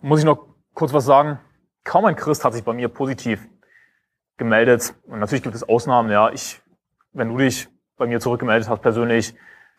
muss 0.00 0.20
ich 0.20 0.24
noch 0.24 0.46
kurz 0.72 0.94
was 0.94 1.04
sagen. 1.04 1.38
Kaum 1.84 2.06
ein 2.06 2.16
Christ 2.16 2.46
hat 2.46 2.54
sich 2.54 2.64
bei 2.64 2.72
mir 2.72 2.88
positiv 2.88 3.46
gemeldet. 4.38 4.94
Und 5.06 5.18
natürlich 5.18 5.42
gibt 5.42 5.54
es 5.54 5.62
Ausnahmen. 5.62 6.10
Ja, 6.10 6.30
ich, 6.30 6.62
wenn 7.12 7.28
du 7.28 7.36
dich 7.36 7.68
bei 7.98 8.06
mir 8.06 8.20
zurückgemeldet 8.20 8.70
hast 8.70 8.80
persönlich, 8.80 9.34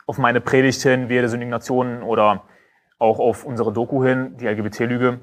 auf 0.05 0.19
meine 0.19 0.39
Predigt 0.39 0.83
hin, 0.83 1.09
Wehe 1.09 1.21
der 1.21 1.31
sündigen 1.31 1.49
Nationen 1.49 2.03
oder 2.03 2.43
auch 2.99 3.17
auf 3.17 3.43
unsere 3.43 3.73
Doku 3.73 4.05
hin, 4.05 4.37
die 4.37 4.45
LGBT-Lüge. 4.45 5.19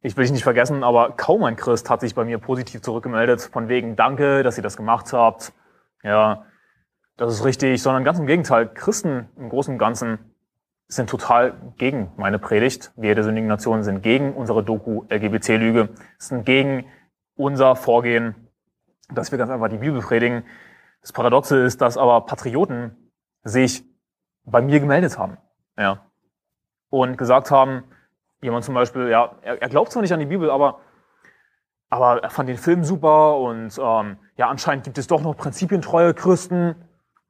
Ich 0.00 0.16
will 0.16 0.24
dich 0.24 0.32
nicht 0.32 0.42
vergessen, 0.42 0.82
aber 0.84 1.10
kaum 1.18 1.44
ein 1.44 1.56
Christ 1.56 1.90
hat 1.90 2.00
sich 2.00 2.14
bei 2.14 2.24
mir 2.24 2.38
positiv 2.38 2.80
zurückgemeldet, 2.80 3.42
von 3.42 3.68
wegen 3.68 3.94
Danke, 3.94 4.42
dass 4.42 4.56
ihr 4.56 4.62
das 4.62 4.78
gemacht 4.78 5.12
habt. 5.12 5.52
Ja, 6.02 6.46
das 7.18 7.34
ist 7.34 7.44
richtig, 7.44 7.82
sondern 7.82 8.04
ganz 8.04 8.18
im 8.18 8.26
Gegenteil. 8.26 8.72
Christen 8.72 9.28
im 9.36 9.50
Großen 9.50 9.74
und 9.74 9.78
Ganzen 9.78 10.28
sind 10.88 11.10
total 11.10 11.54
gegen 11.76 12.10
meine 12.16 12.38
Predigt. 12.38 12.92
Wir 12.96 13.14
der 13.14 13.22
sündigen 13.22 13.48
Nationen 13.48 13.84
sind 13.84 14.02
gegen 14.02 14.32
unsere 14.34 14.64
Doku 14.64 15.04
LGBT-Lüge, 15.10 15.90
sind 16.16 16.46
gegen 16.46 16.86
unser 17.36 17.76
Vorgehen, 17.76 18.34
dass 19.12 19.30
wir 19.30 19.38
ganz 19.38 19.50
einfach 19.50 19.68
die 19.68 19.76
Bibel 19.78 20.00
predigen. 20.00 20.44
Das 21.02 21.12
Paradoxe 21.12 21.58
ist, 21.58 21.82
dass 21.82 21.98
aber 21.98 22.22
Patrioten 22.22 23.12
sich 23.44 23.84
bei 24.44 24.62
mir 24.62 24.80
gemeldet 24.80 25.18
haben. 25.18 25.36
Ja. 25.76 26.06
Und 26.88 27.18
gesagt 27.18 27.50
haben, 27.50 27.84
jemand 28.40 28.64
zum 28.64 28.74
Beispiel, 28.74 29.08
ja, 29.08 29.36
er, 29.42 29.60
er 29.60 29.68
glaubt 29.68 29.92
zwar 29.92 30.00
nicht 30.00 30.12
an 30.12 30.20
die 30.20 30.26
Bibel, 30.26 30.50
aber, 30.50 30.80
aber 31.90 32.22
er 32.22 32.30
fand 32.30 32.48
den 32.48 32.56
Film 32.56 32.82
super 32.82 33.36
und 33.36 33.78
ähm, 33.78 34.16
ja, 34.36 34.48
anscheinend 34.48 34.84
gibt 34.84 34.96
es 34.96 35.06
doch 35.06 35.20
noch 35.20 35.36
prinzipientreue 35.36 36.14
Christen 36.14 36.76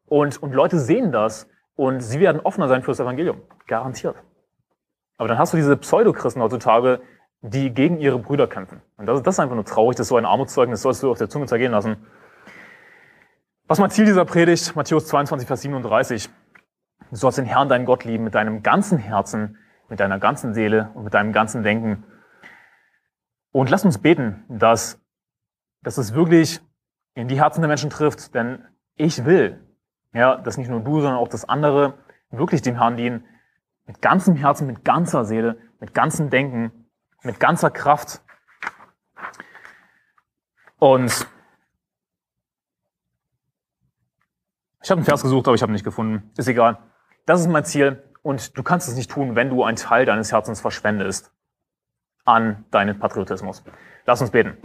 und, 0.07 0.41
und 0.41 0.53
Leute 0.53 0.79
sehen 0.79 1.11
das 1.11 1.49
und 1.79 2.01
sie 2.01 2.19
werden 2.19 2.41
offener 2.41 2.67
sein 2.67 2.83
fürs 2.83 2.99
Evangelium. 2.99 3.41
Garantiert. 3.69 4.17
Aber 5.17 5.29
dann 5.29 5.39
hast 5.39 5.53
du 5.53 5.57
diese 5.57 5.77
Pseudochristen 5.77 6.43
heutzutage, 6.43 7.01
die 7.41 7.73
gegen 7.73 8.01
ihre 8.01 8.19
Brüder 8.19 8.49
kämpfen. 8.49 8.83
Und 8.97 9.07
das, 9.07 9.23
das 9.23 9.37
ist 9.37 9.39
einfach 9.39 9.55
nur 9.55 9.65
traurig, 9.65 9.97
das 9.97 10.07
ist 10.07 10.09
so 10.09 10.17
ein 10.17 10.25
Armutszeugnis, 10.25 10.79
das 10.79 10.83
sollst 10.83 11.03
du 11.05 11.11
auf 11.13 11.19
der 11.19 11.29
Zunge 11.29 11.47
zergehen 11.47 11.71
lassen. 11.71 12.05
Was 13.69 13.79
mein 13.79 13.91
Ziel 13.91 14.07
dieser 14.07 14.25
Predigt? 14.25 14.75
Matthäus 14.75 15.07
22, 15.07 15.47
Vers 15.47 15.63
37. 15.63 16.29
Du 17.11 17.17
sollst 17.17 17.39
den 17.39 17.45
Herrn, 17.45 17.69
deinen 17.69 17.87
Gott 17.87 18.05
lieben, 18.05 18.25
mit 18.25 18.35
deinem 18.35 18.65
ganzen 18.65 18.99
Herzen, 18.99 19.57
mit 19.89 20.01
deiner 20.01 20.19
ganzen 20.19 20.55
Seele 20.55 20.91
und 20.95 21.05
mit 21.05 21.15
deinem 21.15 21.33
ganzen 21.33 21.63
Denken. 21.63 22.03
Und 23.53 23.71
lass 23.71 23.85
uns 23.85 23.99
beten, 23.99 24.45
dass, 24.49 25.01
dass 25.85 25.97
es 25.97 26.13
wirklich 26.13 26.61
in 27.15 27.29
die 27.29 27.41
Herzen 27.41 27.61
der 27.61 27.69
Menschen 27.69 27.89
trifft, 27.89 28.35
denn 28.35 28.65
ich 28.97 29.25
will, 29.25 29.68
ja, 30.13 30.37
dass 30.37 30.57
nicht 30.57 30.71
nur 30.71 30.81
du, 30.81 31.01
sondern 31.01 31.19
auch 31.19 31.29
das 31.29 31.49
andere 31.49 31.95
wirklich 32.31 32.63
dem 32.63 32.77
Herrn 32.77 32.97
dienen, 32.97 33.25
mit 33.87 34.03
ganzem 34.03 34.37
Herzen, 34.37 34.67
mit 34.67 34.85
ganzer 34.85 35.25
Seele, 35.25 35.59
mit 35.81 35.95
ganzem 35.95 36.31
Denken, 36.31 36.87
mit 37.23 37.41
ganzer 37.41 37.71
Kraft. 37.71 38.21
Und 40.79 41.27
Ich 44.89 44.91
habe 44.91 45.01
einen 45.01 45.05
Vers 45.05 45.21
gesucht, 45.21 45.47
aber 45.47 45.55
ich 45.55 45.61
habe 45.61 45.71
ihn 45.71 45.75
nicht 45.75 45.85
gefunden. 45.85 46.31
Ist 46.39 46.49
egal. 46.49 46.79
Das 47.27 47.41
ist 47.41 47.47
mein 47.47 47.63
Ziel. 47.63 48.03
Und 48.23 48.57
du 48.57 48.63
kannst 48.63 48.89
es 48.89 48.95
nicht 48.95 49.11
tun, 49.11 49.37
wenn 49.37 49.51
du 49.51 49.63
einen 49.63 49.77
Teil 49.77 50.07
deines 50.07 50.33
Herzens 50.33 50.63
verschwendest 50.63 51.31
an 52.25 52.65
deinen 52.71 52.99
Patriotismus. 52.99 53.63
Lass 54.07 54.23
uns 54.23 54.31
beten. 54.31 54.57